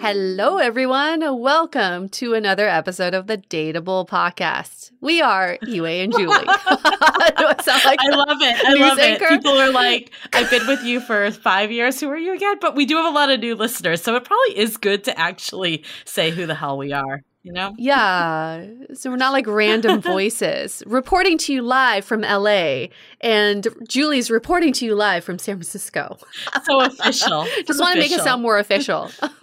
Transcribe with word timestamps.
Hello, 0.00 0.56
everyone. 0.56 1.40
Welcome 1.40 2.08
to 2.08 2.32
another 2.32 2.66
episode 2.66 3.12
of 3.12 3.26
the 3.26 3.36
Dateable 3.36 4.08
Podcast. 4.08 4.92
We 5.02 5.20
are 5.20 5.58
Yue 5.62 5.84
and 5.84 6.10
Julie. 6.10 6.26
like 6.46 6.48
I 6.48 8.08
love 8.08 8.38
it. 8.40 8.64
I 8.64 8.74
love 8.74 8.98
anchor? 8.98 9.26
it. 9.26 9.42
People 9.42 9.58
are 9.58 9.70
like, 9.70 10.10
I've 10.32 10.50
been 10.50 10.66
with 10.66 10.82
you 10.84 11.00
for 11.00 11.30
five 11.30 11.70
years. 11.70 12.00
Who 12.00 12.08
are 12.08 12.16
you 12.16 12.34
again? 12.34 12.56
But 12.60 12.74
we 12.74 12.86
do 12.86 12.96
have 12.96 13.06
a 13.06 13.14
lot 13.14 13.30
of 13.30 13.40
new 13.40 13.54
listeners. 13.54 14.02
So 14.02 14.16
it 14.16 14.24
probably 14.24 14.58
is 14.58 14.78
good 14.78 15.04
to 15.04 15.18
actually 15.18 15.84
say 16.06 16.30
who 16.30 16.46
the 16.46 16.54
hell 16.54 16.78
we 16.78 16.92
are 16.92 17.22
you 17.42 17.52
know? 17.52 17.74
Yeah. 17.78 18.66
So 18.94 19.10
we're 19.10 19.16
not 19.16 19.32
like 19.32 19.46
random 19.46 20.00
voices. 20.02 20.82
reporting 20.86 21.38
to 21.38 21.54
you 21.54 21.62
live 21.62 22.04
from 22.04 22.20
LA 22.20 22.86
and 23.20 23.66
Julie's 23.88 24.30
reporting 24.30 24.72
to 24.74 24.84
you 24.84 24.94
live 24.94 25.24
from 25.24 25.38
San 25.38 25.56
Francisco. 25.56 26.18
So 26.64 26.80
official. 26.80 27.46
Just 27.66 27.80
want 27.80 27.94
to 27.94 27.98
make 27.98 28.12
it 28.12 28.20
sound 28.20 28.42
more 28.42 28.58
official. 28.58 29.10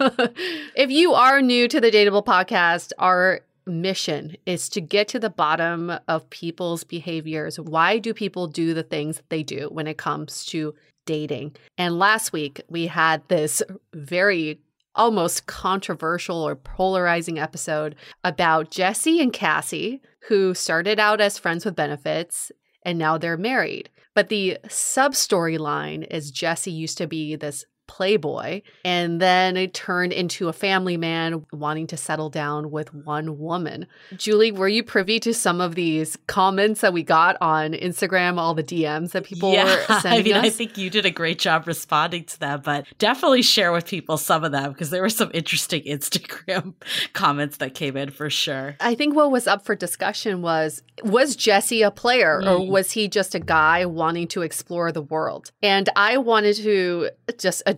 if 0.76 0.90
you 0.90 1.14
are 1.14 1.42
new 1.42 1.66
to 1.68 1.80
the 1.80 1.90
Dateable 1.90 2.24
podcast, 2.24 2.92
our 2.98 3.40
mission 3.66 4.36
is 4.46 4.68
to 4.70 4.80
get 4.80 5.08
to 5.08 5.18
the 5.18 5.30
bottom 5.30 5.92
of 6.06 6.28
people's 6.30 6.84
behaviors. 6.84 7.58
Why 7.58 7.98
do 7.98 8.14
people 8.14 8.46
do 8.46 8.74
the 8.74 8.82
things 8.82 9.16
that 9.16 9.28
they 9.28 9.42
do 9.42 9.68
when 9.72 9.86
it 9.86 9.98
comes 9.98 10.44
to 10.46 10.74
dating? 11.04 11.56
And 11.76 11.98
last 11.98 12.32
week 12.32 12.60
we 12.68 12.86
had 12.86 13.26
this 13.28 13.62
very 13.92 14.60
almost 14.98 15.46
controversial 15.46 16.46
or 16.46 16.56
polarizing 16.56 17.38
episode 17.38 17.94
about 18.24 18.70
Jesse 18.70 19.20
and 19.20 19.32
Cassie, 19.32 20.02
who 20.28 20.52
started 20.52 20.98
out 20.98 21.20
as 21.20 21.38
friends 21.38 21.64
with 21.64 21.76
benefits 21.76 22.52
and 22.82 22.98
now 22.98 23.16
they're 23.16 23.36
married. 23.36 23.88
But 24.14 24.28
the 24.28 24.58
sub 24.68 25.12
storyline 25.12 26.06
is 26.10 26.30
Jesse 26.30 26.72
used 26.72 26.98
to 26.98 27.06
be 27.06 27.36
this 27.36 27.64
playboy 27.88 28.62
and 28.84 29.20
then 29.20 29.56
it 29.56 29.74
turned 29.74 30.12
into 30.12 30.48
a 30.48 30.52
family 30.52 30.96
man 30.96 31.44
wanting 31.52 31.88
to 31.88 31.96
settle 31.96 32.30
down 32.30 32.70
with 32.70 32.94
one 32.94 33.38
woman. 33.38 33.86
Julie, 34.16 34.52
were 34.52 34.68
you 34.68 34.84
privy 34.84 35.18
to 35.20 35.34
some 35.34 35.60
of 35.60 35.74
these 35.74 36.16
comments 36.28 36.82
that 36.82 36.92
we 36.92 37.02
got 37.02 37.36
on 37.40 37.72
Instagram, 37.72 38.38
all 38.38 38.54
the 38.54 38.62
DMs 38.62 39.10
that 39.12 39.24
people 39.24 39.52
yeah, 39.52 39.64
were 39.88 40.00
sending 40.00 40.20
I 40.20 40.22
mean, 40.22 40.34
us? 40.34 40.44
I 40.44 40.50
think 40.50 40.78
you 40.78 40.90
did 40.90 41.06
a 41.06 41.10
great 41.10 41.40
job 41.40 41.66
responding 41.66 42.24
to 42.24 42.38
them, 42.38 42.60
but 42.64 42.86
definitely 42.98 43.42
share 43.42 43.72
with 43.72 43.86
people 43.86 44.18
some 44.18 44.44
of 44.44 44.52
them 44.52 44.72
because 44.72 44.90
there 44.90 45.02
were 45.02 45.08
some 45.08 45.30
interesting 45.34 45.82
Instagram 45.86 46.74
comments 47.14 47.56
that 47.56 47.74
came 47.74 47.96
in 47.96 48.10
for 48.10 48.30
sure. 48.30 48.76
I 48.80 48.94
think 48.94 49.16
what 49.16 49.32
was 49.32 49.48
up 49.48 49.64
for 49.64 49.74
discussion 49.74 50.42
was 50.42 50.82
was 51.02 51.36
Jesse 51.36 51.82
a 51.82 51.90
player 51.90 52.42
mm. 52.42 52.50
or 52.50 52.70
was 52.70 52.92
he 52.92 53.08
just 53.08 53.34
a 53.34 53.40
guy 53.40 53.86
wanting 53.86 54.28
to 54.28 54.42
explore 54.42 54.92
the 54.92 55.02
world? 55.02 55.52
And 55.62 55.88
I 55.96 56.18
wanted 56.18 56.56
to 56.56 57.10
just 57.38 57.62
address 57.64 57.77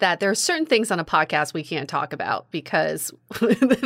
that 0.00 0.20
there 0.20 0.30
are 0.30 0.34
certain 0.34 0.66
things 0.66 0.90
on 0.90 1.00
a 1.00 1.04
podcast 1.04 1.54
we 1.54 1.64
can't 1.64 1.88
talk 1.88 2.12
about 2.12 2.50
because 2.50 3.12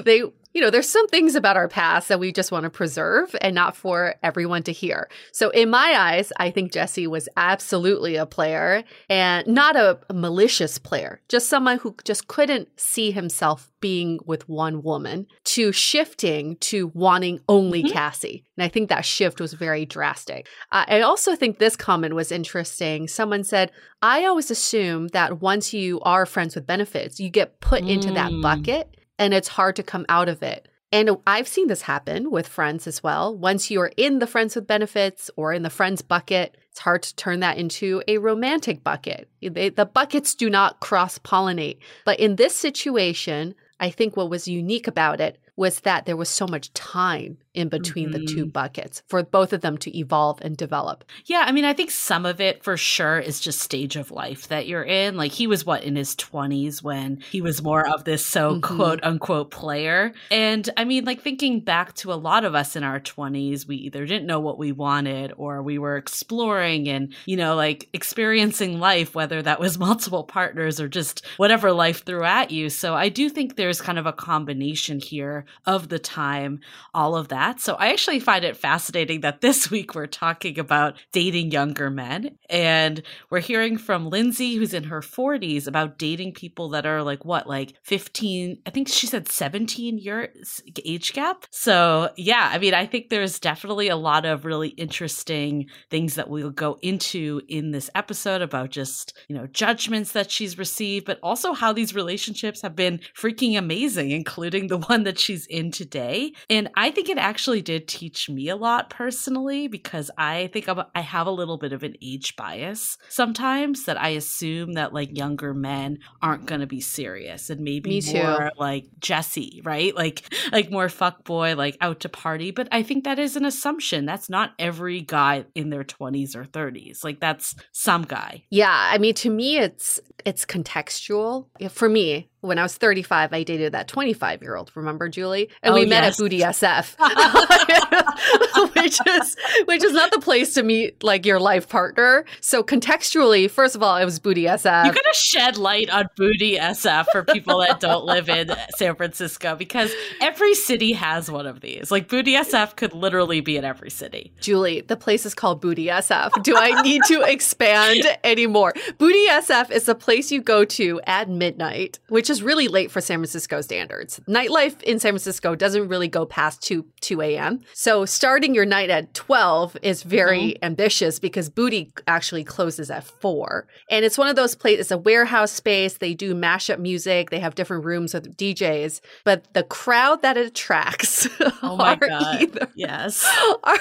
they 0.05 0.23
you 0.53 0.61
know, 0.61 0.71
there's 0.71 0.89
some 0.89 1.07
things 1.09 1.35
about 1.35 1.57
our 1.57 1.69
past 1.69 2.09
that 2.09 2.21
we 2.21 2.33
just 2.33 2.53
want 2.53 2.65
to 2.65 2.71
preserve 2.71 3.35
and 3.41 3.55
not 3.55 3.77
for 3.77 4.15
everyone 4.23 4.63
to 4.65 4.73
hear. 4.73 5.09
So, 5.33 5.51
in 5.51 5.71
my 5.71 5.95
eyes, 5.97 6.33
I 6.39 6.51
think 6.51 6.73
Jesse 6.73 7.07
was 7.07 7.29
absolutely 7.37 8.17
a 8.17 8.27
player 8.27 8.85
and 9.09 9.47
not 9.47 9.77
a 9.77 9.99
malicious 10.13 10.79
player, 10.79 11.21
just 11.29 11.49
someone 11.49 11.79
who 11.79 11.97
just 12.05 12.29
couldn't 12.29 12.69
see 12.79 13.11
himself 13.11 13.71
being 13.81 14.21
with 14.27 14.49
one 14.49 14.83
woman 14.83 15.27
to 15.45 15.73
shifting 15.73 16.57
to 16.57 16.89
wanting 16.95 17.41
only 17.49 17.83
mm-hmm. 17.83 17.93
Cassie. 17.93 18.45
And 18.57 18.65
I 18.65 18.69
think 18.69 18.89
that 18.89 19.05
shift 19.05 19.41
was 19.41 19.55
very 19.55 19.85
drastic. 19.85 20.47
I 20.71 21.01
also 21.01 21.35
think 21.35 21.59
this 21.59 21.77
comment 21.77 22.15
was 22.15 22.31
interesting. 22.31 23.09
Someone 23.09 23.43
said, 23.43 23.73
I 24.01 24.25
always 24.25 24.51
assume 24.51 25.09
that 25.09 25.41
once 25.41 25.75
you 25.75 26.01
are 26.01 26.27
friends 26.27 26.55
with 26.55 26.67
benefits, 26.67 27.19
you 27.19 27.29
get 27.29 27.61
put 27.61 27.83
mm. 27.83 27.91
into 27.91 28.13
that 28.13 28.31
mm. 28.31 28.43
bucket 28.43 28.95
and 29.19 29.35
it's 29.35 29.49
hard 29.49 29.77
to 29.77 29.83
come 29.83 30.07
out 30.09 30.29
of 30.29 30.43
it. 30.43 30.69
And 30.93 31.17
I've 31.27 31.49
seen 31.49 31.69
this 31.69 31.83
happen 31.83 32.31
with 32.31 32.47
friends 32.47 32.87
as 32.87 33.03
well. 33.03 33.35
Once 33.35 33.71
you're 33.71 33.93
in 33.97 34.19
the 34.19 34.27
friends 34.27 34.55
with 34.55 34.67
benefits 34.67 35.31
or 35.37 35.55
in 35.55 35.63
the 35.63 35.71
friends 35.71 36.03
bucket, 36.03 36.57
it's 36.71 36.81
hard 36.81 37.03
to 37.05 37.17
turn 37.17 37.41
that 37.41 37.57
into 37.57 38.03
a 38.07 38.19
romantic 38.19 38.85
bucket. 38.85 39.29
They, 39.41 39.71
the 39.71 39.87
buckets 39.87 40.35
do 40.35 40.51
not 40.51 40.81
cross 40.81 41.19
pollinate. 41.19 41.79
But 42.05 42.21
in 42.21 42.37
this 42.37 42.55
situation, 42.55 43.55
I 43.81 43.89
think 43.89 44.17
what 44.17 44.29
was 44.29 44.47
unique 44.47 44.87
about 44.87 45.21
it 45.21 45.39
was 45.57 45.81
that 45.81 46.05
there 46.05 46.17
was 46.17 46.29
so 46.29 46.47
much 46.47 46.73
time 46.75 47.39
in 47.55 47.69
between 47.69 48.11
mm-hmm. 48.11 48.25
the 48.25 48.27
two 48.27 48.43
mm-hmm. 48.43 48.49
buckets 48.49 49.03
for 49.09 49.23
both 49.23 49.53
of 49.53 49.61
them 49.61 49.77
to 49.79 49.97
evolve 49.97 50.41
and 50.41 50.57
develop. 50.57 51.05
Yeah, 51.27 51.45
I 51.47 51.53
mean, 51.53 51.65
I 51.65 51.75
think 51.75 51.91
some 51.91 52.25
of 52.25 52.41
it 52.41 52.65
for 52.65 52.77
sure 52.77 53.19
is 53.19 53.41
just 53.41 53.61
stage 53.61 53.97
of 53.97 54.11
life 54.11 54.49
that 54.49 54.67
you're 54.67 54.83
in. 54.83 55.17
Like 55.17 55.33
he 55.33 55.47
was 55.47 55.67
what 55.67 55.85
in 55.85 55.97
his 55.97 56.17
20s 56.17 56.83
when 56.83 57.23
he 57.31 57.43
was 57.43 57.63
more 57.63 57.87
of 57.87 58.05
this 58.05 58.25
so 58.25 58.55
mm-hmm. 58.55 58.77
quote 58.77 59.01
unquote 59.03 59.51
player. 59.51 60.13
And 60.31 60.69
I 60.77 60.85
mean, 60.85 61.05
like 61.05 61.21
thinking 61.21 61.61
back 61.61 61.95
to 61.97 62.13
a 62.13 62.15
lot 62.15 62.45
of 62.45 62.55
us 62.55 62.75
in 62.75 62.85
our 62.85 63.01
20s, 63.01 63.67
we 63.67 63.77
either 63.77 64.07
didn't 64.07 64.27
know 64.27 64.41
what 64.41 64.59
we 64.59 64.73
wanted 64.73 65.33
or 65.37 65.63
we 65.63 65.79
were 65.79 65.97
exploring 65.97 66.89
and, 66.89 67.15
you 67.27 67.37
know, 67.37 67.55
like 67.55 67.89
experiencing 67.93 68.81
life 68.81 69.15
whether 69.15 69.43
that 69.43 69.61
was 69.61 69.79
multiple 69.83 70.25
partners 70.25 70.81
or 70.81 70.89
just 70.89 71.25
whatever 71.37 71.73
life 71.73 72.05
threw 72.05 72.25
at 72.25 72.51
you. 72.51 72.71
So 72.71 72.95
I 72.95 73.11
do 73.11 73.29
think 73.29 73.57
there's 73.57 73.81
kind 73.81 73.99
of 73.99 74.07
a 74.07 74.13
combination 74.13 75.01
here 75.01 75.45
of 75.67 75.91
the 75.91 75.99
time, 75.99 76.61
all 76.95 77.15
of 77.15 77.29
that 77.29 77.42
that. 77.43 77.61
So 77.61 77.75
I 77.75 77.89
actually 77.89 78.21
find 78.21 78.45
it 78.45 78.57
fascinating 78.57 79.21
that 79.23 79.41
this 79.41 79.71
week 79.75 79.95
we're 79.95 80.07
talking 80.07 80.59
about 80.59 80.97
dating 81.13 81.51
younger 81.51 81.91
men. 81.91 82.39
And 82.49 83.03
we're 83.31 83.41
hearing 83.41 83.79
from 83.79 84.09
Lindsey, 84.09 84.57
who's 84.57 84.75
in 84.75 84.85
her 84.85 85.01
40s, 85.01 85.67
about 85.67 85.99
dating 85.99 86.33
people 86.35 86.69
that 86.71 86.87
are 86.87 87.03
like, 87.03 87.25
what, 87.25 87.49
like 87.49 87.75
15, 87.83 88.59
I 88.67 88.71
think 88.71 88.89
she 88.89 89.07
said 89.07 89.29
17 89.29 89.99
years 89.99 90.63
age 90.85 91.13
gap. 91.13 91.47
So 91.51 92.11
yeah, 92.17 92.51
I 92.53 92.59
mean, 92.59 92.75
I 92.75 92.87
think 92.87 93.09
there's 93.09 93.39
definitely 93.39 93.89
a 93.89 93.97
lot 93.97 94.25
of 94.25 94.45
really 94.45 94.69
interesting 94.69 95.67
things 95.91 96.15
that 96.15 96.29
we'll 96.29 96.51
go 96.51 96.79
into 96.83 97.41
in 97.49 97.73
this 97.73 97.91
episode 97.95 98.43
about 98.43 98.71
just, 98.71 99.17
you 99.29 99.37
know, 99.37 99.47
judgments 99.49 100.13
that 100.13 100.31
she's 100.31 100.59
received, 100.59 101.07
but 101.07 101.19
also 101.23 101.53
how 101.53 101.73
these 101.73 101.95
relationships 101.95 102.63
have 102.63 102.77
been 102.77 103.01
freaking 103.17 103.59
amazing, 103.59 104.11
including 104.11 104.69
the 104.69 104.79
one 104.79 105.05
that 105.05 105.19
she's 105.19 105.47
in 105.47 105.71
today. 105.71 106.33
And 106.49 106.69
I 106.77 106.91
think 106.91 107.09
it 107.09 107.19
actually 107.19 107.32
actually 107.33 107.63
did 107.63 107.89
teach 107.89 108.29
me 108.29 108.51
a 108.51 108.57
lot 108.57 108.91
personally 108.91 109.67
because 109.67 110.11
I 110.19 110.51
think 110.53 110.69
I'm, 110.69 110.83
I 110.95 111.01
have 111.01 111.27
a 111.27 111.31
little 111.31 111.57
bit 111.57 111.73
of 111.73 111.83
an 111.83 111.97
age 112.03 112.37
bias 112.37 112.99
sometimes 113.09 113.87
that 113.87 113.99
I 113.99 114.11
assume 114.11 114.75
that 114.75 114.93
like 114.93 115.17
younger 115.17 115.55
men 115.55 116.01
aren't 116.21 116.45
going 116.45 116.61
to 116.61 116.67
be 116.67 116.83
serious 116.83 117.49
and 117.49 117.63
maybe 117.63 118.03
more 118.13 118.53
like 118.59 118.85
Jesse, 119.01 119.63
right? 119.65 119.97
Like 119.97 120.31
like 120.53 120.71
more 120.71 120.91
fuck 120.91 121.25
boy, 121.25 121.57
like 121.57 121.79
out 121.81 122.01
to 122.01 122.11
party. 122.11 122.51
But 122.51 122.69
I 122.71 122.83
think 122.83 123.05
that 123.05 123.19
is 123.19 123.35
an 123.35 123.47
assumption. 123.47 124.05
That's 124.05 124.29
not 124.29 124.53
every 124.59 125.01
guy 125.01 125.47
in 125.55 125.71
their 125.71 125.85
20s 125.85 126.37
or 126.37 126.45
30s. 126.45 127.03
Like 127.03 127.19
that's 127.19 127.55
some 127.73 128.03
guy. 128.03 128.45
Yeah, 128.51 128.91
I 128.93 128.99
mean 128.99 129.15
to 129.15 129.31
me 129.31 129.57
it's 129.57 130.01
it's 130.27 130.45
contextual. 130.45 131.47
For 131.71 131.89
me, 131.89 132.29
when 132.43 132.59
I 132.59 132.63
was 132.63 132.77
35, 132.77 133.33
I 133.33 133.43
dated 133.45 133.73
that 133.73 133.89
25 133.89 134.43
year 134.43 134.57
old. 134.57 134.71
Remember, 134.75 135.09
Julie? 135.09 135.49
And 135.63 135.73
oh, 135.73 135.79
we 135.79 135.87
met 135.87 136.03
yes. 136.05 136.15
at 136.15 136.23
Booty 136.23 136.41
SF, 136.41 136.97
which 138.75 138.99
is 139.07 139.37
which 139.67 139.85
is 139.85 139.93
not 139.93 140.11
the 140.13 140.21
place 140.21 140.55
to 140.55 140.63
meet 140.63 141.03
like 141.03 141.27
your 141.27 141.41
life 141.41 141.69
partner. 141.69 142.25
So 142.41 142.63
contextually, 142.63 143.51
first 143.51 143.75
of 143.75 143.83
all, 143.83 143.97
it 143.97 144.05
was 144.05 144.19
Booty 144.19 144.45
SF. 144.45 144.87
You 144.87 144.93
gotta 144.93 145.15
shed 145.15 145.57
light 145.57 145.91
on 145.91 146.07
Booty 146.17 146.57
SF 146.57 147.07
for 147.13 147.25
people 147.25 147.59
that 147.59 147.81
don't 147.81 148.05
live 148.05 148.29
in 148.29 148.51
San 148.77 148.95
Francisco 148.97 149.55
because 149.57 149.93
every 150.21 150.55
city 150.55 150.93
has 150.93 151.31
one 151.31 151.47
of 151.47 151.61
these. 151.61 151.91
Like 151.91 152.09
Booty 152.09 152.35
SF 152.35 152.77
could 152.77 152.93
literally 152.93 153.41
be 153.41 153.57
in 153.57 153.65
every 153.65 153.91
city. 153.91 154.33
Julie, 154.41 154.81
the 154.81 154.97
place 154.97 155.27
is 155.27 155.35
called 155.35 155.61
Booty 155.61 155.87
SF. 155.87 156.43
Do 156.43 156.57
I 156.57 156.83
need 156.83 157.03
to 157.09 157.23
expand 157.23 158.05
anymore? 158.25 158.73
Booty 158.99 159.27
SF 159.29 159.71
is 159.71 159.85
the 159.85 159.95
place 159.95 160.31
you 160.31 160.41
go 160.41 160.65
to 160.65 161.01
at 161.07 161.29
midnight, 161.29 161.99
which 162.09 162.31
is 162.31 162.43
really 162.43 162.69
late 162.69 162.91
for 162.91 163.01
San 163.01 163.19
Francisco 163.19 163.61
standards. 163.61 164.21
Nightlife 164.29 164.83
in 164.83 164.99
San 164.99 165.13
Francisco 165.13 165.55
doesn't 165.55 165.89
really 165.89 166.09
go 166.09 166.27
past 166.27 166.63
2 166.63 166.85
2 167.01 167.21
a.m. 167.23 167.61
So 167.83 168.05
starting 168.05 168.55
your 168.55 168.65
night 168.65 168.91
at 168.91 169.13
12 169.13 169.77
is 169.83 170.05
very 170.05 170.53
mm-hmm. 170.53 170.65
ambitious 170.65 171.19
because 171.19 171.49
Booty 171.49 171.93
actually 172.07 172.45
closes 172.45 172.93
at 172.93 173.03
4. 173.03 173.67
And 173.91 174.05
it's 174.05 174.17
one 174.17 174.29
of 174.29 174.37
those 174.37 174.55
places, 174.55 174.83
it's 174.83 174.91
a 174.93 174.99
warehouse 174.99 175.51
space. 175.51 175.95
They 175.95 176.15
do 176.15 176.33
mashup 176.33 176.79
music. 176.79 177.31
They 177.31 177.41
have 177.41 177.57
different 177.57 177.85
rooms 177.85 178.15
with 178.15 178.37
DJs. 178.37 179.01
But 179.25 179.53
the 179.53 179.65
crowd 179.65 180.23
that 180.23 180.37
it 180.37 180.47
attracts 180.47 181.27
oh 181.65 181.75
my 181.75 181.97
God. 181.97 182.43
Either, 182.43 182.69
yes. 182.77 183.29
Are, 183.65 183.79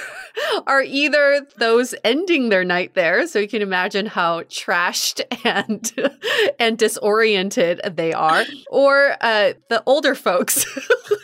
are 0.66 0.82
either 0.82 1.46
those 1.58 1.94
ending 2.04 2.50
their 2.50 2.64
night 2.64 2.96
there. 2.96 3.28
So 3.28 3.38
you 3.38 3.48
can 3.48 3.62
imagine 3.62 4.08
how 4.08 4.42
trashed 4.44 5.22
and 5.46 5.92
and 6.60 6.78
disoriented 6.78 7.82
they 7.96 8.14
are 8.14 8.46
or 8.72 9.16
uh, 9.22 9.54
the 9.70 9.84
older 9.86 10.16
folks 10.16 10.64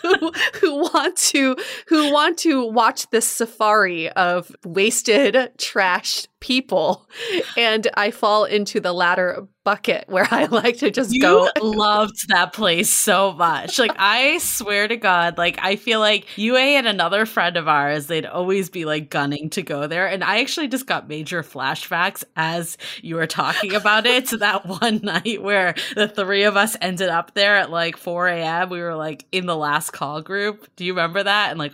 who, 0.02 0.32
who 0.62 0.76
want 0.76 1.18
to 1.18 1.56
who 1.88 2.12
want 2.12 2.38
to 2.40 2.67
watch 2.72 3.10
this 3.10 3.28
safari 3.28 4.10
of 4.10 4.56
wasted, 4.66 5.34
trashed 5.58 6.28
people, 6.40 7.08
and 7.56 7.88
I 7.96 8.12
fall 8.12 8.46
into 8.46 8.80
the 8.80 8.94
latter 8.94 9.48
bucket 9.68 10.06
where 10.08 10.26
I 10.32 10.46
like 10.50 10.78
to 10.78 10.90
just 10.92 11.14
you 11.14 11.22
go. 11.22 11.50
loved 11.62 12.30
that 12.30 12.54
place 12.54 12.90
so 12.90 13.34
much. 13.34 13.78
Like 13.78 13.92
I 13.98 14.38
swear 14.38 14.88
to 14.88 14.96
God, 14.96 15.38
like 15.38 15.60
I 15.62 15.76
feel 15.76 16.00
like 16.00 16.38
Yue 16.38 16.56
and 16.56 16.88
another 16.88 17.26
friend 17.26 17.58
of 17.58 17.68
ours, 17.68 18.08
they'd 18.08 18.26
always 18.26 18.70
be 18.70 18.86
like 18.86 19.10
gunning 19.10 19.50
to 19.50 19.62
go 19.62 19.86
there. 19.86 20.08
And 20.08 20.24
I 20.24 20.40
actually 20.40 20.70
just 20.70 20.88
got 20.88 21.10
major 21.10 21.44
flashbacks 21.44 22.24
as 22.38 22.78
you 23.02 23.16
were 23.16 23.28
talking 23.28 23.76
about 23.76 24.06
it 24.06 24.28
to 24.28 24.38
that 24.38 24.66
one 24.82 25.02
night 25.04 25.44
where 25.44 25.76
the 25.96 26.08
three 26.08 26.44
of 26.44 26.56
us 26.56 26.78
ended 26.80 27.10
up 27.10 27.34
there 27.34 27.58
at 27.58 27.70
like 27.70 27.98
4 27.98 28.30
a.m. 28.30 28.70
We 28.70 28.80
were 28.80 28.96
like 28.96 29.26
in 29.34 29.48
the 29.48 29.58
last 29.58 29.92
call 29.92 30.22
group. 30.22 30.66
Do 30.78 30.86
you 30.86 30.94
remember 30.94 31.24
that? 31.24 31.50
And 31.50 31.60
like 31.60 31.74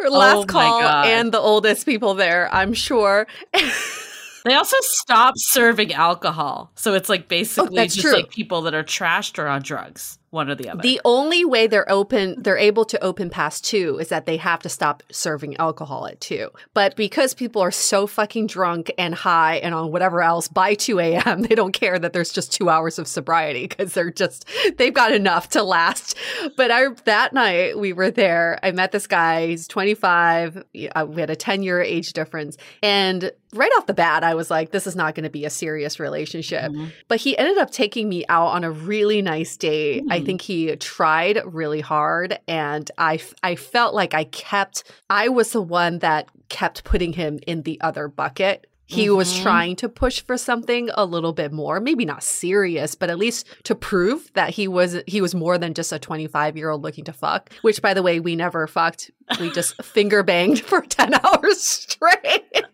last 0.00 0.36
oh 0.36 0.44
call 0.44 0.82
and 0.82 1.30
the 1.30 1.40
oldest 1.40 1.84
people 1.84 2.14
there, 2.14 2.48
I'm 2.54 2.72
sure. 2.72 3.26
They 4.44 4.54
also 4.54 4.76
stopped 4.80 5.38
serving 5.40 5.92
alcohol. 5.92 6.70
So 6.74 6.94
it's 6.94 7.08
like 7.08 7.28
basically 7.28 7.78
oh, 7.78 7.84
just 7.84 8.00
true. 8.00 8.12
like 8.12 8.30
people 8.30 8.62
that 8.62 8.74
are 8.74 8.84
trashed 8.84 9.38
or 9.38 9.46
on 9.48 9.62
drugs 9.62 10.18
one 10.30 10.50
or 10.50 10.54
the 10.54 10.68
other. 10.68 10.82
The 10.82 11.00
only 11.04 11.44
way 11.44 11.66
they're 11.66 11.90
open, 11.90 12.42
they're 12.42 12.58
able 12.58 12.84
to 12.86 13.02
open 13.02 13.30
past 13.30 13.64
two 13.64 13.98
is 13.98 14.08
that 14.08 14.26
they 14.26 14.36
have 14.36 14.60
to 14.60 14.68
stop 14.68 15.02
serving 15.10 15.56
alcohol 15.56 16.06
at 16.06 16.20
two. 16.20 16.50
But 16.74 16.96
because 16.96 17.34
people 17.34 17.62
are 17.62 17.70
so 17.70 18.06
fucking 18.06 18.46
drunk 18.46 18.92
and 18.98 19.14
high 19.14 19.56
and 19.56 19.74
on 19.74 19.90
whatever 19.90 20.22
else 20.22 20.48
by 20.48 20.74
2 20.74 21.00
a.m., 21.00 21.42
they 21.48 21.54
don't 21.54 21.72
care 21.72 21.98
that 21.98 22.12
there's 22.12 22.32
just 22.32 22.52
two 22.52 22.68
hours 22.68 22.98
of 22.98 23.08
sobriety 23.08 23.66
because 23.66 23.94
they're 23.94 24.10
just, 24.10 24.46
they've 24.76 24.94
got 24.94 25.12
enough 25.12 25.48
to 25.50 25.62
last. 25.62 26.16
But 26.56 26.70
I, 26.70 26.88
that 27.04 27.32
night 27.32 27.78
we 27.78 27.92
were 27.92 28.10
there. 28.10 28.58
I 28.62 28.72
met 28.72 28.92
this 28.92 29.06
guy. 29.06 29.48
He's 29.48 29.66
25. 29.66 30.64
Uh, 30.94 31.06
we 31.08 31.20
had 31.20 31.30
a 31.30 31.36
10 31.36 31.62
year 31.62 31.80
age 31.80 32.12
difference. 32.12 32.56
And 32.82 33.32
right 33.54 33.70
off 33.76 33.86
the 33.86 33.94
bat, 33.94 34.24
I 34.24 34.34
was 34.34 34.50
like, 34.50 34.70
this 34.70 34.86
is 34.86 34.96
not 34.96 35.14
going 35.14 35.24
to 35.24 35.30
be 35.30 35.44
a 35.44 35.50
serious 35.50 35.98
relationship. 35.98 36.70
Mm-hmm. 36.70 36.86
But 37.08 37.20
he 37.20 37.36
ended 37.38 37.58
up 37.58 37.70
taking 37.70 38.08
me 38.08 38.24
out 38.28 38.48
on 38.48 38.64
a 38.64 38.70
really 38.70 39.22
nice 39.22 39.56
date. 39.56 40.02
Mm-hmm. 40.02 40.12
I 40.12 40.20
think 40.20 40.42
he 40.42 40.76
tried 40.76 41.40
really 41.44 41.80
hard 41.80 42.38
and 42.46 42.90
I 42.98 43.20
I 43.42 43.56
felt 43.56 43.94
like 43.94 44.14
I 44.14 44.24
kept 44.24 44.84
I 45.08 45.28
was 45.28 45.52
the 45.52 45.62
one 45.62 46.00
that 46.00 46.28
kept 46.48 46.84
putting 46.84 47.12
him 47.12 47.38
in 47.46 47.62
the 47.62 47.80
other 47.80 48.08
bucket 48.08 48.66
he 48.88 49.06
mm-hmm. 49.06 49.16
was 49.16 49.38
trying 49.38 49.76
to 49.76 49.88
push 49.88 50.22
for 50.22 50.38
something 50.38 50.88
a 50.94 51.04
little 51.04 51.34
bit 51.34 51.52
more, 51.52 51.78
maybe 51.78 52.06
not 52.06 52.22
serious, 52.22 52.94
but 52.94 53.10
at 53.10 53.18
least 53.18 53.46
to 53.64 53.74
prove 53.74 54.32
that 54.32 54.48
he 54.48 54.66
was 54.66 54.96
he 55.06 55.20
was 55.20 55.34
more 55.34 55.58
than 55.58 55.74
just 55.74 55.92
a 55.92 55.98
25 55.98 56.56
year 56.56 56.70
old 56.70 56.82
looking 56.82 57.04
to 57.04 57.12
fuck. 57.12 57.52
Which, 57.60 57.82
by 57.82 57.92
the 57.92 58.02
way, 58.02 58.18
we 58.18 58.34
never 58.34 58.66
fucked. 58.66 59.10
We 59.38 59.50
just 59.50 59.82
finger 59.84 60.22
banged 60.22 60.60
for 60.60 60.80
10 60.80 61.14
hours 61.22 61.60
straight. 61.60 62.66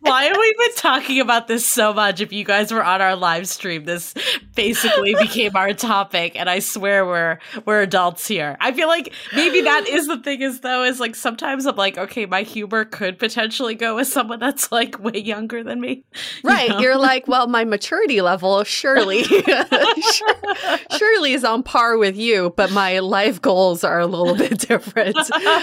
Why 0.00 0.24
have 0.24 0.36
we 0.36 0.54
been 0.58 0.76
talking 0.76 1.20
about 1.20 1.48
this 1.48 1.66
so 1.66 1.94
much? 1.94 2.20
If 2.20 2.32
you 2.32 2.44
guys 2.44 2.70
were 2.70 2.84
on 2.84 3.00
our 3.00 3.16
live 3.16 3.48
stream, 3.48 3.84
this 3.84 4.14
basically 4.54 5.14
became 5.14 5.56
our 5.56 5.72
topic 5.72 6.36
and 6.36 6.50
i 6.50 6.58
swear 6.58 7.06
we're 7.06 7.38
we're 7.64 7.80
adults 7.82 8.26
here 8.26 8.56
i 8.60 8.72
feel 8.72 8.88
like 8.88 9.12
maybe 9.34 9.62
that 9.62 9.88
is 9.88 10.06
the 10.06 10.18
thing 10.18 10.42
is 10.42 10.60
though 10.60 10.84
is 10.84 11.00
like 11.00 11.14
sometimes 11.14 11.66
i'm 11.66 11.76
like 11.76 11.96
okay 11.96 12.26
my 12.26 12.42
humor 12.42 12.84
could 12.84 13.18
potentially 13.18 13.74
go 13.74 13.96
with 13.96 14.06
someone 14.06 14.38
that's 14.38 14.70
like 14.70 14.98
way 14.98 15.18
younger 15.30 15.62
than 15.62 15.80
me 15.80 16.04
right 16.44 16.68
you 16.68 16.74
know? 16.74 16.80
you're 16.80 16.98
like 16.98 17.26
well 17.32 17.46
my 17.46 17.64
maturity 17.64 18.20
level 18.20 18.62
surely 18.64 19.22
surely 20.98 21.32
is 21.32 21.44
on 21.44 21.62
par 21.62 21.96
with 21.96 22.16
you 22.16 22.52
but 22.56 22.70
my 22.72 22.98
life 22.98 23.40
goals 23.40 23.82
are 23.84 24.00
a 24.00 24.06
little 24.06 24.34
bit 24.34 24.58
different 24.58 25.16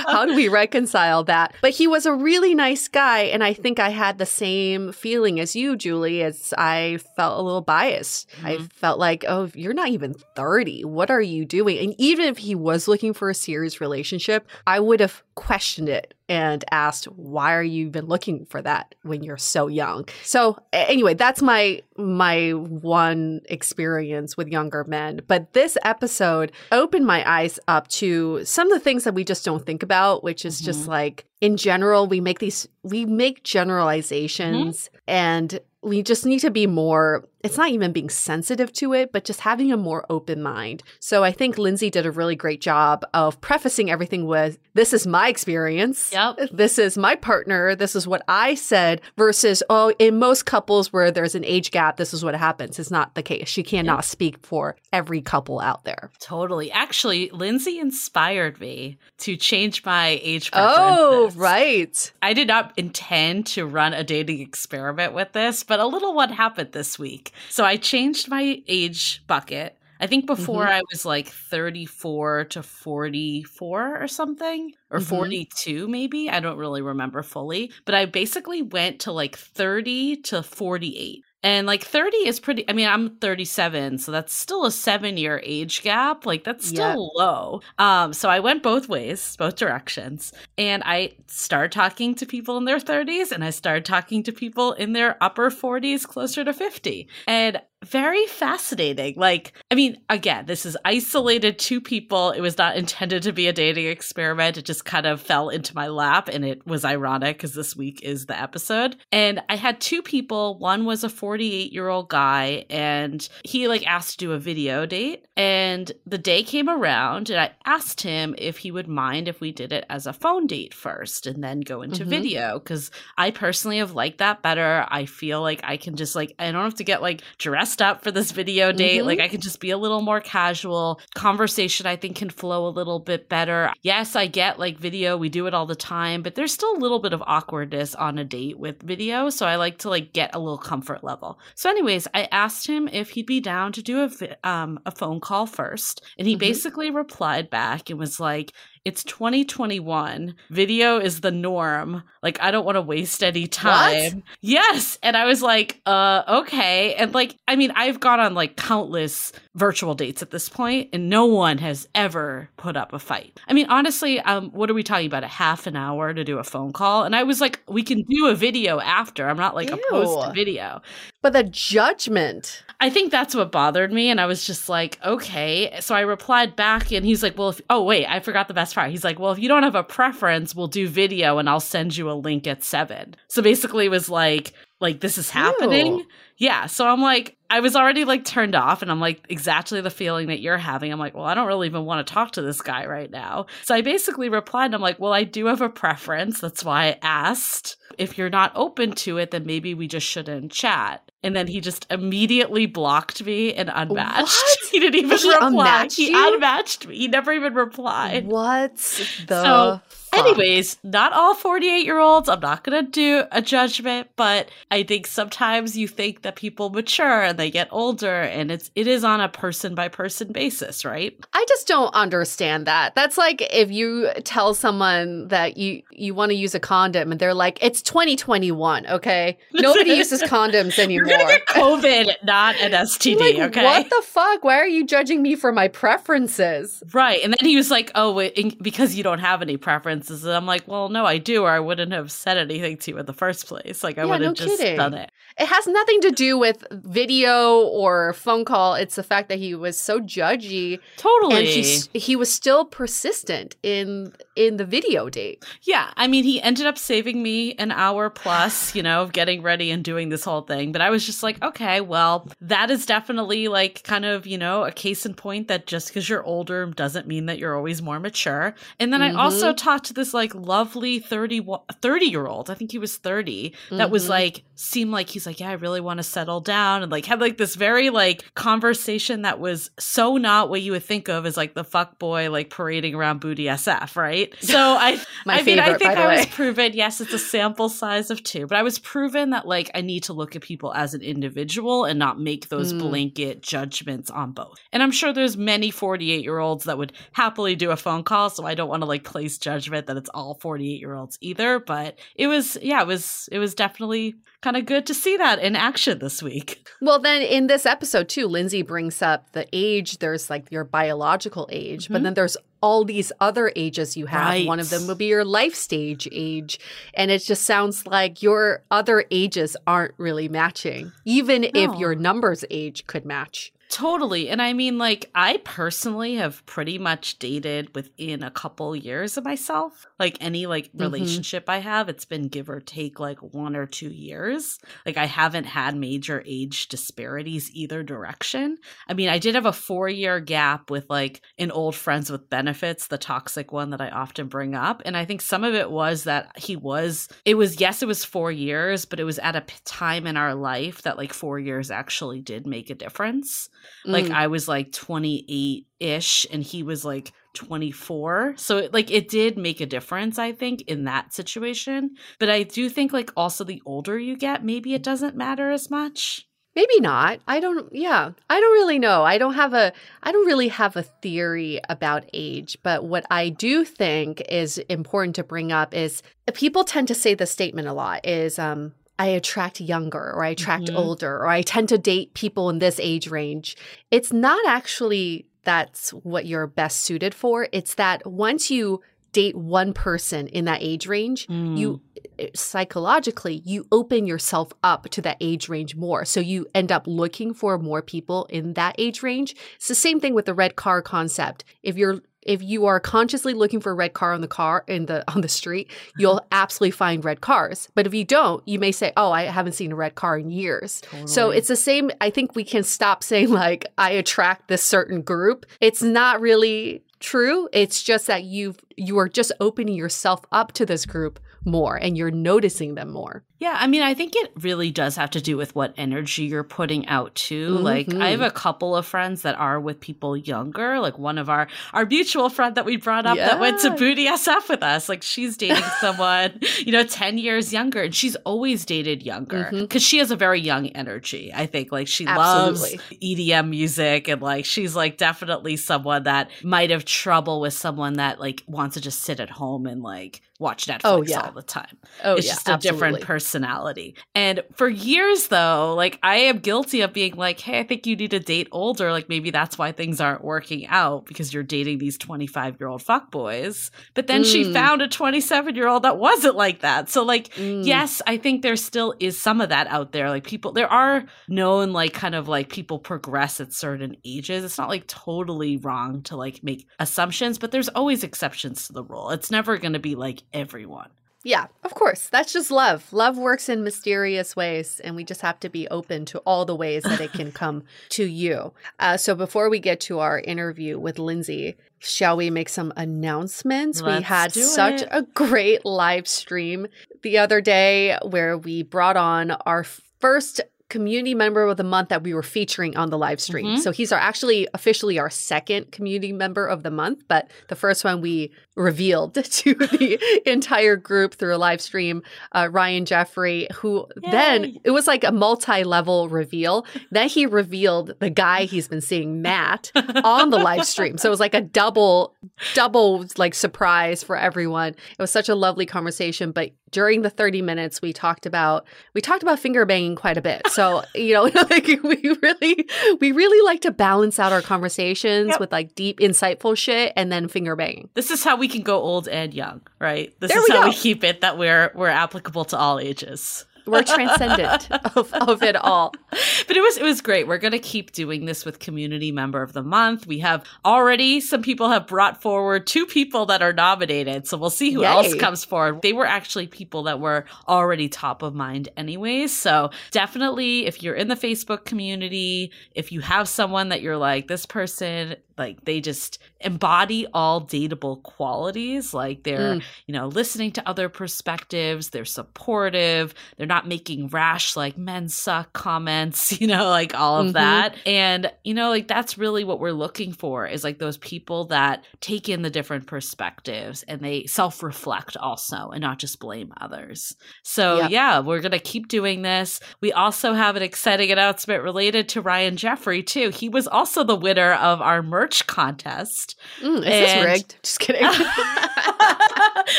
how 0.07 0.25
do 0.25 0.36
we 0.36 0.47
reconcile 0.47 1.24
that 1.24 1.53
but 1.62 1.71
he 1.71 1.88
was 1.88 2.05
a 2.05 2.13
really 2.13 2.55
nice 2.55 2.88
guy 2.88 3.19
and 3.19 3.43
i 3.43 3.53
think 3.53 3.79
i 3.79 3.89
had 3.89 4.17
the 4.17 4.25
same 4.25 4.91
feeling 4.91 5.39
as 5.39 5.55
you 5.55 5.75
julie 5.75 6.24
as 6.24 6.53
i 6.57 6.97
felt 7.15 7.39
a 7.39 7.41
little 7.43 7.62
biased 7.62 8.29
mm-hmm. 8.29 8.47
i 8.47 8.57
felt 8.88 9.00
like, 9.00 9.25
oh, 9.27 9.50
you're 9.53 9.74
not 9.74 9.89
even 9.89 10.13
30. 10.36 10.86
What 10.86 11.12
are 11.12 11.21
you 11.21 11.45
doing? 11.45 11.77
And 11.79 11.95
even 11.97 12.25
if 12.25 12.38
he 12.38 12.55
was 12.55 12.88
looking 12.88 13.13
for 13.13 13.29
a 13.29 13.36
serious 13.36 13.81
relationship, 13.81 14.47
I 14.65 14.79
would 14.79 15.00
have 15.00 15.24
questioned 15.36 15.89
it 15.89 16.13
and 16.29 16.63
asked, 16.72 17.05
why 17.05 17.53
are 17.53 17.63
you 17.63 17.88
even 17.88 18.05
looking 18.05 18.46
for 18.46 18.62
that 18.62 18.96
when 19.03 19.24
you're 19.24 19.38
so 19.38 19.67
young? 19.67 20.07
So 20.24 20.57
anyway, 20.74 21.13
that's 21.13 21.41
my 21.41 21.81
my 21.98 22.51
one 22.51 23.41
experience 23.46 24.38
with 24.38 24.48
younger 24.48 24.84
men. 24.84 25.22
But 25.27 25.53
this 25.53 25.77
episode 25.84 26.51
opened 26.72 27.05
my 27.05 27.27
eyes 27.29 27.60
up 27.67 27.88
to 27.89 28.43
some 28.43 28.72
of 28.72 28.77
the 28.77 28.84
things 28.84 29.03
that 29.05 29.13
we 29.13 29.24
just 29.24 29.46
don't 29.46 29.65
think 29.65 29.84
about, 29.84 30.24
which 30.24 30.46
is 30.46 30.57
mm-hmm. 30.57 30.65
just 30.65 30.88
like 30.88 31.25
in 31.41 31.57
general, 31.57 32.07
we 32.07 32.22
make 32.22 32.39
these 32.39 32.67
we 32.84 33.05
make 33.05 33.43
generalizations 33.43 34.89
mm-hmm. 34.89 34.98
and 35.07 35.60
we 35.81 36.03
just 36.03 36.25
need 36.25 36.39
to 36.39 36.51
be 36.51 36.67
more 36.67 37.24
it's 37.41 37.58
not 37.58 37.70
even 37.70 37.91
being 37.91 38.10
sensitive 38.10 38.72
to 38.74 38.94
it 38.94 39.12
but 39.12 39.25
just 39.25 39.41
having 39.41 39.72
a 39.72 39.77
more 39.77 40.06
open 40.10 40.41
mind. 40.41 40.84
So 41.00 41.24
i 41.24 41.32
think 41.32 41.58
lindsey 41.58 41.89
did 41.89 42.06
a 42.06 42.12
really 42.12 42.36
great 42.36 42.62
job 42.62 43.06
of 43.13 43.39
prefacing 43.41 43.89
everything 43.89 44.25
with 44.25 44.58
this 44.74 44.94
is 44.94 45.08
my 45.08 45.27
experience. 45.29 46.12
Yep. 46.12 46.50
This 46.51 46.77
is 46.77 46.98
my 46.98 47.15
partner. 47.15 47.75
This 47.75 47.96
is 47.96 48.08
what 48.08 48.24
i 48.27 48.56
said 48.56 49.01
versus 49.17 49.63
oh 49.70 49.94
in 50.00 50.17
most 50.20 50.46
couples 50.46 50.91
where 50.94 51.12
there's 51.12 51.36
an 51.36 51.46
age 51.46 51.72
gap 51.72 51.98
this 51.98 52.13
is 52.13 52.24
what 52.24 52.36
happens. 52.36 52.79
It's 52.79 52.91
not 52.91 53.15
the 53.15 53.24
case. 53.24 53.48
She 53.48 53.63
cannot 53.63 54.00
yep. 54.00 54.06
speak 54.06 54.46
for 54.46 54.75
every 54.94 55.22
couple 55.22 55.60
out 55.60 55.84
there. 55.84 56.12
Totally. 56.20 56.72
Actually 56.72 57.29
lindsey 57.32 57.79
inspired 57.79 58.60
me 58.60 58.98
to 59.20 59.36
change 59.36 59.84
my 59.86 60.20
age 60.22 60.51
preference. 60.51 60.77
oh 60.79 61.32
right. 61.36 62.12
I 62.22 62.34
did 62.34 62.48
not 62.48 62.74
intend 62.77 63.48
to 63.48 63.65
run 63.65 63.94
a 63.94 64.03
dating 64.03 64.41
experiment 64.41 65.13
with 65.13 65.34
this 65.34 65.63
but 65.63 65.79
a 65.79 65.86
little 65.88 66.13
what 66.13 66.32
happened 66.32 66.72
this 66.72 66.98
week. 67.00 67.32
So 67.50 67.63
I 67.65 67.77
changed 67.77 68.29
my 68.29 68.62
age 68.67 69.24
bucket. 69.27 69.77
I 70.00 70.08
think 70.08 70.27
before 70.27 70.63
mm-hmm. 70.63 70.74
I 70.74 70.82
was 70.91 71.06
like 71.06 71.27
34 71.27 72.46
to 72.46 72.63
44 72.63 74.03
or 74.03 74.08
something, 74.08 74.74
or 74.91 75.00
mm-hmm. 75.00 75.10
42 75.10 75.88
maybe. 75.88 76.29
I 76.29 76.39
don't 76.39 76.58
really 76.58 76.82
remember 76.82 77.24
fully. 77.24 77.72
But 77.86 77.96
I 77.96 78.06
basically 78.06 78.62
went 78.62 79.00
to 79.01 79.12
like 79.12 79.36
30 79.36 80.17
to 80.17 80.44
48. 80.44 81.24
And 81.44 81.67
like 81.67 81.84
30 81.84 82.17
is 82.17 82.39
pretty, 82.39 82.67
I 82.67 82.74
mean, 82.74 82.88
I'm 82.88 83.15
37, 83.17 84.00
so 84.00 84.12
that's 84.12 84.34
still 84.34 84.65
a 84.65 84.72
seven 84.72 85.17
year 85.17 85.39
age 85.44 85.84
gap. 85.84 86.25
Like 86.25 86.44
that's 86.44 86.67
still 86.67 86.88
yep. 86.88 87.12
low. 87.15 87.62
Um, 87.77 88.13
so 88.13 88.29
I 88.29 88.39
went 88.39 88.63
both 88.63 88.89
ways, 88.89 89.36
both 89.38 89.56
directions. 89.56 90.34
And 90.58 90.84
I 90.86 91.13
started 91.27 91.72
talking 91.72 92.15
to 92.15 92.25
people 92.25 92.58
in 92.58 92.65
their 92.65 92.79
30s 92.79 93.32
and 93.32 93.44
I 93.44 93.51
started 93.51 93.86
talking 93.86 94.24
to 94.24 94.32
people 94.32 94.74
in 94.74 94.94
their 94.94 95.22
upper 95.24 95.50
40s, 95.50 96.08
closer 96.08 96.44
to 96.44 96.53
50. 96.53 97.08
And 97.27 97.62
very 97.86 98.25
fascinating. 98.25 99.13
Like, 99.17 99.53
I 99.69 99.75
mean, 99.75 99.98
again, 100.10 100.46
this 100.48 100.65
is 100.65 100.75
isolated 100.84 101.60
two 101.60 101.79
people. 101.79 102.31
It 102.31 102.41
was 102.41 102.57
not 102.57 102.75
intended 102.75 103.24
to 103.24 103.34
be 103.34 103.48
a 103.48 103.53
dating 103.53 103.86
experiment. 103.86 104.57
It 104.57 104.65
just 104.65 104.84
kind 104.84 105.05
of 105.05 105.22
fell 105.22 105.50
into 105.50 105.75
my 105.75 105.88
lap 105.88 106.27
and 106.27 106.43
it 106.43 106.65
was 106.65 106.84
ironic 106.84 107.38
because 107.38 107.53
this 107.53 107.75
week 107.75 108.01
is 108.01 108.25
the 108.25 108.39
episode. 108.39 108.98
And 109.12 109.41
I 109.48 109.57
had 109.57 109.79
two 109.79 110.01
people. 110.01 110.57
One 110.57 110.86
was 110.86 111.03
a 111.03 111.10
48 111.10 111.72
year 111.72 111.88
old 111.88 112.10
guy 112.10 112.65
and 112.69 113.27
he 113.43 113.67
like 113.67 113.86
asked 113.86 114.19
to 114.19 114.25
do 114.25 114.31
a 114.31 114.39
video 114.39 114.86
date. 114.88 115.27
And 115.38 115.91
the 116.05 116.17
day 116.17 116.41
came 116.43 116.69
around 116.69 117.29
and 117.29 117.39
I 117.39 117.51
asked 117.65 118.01
him 118.01 118.34
if 118.39 118.57
he 118.57 118.72
would 118.72 118.88
mind 118.88 119.27
if 119.27 119.39
we 119.39 119.51
did 119.51 119.72
it 119.72 119.86
as 119.88 120.07
a 120.07 120.13
phone 120.13 120.48
date 120.48 120.74
first 120.74 121.27
and 121.27 121.43
then 121.43 121.62
go 121.62 121.84
into 121.84 122.01
mm-hmm. 122.01 122.10
video 122.10 122.60
because 122.60 122.89
I 123.19 123.29
personally 123.29 123.77
have 123.77 123.93
liked 123.93 124.17
that 124.17 124.41
better. 124.41 124.86
I 124.89 125.05
feel 125.05 125.41
like 125.41 125.62
I 125.63 125.77
can 125.77 125.96
just 125.96 126.15
like, 126.15 126.34
I 126.39 126.51
don't 126.51 126.63
have 126.63 126.75
to 126.75 126.84
get 126.84 127.03
like 127.03 127.22
dressed 127.38 127.66
dressed 127.67 127.81
up 127.81 128.01
for 128.01 128.12
this 128.12 128.31
video 128.31 128.71
date. 128.71 129.00
Mm-hmm. 129.00 129.07
Like 129.07 129.19
I 129.19 129.27
can 129.27 129.41
just 129.41 129.59
be 129.59 129.71
a 129.71 129.77
little 129.77 130.01
more 130.01 130.21
casual. 130.21 131.01
Conversation 131.15 131.86
I 131.86 131.97
think 131.97 132.15
can 132.15 132.29
flow 132.29 132.67
a 132.67 132.69
little 132.69 133.00
bit 133.00 133.27
better. 133.27 133.74
Yes, 133.81 134.15
I 134.15 134.27
get 134.27 134.57
like 134.57 134.77
video, 134.77 135.17
we 135.17 135.27
do 135.27 135.47
it 135.47 135.53
all 135.53 135.65
the 135.65 135.75
time, 135.75 136.21
but 136.21 136.36
there's 136.36 136.53
still 136.53 136.74
a 136.75 136.79
little 136.79 137.00
bit 137.00 137.12
of 137.12 137.21
awkwardness 137.27 137.93
on 137.95 138.17
a 138.17 138.24
date 138.24 138.57
with 138.57 138.81
video, 138.81 139.29
so 139.29 139.45
I 139.45 139.57
like 139.57 139.79
to 139.79 139.89
like 139.89 140.13
get 140.13 140.33
a 140.33 140.39
little 140.39 140.57
comfort 140.57 141.03
level. 141.03 141.39
So 141.55 141.69
anyways, 141.69 142.07
I 142.13 142.29
asked 142.31 142.67
him 142.67 142.88
if 142.88 143.09
he'd 143.09 143.25
be 143.25 143.41
down 143.41 143.74
to 143.74 143.81
do 143.81 144.03
a 144.03 144.47
um 144.47 144.79
a 144.86 144.91
phone 144.91 145.19
call 145.19 145.45
first, 145.45 146.05
and 146.17 146.25
he 146.25 146.36
mm-hmm. 146.36 146.39
basically 146.39 146.89
replied 146.89 147.50
back 147.50 147.89
and 147.89 148.00
was 148.00 148.19
like, 148.19 148.53
it's 148.88 149.03
2021. 149.03 150.34
Video 150.50 150.98
is 150.98 151.20
the 151.20 151.29
norm. 151.29 152.03
Like, 152.24 152.41
I 152.41 152.51
don't 152.51 152.63
want 152.63 152.77
to 152.77 152.82
waste 152.82 153.22
any 153.22 153.46
time. 153.46 154.13
What? 154.13 154.24
Yes. 154.39 154.98
And 155.03 155.17
I 155.17 155.25
was 155.25 155.41
like, 155.41 155.82
uh, 155.86 156.24
okay. 156.25 156.96
And 156.96 157.13
like, 157.13 157.36
I 157.50 157.58
mean, 157.58 157.74
I've 157.75 158.00
gone 158.00 158.22
on 158.22 158.34
like 158.34 158.56
countless 158.56 159.34
virtual 159.56 159.94
dates 159.94 160.22
at 160.22 160.32
this 160.32 160.48
point, 160.48 160.91
and 160.94 161.10
no 161.10 161.25
one 161.25 161.58
has 161.58 161.89
ever 161.96 162.50
put 162.56 162.77
up 162.77 162.94
a 162.94 163.00
fight. 163.00 163.38
I 163.50 163.53
mean, 163.53 163.65
honestly, 163.67 164.22
um, 164.22 164.51
what 164.51 164.70
are 164.70 164.74
we 164.74 164.84
talking 164.84 165.08
about? 165.08 165.25
A 165.25 165.27
half 165.27 165.67
an 165.67 165.75
hour 165.75 166.13
to 166.13 166.24
do 166.24 166.38
a 166.38 166.44
phone 166.46 166.72
call? 166.72 167.03
And 167.03 167.13
I 167.13 167.24
was 167.24 167.41
like, 167.41 167.60
we 167.67 167.84
can 167.84 168.03
do 168.03 168.27
a 168.27 168.36
video 168.36 168.79
after. 168.79 169.27
I'm 169.27 169.36
not 169.36 169.53
like 169.53 169.70
Ew. 169.70 169.75
opposed 169.75 170.27
to 170.27 170.34
video. 170.34 170.82
But 171.22 171.34
the 171.34 171.44
judgment. 171.44 172.63
I 172.79 172.91
think 172.91 173.12
that's 173.12 173.34
what 173.34 173.51
bothered 173.51 173.91
me. 173.91 174.10
And 174.10 174.22
I 174.22 174.27
was 174.27 174.46
just 174.46 174.69
like, 174.69 175.00
okay. 175.03 175.77
So 175.79 175.96
I 175.96 176.01
replied 176.01 176.55
back, 176.55 176.91
and 176.91 177.05
he's 177.05 177.24
like, 177.24 177.38
well, 177.38 177.50
if, 177.50 177.62
oh, 177.69 177.84
wait, 177.84 178.05
I 178.05 178.19
forgot 178.19 178.48
the 178.48 178.53
best 178.53 178.75
part. 178.75 178.91
He's 178.91 179.03
like, 179.03 179.17
well, 179.19 179.31
if 179.31 179.39
you 179.39 179.48
don't 179.48 179.63
have 179.63 179.75
a 179.75 179.84
preference, 179.84 180.53
we'll 180.53 180.67
do 180.67 180.88
video 180.88 181.39
and 181.39 181.50
I'll 181.50 181.60
send 181.60 181.98
you 181.98 182.12
a 182.12 182.13
link 182.13 182.46
at 182.46 182.63
seven. 182.63 183.15
So 183.29 183.41
basically, 183.41 183.86
it 183.88 183.89
was 183.89 184.10
like, 184.10 184.53
like 184.79 185.00
this 185.00 185.17
is 185.17 185.31
happening. 185.31 185.98
Ew. 185.98 186.05
Yeah. 186.38 186.67
So 186.67 186.88
I'm 186.88 187.01
like, 187.01 187.36
I 187.50 187.62
was 187.62 187.75
already 187.75 188.05
like 188.05 188.25
turned 188.25 188.53
off 188.53 188.84
and 188.84 188.91
I'm 188.91 189.00
like 189.00 189.25
exactly 189.27 189.81
the 189.81 189.89
feeling 189.89 190.27
that 190.27 190.39
you're 190.39 190.57
having. 190.57 190.91
I'm 190.91 191.00
like, 191.00 191.15
well, 191.15 191.25
I 191.25 191.34
don't 191.34 191.48
really 191.48 191.67
even 191.67 191.86
want 191.86 192.05
to 192.05 192.13
talk 192.13 192.31
to 192.34 192.43
this 192.43 192.62
guy 192.62 192.86
right 192.86 193.10
now. 193.10 193.48
So 193.63 193.74
I 193.74 193.81
basically 193.81 194.29
replied, 194.29 194.75
I'm 194.75 194.81
like, 194.81 195.00
well, 195.00 195.13
I 195.13 195.24
do 195.24 195.48
have 195.48 195.62
a 195.62 195.69
preference. 195.69 196.39
That's 196.39 196.63
why 196.63 196.89
I 196.89 197.00
asked. 197.01 197.77
If 197.97 198.17
you're 198.17 198.29
not 198.29 198.51
open 198.55 198.91
to 198.93 199.17
it, 199.17 199.31
then 199.31 199.45
maybe 199.45 199.73
we 199.73 199.87
just 199.87 200.05
shouldn't 200.05 200.51
chat. 200.51 201.11
And 201.23 201.35
then 201.35 201.47
he 201.47 201.59
just 201.59 201.87
immediately 201.89 202.65
blocked 202.67 203.23
me 203.23 203.53
and 203.53 203.71
unmatched. 203.73 204.27
What? 204.27 204.57
He 204.71 204.79
didn't 204.79 205.03
even 205.03 205.17
he 205.17 205.29
reply. 205.33 205.87
He 205.89 206.13
unmatched 206.13 206.87
me. 206.87 206.97
He 206.97 207.07
never 207.07 207.31
even 207.33 207.53
replied. 207.53 208.27
What 208.27 208.75
the 208.75 209.43
so, 209.43 209.81
Anyways, 210.17 210.77
not 210.83 211.13
all 211.13 211.36
48 211.36 211.86
year 211.86 212.00
olds. 212.00 212.29
I'm 212.29 212.39
not 212.39 212.63
going 212.63 212.86
to 212.86 212.91
do 212.91 213.24
a 213.31 213.41
judgment, 213.41 214.09
but 214.15 214.50
I 214.71 214.83
think 214.83 215.07
sometimes 215.07 215.77
you 215.77 215.88
think 215.88 216.21
that 216.24 216.36
people 216.36 216.69
mature 216.69 217.24
and 217.24 217.38
they 217.38 217.51
get 217.51 217.67
older 217.71 218.21
and 218.21 218.51
it's 218.51 218.71
it 218.75 218.88
is 218.88 219.03
on 219.03 219.21
a 219.21 219.29
person 219.29 219.75
by 219.75 219.88
person 219.88 220.31
basis, 220.31 220.86
right? 220.86 221.17
I 221.33 221.45
just 221.47 221.67
don't 221.67 221.93
understand 221.93 222.67
that. 222.67 222.95
That's 222.95 223.17
like 223.17 223.41
if 223.51 223.71
you 223.71 224.09
tell 224.24 224.53
someone 224.53 225.27
that 225.27 225.57
you 225.57 225.83
you 225.91 226.13
want 226.13 226.31
to 226.31 226.36
use 226.36 226.55
a 226.55 226.59
condom 226.59 227.12
and 227.12 227.19
they're 227.19 227.33
like, 227.33 227.59
"It's 227.62 227.81
2021, 227.81 228.88
okay? 228.88 229.38
Nobody 229.53 229.91
uses 229.93 230.21
condoms 230.24 230.79
anymore." 230.79 231.09
Gonna 231.09 231.25
get 231.25 231.45
COVID, 231.47 232.24
not 232.24 232.55
an 232.57 232.71
STD, 232.71 233.19
like, 233.19 233.39
okay? 233.50 233.63
What 233.63 233.89
the 233.89 234.01
fuck? 234.03 234.43
Why 234.43 234.59
are 234.59 234.67
you 234.67 234.86
judging 234.86 235.21
me 235.21 235.36
for 235.36 235.51
my 235.51 235.67
preferences? 235.67 236.83
Right. 236.93 237.21
And 237.24 237.33
then 237.33 237.47
he 237.47 237.55
was 237.55 237.71
like, 237.71 237.91
"Oh, 237.95 238.13
wait, 238.13 238.62
because 238.62 238.95
you 238.95 239.03
don't 239.03 239.19
have 239.19 239.41
any 239.41 239.57
preferences 239.57 240.06
and 240.09 240.25
I'm 240.25 240.45
like, 240.45 240.67
well, 240.67 240.89
no, 240.89 241.05
I 241.05 241.17
do, 241.17 241.43
or 241.43 241.49
I 241.49 241.59
wouldn't 241.59 241.91
have 241.91 242.11
said 242.11 242.37
anything 242.37 242.77
to 242.77 242.91
you 242.91 242.97
in 242.97 243.05
the 243.05 243.13
first 243.13 243.47
place. 243.47 243.83
Like, 243.83 243.97
I 243.97 244.03
yeah, 244.03 244.09
would 244.09 244.21
have 244.21 244.31
no 244.31 244.33
just 244.33 244.59
kidding. 244.59 244.77
done 244.77 244.93
it. 244.93 245.11
It 245.39 245.45
has 245.45 245.67
nothing 245.67 246.01
to 246.01 246.11
do 246.11 246.37
with 246.37 246.63
video 246.71 247.61
or 247.61 248.13
phone 248.13 248.43
call. 248.43 248.73
It's 248.75 248.95
the 248.95 249.03
fact 249.03 249.29
that 249.29 249.37
he 249.37 249.53
was 249.53 249.77
so 249.77 249.99
judgy. 249.99 250.79
Totally. 250.97 251.35
And 251.35 251.47
he, 251.47 251.99
he 251.99 252.15
was 252.15 252.33
still 252.33 252.65
persistent 252.65 253.55
in 253.61 254.13
in 254.35 254.57
the 254.57 254.65
video 254.65 255.09
date. 255.09 255.43
Yeah. 255.63 255.91
I 255.97 256.07
mean, 256.07 256.23
he 256.23 256.41
ended 256.41 256.67
up 256.67 256.77
saving 256.77 257.21
me 257.23 257.53
an 257.55 257.71
hour 257.71 258.09
plus, 258.09 258.75
you 258.75 258.83
know, 258.83 259.01
of 259.01 259.11
getting 259.11 259.41
ready 259.41 259.71
and 259.71 259.83
doing 259.83 260.09
this 260.09 260.23
whole 260.23 260.41
thing. 260.41 260.71
But 260.71 260.81
I 260.81 260.91
was 260.91 261.05
just 261.05 261.23
like, 261.23 261.41
okay, 261.43 261.81
well, 261.81 262.27
that 262.41 262.69
is 262.69 262.85
definitely 262.85 263.47
like 263.47 263.83
kind 263.83 264.05
of, 264.05 264.27
you 264.27 264.37
know, 264.37 264.63
a 264.63 264.71
case 264.71 265.05
in 265.05 265.15
point 265.15 265.47
that 265.47 265.65
just 265.65 265.87
because 265.87 266.07
you're 266.07 266.23
older 266.23 266.65
doesn't 266.67 267.07
mean 267.07 267.25
that 267.25 267.39
you're 267.39 267.55
always 267.55 267.81
more 267.81 267.99
mature. 267.99 268.53
And 268.79 268.93
then 268.93 269.01
mm-hmm. 269.01 269.17
I 269.17 269.23
also 269.23 269.53
talked 269.53 269.87
to 269.88 269.94
this 269.94 270.13
like 270.13 270.34
lovely 270.34 271.00
30 271.00 271.46
30 271.82 272.06
year 272.06 272.27
old. 272.27 272.50
I 272.50 272.53
think 272.53 272.72
he 272.72 272.77
was 272.77 272.98
30 272.98 273.53
that 273.72 273.75
mm-hmm. 273.75 273.91
was 273.91 274.10
like 274.10 274.44
seemed 274.56 274.91
like 274.91 275.10
he's 275.10 275.25
like, 275.25 275.39
"Yeah, 275.39 275.50
I 275.50 275.53
really 275.53 275.82
want 275.82 275.98
to 275.98 276.03
settle 276.03 276.41
down." 276.41 276.84
And 276.84 276.91
like 276.91 277.06
had 277.06 277.20
like 277.20 277.38
this 277.38 277.56
very 277.56 277.89
like 277.89 278.24
conversation 278.36 279.24
that 279.24 279.39
was 279.39 279.70
so 279.79 280.17
not 280.17 280.50
what 280.50 280.62
you 280.62 280.72
would 280.72 280.84
think 280.84 281.08
of 281.08 281.25
as 281.25 281.38
like 281.38 281.53
the 281.53 281.63
fuck 281.63 282.00
boy 282.00 282.29
like 282.32 282.50
parading 282.50 282.96
around 282.96 283.20
booty 283.20 283.46
SF, 283.46 283.96
right? 283.96 284.34
So 284.48 284.58
I 284.58 285.00
I 285.27 285.44
favorite, 285.44 285.46
mean, 285.46 285.60
I 285.60 285.77
think 285.77 285.91
I 285.91 286.15
was 286.15 286.25
proven, 286.27 286.72
yes, 286.74 287.01
it's 287.01 287.13
a 287.13 287.20
sample 287.20 287.70
size 287.70 288.10
of 288.10 288.24
2, 288.24 288.48
but 288.48 288.58
I 288.58 288.63
was 288.63 288.79
proven 288.79 289.32
that 289.32 289.46
like 289.46 289.70
I 289.75 289.82
need 289.82 290.03
to 290.03 290.13
look 290.13 290.36
at 290.36 290.41
people 290.41 290.74
as 290.74 290.94
an 290.94 291.01
individual 291.01 291.86
and 291.86 292.00
not 292.00 292.20
make 292.20 292.50
those 292.50 292.74
mm. 292.74 292.79
blanket 292.79 293.41
judgments 293.41 294.10
on 294.10 294.32
both. 294.32 294.58
And 294.72 294.82
I'm 294.82 294.91
sure 294.91 295.13
there's 295.13 295.38
many 295.38 295.70
48 295.70 296.24
year 296.24 296.39
olds 296.39 296.63
that 296.63 296.77
would 296.77 296.94
happily 297.12 297.56
do 297.56 297.72
a 297.72 297.75
phone 297.75 298.03
call. 298.03 298.29
So 298.29 298.46
I 298.46 298.56
don't 298.56 298.70
want 298.70 298.82
to 298.82 298.88
like 298.88 299.03
place 299.03 299.38
judgment 299.38 299.76
that 299.86 299.98
it's 299.98 300.10
all 300.10 300.34
48 300.36 300.79
year 300.79 300.93
olds 300.93 301.17
either. 301.22 301.60
But 301.60 302.00
it 302.15 302.27
was, 302.27 302.57
yeah, 302.62 302.81
it 302.81 302.88
was, 302.88 303.29
it 303.31 303.39
was 303.39 303.53
definitely 303.53 304.15
kind 304.41 304.57
of 304.57 304.65
good 304.65 304.86
to 304.88 304.93
see 304.93 305.17
that 305.17 305.39
in 305.39 305.55
action 305.55 306.00
this 306.00 306.22
week. 306.22 306.63
Well, 306.79 307.00
then 307.00 307.24
in 307.24 307.48
this 307.48 307.65
episode 307.65 308.07
too, 308.07 308.27
Lindsey 308.27 308.62
brings 308.62 309.01
up 309.01 309.31
the 309.31 309.48
age. 309.51 309.98
There's 309.98 310.29
like 310.29 310.51
your 310.51 310.63
biological 310.63 311.50
age, 311.51 311.86
mm-hmm. 311.86 311.93
but 311.93 312.03
then 312.03 312.13
there's 312.13 312.38
all 312.62 312.86
these 312.86 313.12
other 313.19 313.51
ages 313.55 313.98
you 313.98 314.05
have. 314.05 314.27
Right. 314.27 314.48
One 314.48 314.60
of 314.60 314.69
them 314.69 314.86
would 314.88 314.98
be 314.98 315.05
your 315.05 315.25
life 315.25 315.55
stage 315.55 316.07
age. 316.12 316.60
And 316.93 317.10
it 317.10 317.24
just 317.24 317.43
sounds 317.43 317.88
like 317.88 318.22
your 318.22 318.63
other 318.69 319.05
ages 319.10 319.57
aren't 319.65 319.93
really 319.98 320.29
matching, 320.29 320.91
even 321.05 321.41
no. 321.41 321.50
if 321.53 321.79
your 321.79 321.96
numbers 321.96 322.46
age 322.50 322.86
could 322.88 323.05
match. 323.05 323.51
Totally. 323.77 324.29
And 324.29 324.41
I 324.41 324.53
mean, 324.53 324.79
like, 324.79 325.12
I 325.13 325.39
personally 325.43 326.15
have 326.15 326.43
pretty 326.48 326.79
much 326.79 327.19
dated 327.19 327.75
within 327.75 328.24
a 328.24 328.31
couple 328.31 328.75
years 328.75 329.17
of 329.17 329.24
myself. 329.24 329.86
Like, 330.00 330.17
any 330.19 330.48
like 330.48 330.69
mm-hmm. 330.69 330.81
relationship 330.81 331.43
mm-hmm. 331.43 331.51
I 331.51 331.57
have, 331.60 331.88
it's 331.88 332.03
been 332.03 332.27
give 332.27 332.50
or 332.50 332.60
take 332.60 333.00
like 333.00 333.19
one 333.19 333.55
or 333.55 333.67
two 333.67 333.91
years. 333.91 334.57
Like, 334.84 334.98
I 334.98 335.05
haven't 335.05 335.43
had 335.43 335.75
major 335.75 336.24
age 336.25 336.69
disparities 336.69 337.51
either 337.53 337.84
direction. 337.84 338.57
I 338.88 338.96
mean, 338.96 339.10
I 339.10 339.19
did 339.19 339.36
have 339.36 339.46
a 339.46 339.53
four 339.53 339.88
year 339.88 340.19
gap 340.19 340.72
with 340.72 340.89
like 340.89 341.22
an 341.38 341.51
old 341.51 341.75
friends 341.75 342.12
with 342.12 342.31
benefits, 342.31 342.88
the 342.88 342.98
toxic 342.98 343.51
one 343.51 343.69
that 343.69 343.81
I 343.81 343.91
often 343.91 344.25
bring 344.27 344.55
up. 344.55 344.81
And 344.86 344.98
I 344.98 345.05
think 345.05 345.22
some 345.22 345.43
of 345.43 345.53
it 345.53 345.69
was 345.69 346.05
that 346.05 346.36
he 346.36 346.55
was, 346.55 347.10
it 347.25 347.36
was, 347.36 347.62
yes, 347.62 347.84
it 347.84 347.88
was 347.88 348.03
four 348.03 348.31
years, 348.31 348.86
but 348.86 349.00
it 349.00 349.03
was 349.03 349.19
at 349.19 349.36
a 349.36 349.43
time 349.65 350.07
in 350.07 350.17
our 350.17 350.34
life 350.34 350.81
that 350.81 350.98
like 350.98 351.13
four 351.13 351.38
years 351.38 351.69
actually 351.69 352.22
did 352.22 352.48
make 352.48 352.72
a 352.72 352.75
difference. 352.75 353.50
Like 353.86 354.05
mm. 354.05 354.13
I 354.13 354.27
was 354.27 354.47
like 354.47 354.71
28 354.71 355.67
ish 355.79 356.25
and 356.31 356.43
he 356.43 356.63
was 356.63 356.83
like 356.83 357.12
24. 357.36 358.36
So 358.38 358.57
it, 358.57 358.74
like 358.74 358.91
it 358.91 359.09
did 359.09 359.38
make 359.38 359.62
a 359.62 359.65
difference 359.65 360.19
I 360.19 360.31
think 360.31 360.63
in 360.63 360.86
that 360.86 361.13
situation. 361.13 361.95
But 362.19 362.29
I 362.29 362.43
do 362.43 362.69
think 362.69 362.93
like 362.93 363.12
also 363.15 363.43
the 363.43 363.62
older 363.65 363.97
you 363.97 364.17
get, 364.17 364.43
maybe 364.43 364.74
it 364.74 364.83
doesn't 364.83 365.15
matter 365.15 365.51
as 365.51 365.69
much. 365.69 366.27
Maybe 366.57 366.79
not. 366.79 367.19
I 367.27 367.39
don't 367.39 367.69
yeah. 367.71 368.13
I 368.31 368.39
don't 368.39 368.53
really 368.53 368.79
know. 368.79 369.03
I 369.03 369.19
don't 369.19 369.36
have 369.36 369.53
a 369.53 369.71
I 370.01 370.12
don't 370.12 370.25
really 370.25 370.47
have 370.47 370.75
a 370.75 370.81
theory 370.81 371.62
about 371.69 372.09
age, 372.13 372.57
but 372.63 372.83
what 372.83 373.05
I 373.12 373.29
do 373.29 373.63
think 373.63 374.21
is 374.27 374.57
important 374.57 375.15
to 375.17 375.24
bring 375.24 375.51
up 375.51 375.75
is 375.75 376.01
people 376.33 376.63
tend 376.63 376.88
to 376.88 376.95
say 376.95 377.13
the 377.13 377.27
statement 377.27 377.67
a 377.67 377.74
lot 377.74 378.07
is 378.07 378.39
um 378.39 378.74
I 378.99 379.07
attract 379.07 379.61
younger 379.61 380.11
or 380.13 380.23
I 380.23 380.29
attract 380.29 380.65
mm-hmm. 380.65 380.77
older 380.77 381.17
or 381.17 381.27
I 381.27 381.41
tend 381.41 381.69
to 381.69 381.77
date 381.77 382.13
people 382.13 382.49
in 382.49 382.59
this 382.59 382.79
age 382.79 383.07
range. 383.07 383.55
It's 383.91 384.11
not 384.11 384.45
actually 384.47 385.27
that's 385.43 385.91
what 385.91 386.25
you're 386.25 386.47
best 386.47 386.81
suited 386.81 387.13
for. 387.13 387.47
It's 387.53 387.75
that 387.75 388.05
once 388.05 388.51
you 388.51 388.81
date 389.13 389.35
one 389.35 389.73
person 389.73 390.27
in 390.27 390.45
that 390.45 390.61
age 390.61 390.87
range, 390.87 391.25
mm. 391.27 391.57
you 391.57 391.81
eh, 392.19 392.27
psychologically 392.35 393.41
you 393.45 393.65
open 393.71 394.05
yourself 394.05 394.51
up 394.61 394.89
to 394.89 395.01
that 395.01 395.17
age 395.21 395.47
range 395.47 395.75
more. 395.75 396.03
So 396.03 396.19
you 396.19 396.47
end 396.53 396.71
up 396.71 396.85
looking 396.85 397.33
for 397.33 397.57
more 397.57 397.81
people 397.81 398.25
in 398.25 398.53
that 398.55 398.75
age 398.77 399.01
range. 399.01 399.35
It's 399.55 399.69
the 399.69 399.75
same 399.75 399.99
thing 399.99 400.13
with 400.13 400.25
the 400.25 400.33
red 400.33 400.55
car 400.55 400.81
concept. 400.81 401.45
If 401.63 401.77
you're 401.77 402.01
if 402.27 402.43
you 402.43 402.65
are 402.65 402.79
consciously 402.79 403.34
looking 403.34 403.60
for 403.60 403.72
a 403.72 403.75
red 403.75 403.93
car 403.93 404.13
on 404.13 404.22
the 404.22 404.27
car 404.27 404.63
in 404.67 404.86
the 404.86 405.03
on 405.13 405.22
the 405.22 405.27
street, 405.27 405.72
you'll 405.98 406.17
mm-hmm. 406.17 406.27
absolutely 406.31 406.72
find 406.72 407.03
red 407.03 407.22
cars. 407.22 407.69
But 407.75 407.88
if 407.88 407.93
you 407.93 408.05
don't, 408.05 408.46
you 408.48 408.60
may 408.60 408.72
say, 408.72 408.93
"Oh, 408.98 409.12
I 409.12 409.24
haven't 409.24 409.53
seen 409.53 409.72
a 409.72 409.75
red 409.75 409.96
car 409.96 410.17
in 410.17 410.29
years." 410.29 410.81
Totally. 410.81 411.07
So 411.07 411.31
it's 411.31 411.48
the 411.48 411.55
same. 411.55 411.91
I 412.01 412.10
think 412.10 412.36
we 412.36 412.43
can 412.43 412.63
stop 412.63 413.03
saying 413.03 413.29
like 413.29 413.65
I 413.77 413.91
attract 413.91 414.48
this 414.48 414.63
certain 414.63 415.01
group. 415.01 415.46
It's 415.62 415.81
not 415.81 416.22
really 416.22 416.84
true. 417.00 417.48
It's 417.53 417.84
just 417.84 418.07
that 418.07 418.24
you've 418.24 418.60
you 418.75 418.98
are 419.00 419.10
just 419.10 419.31
opening 419.39 419.75
yourself 419.75 420.22
up 420.31 420.51
to 420.53 420.65
this 420.65 420.86
group 420.86 421.19
more 421.46 421.75
and 421.75 421.98
you're 421.98 422.12
noticing 422.12 422.75
them 422.75 422.91
more. 422.91 423.24
Yeah, 423.39 423.56
I 423.60 423.67
mean, 423.67 423.84
I 423.84 423.94
think 423.94 424.15
it 424.15 424.32
really 424.41 424.72
does 424.72 424.96
have 424.96 425.12
to 425.12 425.22
do 425.22 425.38
with 425.38 425.53
what 425.53 425.74
energy 425.77 426.24
you're 426.24 426.44
putting 426.44 426.88
out 426.88 427.13
too. 427.13 427.53
Mm-hmm. 427.53 427.63
Like 427.63 427.94
I 427.94 428.10
have 428.10 428.22
a 428.22 428.32
couple 428.32 428.75
of 428.75 428.86
friends 428.86 429.22
that 429.22 429.36
are 429.36 429.60
with 429.60 429.79
people 429.79 430.17
younger, 430.17 430.79
like 430.79 430.98
one 430.98 431.20
of 431.20 431.29
our 431.29 431.48
our 431.72 431.86
mutual 431.86 432.30
friend 432.30 432.56
that 432.56 432.65
we 432.65 432.78
brought 432.78 433.06
up 433.06 433.15
yeah. 433.15 433.28
that 433.28 433.39
went 433.39 433.60
to 433.62 433.71
Booty 433.71 434.08
SF 434.08 434.50
with 434.50 434.63
us. 434.63 434.89
Like 434.89 435.04
she's 435.04 435.38
dating 435.38 435.63
someone, 435.80 436.39
you 436.60 436.71
know, 436.71 436.84
10 436.84 437.19
years 437.19 437.54
younger 437.54 437.84
and 437.84 437.93
she's 437.93 438.15
always 438.17 438.65
dated 438.65 439.04
younger 439.04 439.50
mm-hmm. 439.52 439.65
cuz 439.65 439.84
she 439.84 440.00
has 440.00 440.10
a 440.10 440.15
very 440.15 440.41
young 440.41 440.67
energy. 440.69 441.32
I 441.32 441.45
think 441.45 441.71
like 441.71 441.88
she 441.88 442.08
Absolutely. 442.08 442.78
loves 442.78 442.97
EDM 443.04 443.50
music 443.50 444.08
and 444.08 444.19
like 444.19 444.45
she's 444.45 444.76
like 444.76 444.97
definitely 444.97 445.58
someone 445.58 446.04
that 446.04 446.32
might 446.43 446.71
have 446.71 446.86
trouble 446.86 447.39
with 447.39 447.54
someone 447.54 447.93
that 447.93 448.19
like 448.19 448.43
wants 448.47 448.73
to 448.73 448.82
just 448.82 449.02
sit 449.02 449.19
at 449.19 449.30
home 449.30 449.67
and 449.67 449.84
like 449.84 450.21
watch 450.39 450.67
Netflix 450.67 450.82
oh, 450.84 451.04
yeah. 451.04 451.21
all 451.21 451.32
the 451.32 451.41
time. 451.41 451.78
Oh, 452.04 452.15
it's 452.15 452.28
yeah, 452.28 452.34
just 452.34 452.47
a 452.47 452.52
absolutely. 452.52 452.78
different 452.78 453.06
personality. 453.27 453.93
And 454.15 454.41
for 454.55 454.69
years 454.69 455.27
though, 455.27 455.73
like 455.75 455.99
I 456.01 456.15
am 456.15 456.39
guilty 456.39 456.79
of 456.79 456.93
being 456.93 457.15
like, 457.15 457.41
hey, 457.41 457.59
I 457.59 457.63
think 457.63 457.85
you 457.85 457.97
need 457.97 458.11
to 458.11 458.19
date 458.19 458.47
older. 458.53 458.91
Like 458.91 459.09
maybe 459.09 459.31
that's 459.31 459.57
why 459.57 459.73
things 459.73 459.99
aren't 459.99 460.23
working 460.23 460.65
out 460.67 461.05
because 461.05 461.33
you're 461.33 461.43
dating 461.43 461.79
these 461.79 461.97
25 461.97 462.55
year 462.59 462.69
old 462.69 462.81
fuckboys. 462.81 463.69
But 463.95 464.07
then 464.07 464.21
mm. 464.21 464.31
she 464.31 464.53
found 464.53 464.81
a 464.81 464.87
27 464.87 465.55
year 465.55 465.67
old 465.67 465.83
that 465.83 465.97
wasn't 465.97 466.37
like 466.37 466.61
that. 466.61 466.89
So 466.89 467.03
like, 467.03 467.29
mm. 467.33 467.65
yes, 467.65 468.01
I 468.07 468.15
think 468.15 468.43
there 468.43 468.55
still 468.55 468.93
is 468.99 469.19
some 469.21 469.41
of 469.41 469.49
that 469.49 469.67
out 469.67 469.91
there. 469.91 470.09
Like 470.09 470.23
people, 470.23 470.53
there 470.53 470.71
are 470.71 471.03
known 471.27 471.73
like 471.73 471.93
kind 471.93 472.15
of 472.15 472.29
like 472.29 472.47
people 472.47 472.79
progress 472.79 473.41
at 473.41 473.51
certain 473.51 473.97
ages. 474.05 474.45
It's 474.45 474.57
not 474.57 474.69
like 474.69 474.87
totally 474.87 475.57
wrong 475.57 476.01
to 476.03 476.15
like 476.15 476.43
make 476.43 476.65
assumptions, 476.79 477.37
but 477.37 477.51
there's 477.51 477.69
always 477.69 478.05
exceptions 478.05 478.67
to 478.67 478.73
the 478.73 478.83
rule. 478.83 479.09
It's 479.09 479.31
never 479.31 479.57
going 479.57 479.73
to 479.73 479.79
be 479.79 479.95
like 479.95 480.23
everyone. 480.33 480.89
Yeah, 481.27 481.47
of 481.65 481.73
course. 481.73 482.07
That's 482.07 482.31
just 482.31 482.51
love. 482.51 482.93
Love 482.93 483.17
works 483.17 483.49
in 483.49 483.61
mysterious 483.61 484.33
ways, 484.33 484.79
and 484.81 484.95
we 484.95 485.03
just 485.03 485.19
have 485.19 485.41
to 485.41 485.49
be 485.49 485.67
open 485.67 486.05
to 486.05 486.19
all 486.19 486.45
the 486.45 486.55
ways 486.55 486.83
that 486.83 487.01
it 487.01 487.11
can 487.11 487.31
come 487.33 487.65
to 487.89 488.05
you. 488.05 488.53
Uh, 488.79 488.95
so, 488.95 489.13
before 489.13 489.49
we 489.49 489.59
get 489.59 489.81
to 489.81 489.99
our 489.99 490.21
interview 490.21 490.79
with 490.79 490.97
Lindsey, 490.97 491.57
shall 491.79 492.15
we 492.15 492.29
make 492.29 492.47
some 492.47 492.71
announcements? 492.77 493.81
Let's 493.81 493.97
we 493.97 494.03
had 494.03 494.31
such 494.31 494.83
it. 494.83 494.87
a 494.89 495.01
great 495.01 495.65
live 495.65 496.07
stream 496.07 496.67
the 497.03 497.17
other 497.17 497.41
day 497.41 497.97
where 498.03 498.37
we 498.37 498.63
brought 498.63 498.95
on 498.95 499.31
our 499.31 499.65
first 499.65 500.39
community 500.69 501.13
member 501.13 501.43
of 501.43 501.57
the 501.57 501.63
month 501.63 501.89
that 501.89 502.03
we 502.03 502.13
were 502.13 502.23
featuring 502.23 502.75
on 502.75 502.89
the 502.89 502.97
live 502.97 503.19
stream. 503.19 503.45
Mm-hmm. 503.45 503.61
So 503.61 503.71
he's 503.71 503.91
our 503.91 503.99
actually 503.99 504.47
officially 504.53 504.99
our 504.99 505.09
second 505.09 505.71
community 505.71 506.11
member 506.11 506.45
of 506.45 506.63
the 506.63 506.71
month, 506.71 507.03
but 507.07 507.29
the 507.47 507.55
first 507.55 507.83
one 507.83 508.01
we 508.01 508.31
revealed 508.58 509.13
to 509.24 509.54
the 509.54 510.00
entire 510.26 510.76
group 510.76 511.13
through 511.13 511.36
a 511.36 511.38
live 511.38 511.62
stream. 511.62 512.04
Uh, 512.32 512.50
Ryan 512.52 512.86
Jeffrey, 512.86 513.48
who 513.56 513.88
Yay. 514.02 514.12
then 514.12 514.58
it 514.63 514.72
was 514.72 514.88
like 514.88 515.04
a 515.04 515.12
multi-level 515.12 516.10
reveal. 516.10 516.65
Then 516.91 517.08
he 517.08 517.26
revealed 517.26 517.93
the 518.00 518.10
guy 518.10 518.43
he's 518.43 518.67
been 518.67 518.82
seeing, 518.82 519.22
Matt, 519.22 519.72
on 520.04 520.30
the 520.30 520.38
live 520.38 520.65
stream. 520.65 520.98
So 520.98 521.08
it 521.08 521.12
was 521.12 521.20
like 521.20 521.34
a 521.34 521.41
double, 521.41 522.15
double 522.54 523.06
like 523.17 523.36
surprise 523.36 524.04
for 524.04 524.17
everyone. 524.17 524.70
It 524.70 525.00
was 525.00 525.12
such 525.12 525.30
a 525.30 525.36
lovely 525.36 525.65
conversation, 525.65 526.32
but 526.32 526.52
during 526.72 527.02
the 527.02 527.10
30 527.10 527.41
minutes 527.41 527.82
we 527.82 527.93
talked 527.93 528.26
about 528.26 528.65
we 528.93 529.02
talked 529.02 529.24
about 529.24 529.39
finger 529.39 529.65
banging 529.65 529.96
quite 529.96 530.17
a 530.17 530.22
bit 530.22 530.41
so 530.50 530.84
you 530.96 531.13
know 531.13 531.24
like 531.50 531.67
we 531.84 532.17
really 532.22 532.67
we 533.00 533.12
really 533.12 533.46
like 533.46 533.62
to 533.62 533.72
balance 533.72 534.20
out 534.20 534.32
our 534.32 534.41
conversations 534.41 535.30
yep. 535.30 535.39
with 535.39 535.52
like 535.52 535.76
deep 535.76 536.00
insightful 536.00 536.58
shit 536.58 536.93
and 536.96 537.12
then 537.12 537.28
finger 537.28 537.56
banging 537.56 537.89
this 537.93 538.12
is 538.12 538.24
how 538.24 538.36
we 538.36 538.46
can 538.47 538.62
go 538.63 538.79
old 538.79 539.07
and 539.07 539.33
young 539.33 539.62
right 539.79 540.19
this 540.19 540.31
there 540.31 540.41
is 540.41 540.49
how 540.49 540.62
go. 540.62 540.69
we 540.69 540.73
keep 540.73 541.03
it 541.03 541.21
that 541.21 541.38
we're 541.38 541.71
we're 541.75 541.88
applicable 541.89 542.45
to 542.45 542.57
all 542.57 542.79
ages 542.79 543.45
We're 543.67 543.83
transcendent 543.83 544.71
of, 544.95 545.13
of 545.13 545.43
it 545.43 545.57
all. 545.57 545.93
But 546.10 546.55
it 546.55 546.62
was 546.62 546.77
it 546.77 546.83
was 546.83 547.01
great. 547.01 547.27
We're 547.27 547.38
gonna 547.38 547.60
keep 547.60 547.91
doing 547.91 548.23
this 548.23 548.45
with 548.45 548.60
community 548.60 549.12
member 549.12 549.41
of 549.41 549.51
the 549.51 549.62
month. 549.62 550.07
We 550.07 550.19
have 550.19 550.45
already 550.63 551.19
some 551.19 551.41
people 551.41 551.69
have 551.69 551.86
brought 551.86 552.21
forward 552.21 552.65
two 552.65 552.86
people 552.86 553.25
that 553.25 553.41
are 553.41 553.51
nominated. 553.51 554.25
So 554.25 554.38
we'll 554.38 554.51
see 554.51 554.71
who 554.71 554.81
Yay. 554.83 554.88
else 554.88 555.13
comes 555.15 555.43
forward. 555.43 555.81
They 555.81 555.91
were 555.91 556.05
actually 556.05 556.47
people 556.47 556.83
that 556.83 557.01
were 557.01 557.25
already 557.45 557.89
top 557.89 558.21
of 558.21 558.33
mind 558.33 558.69
anyways. 558.77 559.36
So 559.36 559.71
definitely 559.91 560.65
if 560.65 560.81
you're 560.81 560.95
in 560.95 561.10
the 561.10 561.15
Facebook 561.15 561.65
community, 561.65 562.53
if 562.73 562.93
you 562.93 563.01
have 563.01 563.27
someone 563.27 563.67
that 563.69 563.81
you're 563.81 563.97
like, 563.97 564.27
this 564.29 564.45
person 564.45 565.17
like 565.38 565.63
they 565.65 565.80
just 565.82 566.19
embody 566.39 567.06
all 567.13 567.41
dateable 567.41 568.02
qualities 568.04 568.93
like 568.93 569.23
they're 569.23 569.38
Mm. 569.56 569.63
you 569.88 569.93
know 569.93 570.08
listening 570.08 570.52
to 570.54 570.67
other 570.69 570.89
perspectives 570.89 571.89
they're 571.89 572.06
supportive 572.06 573.13
they're 573.38 573.47
not 573.47 573.67
making 573.67 574.08
rash 574.08 574.56
like 574.56 574.78
men 574.78 575.10
suck 575.10 575.52
comments 575.54 576.17
you 576.41 576.47
know 576.47 576.69
like 576.69 576.93
all 576.95 577.19
of 577.21 577.28
Mhm. 577.28 577.34
that 577.34 577.76
and 577.86 578.32
you 578.43 578.54
know 578.54 578.69
like 578.69 578.88
that's 578.88 579.17
really 579.17 579.43
what 579.43 579.60
we're 579.60 579.71
looking 579.71 580.12
for 580.13 580.45
is 580.47 580.63
like 580.63 580.80
those 580.80 580.97
people 580.97 581.45
that 581.45 581.84
take 582.02 582.30
in 582.30 582.41
the 582.41 582.50
different 582.50 582.88
perspectives 582.88 583.84
and 583.88 584.02
they 584.02 584.26
self-reflect 584.26 585.17
also 585.17 585.69
and 585.71 585.82
not 585.82 586.00
just 586.00 586.19
blame 586.19 586.54
others 586.62 587.15
so 587.43 587.78
Yep. 587.82 587.89
yeah 587.91 588.19
we're 588.19 588.41
gonna 588.41 588.60
keep 588.60 588.88
doing 588.88 589.21
this 589.23 589.60
we 589.82 589.91
also 589.91 590.34
have 590.34 590.56
an 590.56 590.63
exciting 590.63 591.12
announcement 591.12 591.63
related 591.63 592.08
to 592.10 592.21
ryan 592.21 592.56
jeffrey 592.58 593.04
too 593.04 593.30
he 593.30 593.50
was 593.50 593.67
also 593.67 594.04
the 594.04 594.15
winner 594.15 594.54
of 594.54 594.82
our 594.82 595.02
merch 595.04 595.26
contest 595.47 596.35
Mm, 596.61 596.77
is 596.77 596.83
this 596.83 597.25
rigged? 597.25 597.55
Just 597.63 597.79
kidding. 597.79 598.01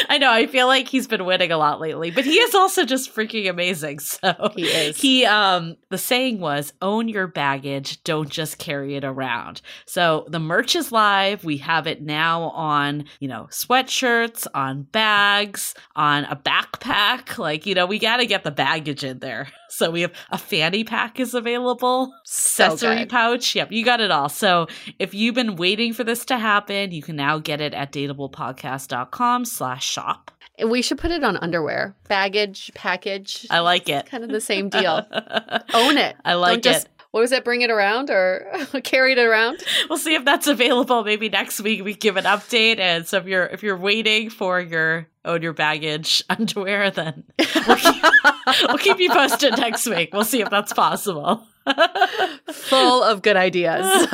I 0.09 0.19
know. 0.19 0.31
I 0.31 0.47
feel 0.47 0.67
like 0.67 0.89
he's 0.89 1.07
been 1.07 1.25
winning 1.25 1.53
a 1.53 1.59
lot 1.59 1.81
lately, 1.81 2.11
but 2.11 2.25
he 2.25 2.35
is 2.37 2.55
also 2.55 2.85
just 2.85 3.15
freaking 3.15 3.49
amazing. 3.49 3.99
So 4.01 4.53
He 4.57 4.65
is. 4.67 4.97
He 5.01 5.25
um 5.25 5.77
the 5.91 5.99
saying 5.99 6.41
was 6.41 6.73
own 6.83 7.09
your 7.09 7.27
baggage, 7.27 8.03
don't 8.05 8.29
just 8.29 8.59
carry 8.59 8.97
it 8.97 9.05
around. 9.05 9.61
So 9.87 10.25
the 10.29 10.39
merch 10.41 10.75
is 10.77 10.91
live. 10.93 11.45
We 11.45 11.59
have 11.59 11.87
it 11.87 12.03
now 12.03 12.45
on, 12.51 13.05
you 13.21 13.29
know, 13.29 13.49
sweatshirts, 13.51 14.47
on 14.55 14.83
bags, 14.83 15.75
on 15.97 16.25
a 16.25 16.37
backpack. 16.37 17.39
Like, 17.39 17.67
you 17.67 17.75
know, 17.75 17.87
we 17.87 17.99
got 17.99 18.17
to 18.19 18.27
get 18.27 18.45
the 18.45 18.51
baggage 18.51 19.05
in 19.05 19.19
there. 19.19 19.49
So 19.71 19.91
we 19.91 20.01
have 20.01 20.13
a 20.31 20.39
fanny 20.39 20.83
pack 20.83 21.21
is 21.21 21.35
available, 21.35 22.11
So 22.25 22.65
accessory 22.65 23.01
good. 23.01 23.11
pouch. 23.11 23.55
Yep, 23.55 23.71
you 23.71 23.85
got 23.85 24.01
it 24.01 24.11
all. 24.11 24.31
So 24.31 24.67
if 24.99 25.13
you've 25.13 25.35
been 25.35 25.57
waiting 25.57 25.93
for 25.93 26.05
this 26.05 26.25
to 26.25 26.39
happen, 26.39 26.91
you 26.91 27.03
can 27.03 27.17
now 27.17 27.39
get 27.39 27.61
it 27.61 27.75
at 27.75 27.93
dateablepodcast.com 27.93 29.45
slash 29.45 29.87
shop. 29.99 30.31
we 30.65 30.83
should 30.83 30.99
put 30.99 31.11
it 31.11 31.25
on 31.25 31.37
underwear, 31.37 31.95
baggage, 32.09 32.71
package. 32.75 33.47
I 33.51 33.61
like 33.61 33.89
it. 33.89 34.07
kind 34.07 34.25
of 34.25 34.31
the 34.31 34.41
same 34.41 34.69
deal. 34.69 35.07
Own 35.75 35.99
it. 35.99 36.17
I 36.25 36.35
like 36.35 36.63
Don't 36.63 36.73
just, 36.73 36.87
it. 36.87 36.93
What 37.11 37.21
was 37.21 37.33
it? 37.33 37.43
Bring 37.43 37.63
it 37.63 37.71
around 37.71 38.11
or 38.11 38.47
carry 38.85 39.13
it 39.13 39.19
around? 39.19 39.63
We'll 39.89 39.99
see 39.99 40.15
if 40.15 40.25
that's 40.25 40.47
available. 40.47 41.05
Maybe 41.05 41.29
next 41.31 41.61
week 41.61 41.83
we 41.83 41.95
give 41.95 42.17
an 42.19 42.25
update. 42.25 42.79
And 42.79 43.07
so 43.07 43.17
if 43.17 43.27
you're 43.27 43.47
if 43.47 43.63
you're 43.63 43.79
waiting 43.79 44.29
for 44.29 44.61
your 44.61 45.09
own 45.25 45.41
your 45.43 45.55
baggage 45.55 46.23
underwear, 46.31 46.91
then 46.91 47.25
we'll 47.39 47.77
keep, 47.77 48.05
we'll 48.63 48.79
keep 48.79 48.99
you 48.99 49.11
posted 49.11 49.57
next 49.57 49.87
week. 49.87 50.11
We'll 50.13 50.25
see 50.25 50.43
if 50.43 50.51
that's 50.51 50.75
possible. 50.75 51.47
Full 52.53 53.03
of 53.03 53.23
good 53.23 53.37
ideas. 53.37 53.87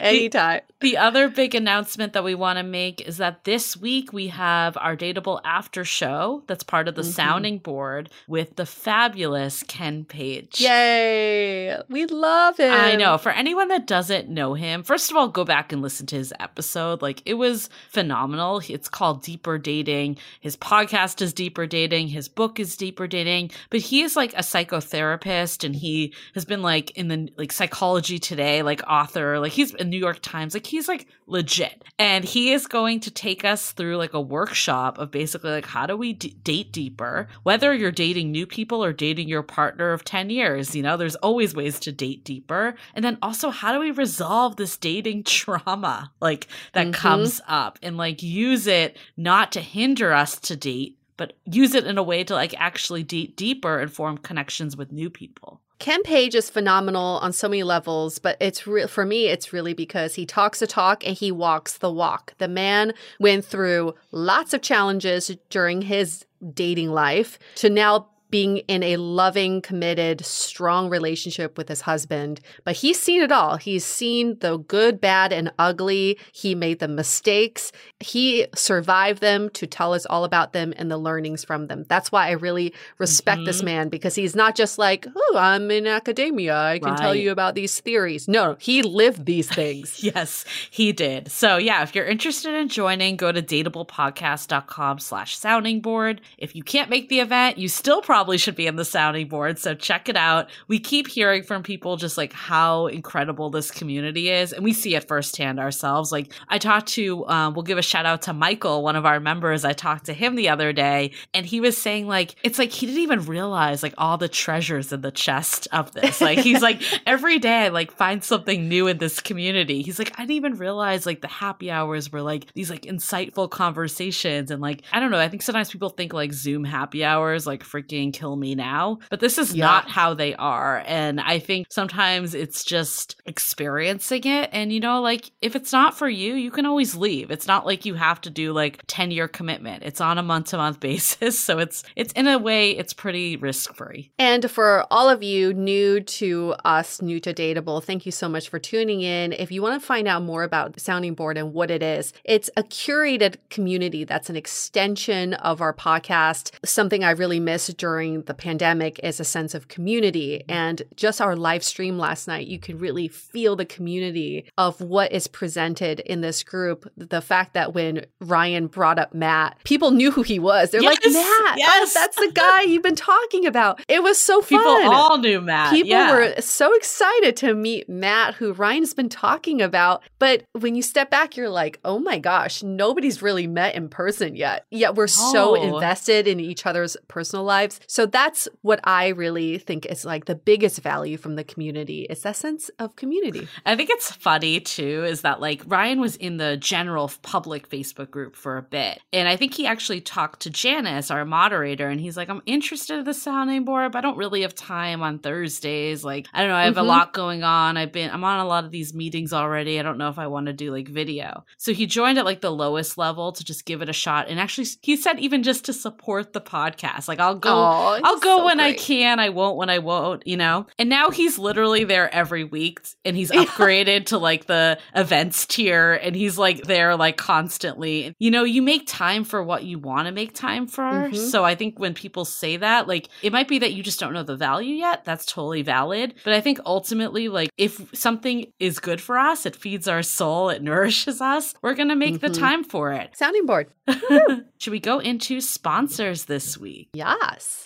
Anytime. 0.00 0.60
The 0.80 0.98
other 0.98 1.28
big 1.28 1.54
announcement 1.54 2.12
that 2.12 2.22
we 2.22 2.34
want 2.34 2.58
to 2.58 2.62
make 2.62 3.00
is 3.00 3.16
that 3.16 3.44
this 3.44 3.76
week 3.78 4.12
we 4.12 4.28
have 4.28 4.76
our 4.78 4.94
Dateable 4.94 5.40
After 5.42 5.84
Show 5.86 6.42
that's 6.46 6.62
part 6.62 6.86
of 6.86 6.94
the 6.96 7.02
Mhm. 7.02 7.12
sounding 7.14 7.58
board 7.58 8.10
with 8.28 8.56
the 8.56 8.66
fabulous 8.66 9.62
Ken 9.62 10.04
Page. 10.04 10.60
Yay. 10.60 11.78
We 11.88 12.04
love 12.06 12.60
it. 12.60 12.70
I 12.70 12.94
know. 12.96 13.16
For 13.16 13.30
anyone 13.32 13.68
that 13.68 13.86
doesn't 13.86 14.28
know 14.28 14.52
him, 14.52 14.82
first 14.82 15.10
of 15.10 15.16
all, 15.16 15.28
go 15.28 15.44
back 15.44 15.72
and 15.72 15.80
listen 15.80 16.06
to 16.08 16.16
his 16.16 16.32
episode. 16.40 17.00
Like, 17.00 17.22
it 17.24 17.34
was 17.34 17.70
phenomenal. 17.88 18.60
It's 18.68 18.88
called 18.90 19.22
Deeper 19.22 19.56
Dating. 19.56 20.18
His 20.40 20.56
podcast 20.58 21.22
is 21.22 21.32
Deeper 21.32 21.66
Dating. 21.66 22.08
His 22.08 22.28
book 22.28 22.60
is 22.60 22.76
Deeper 22.76 23.06
Dating. 23.06 23.50
But 23.70 23.80
he 23.80 24.02
is 24.02 24.14
like 24.14 24.34
a 24.34 24.42
psychotherapist 24.42 25.64
and 25.64 25.74
he 25.74 26.12
has 26.34 26.44
been 26.44 26.55
like 26.62 26.90
in 26.92 27.08
the 27.08 27.28
like 27.36 27.52
psychology 27.52 28.18
today, 28.18 28.62
like 28.62 28.82
author. 28.88 29.38
Like, 29.40 29.52
he's 29.52 29.74
in 29.74 29.90
New 29.90 29.98
York 29.98 30.18
Times. 30.22 30.54
Like, 30.54 30.66
he's 30.66 30.88
like 30.88 31.06
legit. 31.26 31.84
And 31.98 32.24
he 32.24 32.52
is 32.52 32.66
going 32.66 33.00
to 33.00 33.10
take 33.10 33.44
us 33.44 33.72
through 33.72 33.96
like 33.96 34.12
a 34.14 34.20
workshop 34.20 34.98
of 34.98 35.10
basically 35.10 35.50
like, 35.50 35.66
how 35.66 35.86
do 35.86 35.96
we 35.96 36.12
d- 36.12 36.36
date 36.42 36.72
deeper? 36.72 37.26
Whether 37.42 37.72
you're 37.74 37.90
dating 37.90 38.30
new 38.30 38.46
people 38.46 38.84
or 38.84 38.92
dating 38.92 39.28
your 39.28 39.42
partner 39.42 39.92
of 39.92 40.04
10 40.04 40.30
years, 40.30 40.74
you 40.76 40.82
know, 40.82 40.96
there's 40.96 41.16
always 41.16 41.54
ways 41.54 41.80
to 41.80 41.92
date 41.92 42.24
deeper. 42.24 42.74
And 42.94 43.04
then 43.04 43.18
also, 43.22 43.50
how 43.50 43.72
do 43.72 43.80
we 43.80 43.90
resolve 43.90 44.56
this 44.56 44.76
dating 44.76 45.24
trauma 45.24 46.12
like 46.20 46.46
that 46.74 46.88
Mhm. 46.88 46.94
comes 46.94 47.40
up 47.48 47.78
and 47.82 47.96
like 47.96 48.22
use 48.22 48.66
it 48.66 48.96
not 49.16 49.52
to 49.52 49.60
hinder 49.60 50.12
us 50.12 50.38
to 50.40 50.56
date, 50.56 50.98
but 51.16 51.32
use 51.46 51.74
it 51.74 51.86
in 51.86 51.96
a 51.96 52.02
way 52.02 52.22
to 52.24 52.34
like 52.34 52.54
actually 52.58 53.02
date 53.02 53.36
deeper 53.36 53.78
and 53.80 53.90
form 53.90 54.18
connections 54.18 54.76
with 54.76 54.92
new 54.92 55.08
people. 55.08 55.62
Ken 55.78 56.02
Page 56.02 56.34
is 56.34 56.48
phenomenal 56.48 57.18
on 57.22 57.32
so 57.32 57.48
many 57.48 57.62
levels, 57.62 58.18
but 58.18 58.36
it's 58.40 58.66
real 58.66 58.88
for 58.88 59.04
me. 59.04 59.26
It's 59.26 59.52
really 59.52 59.74
because 59.74 60.14
he 60.14 60.24
talks 60.24 60.60
the 60.60 60.66
talk 60.66 61.06
and 61.06 61.16
he 61.16 61.30
walks 61.30 61.78
the 61.78 61.90
walk. 61.90 62.34
The 62.38 62.48
man 62.48 62.94
went 63.20 63.44
through 63.44 63.94
lots 64.10 64.54
of 64.54 64.62
challenges 64.62 65.30
during 65.50 65.82
his 65.82 66.24
dating 66.54 66.92
life 66.92 67.38
to 67.56 67.68
now 67.68 68.08
being 68.30 68.58
in 68.68 68.82
a 68.82 68.96
loving, 68.96 69.62
committed, 69.62 70.24
strong 70.24 70.88
relationship 70.88 71.56
with 71.56 71.68
his 71.68 71.82
husband. 71.82 72.40
But 72.64 72.76
he's 72.76 73.00
seen 73.00 73.22
it 73.22 73.30
all. 73.30 73.56
He's 73.56 73.84
seen 73.84 74.38
the 74.40 74.58
good, 74.58 75.00
bad, 75.00 75.32
and 75.32 75.52
ugly. 75.58 76.18
He 76.32 76.54
made 76.54 76.78
the 76.80 76.88
mistakes. 76.88 77.70
He 78.00 78.46
survived 78.54 79.20
them 79.20 79.48
to 79.50 79.66
tell 79.66 79.94
us 79.94 80.06
all 80.06 80.24
about 80.24 80.52
them 80.52 80.74
and 80.76 80.90
the 80.90 80.98
learnings 80.98 81.44
from 81.44 81.68
them. 81.68 81.84
That's 81.88 82.10
why 82.10 82.28
I 82.28 82.32
really 82.32 82.74
respect 82.98 83.44
this 83.44 83.62
Mhm. 83.62 83.64
man 83.64 83.88
because 83.88 84.14
he's 84.14 84.34
not 84.34 84.56
just 84.56 84.76
like, 84.78 85.06
oh, 85.14 85.36
I'm 85.38 85.70
in 85.70 85.86
academia. 85.86 86.56
I 86.56 86.78
can 86.78 86.96
tell 86.96 87.14
you 87.14 87.30
about 87.30 87.54
these 87.54 87.78
theories. 87.80 88.26
No, 88.28 88.56
he 88.58 88.82
lived 88.82 89.24
these 89.26 89.48
things. 89.48 90.02
Yes, 90.02 90.44
he 90.70 90.92
did. 90.92 91.30
So 91.30 91.56
yeah, 91.56 91.82
if 91.82 91.94
you're 91.94 92.04
interested 92.06 92.54
in 92.54 92.68
joining, 92.68 93.16
go 93.16 93.32
to 93.32 93.42
dateablepodcast.com 93.42 94.98
slash 94.98 95.36
sounding 95.36 95.80
board. 95.80 96.20
If 96.38 96.54
you 96.54 96.62
can't 96.62 96.90
make 96.90 97.08
the 97.08 97.20
event, 97.20 97.58
you 97.58 97.68
still 97.68 98.02
probably 98.02 98.15
should 98.36 98.56
be 98.56 98.66
in 98.66 98.76
the 98.76 98.84
sounding 98.84 99.28
board. 99.28 99.58
So 99.58 99.74
check 99.74 100.08
it 100.08 100.16
out. 100.16 100.48
We 100.68 100.78
keep 100.78 101.06
hearing 101.06 101.42
from 101.42 101.62
people 101.62 101.96
just 101.96 102.16
like 102.16 102.32
how 102.32 102.86
incredible 102.86 103.50
this 103.50 103.70
community 103.70 104.30
is. 104.30 104.52
And 104.52 104.64
we 104.64 104.72
see 104.72 104.94
it 104.94 105.06
firsthand 105.06 105.60
ourselves. 105.60 106.12
Like 106.12 106.32
I 106.48 106.58
talked 106.58 106.88
to, 106.88 107.26
um, 107.26 107.54
we'll 107.54 107.62
give 107.62 107.78
a 107.78 107.82
shout 107.82 108.06
out 108.06 108.22
to 108.22 108.32
Michael, 108.32 108.82
one 108.82 108.96
of 108.96 109.04
our 109.04 109.20
members. 109.20 109.64
I 109.64 109.72
talked 109.72 110.06
to 110.06 110.14
him 110.14 110.34
the 110.34 110.48
other 110.48 110.72
day 110.72 111.12
and 111.34 111.44
he 111.44 111.60
was 111.60 111.76
saying 111.76 112.06
like, 112.06 112.34
it's 112.42 112.58
like 112.58 112.72
he 112.72 112.86
didn't 112.86 113.02
even 113.02 113.26
realize 113.26 113.82
like 113.82 113.94
all 113.98 114.16
the 114.16 114.28
treasures 114.28 114.92
in 114.92 115.02
the 115.02 115.10
chest 115.10 115.68
of 115.72 115.92
this. 115.92 116.20
Like 116.20 116.38
he's 116.38 116.62
like, 116.62 116.82
every 117.06 117.38
day 117.38 117.66
I 117.66 117.68
like 117.68 117.92
find 117.92 118.24
something 118.24 118.68
new 118.68 118.86
in 118.86 118.98
this 118.98 119.20
community. 119.20 119.82
He's 119.82 119.98
like, 119.98 120.12
I 120.18 120.22
didn't 120.22 120.32
even 120.32 120.56
realize 120.56 121.06
like 121.06 121.20
the 121.20 121.28
happy 121.28 121.70
hours 121.70 122.10
were 122.10 122.22
like 122.22 122.52
these 122.54 122.70
like 122.70 122.82
insightful 122.82 123.50
conversations. 123.50 124.50
And 124.50 124.62
like, 124.62 124.82
I 124.92 125.00
don't 125.00 125.10
know. 125.10 125.18
I 125.18 125.28
think 125.28 125.42
sometimes 125.42 125.70
people 125.70 125.90
think 125.90 126.12
like 126.12 126.32
Zoom 126.32 126.64
happy 126.64 127.04
hours, 127.04 127.46
like 127.46 127.62
freaking 127.62 128.05
kill 128.12 128.36
me 128.36 128.54
now, 128.54 128.98
but 129.10 129.20
this 129.20 129.38
is 129.38 129.54
Yeah. 129.54 129.64
not 129.66 129.90
how 129.90 130.14
they 130.14 130.34
are. 130.34 130.82
And 130.86 131.20
I 131.20 131.38
think 131.38 131.66
sometimes 131.70 132.34
it's 132.34 132.64
just 132.64 133.16
experiencing 133.26 134.22
it. 134.24 134.50
And 134.52 134.72
you 134.72 134.80
know, 134.80 135.00
like 135.00 135.30
if 135.40 135.56
it's 135.56 135.72
not 135.72 135.96
for 135.96 136.08
you, 136.08 136.34
you 136.34 136.50
can 136.50 136.66
always 136.66 136.94
leave. 136.94 137.30
It's 137.30 137.46
not 137.46 137.64
like 137.66 137.84
you 137.84 137.94
have 137.94 138.20
to 138.22 138.30
do 138.30 138.52
like 138.52 138.82
10 138.86 139.10
year 139.10 139.28
commitment. 139.28 139.82
It's 139.82 140.00
on 140.00 140.18
a 140.18 140.22
month 140.22 140.48
to 140.48 140.56
month 140.56 140.80
basis. 140.80 141.38
So 141.38 141.58
it's, 141.58 141.82
it's 141.96 142.12
in 142.12 142.26
a 142.26 142.38
way, 142.38 142.70
it's 142.70 142.92
pretty 142.92 143.36
risk 143.36 143.74
free. 143.74 144.10
And 144.18 144.50
for 144.50 144.86
all 144.90 145.08
of 145.08 145.22
you 145.22 145.52
new 145.54 146.00
to 146.00 146.54
us, 146.64 147.00
new 147.00 147.20
to 147.20 147.32
Dateable, 147.32 147.82
thank 147.82 148.04
you 148.06 148.12
so 148.12 148.28
much 148.28 148.48
for 148.48 148.58
tuning 148.58 149.00
in. 149.02 149.32
If 149.32 149.50
you 149.52 149.62
want 149.62 149.80
to 149.80 149.86
find 149.86 150.06
out 150.08 150.22
more 150.22 150.42
about 150.42 150.78
Sounding 150.80 151.14
Board 151.14 151.36
and 151.38 151.52
what 151.54 151.70
it 151.70 151.82
is, 151.82 152.12
it's 152.24 152.50
a 152.56 152.62
curated 152.62 153.36
community 153.50 154.04
that's 154.04 154.28
an 154.30 154.36
extension 154.36 155.34
of 155.34 155.60
our 155.60 155.72
podcast. 155.72 156.50
Something 156.64 157.04
I 157.04 157.10
really 157.10 157.40
missed 157.40 157.76
during 157.76 157.95
the 158.02 158.34
pandemic 158.34 159.00
is 159.02 159.20
a 159.20 159.24
sense 159.24 159.54
of 159.54 159.68
community. 159.68 160.44
And 160.48 160.82
just 160.94 161.20
our 161.20 161.36
live 161.36 161.64
stream 161.64 161.98
last 161.98 162.28
night, 162.28 162.46
you 162.46 162.58
can 162.58 162.78
really 162.78 163.08
feel 163.08 163.56
the 163.56 163.64
community 163.64 164.48
of 164.58 164.80
what 164.80 165.12
is 165.12 165.26
presented 165.26 166.00
in 166.00 166.20
this 166.20 166.42
group. 166.42 166.90
The 166.96 167.20
fact 167.20 167.54
that 167.54 167.74
when 167.74 168.06
Ryan 168.20 168.66
brought 168.66 168.98
up 168.98 169.14
Matt, 169.14 169.58
people 169.64 169.90
knew 169.90 170.10
who 170.10 170.22
he 170.22 170.38
was. 170.38 170.70
They're 170.70 170.82
like, 170.82 170.98
Matt, 171.04 171.14
oh, 171.14 171.54
yes. 171.56 171.94
oh, 171.96 172.00
that's 172.00 172.16
the 172.16 172.32
guy 172.32 172.62
you've 172.62 172.82
been 172.82 172.94
talking 172.96 173.46
about. 173.46 173.80
It 173.88 174.02
was 174.02 174.18
so 174.18 174.40
fun. 174.40 174.60
People 174.60 174.92
all 174.92 175.18
knew 175.18 175.40
Matt. 175.40 175.72
People 175.72 175.90
yeah. 175.90 176.12
were 176.12 176.34
so 176.40 176.74
excited 176.74 177.36
to 177.36 177.54
meet 177.54 177.88
Matt, 177.88 178.34
who 178.34 178.52
Ryan's 178.52 178.94
been 178.94 179.08
talking 179.08 179.62
about. 179.62 180.02
But 180.18 180.44
when 180.52 180.74
you 180.74 180.82
step 180.82 181.10
back, 181.10 181.36
you're 181.36 181.48
like, 181.48 181.78
oh 181.84 181.98
my 181.98 182.18
gosh, 182.18 182.62
nobody's 182.62 183.22
really 183.22 183.46
met 183.46 183.74
in 183.74 183.88
person 183.88 184.36
yet. 184.36 184.64
Yet 184.70 184.94
we're 184.94 185.06
so 185.06 185.46
Oh. 185.46 185.54
invested 185.54 186.26
in 186.26 186.40
each 186.40 186.66
other's 186.66 186.96
personal 187.08 187.44
lives. 187.44 187.80
So 187.86 188.06
that's 188.06 188.48
what 188.62 188.80
I 188.84 189.08
really 189.08 189.58
think 189.58 189.86
is 189.86 190.04
like 190.04 190.24
the 190.24 190.34
biggest 190.34 190.80
value 190.80 191.16
from 191.16 191.36
the 191.36 191.44
community. 191.44 192.06
It's 192.08 192.22
that 192.22 192.36
sense 192.36 192.70
of 192.78 192.96
community. 192.96 193.48
I 193.64 193.76
think 193.76 193.90
it's 193.90 194.12
funny 194.12 194.60
too, 194.60 195.04
is 195.04 195.22
that 195.22 195.40
like 195.40 195.62
Ryan 195.66 196.00
was 196.00 196.16
in 196.16 196.36
the 196.36 196.56
general 196.56 197.10
public 197.22 197.68
Facebook 197.68 198.10
group 198.10 198.36
for 198.36 198.56
a 198.56 198.62
bit. 198.62 199.00
And 199.12 199.28
I 199.28 199.36
think 199.36 199.54
he 199.54 199.66
actually 199.66 200.00
talked 200.00 200.40
to 200.40 200.50
Janice, 200.50 201.10
our 201.10 201.24
moderator, 201.24 201.88
and 201.88 202.00
he's 202.00 202.16
like, 202.16 202.28
I'm 202.28 202.42
interested 202.46 202.98
in 202.98 203.04
the 203.04 203.14
sounding 203.14 203.64
board, 203.64 203.92
but 203.92 203.98
I 203.98 204.00
don't 204.02 204.18
really 204.18 204.42
have 204.42 204.54
time 204.54 205.02
on 205.02 205.18
Thursdays. 205.18 206.04
Like, 206.04 206.26
I 206.32 206.40
don't 206.40 206.50
know, 206.50 206.56
I 206.56 206.64
have 206.64 206.74
mm-hmm. 206.74 206.80
a 206.80 206.88
lot 206.88 207.12
going 207.12 207.42
on. 207.42 207.76
I've 207.76 207.92
been 207.92 208.10
I'm 208.10 208.24
on 208.24 208.40
a 208.40 208.48
lot 208.48 208.64
of 208.64 208.70
these 208.70 208.94
meetings 208.94 209.32
already. 209.32 209.78
I 209.78 209.82
don't 209.82 209.98
know 209.98 210.08
if 210.08 210.18
I 210.18 210.26
want 210.26 210.46
to 210.46 210.52
do 210.52 210.72
like 210.72 210.88
video. 210.88 211.44
So 211.56 211.72
he 211.72 211.86
joined 211.86 212.18
at 212.18 212.24
like 212.24 212.40
the 212.40 212.50
lowest 212.50 212.98
level 212.98 213.32
to 213.32 213.44
just 213.44 213.64
give 213.64 213.82
it 213.82 213.88
a 213.88 213.92
shot. 213.92 214.28
And 214.28 214.40
actually 214.40 214.66
he 214.82 214.96
said 214.96 215.18
even 215.18 215.42
just 215.42 215.64
to 215.66 215.72
support 215.72 216.32
the 216.32 216.40
podcast. 216.40 217.08
Like 217.08 217.20
I'll 217.20 217.34
go 217.34 217.54
Aww, 217.54 217.75
I'll 218.04 218.18
go 218.18 218.38
so 218.38 218.44
when 218.44 218.58
great. 218.58 218.78
I 218.78 218.82
can. 218.82 219.20
I 219.20 219.28
won't 219.30 219.56
when 219.56 219.70
I 219.70 219.78
won't, 219.78 220.26
you 220.26 220.36
know? 220.36 220.66
And 220.78 220.88
now 220.88 221.10
he's 221.10 221.38
literally 221.38 221.84
there 221.84 222.12
every 222.14 222.44
week 222.44 222.80
and 223.04 223.16
he's 223.16 223.30
upgraded 223.30 224.06
to 224.06 224.18
like 224.18 224.46
the 224.46 224.78
events 224.94 225.46
tier 225.46 225.94
and 225.94 226.14
he's 226.14 226.38
like 226.38 226.62
there 226.62 226.96
like 226.96 227.16
constantly. 227.16 228.14
You 228.18 228.30
know, 228.30 228.44
you 228.44 228.62
make 228.62 228.86
time 228.86 229.24
for 229.24 229.42
what 229.42 229.64
you 229.64 229.78
want 229.78 230.06
to 230.06 230.12
make 230.12 230.34
time 230.34 230.66
for. 230.66 230.82
Mm-hmm. 230.82 231.16
So 231.16 231.44
I 231.44 231.54
think 231.54 231.78
when 231.78 231.94
people 231.94 232.24
say 232.24 232.56
that, 232.58 232.88
like 232.88 233.08
it 233.22 233.32
might 233.32 233.48
be 233.48 233.58
that 233.60 233.72
you 233.72 233.82
just 233.82 234.00
don't 234.00 234.12
know 234.12 234.22
the 234.22 234.36
value 234.36 234.74
yet. 234.74 235.04
That's 235.04 235.26
totally 235.26 235.62
valid. 235.62 236.14
But 236.24 236.34
I 236.34 236.40
think 236.40 236.58
ultimately, 236.66 237.28
like 237.28 237.50
if 237.56 237.96
something 237.96 238.52
is 238.58 238.78
good 238.78 239.00
for 239.00 239.18
us, 239.18 239.46
it 239.46 239.56
feeds 239.56 239.88
our 239.88 240.02
soul, 240.02 240.50
it 240.50 240.62
nourishes 240.62 241.20
us, 241.20 241.54
we're 241.62 241.74
going 241.74 241.88
to 241.88 241.96
make 241.96 242.14
mm-hmm. 242.14 242.26
the 242.26 242.38
time 242.38 242.64
for 242.64 242.92
it. 242.92 243.16
Sounding 243.16 243.46
board. 243.46 243.68
Should 244.58 244.70
we 244.70 244.80
go 244.80 244.98
into 244.98 245.40
sponsors 245.40 246.24
this 246.24 246.58
week? 246.58 246.90
Yes. 246.94 247.65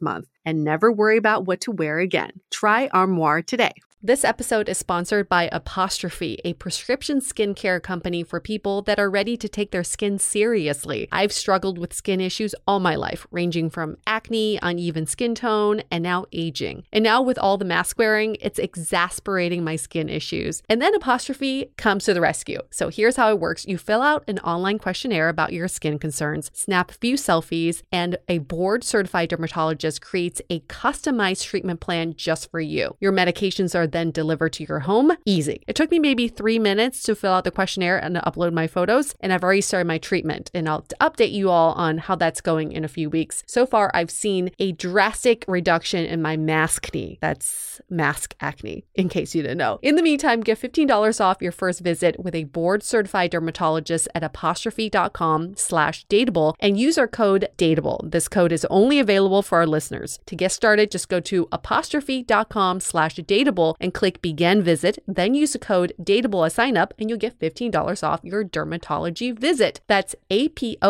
month 0.00 0.28
and 0.44 0.64
never 0.64 0.90
worry 0.90 1.16
about 1.16 1.46
what 1.46 1.60
to 1.62 1.70
wear 1.70 1.98
again. 1.98 2.32
Try 2.50 2.88
Armoire 2.88 3.42
today. 3.42 3.72
This 4.06 4.22
episode 4.22 4.68
is 4.68 4.76
sponsored 4.76 5.30
by 5.30 5.48
Apostrophe, 5.50 6.38
a 6.44 6.52
prescription 6.52 7.20
skincare 7.20 7.82
company 7.82 8.22
for 8.22 8.38
people 8.38 8.82
that 8.82 8.98
are 8.98 9.08
ready 9.08 9.34
to 9.38 9.48
take 9.48 9.70
their 9.70 9.82
skin 9.82 10.18
seriously. 10.18 11.08
I've 11.10 11.32
struggled 11.32 11.78
with 11.78 11.94
skin 11.94 12.20
issues 12.20 12.54
all 12.66 12.80
my 12.80 12.96
life, 12.96 13.26
ranging 13.30 13.70
from 13.70 13.96
acne, 14.06 14.58
uneven 14.60 15.06
skin 15.06 15.34
tone, 15.34 15.84
and 15.90 16.02
now 16.02 16.26
aging. 16.34 16.84
And 16.92 17.02
now 17.02 17.22
with 17.22 17.38
all 17.38 17.56
the 17.56 17.64
mask 17.64 17.98
wearing, 17.98 18.36
it's 18.42 18.58
exasperating 18.58 19.64
my 19.64 19.76
skin 19.76 20.10
issues. 20.10 20.62
And 20.68 20.82
then 20.82 20.94
Apostrophe 20.94 21.70
comes 21.78 22.04
to 22.04 22.12
the 22.12 22.20
rescue. 22.20 22.60
So 22.68 22.90
here's 22.90 23.16
how 23.16 23.30
it 23.30 23.40
works 23.40 23.64
you 23.64 23.78
fill 23.78 24.02
out 24.02 24.22
an 24.28 24.38
online 24.40 24.78
questionnaire 24.80 25.30
about 25.30 25.54
your 25.54 25.66
skin 25.66 25.98
concerns, 25.98 26.50
snap 26.52 26.90
a 26.90 26.94
few 27.00 27.14
selfies, 27.14 27.80
and 27.90 28.18
a 28.28 28.36
board 28.36 28.84
certified 28.84 29.30
dermatologist 29.30 30.02
creates 30.02 30.42
a 30.50 30.60
customized 30.60 31.44
treatment 31.44 31.80
plan 31.80 32.12
just 32.12 32.50
for 32.50 32.60
you. 32.60 32.98
Your 33.00 33.10
medications 33.10 33.74
are 33.74 33.93
then 33.94 34.10
delivered 34.10 34.52
to 34.54 34.64
your 34.64 34.80
home. 34.80 35.12
Easy. 35.24 35.62
It 35.66 35.76
took 35.76 35.90
me 35.90 35.98
maybe 35.98 36.28
three 36.28 36.58
minutes 36.58 37.02
to 37.04 37.14
fill 37.14 37.32
out 37.32 37.44
the 37.44 37.50
questionnaire 37.50 37.96
and 37.96 38.16
upload 38.16 38.52
my 38.52 38.66
photos, 38.66 39.14
and 39.20 39.32
I've 39.32 39.42
already 39.42 39.62
started 39.62 39.86
my 39.86 39.98
treatment. 39.98 40.50
And 40.52 40.68
I'll 40.68 40.82
update 41.00 41.32
you 41.32 41.48
all 41.48 41.72
on 41.72 41.98
how 41.98 42.16
that's 42.16 42.42
going 42.42 42.72
in 42.72 42.84
a 42.84 42.88
few 42.88 43.08
weeks. 43.08 43.42
So 43.46 43.64
far, 43.64 43.90
I've 43.94 44.10
seen 44.10 44.50
a 44.58 44.72
drastic 44.72 45.44
reduction 45.48 46.04
in 46.04 46.20
my 46.20 46.36
maskne. 46.36 47.18
That's 47.20 47.80
mask 47.88 48.34
acne, 48.40 48.84
in 48.94 49.08
case 49.08 49.34
you 49.34 49.42
didn't 49.42 49.58
know. 49.58 49.78
In 49.82 49.94
the 49.94 50.02
meantime, 50.02 50.40
get 50.40 50.60
$15 50.60 51.20
off 51.20 51.40
your 51.40 51.52
first 51.52 51.80
visit 51.80 52.18
with 52.18 52.34
a 52.34 52.44
board 52.44 52.82
certified 52.82 53.30
dermatologist 53.30 54.08
at 54.14 54.24
apostrophe.com 54.24 55.56
slash 55.56 56.06
dateable 56.06 56.54
and 56.60 56.78
use 56.78 56.98
our 56.98 57.08
code 57.08 57.48
dateable. 57.56 58.10
This 58.10 58.28
code 58.28 58.52
is 58.52 58.66
only 58.70 58.98
available 58.98 59.42
for 59.42 59.58
our 59.58 59.66
listeners. 59.66 60.18
To 60.26 60.36
get 60.36 60.52
started, 60.52 60.90
just 60.90 61.08
go 61.08 61.20
to 61.20 61.48
apostrophe.com 61.52 62.80
slash 62.80 63.16
dateable 63.16 63.74
and 63.84 63.94
click 63.94 64.20
begin 64.22 64.62
visit, 64.62 64.98
then 65.06 65.34
use 65.34 65.52
the 65.52 65.58
code 65.58 65.92
DATEABLE 66.02 66.46
as 66.46 66.54
sign 66.54 66.76
up 66.76 66.94
and 66.98 67.10
you'll 67.10 67.18
get 67.18 67.38
$15 67.38 68.02
off 68.02 68.20
your 68.24 68.42
dermatology 68.42 69.38
visit. 69.38 69.80
That's 69.86 70.16
A-P-O-S-T-R-O-P-H-E 70.30 70.88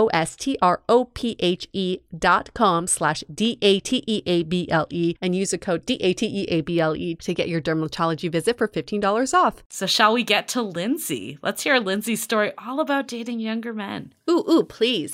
dot 2.17 2.55
com 2.55 2.87
slash 2.87 3.25
D-A-T-E-A-B-L-E 3.35 5.17
and 5.21 5.35
use 5.35 5.51
the 5.51 5.59
code 5.59 5.85
D-A-T-E-A-B-L-E 5.85 7.15
to 7.17 7.35
get 7.35 7.49
your 7.49 7.61
dermatology 7.61 8.31
visit 8.31 8.57
for 8.57 8.69
$15 8.69 9.35
off. 9.35 9.65
So 9.69 9.87
shall 9.87 10.13
we 10.13 10.23
get 10.23 10.47
to 10.49 10.63
Lindsey? 10.63 11.39
Let's 11.43 11.65
hear 11.65 11.79
Lindsey's 11.79 12.23
story 12.23 12.53
all 12.57 12.79
about 12.81 13.09
dating 13.09 13.41
younger 13.41 13.75
men. 13.75 14.13
Ooh, 14.31 14.45
ooh, 14.49 14.63
please. 14.63 15.11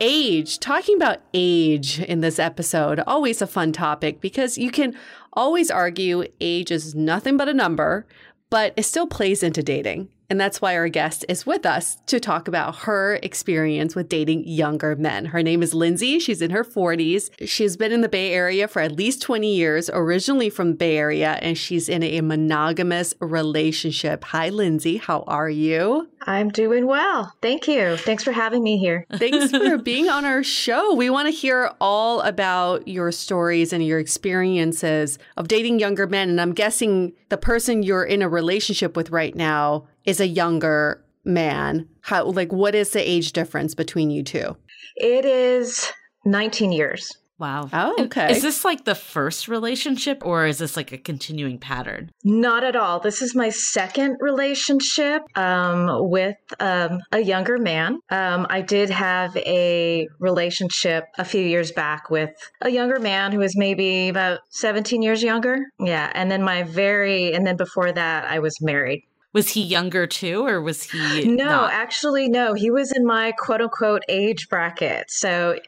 Age, 0.00 0.58
talking 0.58 0.96
about 0.96 1.20
age 1.34 2.00
in 2.00 2.20
this 2.20 2.38
episode, 2.38 3.00
always 3.06 3.40
a 3.42 3.46
fun 3.46 3.72
topic 3.72 4.20
because 4.20 4.58
you 4.58 4.70
can 4.70 4.94
always 5.32 5.70
argue 5.70 6.24
age 6.40 6.70
is 6.70 6.94
nothing 6.94 7.36
but 7.36 7.48
a 7.48 7.54
number, 7.54 8.06
but 8.50 8.72
it 8.76 8.84
still 8.84 9.06
plays 9.06 9.42
into 9.42 9.62
dating. 9.62 10.08
And 10.28 10.40
that's 10.40 10.60
why 10.60 10.76
our 10.76 10.88
guest 10.88 11.24
is 11.28 11.46
with 11.46 11.64
us 11.64 11.96
to 12.06 12.18
talk 12.18 12.48
about 12.48 12.76
her 12.80 13.18
experience 13.22 13.94
with 13.94 14.08
dating 14.08 14.46
younger 14.46 14.96
men. 14.96 15.26
Her 15.26 15.42
name 15.42 15.62
is 15.62 15.74
Lindsey. 15.74 16.18
She's 16.18 16.42
in 16.42 16.50
her 16.50 16.64
40s. 16.64 17.30
She's 17.46 17.76
been 17.76 17.92
in 17.92 18.00
the 18.00 18.08
Bay 18.08 18.32
Area 18.32 18.66
for 18.68 18.80
at 18.80 18.92
least 18.92 19.22
20 19.22 19.54
years, 19.54 19.88
originally 19.92 20.50
from 20.50 20.70
the 20.70 20.76
Bay 20.76 20.96
Area, 20.96 21.38
and 21.42 21.56
she's 21.56 21.88
in 21.88 22.02
a 22.02 22.20
monogamous 22.20 23.14
relationship. 23.20 24.24
Hi, 24.24 24.48
Lindsey. 24.48 24.96
How 24.96 25.22
are 25.26 25.50
you? 25.50 26.08
I'm 26.26 26.48
doing 26.48 26.86
well. 26.86 27.32
Thank 27.40 27.68
you. 27.68 27.96
Thanks 27.96 28.24
for 28.24 28.32
having 28.32 28.62
me 28.62 28.78
here. 28.78 29.06
Thanks 29.14 29.52
for 29.52 29.78
being 29.82 30.08
on 30.08 30.24
our 30.24 30.42
show. 30.42 30.94
We 30.94 31.08
want 31.08 31.28
to 31.28 31.32
hear 31.32 31.70
all 31.80 32.20
about 32.22 32.88
your 32.88 33.12
stories 33.12 33.72
and 33.72 33.86
your 33.86 34.00
experiences 34.00 35.20
of 35.36 35.46
dating 35.46 35.78
younger 35.78 36.08
men. 36.08 36.28
And 36.28 36.40
I'm 36.40 36.52
guessing 36.52 37.12
the 37.28 37.36
person 37.36 37.84
you're 37.84 38.04
in 38.04 38.22
a 38.22 38.28
relationship 38.28 38.96
with 38.96 39.10
right 39.10 39.34
now 39.36 39.86
is 40.06 40.20
a 40.20 40.26
younger 40.26 41.04
man. 41.24 41.88
How 42.00 42.24
like 42.24 42.52
what 42.52 42.74
is 42.74 42.90
the 42.90 43.00
age 43.00 43.32
difference 43.32 43.74
between 43.74 44.10
you 44.10 44.22
two? 44.22 44.56
It 44.96 45.24
is 45.24 45.92
19 46.24 46.72
years. 46.72 47.12
Wow. 47.38 47.68
Oh, 47.70 48.04
okay. 48.04 48.32
Is 48.32 48.40
this 48.40 48.64
like 48.64 48.86
the 48.86 48.94
first 48.94 49.46
relationship 49.46 50.24
or 50.24 50.46
is 50.46 50.56
this 50.56 50.74
like 50.74 50.90
a 50.92 50.96
continuing 50.96 51.58
pattern? 51.58 52.10
Not 52.24 52.64
at 52.64 52.76
all. 52.76 52.98
This 52.98 53.20
is 53.20 53.34
my 53.34 53.50
second 53.50 54.16
relationship 54.20 55.22
um, 55.36 56.08
with 56.08 56.36
um, 56.60 57.00
a 57.12 57.20
younger 57.20 57.58
man. 57.58 57.98
Um, 58.08 58.46
I 58.48 58.62
did 58.62 58.88
have 58.88 59.36
a 59.36 60.08
relationship 60.18 61.04
a 61.18 61.26
few 61.26 61.42
years 61.42 61.72
back 61.72 62.08
with 62.08 62.30
a 62.62 62.70
younger 62.70 63.00
man 63.00 63.32
who 63.32 63.38
was 63.38 63.54
maybe 63.54 64.08
about 64.08 64.40
17 64.50 65.02
years 65.02 65.22
younger. 65.22 65.58
Yeah. 65.78 66.10
And 66.14 66.30
then 66.30 66.42
my 66.42 66.62
very, 66.62 67.34
and 67.34 67.46
then 67.46 67.58
before 67.58 67.92
that, 67.92 68.24
I 68.24 68.38
was 68.38 68.62
married. 68.62 69.02
Was 69.36 69.50
he 69.50 69.60
younger 69.60 70.06
too, 70.06 70.46
or 70.46 70.62
was 70.62 70.82
he? 70.84 71.26
No, 71.28 71.44
not? 71.44 71.70
actually, 71.70 72.26
no. 72.26 72.54
He 72.54 72.70
was 72.70 72.90
in 72.90 73.04
my 73.04 73.32
quote 73.32 73.60
unquote 73.60 74.02
age 74.08 74.48
bracket. 74.48 75.10
So, 75.10 75.58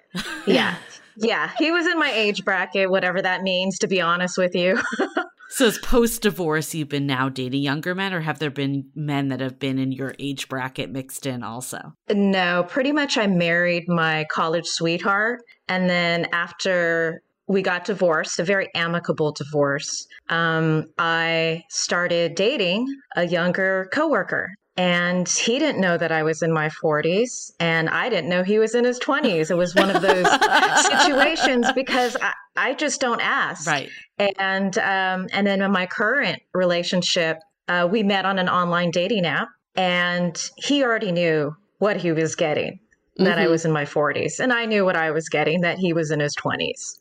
yeah. 0.46 0.76
yeah, 1.18 1.50
he 1.58 1.70
was 1.70 1.86
in 1.86 1.98
my 1.98 2.10
age 2.10 2.46
bracket, 2.46 2.90
whatever 2.90 3.20
that 3.20 3.42
means, 3.42 3.78
to 3.80 3.86
be 3.86 4.00
honest 4.00 4.38
with 4.38 4.54
you. 4.54 4.80
so, 5.50 5.66
as 5.66 5.76
post 5.80 6.22
divorce, 6.22 6.74
you've 6.74 6.88
been 6.88 7.06
now 7.06 7.28
dating 7.28 7.60
younger 7.60 7.94
men, 7.94 8.14
or 8.14 8.20
have 8.20 8.38
there 8.38 8.50
been 8.50 8.88
men 8.94 9.28
that 9.28 9.40
have 9.40 9.58
been 9.58 9.78
in 9.78 9.92
your 9.92 10.14
age 10.18 10.48
bracket 10.48 10.88
mixed 10.88 11.26
in 11.26 11.42
also? 11.42 11.92
No, 12.08 12.64
pretty 12.66 12.92
much 12.92 13.18
I 13.18 13.26
married 13.26 13.84
my 13.86 14.24
college 14.32 14.64
sweetheart. 14.66 15.42
And 15.68 15.90
then 15.90 16.26
after 16.32 17.20
we 17.48 17.62
got 17.62 17.86
divorced, 17.86 18.38
a 18.38 18.44
very 18.44 18.68
amicable 18.74 19.32
divorce. 19.32 20.06
Um, 20.28 20.84
I 20.98 21.64
started 21.70 22.34
dating 22.34 22.86
a 23.16 23.26
younger 23.26 23.88
coworker. 23.92 24.50
And 24.76 25.28
he 25.28 25.58
didn't 25.58 25.80
know 25.80 25.98
that 25.98 26.12
I 26.12 26.22
was 26.22 26.40
in 26.40 26.52
my 26.52 26.68
40s, 26.68 27.50
and 27.58 27.88
I 27.88 28.08
didn't 28.08 28.30
know 28.30 28.44
he 28.44 28.60
was 28.60 28.76
in 28.76 28.84
his 28.84 29.00
20s. 29.00 29.50
It 29.50 29.56
was 29.56 29.74
one 29.74 29.90
of 29.90 30.02
those 30.02 30.24
situations 30.86 31.66
because 31.72 32.16
I, 32.22 32.32
I, 32.56 32.74
just 32.74 33.00
don't 33.00 33.20
ask. 33.20 33.66
Right. 33.66 33.88
And 34.18 34.78
um, 34.78 35.26
and 35.32 35.44
then 35.44 35.62
in 35.62 35.72
my 35.72 35.86
current 35.86 36.40
relationship, 36.54 37.38
uh, 37.66 37.88
we 37.90 38.04
met 38.04 38.24
on 38.24 38.38
an 38.38 38.48
online 38.48 38.92
dating 38.92 39.26
app, 39.26 39.48
and 39.74 40.40
he 40.58 40.84
already 40.84 41.10
knew 41.10 41.56
what 41.78 41.96
he 41.96 42.12
was 42.12 42.36
getting 42.36 42.78
that 43.18 43.36
mm-hmm. 43.36 43.40
I 43.40 43.48
was 43.48 43.64
in 43.64 43.72
my 43.72 43.84
40s. 43.84 44.38
And 44.38 44.52
I 44.52 44.64
knew 44.64 44.84
what 44.84 44.96
I 44.96 45.10
was 45.10 45.28
getting, 45.28 45.60
that 45.62 45.78
he 45.78 45.92
was 45.92 46.10
in 46.10 46.20
his 46.20 46.34
20s. 46.36 46.98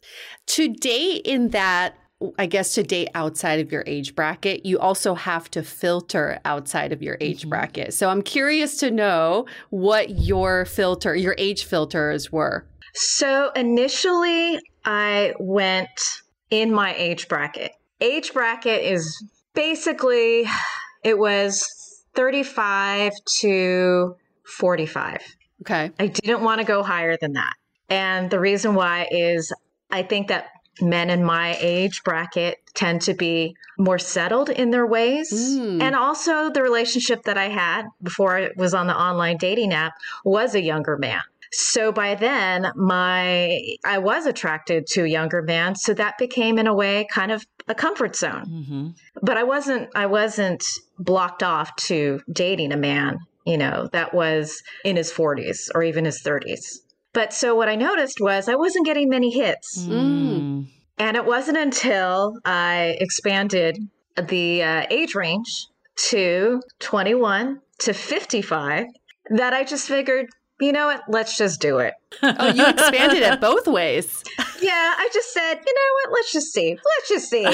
To 0.48 0.68
date 0.68 1.22
in 1.26 1.50
that, 1.50 1.96
I 2.40 2.48
guess 2.48 2.74
to 2.74 2.84
date 2.84 3.10
outside 3.14 3.60
of 3.60 3.72
your 3.72 3.84
age 3.86 4.16
bracket, 4.16 4.66
you 4.66 4.80
also 4.80 5.14
have 5.14 5.50
to 5.52 5.62
filter 5.62 6.40
outside 6.44 6.92
of 6.92 7.04
your 7.04 7.18
age 7.22 7.42
mm-hmm. 7.42 7.50
bracket. 7.50 7.94
So 7.94 8.10
I'm 8.10 8.24
curious 8.24 8.78
to 8.78 8.90
know 8.90 9.46
what 9.70 10.10
your 10.10 10.66
filter, 10.66 11.16
your 11.16 11.36
age 11.38 11.66
filters 11.66 12.32
were. 12.32 12.66
So 12.96 13.52
initially, 13.56 14.60
I 14.86 15.34
went 15.40 15.90
in 16.50 16.74
my 16.74 16.96
age 16.96 17.28
bracket. 17.28 17.72
Age 18.02 18.34
bracket 18.34 18.82
is 18.84 19.24
basically, 19.54 20.46
it 21.04 21.20
was 21.20 21.64
35 22.16 23.12
to 23.42 24.16
45. 24.58 25.20
Okay. 25.62 25.92
I 26.00 26.08
didn't 26.08 26.42
want 26.42 26.60
to 26.62 26.66
go 26.66 26.84
higher 26.84 27.18
than 27.18 27.34
that. 27.34 27.54
And 27.90 28.30
the 28.30 28.40
reason 28.40 28.76
why 28.76 29.08
is 29.10 29.54
I 29.90 30.04
think 30.04 30.28
that 30.28 30.50
men 30.82 31.10
in 31.10 31.24
my 31.24 31.58
age 31.60 32.04
bracket 32.04 32.60
tend 32.74 33.02
to 33.04 33.14
be 33.14 33.56
more 33.78 33.98
settled 33.98 34.50
in 34.50 34.72
their 34.72 34.86
ways. 34.86 35.32
Mm. 35.32 35.82
And 35.82 35.96
also, 35.96 36.50
the 36.50 36.62
relationship 36.62 37.24
that 37.24 37.38
I 37.38 37.50
had 37.50 37.86
before 38.02 38.38
I 38.38 38.50
was 38.56 38.74
on 38.74 38.88
the 38.88 38.96
online 38.96 39.38
dating 39.38 39.74
app 39.74 39.94
was 40.24 40.56
a 40.56 40.62
younger 40.62 40.98
man. 40.98 41.22
So 41.52 41.92
by 41.92 42.16
then, 42.16 42.72
my 42.76 43.60
I 43.86 44.00
was 44.00 44.26
attracted 44.26 44.86
to 44.88 45.04
a 45.04 45.08
younger 45.08 45.42
man, 45.42 45.76
so 45.76 45.94
that 45.94 46.18
became 46.18 46.60
in 46.60 46.68
a 46.68 46.74
way 46.74 47.08
kind 47.10 47.32
of 47.32 47.46
a 47.68 47.76
comfort 47.76 48.16
zone. 48.16 48.46
Mm-hmm. 48.46 48.88
But 49.22 49.38
I 49.38 49.44
wasn't 49.44 49.90
I 49.96 50.08
wasn't 50.08 50.64
blocked 51.00 51.44
off 51.44 51.76
to 51.88 52.20
dating 52.32 52.74
a 52.74 52.78
man 52.78 53.20
you 53.48 53.58
know, 53.58 53.88
that 53.94 54.14
was 54.14 54.62
in 54.84 54.98
his 54.98 55.12
40s 55.12 55.70
or 55.74 55.82
even 55.82 56.04
his 56.04 56.22
30s. 56.22 56.80
But 57.14 57.34
so 57.34 57.56
what 57.56 57.70
I 57.70 57.76
noticed 57.76 58.18
was 58.20 58.50
I 58.50 58.56
wasn't 58.56 58.86
getting 58.86 59.08
many 59.08 59.32
hits. 59.32 59.86
Mm. 59.88 60.68
And 60.98 61.18
it 61.18 61.26
wasn't 61.26 61.58
until 61.58 62.34
I 62.44 62.98
expanded 63.00 63.78
the 64.22 64.64
uh, 64.64 64.86
age 64.90 65.16
range 65.16 65.48
to 66.10 66.62
21 66.80 67.62
to 67.80 67.94
55 67.94 68.86
that 69.30 69.54
I 69.54 69.64
just 69.64 69.88
figured, 69.88 70.26
you 70.60 70.74
know 70.74 70.88
what, 70.88 71.04
let's 71.08 71.38
just 71.38 71.62
do 71.62 71.78
it. 71.78 71.94
oh, 72.24 72.54
you 72.54 72.68
expanded 72.68 73.24
it 73.24 73.40
both 73.40 73.68
ways. 73.68 74.24
Yeah, 74.62 74.94
I 74.98 75.10
just 75.14 75.34
said, 75.34 75.54
you 75.66 75.74
know 75.74 75.94
what, 76.04 76.14
let's 76.14 76.34
just 76.34 76.54
see. 76.54 76.72
Let's 76.76 77.10
just 77.10 77.30
see. 77.30 77.48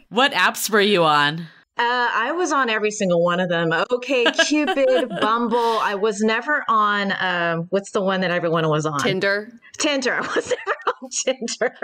what 0.10 0.32
apps 0.32 0.70
were 0.70 0.80
you 0.80 1.02
on? 1.02 1.48
Uh, 1.82 2.08
I 2.14 2.30
was 2.30 2.52
on 2.52 2.70
every 2.70 2.92
single 2.92 3.24
one 3.24 3.40
of 3.40 3.48
them. 3.48 3.72
Okay, 3.90 4.24
Cupid, 4.46 5.08
Bumble. 5.20 5.58
I 5.58 5.96
was 5.96 6.20
never 6.20 6.64
on. 6.68 7.12
Um, 7.18 7.66
what's 7.70 7.90
the 7.90 8.00
one 8.00 8.20
that 8.20 8.30
everyone 8.30 8.68
was 8.68 8.86
on? 8.86 9.00
Tinder. 9.00 9.50
Tinder. 9.78 10.14
I 10.20 10.20
was 10.20 10.48
never 10.50 10.76
on 10.86 11.10
Tinder. 11.10 11.76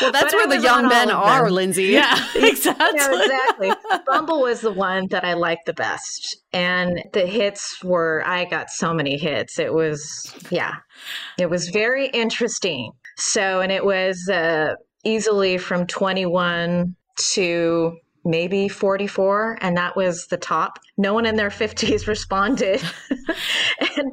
Well, 0.00 0.10
that's 0.10 0.32
but 0.32 0.34
where 0.34 0.48
the 0.48 0.60
young 0.60 0.88
men 0.88 1.12
are, 1.12 1.48
Lindsey. 1.48 1.84
Yeah, 1.84 2.18
exactly. 2.34 2.98
yeah, 2.98 3.22
exactly. 3.22 3.70
Bumble 4.04 4.40
was 4.40 4.62
the 4.62 4.72
one 4.72 5.06
that 5.10 5.24
I 5.24 5.34
liked 5.34 5.66
the 5.66 5.74
best, 5.74 6.36
and 6.52 7.00
the 7.12 7.24
hits 7.24 7.84
were. 7.84 8.24
I 8.26 8.46
got 8.46 8.68
so 8.68 8.92
many 8.92 9.16
hits. 9.16 9.60
It 9.60 9.72
was, 9.72 10.34
yeah, 10.50 10.72
it 11.38 11.48
was 11.48 11.68
very 11.68 12.08
interesting. 12.08 12.90
So, 13.16 13.60
and 13.60 13.70
it 13.70 13.84
was 13.84 14.28
uh, 14.28 14.74
easily 15.04 15.56
from 15.56 15.86
twenty 15.86 16.26
one 16.26 16.96
to 17.34 17.96
maybe 18.24 18.68
44 18.68 19.58
and 19.60 19.76
that 19.76 19.96
was 19.96 20.26
the 20.26 20.36
top. 20.36 20.78
No 20.96 21.14
one 21.14 21.26
in 21.26 21.36
their 21.36 21.50
50s 21.50 22.06
responded. 22.06 22.82
And 23.96 24.12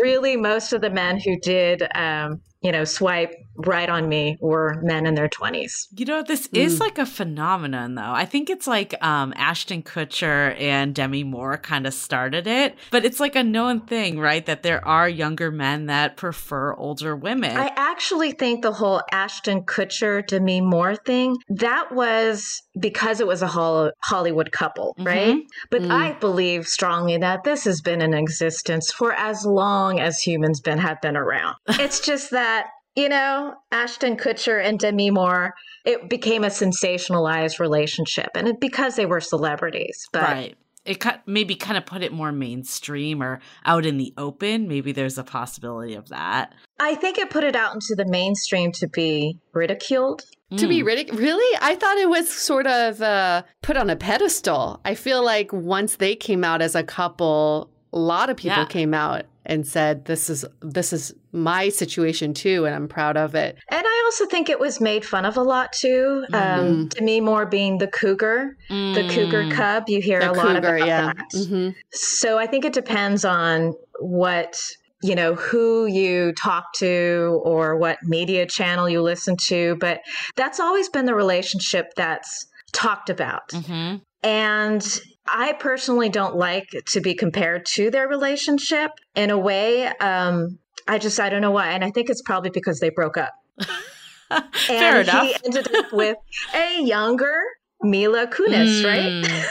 really 0.00 0.36
most 0.36 0.72
of 0.72 0.80
the 0.80 0.90
men 0.90 1.18
who 1.18 1.38
did 1.40 1.82
um, 1.94 2.40
you 2.62 2.70
know, 2.70 2.84
swipe 2.84 3.34
right 3.56 3.88
on 3.88 4.08
me 4.08 4.36
were 4.40 4.80
men 4.82 5.06
in 5.06 5.14
their 5.14 5.28
20s. 5.28 5.88
You 5.96 6.06
know, 6.06 6.22
this 6.22 6.48
mm. 6.48 6.58
is 6.58 6.80
like 6.80 6.98
a 6.98 7.06
phenomenon, 7.06 7.94
though. 7.94 8.02
I 8.02 8.24
think 8.24 8.50
it's 8.50 8.66
like 8.66 8.94
um, 9.02 9.32
Ashton 9.36 9.82
Kutcher 9.82 10.58
and 10.60 10.94
Demi 10.94 11.24
Moore 11.24 11.58
kind 11.58 11.86
of 11.86 11.94
started 11.94 12.46
it, 12.46 12.76
but 12.90 13.04
it's 13.04 13.20
like 13.20 13.36
a 13.36 13.42
known 13.42 13.80
thing, 13.80 14.18
right? 14.18 14.44
That 14.46 14.62
there 14.62 14.86
are 14.86 15.08
younger 15.08 15.50
men 15.50 15.86
that 15.86 16.16
prefer 16.16 16.74
older 16.74 17.16
women. 17.16 17.56
I 17.56 17.70
actually 17.76 18.32
think 18.32 18.62
the 18.62 18.72
whole 18.72 19.02
Ashton 19.10 19.62
Kutcher, 19.62 20.26
Demi 20.26 20.60
Moore 20.60 20.96
thing, 20.96 21.36
that 21.48 21.92
was 21.92 22.62
because 22.78 23.20
it 23.20 23.26
was 23.26 23.42
a 23.42 23.92
Hollywood 24.02 24.52
couple, 24.52 24.94
mm-hmm. 24.98 25.06
right? 25.06 25.42
But 25.70 25.82
mm. 25.82 25.90
I 25.90 26.12
believe 26.12 26.66
strongly 26.66 27.18
that 27.18 27.44
this 27.44 27.64
has 27.64 27.80
been 27.80 28.00
in 28.00 28.14
existence 28.14 28.92
for 28.92 29.12
as 29.12 29.44
long 29.44 30.00
as 30.00 30.20
humans 30.20 30.60
been 30.60 30.78
have 30.78 31.00
been 31.00 31.16
around. 31.16 31.56
It's 31.82 31.98
just 32.00 32.30
that 32.30 32.52
that, 32.52 32.70
you 32.94 33.08
know, 33.08 33.54
Ashton 33.70 34.16
Kutcher 34.16 34.62
and 34.62 34.78
Demi 34.78 35.10
Moore, 35.10 35.54
it 35.84 36.08
became 36.08 36.44
a 36.44 36.48
sensationalized 36.48 37.58
relationship. 37.58 38.30
And 38.34 38.48
it, 38.48 38.60
because 38.60 38.96
they 38.96 39.06
were 39.06 39.20
celebrities. 39.20 40.06
But 40.12 40.22
right 40.22 40.56
it 40.84 41.04
maybe 41.26 41.54
kind 41.54 41.76
of 41.76 41.86
put 41.86 42.02
it 42.02 42.12
more 42.12 42.32
mainstream 42.32 43.22
or 43.22 43.40
out 43.64 43.86
in 43.86 43.98
the 43.98 44.12
open. 44.18 44.66
Maybe 44.66 44.92
there's 44.92 45.16
a 45.16 45.24
possibility 45.24 45.94
of 45.94 46.08
that. 46.08 46.54
I 46.80 46.96
think 46.96 47.18
it 47.18 47.30
put 47.30 47.44
it 47.44 47.54
out 47.54 47.74
into 47.74 47.94
the 47.96 48.04
mainstream 48.04 48.72
to 48.72 48.88
be 48.88 49.38
ridiculed. 49.52 50.24
Mm. 50.50 50.58
To 50.58 50.66
be 50.66 50.82
mm. 50.82 50.86
ridiculed? 50.86 51.20
Really? 51.20 51.58
I 51.60 51.76
thought 51.76 51.98
it 51.98 52.08
was 52.08 52.28
sort 52.28 52.66
of 52.66 53.00
uh, 53.00 53.42
put 53.62 53.76
on 53.76 53.90
a 53.90 53.96
pedestal. 53.96 54.80
I 54.84 54.96
feel 54.96 55.24
like 55.24 55.52
once 55.52 55.96
they 55.96 56.16
came 56.16 56.42
out 56.42 56.60
as 56.60 56.74
a 56.74 56.82
couple, 56.82 57.70
a 57.92 57.98
lot 57.98 58.28
of 58.28 58.36
people 58.36 58.58
yeah. 58.58 58.66
came 58.66 58.92
out 58.92 59.26
and 59.46 59.66
said 59.66 60.06
this 60.06 60.28
is 60.28 60.44
this 60.60 60.92
is 60.92 61.14
my 61.32 61.68
situation 61.70 62.34
too, 62.34 62.66
and 62.66 62.74
I'm 62.74 62.88
proud 62.88 63.16
of 63.16 63.34
it. 63.34 63.56
And 63.70 63.82
I 63.86 64.02
also 64.04 64.26
think 64.26 64.48
it 64.50 64.60
was 64.60 64.80
made 64.80 65.04
fun 65.04 65.24
of 65.24 65.36
a 65.36 65.42
lot 65.42 65.72
too. 65.72 66.24
Um, 66.32 66.40
Mm. 66.40 66.90
to 66.90 67.02
me, 67.02 67.20
more 67.20 67.46
being 67.46 67.78
the 67.78 67.86
cougar, 67.88 68.56
the 68.68 69.04
cougar 69.08 69.44
Mm. 69.44 69.50
cub. 69.50 69.84
You 69.88 70.00
hear 70.02 70.20
The 70.20 70.30
a 70.30 70.34
lot 70.34 70.56
cougar, 70.56 70.76
about 70.76 70.86
yeah. 70.86 71.12
that. 71.14 71.46
hmm 71.48 71.70
So 71.92 72.38
I 72.38 72.46
think 72.46 72.64
it 72.64 72.72
depends 72.72 73.24
on 73.24 73.74
what 74.00 74.58
you 75.04 75.16
know 75.16 75.34
who 75.34 75.86
you 75.86 76.32
talk 76.34 76.72
to 76.74 77.40
or 77.44 77.76
what 77.76 77.98
media 78.04 78.46
channel 78.46 78.88
you 78.88 79.02
listen 79.02 79.36
to 79.36 79.76
but 79.80 80.00
that's 80.36 80.60
always 80.60 80.88
been 80.88 81.06
the 81.06 81.14
relationship 81.14 81.86
that's 81.96 82.46
talked 82.72 83.10
about 83.10 83.48
Mhm. 83.48 84.00
and 84.22 85.00
i 85.26 85.54
personally 85.54 86.08
don't 86.08 86.36
like 86.36 86.68
to 86.86 87.00
be 87.00 87.14
compared 87.14 87.66
to 87.66 87.90
their 87.90 88.06
relationship 88.06 88.92
in 89.16 89.30
a 89.30 89.38
way 89.38 89.88
um 89.98 90.58
i 90.88 90.98
just 90.98 91.18
i 91.20 91.28
don't 91.28 91.40
know 91.40 91.50
why 91.50 91.70
and 91.72 91.84
i 91.84 91.90
think 91.90 92.08
it's 92.10 92.22
probably 92.22 92.50
because 92.50 92.80
they 92.80 92.90
broke 92.90 93.16
up 93.16 93.32
Fair 94.54 95.00
and 95.00 95.08
enough. 95.08 95.26
he 95.26 95.36
ended 95.44 95.74
up 95.74 95.92
with 95.92 96.16
a 96.54 96.82
younger 96.82 97.38
mila 97.82 98.26
kunis 98.26 98.84
right 98.84 99.24
Mm. 99.24 99.46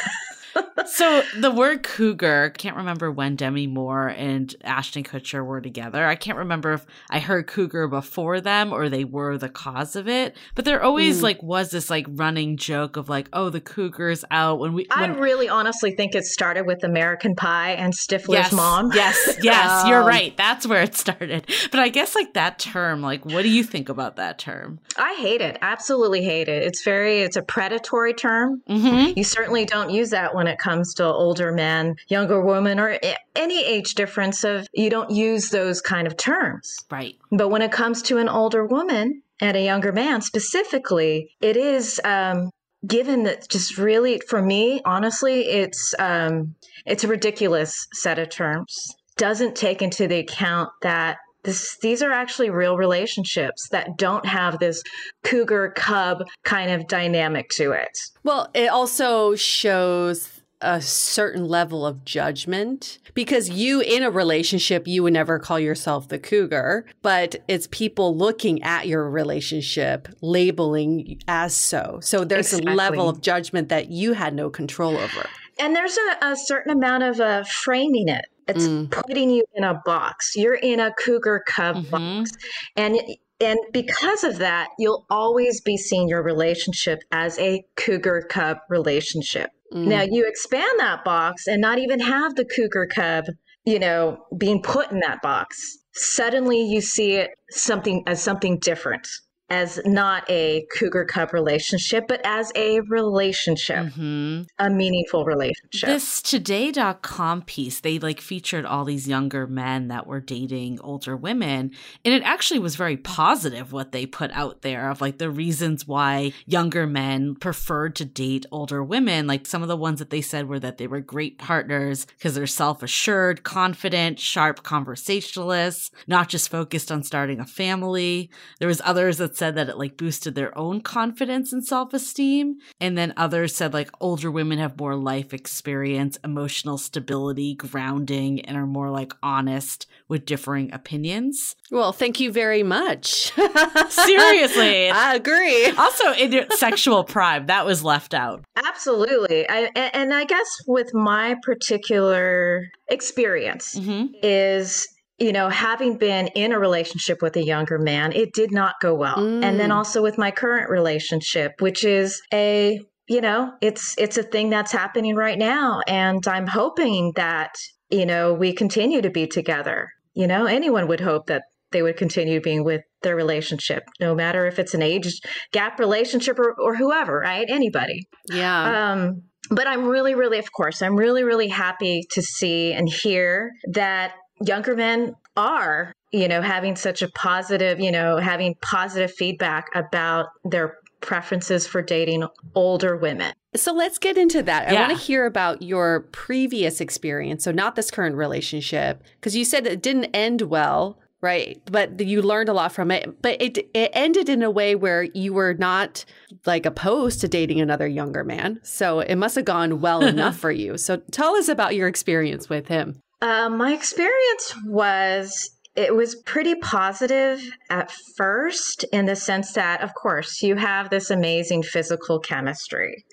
So 0.86 1.22
the 1.40 1.52
word 1.52 1.84
cougar, 1.84 2.52
can't 2.58 2.76
remember 2.76 3.12
when 3.12 3.36
Demi 3.36 3.68
Moore 3.68 4.08
and 4.08 4.54
Ashton 4.64 5.04
Kutcher 5.04 5.46
were 5.46 5.62
together. 5.62 6.06
I 6.06 6.16
can't 6.16 6.38
remember 6.38 6.74
if 6.74 6.86
I 7.10 7.20
heard 7.20 7.48
cougar 7.48 7.88
before 7.88 8.42
them 8.42 8.74
or 8.74 8.90
they 8.90 9.04
were 9.04 9.38
the 9.38 9.50
cause 9.50 9.96
of 9.96 10.08
it. 10.08 10.36
But 10.56 10.66
there 10.66 10.82
always 10.84 11.20
Mm. 11.20 11.24
like 11.24 11.44
was 11.44 11.72
this 11.72 11.90
like 11.90 12.06
running 12.10 12.58
joke 12.58 12.98
of 12.98 13.10
like, 13.10 13.30
oh, 13.34 13.50
the 13.50 13.62
cougar's 13.62 14.24
out 14.32 14.60
when 14.60 14.74
we. 14.74 14.88
I 14.92 15.06
really 15.08 15.50
honestly 15.50 15.92
think 15.96 16.16
it 16.16 16.24
started 16.26 16.66
with 16.66 16.84
American 16.84 17.36
Pie 17.36 17.72
and 17.74 17.94
Stifler's 17.94 18.30
yes, 18.34 18.52
mom. 18.52 18.92
yes, 18.94 19.38
yes, 19.42 19.88
you're 19.88 20.02
Um, 20.02 20.08
right. 20.08 20.36
That's 20.38 20.66
where 20.68 20.82
it 20.84 20.96
started. 20.96 21.50
But 21.72 21.80
I 21.80 21.90
guess 21.90 22.16
like 22.16 22.34
that 22.34 22.60
term, 22.60 23.02
like, 23.02 23.26
what 23.26 23.44
do 23.44 23.50
you 23.50 23.64
think 23.64 23.90
about 23.90 24.16
that 24.18 24.40
term? 24.40 24.80
I 24.98 25.16
hate 25.16 25.42
it. 25.42 25.58
Absolutely 25.62 26.24
hate 26.24 26.48
it. 26.48 26.64
It's 26.64 26.84
very 26.84 27.20
it's 27.22 27.36
a 27.36 27.42
predatory 27.42 28.14
term. 28.14 28.62
Mm-hmm. 28.70 29.14
You 29.18 29.24
certainly 29.24 29.66
don't 29.66 29.90
use 29.90 30.10
that 30.12 30.34
when 30.42 30.48
it 30.48 30.58
comes 30.58 30.96
to 30.96 31.06
older 31.06 31.52
men, 31.52 31.96
younger 32.08 32.42
women 32.42 32.80
or 32.80 32.98
any 33.36 33.64
age 33.64 33.94
difference 33.94 34.44
of 34.44 34.68
you 34.74 34.90
don't 34.90 35.12
use 35.12 35.52
those 35.52 35.82
kind 35.82 36.08
of 36.08 36.18
terms. 36.18 36.78
Right. 36.90 37.14
But 37.32 37.50
when 37.50 37.62
it 37.62 37.72
comes 37.72 38.02
to 38.04 38.18
an 38.18 38.28
older 38.28 38.66
woman 38.66 39.22
and 39.40 39.56
a 39.56 39.64
younger 39.64 39.92
man 39.92 40.22
specifically, 40.22 41.30
it 41.42 41.58
is 41.58 42.02
um 42.04 42.50
given 42.88 43.22
that 43.26 43.48
just 43.50 43.78
really 43.78 44.20
for 44.28 44.42
me 44.42 44.82
honestly 44.84 45.42
it's 45.42 45.94
um 46.00 46.56
it's 46.88 47.04
a 47.04 47.08
ridiculous 47.08 47.88
set 47.94 48.18
of 48.18 48.28
terms 48.30 48.76
doesn't 49.18 49.56
take 49.56 49.84
into 49.84 50.08
the 50.08 50.18
account 50.18 50.70
that 50.82 51.18
this, 51.44 51.78
these 51.82 52.02
are 52.02 52.12
actually 52.12 52.50
real 52.50 52.78
relationships 52.78 53.70
that 53.70 53.98
don't 53.98 54.26
have 54.26 54.60
this 54.60 54.84
cougar 55.24 55.74
cub 55.76 56.24
kind 56.44 56.72
of 56.72 56.88
dynamic 56.88 57.50
to 57.56 57.72
it. 57.72 57.98
Well, 58.24 58.50
it 58.54 58.68
also 58.70 59.36
shows 59.36 60.42
a 60.64 60.80
certain 60.80 61.48
level 61.48 61.86
of 61.88 62.06
judgment 62.06 63.00
because 63.16 63.50
you 63.50 63.82
in 63.82 64.04
a 64.04 64.12
relationship 64.12 64.88
you 64.88 65.02
would 65.02 65.14
never 65.14 65.40
call 65.40 65.60
yourself 65.60 66.08
the 66.10 66.20
cougar 66.20 66.86
but 67.02 67.36
it's 67.48 67.68
people 67.72 68.16
looking 68.16 68.62
at 68.62 68.86
your 68.88 69.10
relationship 69.10 70.08
labeling 70.22 71.20
as 71.28 71.56
so 71.56 71.98
so 72.00 72.24
there's 72.24 72.54
Exactly. 72.54 72.74
a 72.74 72.76
level 72.76 73.10
of 73.10 73.22
judgment 73.22 73.70
that 73.70 73.90
you 73.90 74.14
had 74.14 74.36
no 74.36 74.52
control 74.52 74.98
over 74.98 75.26
And 75.60 75.76
there's 75.76 75.98
a, 75.98 76.26
a 76.32 76.36
certain 76.36 76.72
amount 76.72 77.04
of 77.04 77.20
uh, 77.20 77.44
framing 77.44 78.08
it. 78.08 78.26
It's 78.48 78.68
Mm. 78.68 78.92
putting 78.92 79.30
you 79.30 79.44
in 79.54 79.64
a 79.64 79.82
box. 79.86 80.34
You're 80.36 80.56
in 80.56 80.80
a 80.80 80.94
cougar 80.94 81.44
cub 81.48 81.78
Mhm. 81.78 81.90
box, 81.92 82.32
and 82.76 83.00
and 83.40 83.58
because 83.74 84.24
of 84.24 84.38
that, 84.38 84.70
you'll 84.78 85.04
always 85.10 85.62
be 85.62 85.76
seeing 85.76 86.08
your 86.08 86.22
relationship 86.22 87.00
as 87.12 87.40
a 87.40 87.66
cougar 87.76 88.22
cub 88.30 88.58
relationship. 88.70 89.50
Mm. 89.74 89.88
Now 89.88 90.02
you 90.04 90.28
expand 90.28 90.72
that 90.78 91.04
box 91.04 91.48
and 91.48 91.60
not 91.60 91.80
even 91.80 92.00
have 92.00 92.36
the 92.36 92.46
cougar 92.46 92.86
cub, 92.86 93.26
you 93.66 93.80
know, 93.80 94.26
being 94.38 94.62
put 94.62 94.92
in 94.92 95.00
that 95.00 95.24
box. 95.24 95.80
Suddenly 95.94 96.62
you 96.62 96.82
see 96.82 97.14
it 97.14 97.32
something 97.50 98.04
as 98.06 98.22
something 98.22 98.60
different, 98.60 99.08
as 99.52 99.80
not 99.86 100.24
a 100.30 100.66
cougar 100.78 101.04
cub 101.04 101.34
relationship, 101.34 102.06
but 102.08 102.22
as 102.24 102.52
a 102.56 102.80
relationship, 102.80 103.86
Mm-hmm. 103.88 104.44
a 104.60 104.70
meaningful 104.70 105.26
relationship. 105.26 105.88
This 105.90 106.22
today.com 106.22 107.42
piece, 107.44 107.82
they 107.82 108.00
like 108.00 108.22
featured 108.22 108.66
all 108.66 108.86
these 108.86 109.08
younger 109.08 109.46
men 109.48 109.90
that 109.90 110.08
were 110.08 110.22
dating 110.22 110.80
older 110.82 111.18
women. 111.18 111.72
And 112.06 112.14
it 112.14 112.24
actually 112.24 112.60
was 112.60 112.76
very 112.78 112.96
positive 112.96 113.74
what 113.74 113.92
they 113.92 114.06
put 114.06 114.32
out 114.32 114.62
there 114.62 114.90
of 114.90 115.02
like 115.02 115.18
the 115.18 115.30
reasons 115.30 115.86
why 115.86 116.32
younger 116.46 116.88
men 116.88 117.36
preferred 117.36 117.96
to 117.98 118.06
date 118.06 118.46
older 118.52 118.82
women. 118.82 119.28
Like 119.28 119.46
some 119.46 119.62
of 119.62 119.68
the 119.68 119.76
ones 119.76 120.00
that 120.00 120.12
they 120.12 120.22
said 120.22 120.48
were 120.48 120.60
that 120.60 120.78
they 120.78 120.88
were 120.88 121.02
great 121.02 121.38
partners 121.38 122.06
because 122.18 122.36
they're 122.36 122.48
self 122.48 122.82
assured, 122.82 123.44
confident, 123.44 124.18
sharp 124.20 124.64
conversationalists, 124.64 125.92
not 126.08 126.30
just 126.30 126.50
focused 126.50 126.92
on 126.92 127.04
starting 127.04 127.40
a 127.42 127.46
family. 127.46 128.30
There 128.60 128.68
was 128.70 128.82
others 128.86 129.18
that 129.18 129.36
said 129.42 129.56
that 129.56 129.70
it 129.70 129.78
like 129.80 129.98
boosted 129.98 130.36
their 130.36 130.56
own 130.56 130.82
confidence 130.82 131.52
and 131.52 131.66
self-esteem. 131.66 132.60
And 132.80 132.96
then 132.96 133.12
others 133.18 133.56
said 133.56 133.74
like 133.74 133.90
older 134.00 134.30
women 134.30 134.60
have 134.60 134.80
more 134.80 134.96
life 134.96 135.34
experience 135.34 136.20
emotional 136.24 136.78
stability 136.78 137.56
grounding 137.56 138.42
and 138.42 138.56
are 138.56 138.68
more 138.68 138.92
like 138.92 139.14
honest 139.24 139.88
with 140.08 140.28
differing 140.28 140.72
opinions. 140.72 141.56
Well 141.72 141.92
thank 141.92 142.20
you 142.20 142.32
very 142.32 142.62
much. 142.62 143.32
Seriously. 143.90 144.92
i 144.92 145.16
agree. 145.16 145.72
Also 145.72 146.12
in 146.14 146.32
your 146.34 146.46
sexual 146.52 147.04
pride 147.04 147.48
that 147.48 147.66
was 147.66 147.84
left 147.84 148.14
out. 148.14 148.44
Absolutely. 148.56 149.50
I, 149.50 149.72
a- 149.76 149.96
and 149.96 150.14
I 150.14 150.26
guess 150.26 150.50
with 150.68 150.94
my 150.94 151.36
particular 151.42 152.68
experience 152.90 153.76
hmm 153.76 154.06
is, 154.22 154.88
you 155.22 155.32
know, 155.32 155.48
having 155.50 155.98
been 155.98 156.28
in 156.44 156.52
a 156.52 156.60
relationship 156.60 157.22
with 157.22 157.36
a 157.38 157.44
younger 157.44 157.78
man, 157.78 158.12
it 158.12 158.34
did 158.34 158.52
not 158.52 158.76
go 158.82 158.94
well. 158.96 159.20
And 159.20 159.60
then 159.60 159.70
Mm. 159.70 159.76
also 159.78 160.02
with 160.02 160.18
my 160.18 160.32
current 160.32 160.70
relationship, 160.70 161.52
which 161.60 161.84
is 161.84 162.22
a 162.34 162.80
you 163.08 163.20
know, 163.20 163.52
it's 163.62 163.96
it's 163.98 164.18
a 164.18 164.24
thing 164.24 164.50
that's 164.50 164.72
happening 164.72 165.16
right 165.16 165.38
now 165.38 165.82
and 165.86 166.26
I'm 166.28 166.48
hoping 166.48 167.12
that, 167.18 167.52
you 167.90 168.06
know, 168.06 168.34
we 168.34 168.54
continue 168.54 169.02
to 169.02 169.10
be 169.10 169.28
together. 169.28 169.90
You 170.14 170.28
know, 170.28 170.46
anyone 170.46 170.88
would 170.88 171.02
hope 171.02 171.26
that 171.28 171.44
they 171.72 171.82
would 171.82 171.98
continue 171.98 172.40
being 172.40 172.64
with 172.64 172.82
their 173.04 173.16
relationship, 173.16 173.84
no 174.00 174.16
matter 174.16 174.46
if 174.46 174.60
it's 174.60 174.74
an 174.74 174.82
age 174.82 175.08
gap 175.52 175.78
relationship 175.80 176.40
or, 176.40 176.54
or 176.60 176.76
whoever, 176.76 177.20
right? 177.20 177.48
Anybody. 177.50 178.08
yeah 178.28 178.92
Um, 178.92 179.24
but 179.50 179.68
I'm 179.68 179.86
really, 179.96 180.16
really, 180.16 180.40
of 180.40 180.50
course, 180.54 180.82
I'm 180.82 180.96
really, 180.96 181.24
really 181.24 181.50
happy 181.50 182.04
to 182.12 182.22
see 182.22 182.72
and 182.72 182.88
hear 182.88 183.52
that 183.74 184.14
younger 184.42 184.76
men 184.76 185.16
are, 185.38 185.94
you 186.12 186.28
know, 186.28 186.42
having 186.42 186.76
such 186.76 187.02
a 187.02 187.08
positive, 187.10 187.80
you 187.80 187.92
know, 187.92 188.18
having 188.18 188.56
positive 188.62 189.12
feedback 189.12 189.68
about 189.76 190.28
their 190.44 190.78
preferences 191.02 191.68
for 191.68 191.82
dating 191.82 192.26
older 192.56 192.96
women. 192.96 193.34
So 193.56 193.74
let's 193.74 193.98
get 193.98 194.18
into 194.18 194.42
that. 194.44 194.70
I 194.70 194.74
want 194.74 194.98
to 194.98 195.04
hear 195.04 195.26
about 195.26 195.62
your 195.62 196.02
previous 196.12 196.80
experience. 196.80 197.44
So, 197.44 197.52
not 197.52 197.76
this 197.76 197.92
current 197.92 198.16
relationship, 198.16 199.04
because 199.16 199.36
you 199.36 199.44
said 199.44 199.68
it 199.68 199.82
didn't 199.82 200.06
end 200.14 200.44
well, 200.44 200.98
right? 201.20 201.62
But 201.70 202.00
you 202.00 202.22
learned 202.22 202.48
a 202.48 202.54
lot 202.54 202.72
from 202.72 202.92
it. 202.92 203.22
But 203.22 203.42
it 203.42 203.58
it 203.74 203.92
ended 203.94 204.30
in 204.30 204.42
a 204.42 204.50
way 204.50 204.76
where 204.76 205.04
you 205.04 205.34
were 205.34 205.54
not 205.54 206.06
like 206.46 206.66
opposed 206.66 207.20
to 207.22 207.28
dating 207.28 207.60
another 207.60 207.88
younger 207.88 208.24
man. 208.24 208.62
So 208.64 209.02
it 209.02 209.16
must 209.16 209.36
have 209.36 209.46
gone 209.46 209.82
well 209.82 210.06
enough 210.06 210.38
for 210.38 210.52
you. 210.52 210.78
So 210.78 210.98
tell 211.12 211.36
us 211.36 211.50
about 211.50 211.76
your 211.76 211.90
experience 211.90 212.48
with 212.48 212.68
him. 212.68 213.02
Uh, 213.22 213.50
my 213.50 213.74
experience 213.74 214.56
was 214.66 215.52
it 215.76 215.96
was 215.96 216.16
pretty 216.16 216.56
positive 216.56 217.40
at 217.70 217.92
first 218.18 218.84
in 218.92 219.06
the 219.06 219.16
sense 219.16 219.54
that, 219.54 219.82
of 219.82 219.94
course, 219.94 220.42
you 220.42 220.56
have 220.56 220.90
this 220.90 221.10
amazing 221.10 221.64
physical 221.64 222.20
chemistry. 222.20 223.06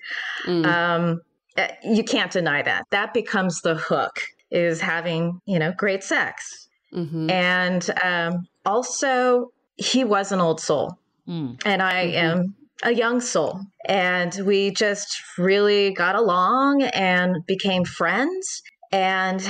Mm. 0.45 0.65
Um, 0.65 1.21
uh, 1.57 1.67
you 1.83 2.03
can't 2.03 2.31
deny 2.31 2.61
that. 2.61 2.85
That 2.91 3.13
becomes 3.13 3.61
the 3.61 3.75
hook 3.75 4.19
is 4.51 4.81
having, 4.81 5.39
you 5.45 5.59
know, 5.59 5.71
great 5.77 6.03
sex. 6.03 6.67
Mhm. 6.93 7.31
And 7.31 7.89
um, 8.03 8.47
also, 8.65 9.51
he 9.77 10.03
was 10.03 10.31
an 10.31 10.41
old 10.41 10.59
soul, 10.59 10.97
Mm. 11.27 11.61
and 11.63 11.81
I 11.81 12.07
Mhm. 12.07 12.13
am 12.15 12.55
a 12.83 12.93
young 12.93 13.21
soul. 13.21 13.61
And 13.85 14.33
we 14.43 14.71
just 14.71 15.21
really 15.37 15.93
got 15.93 16.15
along 16.15 16.81
and 16.83 17.45
became 17.45 17.85
friends. 17.85 18.61
And 18.91 19.41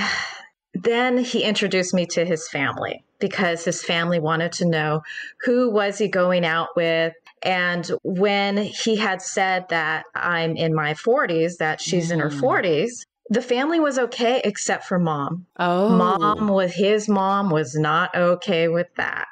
then 0.83 1.17
he 1.17 1.43
introduced 1.43 1.93
me 1.93 2.05
to 2.05 2.25
his 2.25 2.47
family 2.49 3.03
because 3.19 3.65
his 3.65 3.83
family 3.83 4.19
wanted 4.19 4.51
to 4.53 4.65
know 4.65 5.01
who 5.43 5.69
was 5.69 5.97
he 5.97 6.07
going 6.07 6.45
out 6.45 6.69
with 6.75 7.13
and 7.43 7.91
when 8.03 8.57
he 8.57 8.95
had 8.95 9.21
said 9.21 9.65
that 9.69 10.05
i'm 10.15 10.55
in 10.55 10.73
my 10.73 10.93
40s 10.93 11.57
that 11.57 11.81
she's 11.81 12.11
in 12.11 12.19
her 12.19 12.29
Mm. 12.29 12.41
40s 12.41 13.05
the 13.29 13.41
family 13.41 13.79
was 13.79 13.99
okay 13.99 14.41
except 14.43 14.85
for 14.85 14.97
mom. 14.97 15.45
Oh. 15.59 15.89
Mom 15.89 16.47
with 16.47 16.73
his 16.73 17.07
mom 17.07 17.51
was 17.51 17.75
not 17.75 18.15
okay 18.15 18.67
with 18.67 18.87
that. 18.97 19.27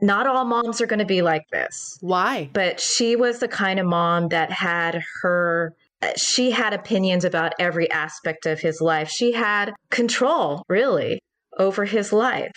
Not 0.00 0.26
all 0.26 0.44
moms 0.44 0.80
are 0.80 0.86
going 0.86 0.98
to 0.98 1.04
be 1.04 1.22
like 1.22 1.44
this. 1.52 1.98
Why? 2.00 2.50
But 2.52 2.80
she 2.80 3.14
was 3.14 3.38
the 3.38 3.48
kind 3.48 3.78
of 3.78 3.86
mom 3.86 4.28
that 4.28 4.50
had 4.50 5.02
her 5.20 5.74
she 6.16 6.50
had 6.50 6.72
opinions 6.72 7.24
about 7.24 7.52
every 7.58 7.90
aspect 7.90 8.46
of 8.46 8.60
his 8.60 8.80
life. 8.80 9.08
She 9.08 9.32
had 9.32 9.72
control, 9.90 10.62
really, 10.68 11.20
over 11.58 11.84
his 11.84 12.12
life 12.12 12.52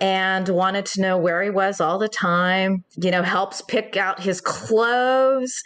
and 0.00 0.48
wanted 0.48 0.84
to 0.84 1.00
know 1.00 1.16
where 1.16 1.42
he 1.42 1.50
was 1.50 1.80
all 1.80 1.98
the 1.98 2.08
time, 2.08 2.84
you 2.96 3.10
know, 3.10 3.22
helps 3.22 3.62
pick 3.62 3.96
out 3.96 4.20
his 4.20 4.40
clothes, 4.40 5.62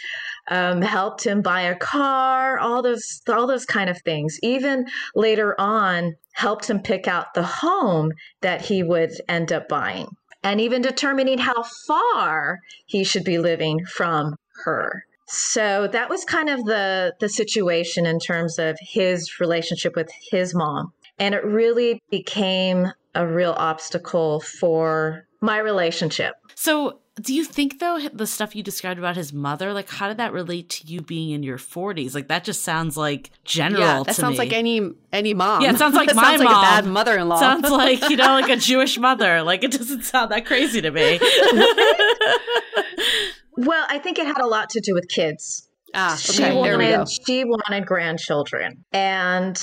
um, 0.48 0.80
helped 0.82 1.26
him 1.26 1.42
buy 1.42 1.62
a 1.62 1.76
car, 1.76 2.58
all 2.58 2.82
those 2.82 3.22
all 3.28 3.46
those 3.46 3.66
kind 3.66 3.90
of 3.90 4.00
things. 4.02 4.38
Even 4.42 4.86
later 5.14 5.60
on, 5.60 6.14
helped 6.32 6.70
him 6.70 6.80
pick 6.80 7.08
out 7.08 7.34
the 7.34 7.42
home 7.42 8.12
that 8.40 8.62
he 8.62 8.82
would 8.82 9.10
end 9.28 9.52
up 9.52 9.68
buying, 9.68 10.06
and 10.44 10.60
even 10.60 10.80
determining 10.80 11.38
how 11.38 11.64
far 11.86 12.58
he 12.86 13.02
should 13.02 13.24
be 13.24 13.38
living 13.38 13.84
from 13.84 14.36
her. 14.64 15.04
So 15.32 15.88
that 15.92 16.10
was 16.10 16.24
kind 16.24 16.50
of 16.50 16.64
the 16.64 17.14
the 17.20 17.28
situation 17.28 18.04
in 18.04 18.18
terms 18.18 18.58
of 18.58 18.76
his 18.80 19.38
relationship 19.38 19.94
with 19.94 20.10
his 20.30 20.54
mom. 20.54 20.92
And 21.18 21.34
it 21.34 21.44
really 21.44 22.02
became 22.10 22.88
a 23.14 23.26
real 23.26 23.52
obstacle 23.52 24.40
for 24.40 25.26
my 25.40 25.58
relationship. 25.58 26.34
So 26.56 26.98
do 27.20 27.34
you 27.34 27.44
think 27.44 27.78
though 27.78 28.00
the 28.12 28.26
stuff 28.26 28.56
you 28.56 28.62
described 28.62 28.98
about 28.98 29.16
his 29.16 29.32
mother, 29.32 29.72
like 29.72 29.88
how 29.88 30.08
did 30.08 30.16
that 30.16 30.32
relate 30.32 30.68
to 30.70 30.86
you 30.86 31.00
being 31.00 31.30
in 31.30 31.44
your 31.44 31.58
forties? 31.58 32.14
Like 32.14 32.28
that 32.28 32.42
just 32.42 32.62
sounds 32.62 32.96
like 32.96 33.30
general. 33.44 33.82
Yeah, 33.82 34.02
that 34.02 34.16
sounds 34.16 34.32
me. 34.32 34.38
like 34.38 34.52
any 34.52 34.90
any 35.12 35.34
mom. 35.34 35.62
Yeah, 35.62 35.70
it 35.70 35.78
sounds 35.78 35.94
like 35.94 36.08
that 36.08 36.16
my 36.16 36.22
sounds 36.22 36.42
mom. 36.42 36.52
Like 36.52 36.62
a 36.62 36.82
bad 36.82 36.86
mother-in-law. 36.86 37.38
Sounds 37.38 37.70
like 37.70 38.08
you 38.08 38.16
know, 38.16 38.32
like 38.32 38.50
a 38.50 38.56
Jewish 38.56 38.98
mother. 38.98 39.42
Like 39.42 39.62
it 39.62 39.70
doesn't 39.70 40.02
sound 40.02 40.32
that 40.32 40.44
crazy 40.44 40.80
to 40.80 40.90
me. 40.90 41.20
well, 43.66 43.86
I 43.88 43.98
think 43.98 44.18
it 44.18 44.26
had 44.26 44.40
a 44.40 44.46
lot 44.46 44.70
to 44.70 44.80
do 44.80 44.94
with 44.94 45.08
kids. 45.08 45.68
Ah, 45.94 46.14
okay. 46.14 46.20
She 46.20 46.42
there 46.42 46.78
we 46.78 46.86
go. 46.86 46.98
wanted, 46.98 47.08
she 47.26 47.44
wanted 47.44 47.86
grandchildren, 47.86 48.84
and 48.92 49.60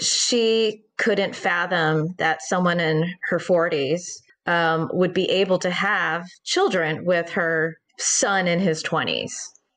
she 0.00 0.82
couldn't 0.96 1.36
fathom 1.36 2.14
that 2.18 2.42
someone 2.42 2.80
in 2.80 3.04
her 3.28 3.38
forties 3.38 4.20
um, 4.46 4.88
would 4.92 5.14
be 5.14 5.30
able 5.30 5.58
to 5.60 5.70
have 5.70 6.24
children 6.44 7.04
with 7.04 7.30
her 7.30 7.76
son 7.98 8.48
in 8.48 8.58
his 8.58 8.82
20s. 8.82 9.32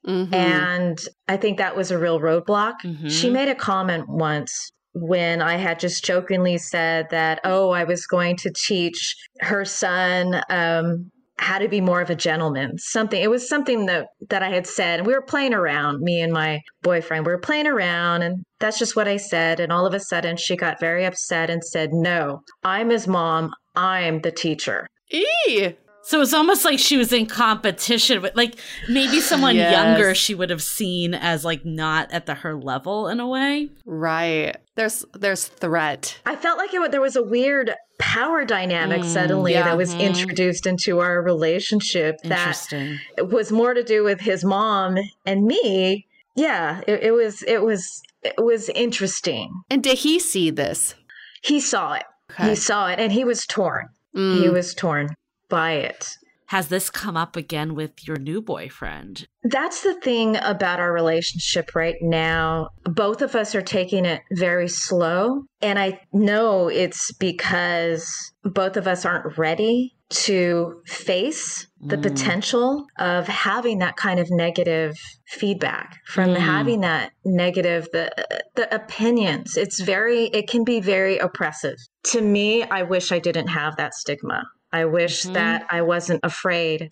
Mhm. 0.07 0.33
And 0.33 0.97
I 1.27 1.37
think 1.37 1.57
that 1.59 1.75
was 1.75 1.91
a 1.91 1.99
real 1.99 2.19
roadblock. 2.19 2.75
Mhm. 2.83 3.11
She 3.11 3.29
made 3.29 3.49
a 3.49 3.55
comment 3.55 4.05
once 4.07 4.71
when 4.93 5.41
I 5.41 5.57
had 5.57 5.79
just 5.79 6.03
jokingly 6.03 6.57
said 6.57 7.07
that, 7.11 7.39
oh, 7.43 7.69
I 7.69 7.83
was 7.83 8.07
going 8.07 8.37
to 8.37 8.51
teach 8.51 9.15
her 9.41 9.63
son 9.65 10.41
um, 10.49 11.11
how 11.41 11.57
to 11.57 11.67
be 11.67 11.81
more 11.81 12.01
of 12.01 12.09
a 12.11 12.15
gentleman. 12.15 12.77
Something, 12.77 13.21
it 13.21 13.29
was 13.29 13.49
something 13.49 13.87
that, 13.87 14.05
that 14.29 14.43
I 14.43 14.49
had 14.49 14.67
said. 14.67 14.99
And 14.99 15.07
we 15.07 15.13
were 15.13 15.23
playing 15.23 15.55
around, 15.55 15.99
me 16.01 16.21
and 16.21 16.31
my 16.31 16.61
boyfriend. 16.83 17.25
We 17.25 17.31
were 17.31 17.39
playing 17.39 17.65
around, 17.65 18.21
and 18.21 18.43
that's 18.59 18.77
just 18.77 18.95
what 18.95 19.07
I 19.07 19.17
said. 19.17 19.59
And 19.59 19.71
all 19.71 19.87
of 19.87 19.95
a 19.95 19.99
sudden, 19.99 20.37
she 20.37 20.55
got 20.55 20.79
very 20.79 21.03
upset 21.03 21.49
and 21.49 21.63
said, 21.63 21.89
no, 21.93 22.41
I'm 22.63 22.91
his 22.91 23.07
mom. 23.07 23.51
I'm 23.75 24.21
the 24.21 24.31
teacher. 24.31 24.85
Eee. 25.11 25.75
So 26.11 26.19
it's 26.19 26.33
almost 26.33 26.65
like 26.65 26.77
she 26.77 26.97
was 26.97 27.13
in 27.13 27.25
competition 27.25 28.21
with 28.21 28.35
like 28.35 28.55
maybe 28.89 29.21
someone 29.21 29.55
Yes. 29.55 29.71
younger 29.71 30.13
she 30.13 30.35
would 30.35 30.49
have 30.49 30.61
seen 30.61 31.13
as 31.13 31.45
like 31.45 31.63
not 31.65 32.11
at 32.11 32.25
the 32.25 32.33
her 32.33 32.53
level 32.53 33.07
in 33.07 33.21
a 33.21 33.27
way. 33.29 33.69
Right. 33.85 34.57
There's 34.75 35.05
there's 35.13 35.45
threat. 35.45 36.19
I 36.25 36.35
felt 36.35 36.57
like 36.57 36.73
it, 36.73 36.79
wa- 36.79 36.89
there 36.89 36.99
was 36.99 37.15
a 37.15 37.23
weird 37.23 37.73
power 37.97 38.43
dynamic 38.43 39.03
Mm, 39.03 39.05
suddenly 39.05 39.53
yeah. 39.53 39.63
that 39.63 39.77
was 39.77 39.95
Mhm. 39.95 40.01
introduced 40.01 40.65
into 40.65 40.99
our 40.99 41.21
relationship 41.21 42.17
that 42.25 42.39
Interesting. 42.39 42.99
was 43.29 43.49
more 43.53 43.73
to 43.73 43.81
do 43.81 44.03
with 44.03 44.19
his 44.19 44.43
mom 44.43 44.97
and 45.25 45.45
me. 45.45 46.07
Yeah, 46.35 46.81
it, 46.87 47.03
it 47.03 47.11
was 47.11 47.41
it 47.43 47.61
was 47.63 48.01
it 48.21 48.33
was 48.37 48.67
interesting. 48.67 49.49
And 49.69 49.81
did 49.81 49.99
he 49.99 50.19
see 50.19 50.49
this? 50.49 50.93
He 51.41 51.61
saw 51.61 51.93
it. 51.93 52.03
Okay. 52.31 52.49
He 52.49 52.55
saw 52.55 52.87
it 52.89 52.99
and 52.99 53.13
he 53.13 53.23
was 53.23 53.45
torn. 53.45 53.87
Mm. 54.13 54.41
He 54.41 54.49
was 54.49 54.73
torn 54.73 55.15
by 55.51 55.73
it. 55.73 56.09
Has 56.47 56.67
this 56.67 56.89
come 56.89 57.15
up 57.15 57.37
again 57.37 57.75
with 57.75 58.05
your 58.05 58.17
new 58.17 58.41
boyfriend? 58.41 59.25
That's 59.43 59.83
the 59.83 59.93
thing 60.01 60.35
about 60.41 60.81
our 60.81 60.91
relationship 60.91 61.75
right 61.75 61.95
now. 62.01 62.69
Both 62.83 63.21
of 63.21 63.35
us 63.35 63.55
are 63.55 63.61
taking 63.61 64.03
it 64.03 64.21
very 64.33 64.67
slow. 64.67 65.43
And 65.61 65.79
I 65.79 66.01
know 66.11 66.67
it's 66.67 67.13
because 67.13 68.05
both 68.43 68.75
of 68.75 68.85
us 68.85 69.05
aren't 69.05 69.37
ready 69.37 69.95
to 70.09 70.81
face 70.87 71.67
the 71.79 71.95
Mm. 71.95 72.01
potential 72.03 72.85
of 72.99 73.27
having 73.27 73.79
that 73.79 73.95
kind 73.95 74.19
of 74.19 74.27
negative 74.29 74.97
feedback 75.25 75.99
from 76.05 76.31
Mm. 76.31 76.37
having 76.37 76.81
that 76.81 77.13
negative 77.23 77.87
the 77.93 78.11
the 78.55 78.75
opinions 78.75 79.55
it's 79.55 79.79
very 79.79 80.25
it 80.33 80.49
can 80.49 80.65
be 80.65 80.81
very 80.81 81.17
oppressive 81.17 81.77
to 82.03 82.21
me 82.21 82.63
i 82.63 82.83
wish 82.83 83.13
i 83.13 83.19
didn't 83.19 83.47
have 83.47 83.77
that 83.77 83.93
stigma 83.93 84.43
i 84.73 84.85
wish 84.85 85.25
Mhm. 85.25 85.33
that 85.33 85.65
i 85.69 85.81
wasn't 85.81 86.19
afraid 86.23 86.89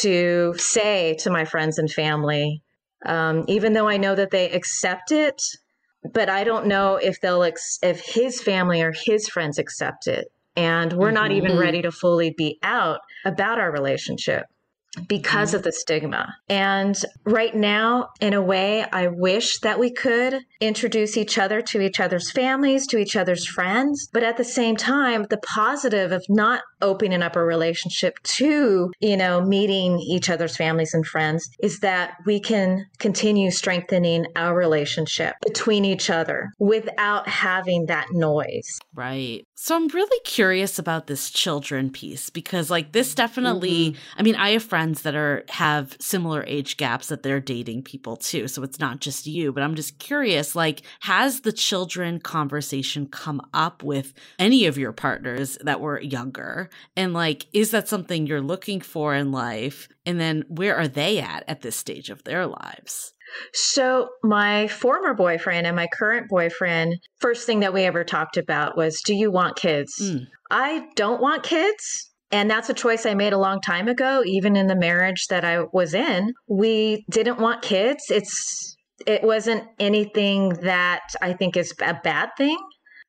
to 0.00 0.54
say 0.56 1.14
to 1.20 1.30
my 1.30 1.44
friends 1.44 1.76
and 1.78 1.90
family, 1.90 2.62
um, 3.06 3.44
even 3.48 3.72
though 3.72 3.88
I 3.88 3.96
know 3.96 4.14
that 4.14 4.30
they 4.30 4.48
accept 4.50 5.10
it, 5.10 5.42
but 6.14 6.28
I 6.28 6.44
don't 6.44 6.66
know 6.66 6.94
if 6.96 7.20
they'll 7.20 7.42
ex- 7.42 7.78
if 7.82 8.00
his 8.00 8.40
family 8.40 8.82
or 8.82 8.92
his 8.92 9.28
friends 9.28 9.58
accept 9.58 10.06
it. 10.06 10.28
And 10.54 10.92
we're 10.92 11.10
not 11.10 11.32
even 11.32 11.52
Mhm. 11.52 11.58
ready 11.58 11.82
to 11.82 11.90
fully 11.90 12.30
be 12.36 12.58
out 12.62 13.00
about 13.24 13.58
our 13.58 13.72
relationship 13.72 14.44
because 15.06 15.50
mm-hmm. 15.50 15.56
of 15.56 15.62
the 15.62 15.72
stigma. 15.72 16.34
And 16.48 16.96
right 17.24 17.54
now, 17.54 18.08
in 18.20 18.34
a 18.34 18.42
way, 18.42 18.84
I 18.84 19.08
wish 19.08 19.60
that 19.60 19.78
we 19.78 19.92
could 19.92 20.40
introduce 20.60 21.16
each 21.16 21.38
other 21.38 21.62
to 21.62 21.80
each 21.80 22.00
other's 22.00 22.30
families, 22.30 22.86
to 22.88 22.98
each 22.98 23.16
other's 23.16 23.46
friends. 23.46 24.08
But 24.12 24.22
at 24.22 24.36
the 24.36 24.44
same 24.44 24.76
time, 24.76 25.26
the 25.30 25.38
positive 25.38 26.12
of 26.12 26.24
not 26.28 26.62
opening 26.82 27.22
up 27.22 27.36
a 27.36 27.44
relationship 27.44 28.18
to, 28.22 28.90
you 29.00 29.16
know, 29.16 29.40
meeting 29.40 29.98
each 29.98 30.28
other's 30.28 30.56
families 30.56 30.94
and 30.94 31.06
friends 31.06 31.48
is 31.60 31.80
that 31.80 32.14
we 32.26 32.40
can 32.40 32.86
continue 32.98 33.50
strengthening 33.50 34.26
our 34.36 34.56
relationship 34.56 35.34
between 35.42 35.84
each 35.84 36.10
other 36.10 36.50
without 36.58 37.28
having 37.28 37.86
that 37.86 38.08
noise. 38.10 38.78
Right. 38.94 39.44
So 39.62 39.76
I'm 39.76 39.88
really 39.88 40.20
curious 40.24 40.78
about 40.78 41.06
this 41.06 41.28
children 41.28 41.90
piece 41.90 42.30
because 42.30 42.70
like 42.70 42.92
this 42.92 43.10
mm-hmm. 43.10 43.16
definitely 43.16 43.90
mm-hmm. 43.90 44.18
I 44.18 44.22
mean 44.22 44.34
I 44.36 44.52
have 44.52 44.62
friends 44.62 45.02
that 45.02 45.14
are 45.14 45.44
have 45.50 45.98
similar 46.00 46.42
age 46.46 46.78
gaps 46.78 47.08
that 47.08 47.22
they're 47.22 47.40
dating 47.40 47.82
people 47.82 48.16
too. 48.16 48.48
So 48.48 48.62
it's 48.62 48.78
not 48.80 49.00
just 49.00 49.26
you, 49.26 49.52
but 49.52 49.62
I'm 49.62 49.74
just 49.74 49.98
curious 49.98 50.56
like 50.56 50.80
has 51.00 51.42
the 51.42 51.52
children 51.52 52.20
conversation 52.20 53.06
come 53.06 53.42
up 53.52 53.82
with 53.82 54.14
any 54.38 54.64
of 54.64 54.78
your 54.78 54.92
partners 54.92 55.58
that 55.60 55.82
were 55.82 56.00
younger? 56.00 56.70
And 56.96 57.12
like 57.12 57.46
is 57.52 57.70
that 57.72 57.86
something 57.86 58.26
you're 58.26 58.40
looking 58.40 58.80
for 58.80 59.14
in 59.14 59.30
life? 59.30 59.90
And 60.06 60.18
then 60.18 60.46
where 60.48 60.74
are 60.74 60.88
they 60.88 61.18
at 61.18 61.44
at 61.46 61.60
this 61.60 61.76
stage 61.76 62.08
of 62.08 62.24
their 62.24 62.46
lives? 62.46 63.12
So, 63.52 64.08
my 64.22 64.68
former 64.68 65.14
boyfriend 65.14 65.66
and 65.66 65.76
my 65.76 65.88
current 65.92 66.28
boyfriend, 66.28 66.96
first 67.18 67.46
thing 67.46 67.60
that 67.60 67.74
we 67.74 67.82
ever 67.82 68.04
talked 68.04 68.36
about 68.36 68.76
was, 68.76 69.00
Do 69.02 69.14
you 69.14 69.30
want 69.30 69.56
kids? 69.56 69.92
Mm. 70.00 70.26
I 70.50 70.88
don't 70.96 71.20
want 71.20 71.42
kids. 71.42 72.10
And 72.32 72.48
that's 72.48 72.70
a 72.70 72.74
choice 72.74 73.06
I 73.06 73.14
made 73.14 73.32
a 73.32 73.38
long 73.38 73.60
time 73.60 73.88
ago, 73.88 74.22
even 74.24 74.54
in 74.54 74.68
the 74.68 74.76
marriage 74.76 75.26
that 75.30 75.44
I 75.44 75.64
was 75.72 75.94
in. 75.94 76.32
We 76.48 77.04
didn't 77.10 77.40
want 77.40 77.62
kids. 77.62 78.04
It's 78.08 78.76
it 79.06 79.22
wasn't 79.22 79.64
anything 79.78 80.50
that 80.62 81.02
I 81.20 81.32
think 81.32 81.56
is 81.56 81.72
a 81.82 81.94
bad 81.94 82.30
thing. 82.36 82.58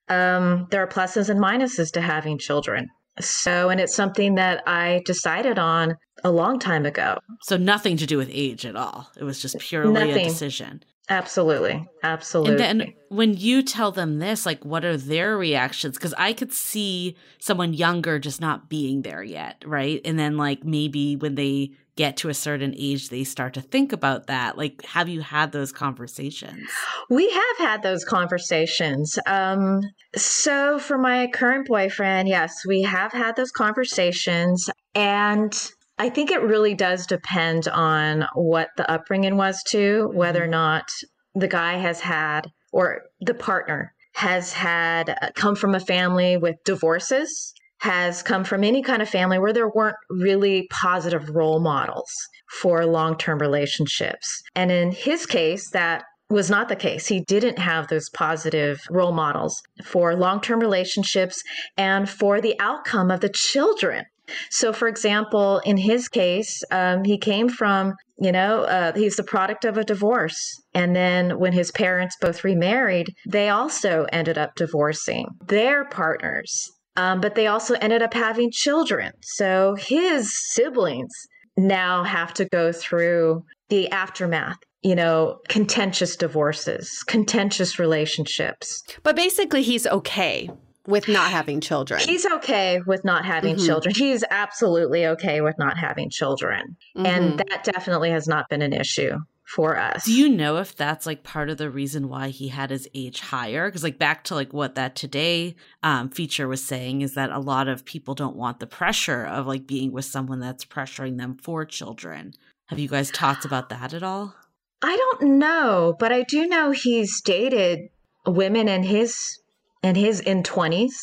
Um, 0.10 0.68
there 0.72 0.82
are 0.82 0.88
pluses 0.88 1.30
and 1.30 1.40
minuses 1.40 1.92
to 1.92 2.02
having 2.02 2.38
children. 2.38 2.88
So, 3.20 3.70
and 3.70 3.80
it's 3.80 3.96
something 3.96 4.36
that 4.36 4.64
I 4.68 5.02
decided 5.06 5.60
on 5.60 5.98
a 6.24 6.32
long 6.32 6.60
time 6.60 6.86
ago. 6.86 7.18
So 7.42 7.58
nothing 7.58 7.98
to 7.98 8.06
do 8.06 8.18
with 8.18 8.30
age 8.32 8.66
at 8.66 8.76
all. 8.76 9.10
It 9.18 9.24
was 9.24 9.42
just 9.42 9.58
purely 9.60 10.12
a 10.12 10.24
decision. 10.24 10.84
Absolutely. 11.10 11.86
Absolutely. 12.04 12.52
And 12.52 12.60
then 12.82 12.94
when 13.10 13.34
you 13.36 13.64
tell 13.64 13.92
them 13.92 14.20
this, 14.20 14.46
like, 14.46 14.64
what 14.64 14.86
are 14.86 14.96
their 14.96 15.38
reactions? 15.38 15.98
Because 15.98 16.14
I 16.14 16.32
could 16.32 16.54
see 16.54 17.18
someone 17.40 17.74
younger 17.74 18.18
just 18.18 18.40
not 18.40 18.70
being 18.70 19.02
there 19.02 19.22
yet, 19.22 19.62
right? 19.66 20.00
And 20.06 20.18
then, 20.18 20.38
like, 20.38 20.64
maybe 20.64 21.18
when 21.18 21.36
they 21.36 21.72
get 22.02 22.18
to 22.18 22.30
a 22.30 22.34
certain 22.34 22.74
age, 22.76 23.10
they 23.10 23.24
start 23.24 23.54
to 23.54 23.62
think 23.62 23.94
about 23.94 24.26
that. 24.26 24.58
Like, 24.58 24.84
have 24.86 25.08
you 25.08 25.22
had 25.22 25.52
those 25.52 25.72
conversations? 25.72 26.68
We 27.12 27.30
have 27.30 27.58
had 27.60 27.84
those 27.84 28.04
conversations. 28.04 29.20
Um, 29.28 29.82
so, 30.16 30.80
for 30.80 30.98
my 30.98 31.28
current 31.28 31.68
boyfriend, 31.68 32.28
yes, 32.28 32.66
we 32.68 32.82
have 32.82 33.12
had 33.12 33.36
those 33.36 33.52
conversations. 33.52 34.68
And 34.96 35.54
I 36.00 36.10
think 36.10 36.32
it 36.32 36.42
really 36.42 36.74
does 36.74 37.06
depend 37.06 37.68
on 37.68 38.26
what 38.34 38.70
the 38.78 38.90
upbringing 38.90 39.38
was, 39.38 39.62
to 39.68 40.10
whether 40.12 40.44
or 40.44 40.48
not 40.48 40.90
the 41.36 41.48
guy 41.48 41.74
has 41.74 42.00
had 42.00 42.48
or 42.74 43.04
the 43.20 43.36
partner 43.36 43.94
has 44.14 44.54
had 44.54 45.10
uh, 45.10 45.30
come 45.36 45.56
from 45.56 45.76
a 45.76 45.80
family 45.80 46.36
with 46.36 46.56
divorces, 46.66 47.54
has 47.82 48.22
come 48.22 48.44
from 48.44 48.64
any 48.64 48.82
kind 48.82 49.02
of 49.02 49.10
family 49.10 49.40
where 49.40 49.54
there 49.54 49.70
weren't 49.70 49.98
really 50.10 50.68
positive 50.70 51.30
role 51.30 51.60
models 51.60 52.12
for 52.60 52.86
long 52.86 53.18
term 53.18 53.40
relationships. 53.40 54.42
And 54.56 54.72
in 54.72 54.92
his 54.92 55.26
case, 55.26 55.70
that 55.72 56.04
was 56.30 56.50
not 56.50 56.70
the 56.70 56.76
case. 56.76 57.08
He 57.08 57.22
didn't 57.22 57.60
have 57.60 57.88
those 57.88 58.10
positive 58.10 58.80
role 58.90 59.12
models 59.12 59.62
for 59.84 60.16
long 60.16 60.42
term 60.42 60.60
relationships 60.60 61.42
and 61.76 62.10
for 62.10 62.40
the 62.40 62.56
outcome 62.60 63.12
of 63.12 63.20
the 63.22 63.30
children. 63.34 64.06
So, 64.50 64.72
for 64.72 64.88
example, 64.88 65.60
in 65.66 65.78
his 65.78 66.08
case, 66.08 66.62
um, 66.72 67.04
he 67.04 67.18
came 67.18 67.50
from, 67.50 67.96
you 68.18 68.32
know, 68.32 68.62
uh, 68.62 68.94
he's 68.94 69.18
the 69.18 69.24
product 69.24 69.66
of 69.66 69.78
a 69.78 69.84
divorce. 69.84 70.40
And 70.74 70.96
then 70.96 71.38
when 71.40 71.52
his 71.52 71.72
parents 71.72 72.16
both 72.22 72.44
remarried, 72.44 73.08
they 73.28 73.50
also 73.50 74.06
ended 74.14 74.38
up 74.38 74.56
divorcing 74.56 75.26
their 75.48 75.84
partners. 75.86 76.70
Um, 76.98 77.22
but 77.22 77.36
they 77.36 77.48
also 77.48 77.76
ended 77.76 78.02
up 78.02 78.14
having 78.14 78.52
children. 78.52 79.14
So 79.22 79.76
his 79.76 80.38
siblings 80.54 81.14
now 81.58 82.04
have 82.04 82.34
to 82.36 82.46
go 82.46 82.72
through 82.72 83.46
the 83.70 83.90
aftermath 83.92 84.58
you 84.82 84.96
know, 84.96 85.40
contentious 85.48 86.16
divorces, 86.16 87.04
contentious 87.08 87.78
relationships. 87.78 88.82
But 89.04 89.16
basically, 89.16 89.62
he's 89.62 89.86
okay 89.86 90.50
with 90.88 91.08
not 91.08 91.30
having 91.30 91.62
children. 91.62 92.02
He's 92.02 92.26
okay 92.26 92.82
with 92.88 93.06
not 93.06 93.24
having 93.24 93.56
mm-hmm. 93.56 93.66
children. 93.66 93.94
He's 93.96 94.24
absolutely 94.32 95.06
okay 95.06 95.42
with 95.42 95.56
not 95.60 95.78
having 95.78 96.10
children. 96.10 96.78
Mm-hmm. 96.98 97.06
And 97.06 97.40
that 97.40 97.64
definitely 97.64 98.10
has 98.10 98.28
not 98.28 98.50
been 98.50 98.64
an 98.64 98.74
issue 98.74 99.18
for 99.56 99.78
us. 99.78 100.06
Do 100.06 100.14
you 100.14 100.30
know 100.30 100.58
if 100.58 100.76
that's 100.76 101.06
like 101.06 101.24
part 101.24 101.50
of 101.50 101.58
the 101.58 101.70
reason 101.70 102.08
why 102.08 102.30
he 102.30 102.48
had 102.48 102.70
his 102.70 102.88
age 102.94 103.20
higher? 103.20 103.68
Because 103.68 103.84
like 103.84 104.00
back 104.00 104.24
to 104.26 104.36
like 104.36 104.54
what 104.54 104.76
that 104.76 104.96
today 104.96 105.56
um, 105.84 106.10
feature 106.10 106.48
was 106.48 106.64
saying 106.64 107.02
is 107.02 107.16
that 107.16 107.32
a 107.32 107.40
lot 107.40 107.68
of 107.68 107.86
people 107.86 108.16
don't 108.16 108.36
want 108.36 108.60
the 108.60 108.68
pressure 108.68 109.26
of 109.26 109.48
like 109.48 109.68
being 109.68 109.92
with 109.92 110.06
someone 110.06 110.40
that's 110.40 110.66
pressuring 110.66 111.18
them 111.18 111.38
for 111.38 111.66
children. 111.66 112.34
Have 112.68 112.80
you 112.80 112.88
guys 112.88 113.12
talked 113.12 113.44
about 113.44 113.70
that 113.70 113.94
at 113.94 114.04
all? 114.04 114.36
I 114.82 114.96
don't 114.96 115.38
know, 115.38 115.96
but 116.00 116.12
I 116.12 116.24
do 116.24 116.48
know 116.48 116.72
he's 116.72 117.22
dated 117.22 117.90
women 118.26 118.68
in 118.68 118.84
his 118.84 119.40
in 119.84 119.96
his 119.96 120.20
in 120.20 120.44
20s 120.44 120.94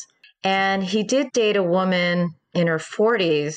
and 0.43 0.83
he 0.83 1.03
did 1.03 1.33
date 1.33 1.57
a 1.57 1.63
woman 1.63 2.35
in 2.55 2.67
her 2.67 2.79
40s, 2.79 3.57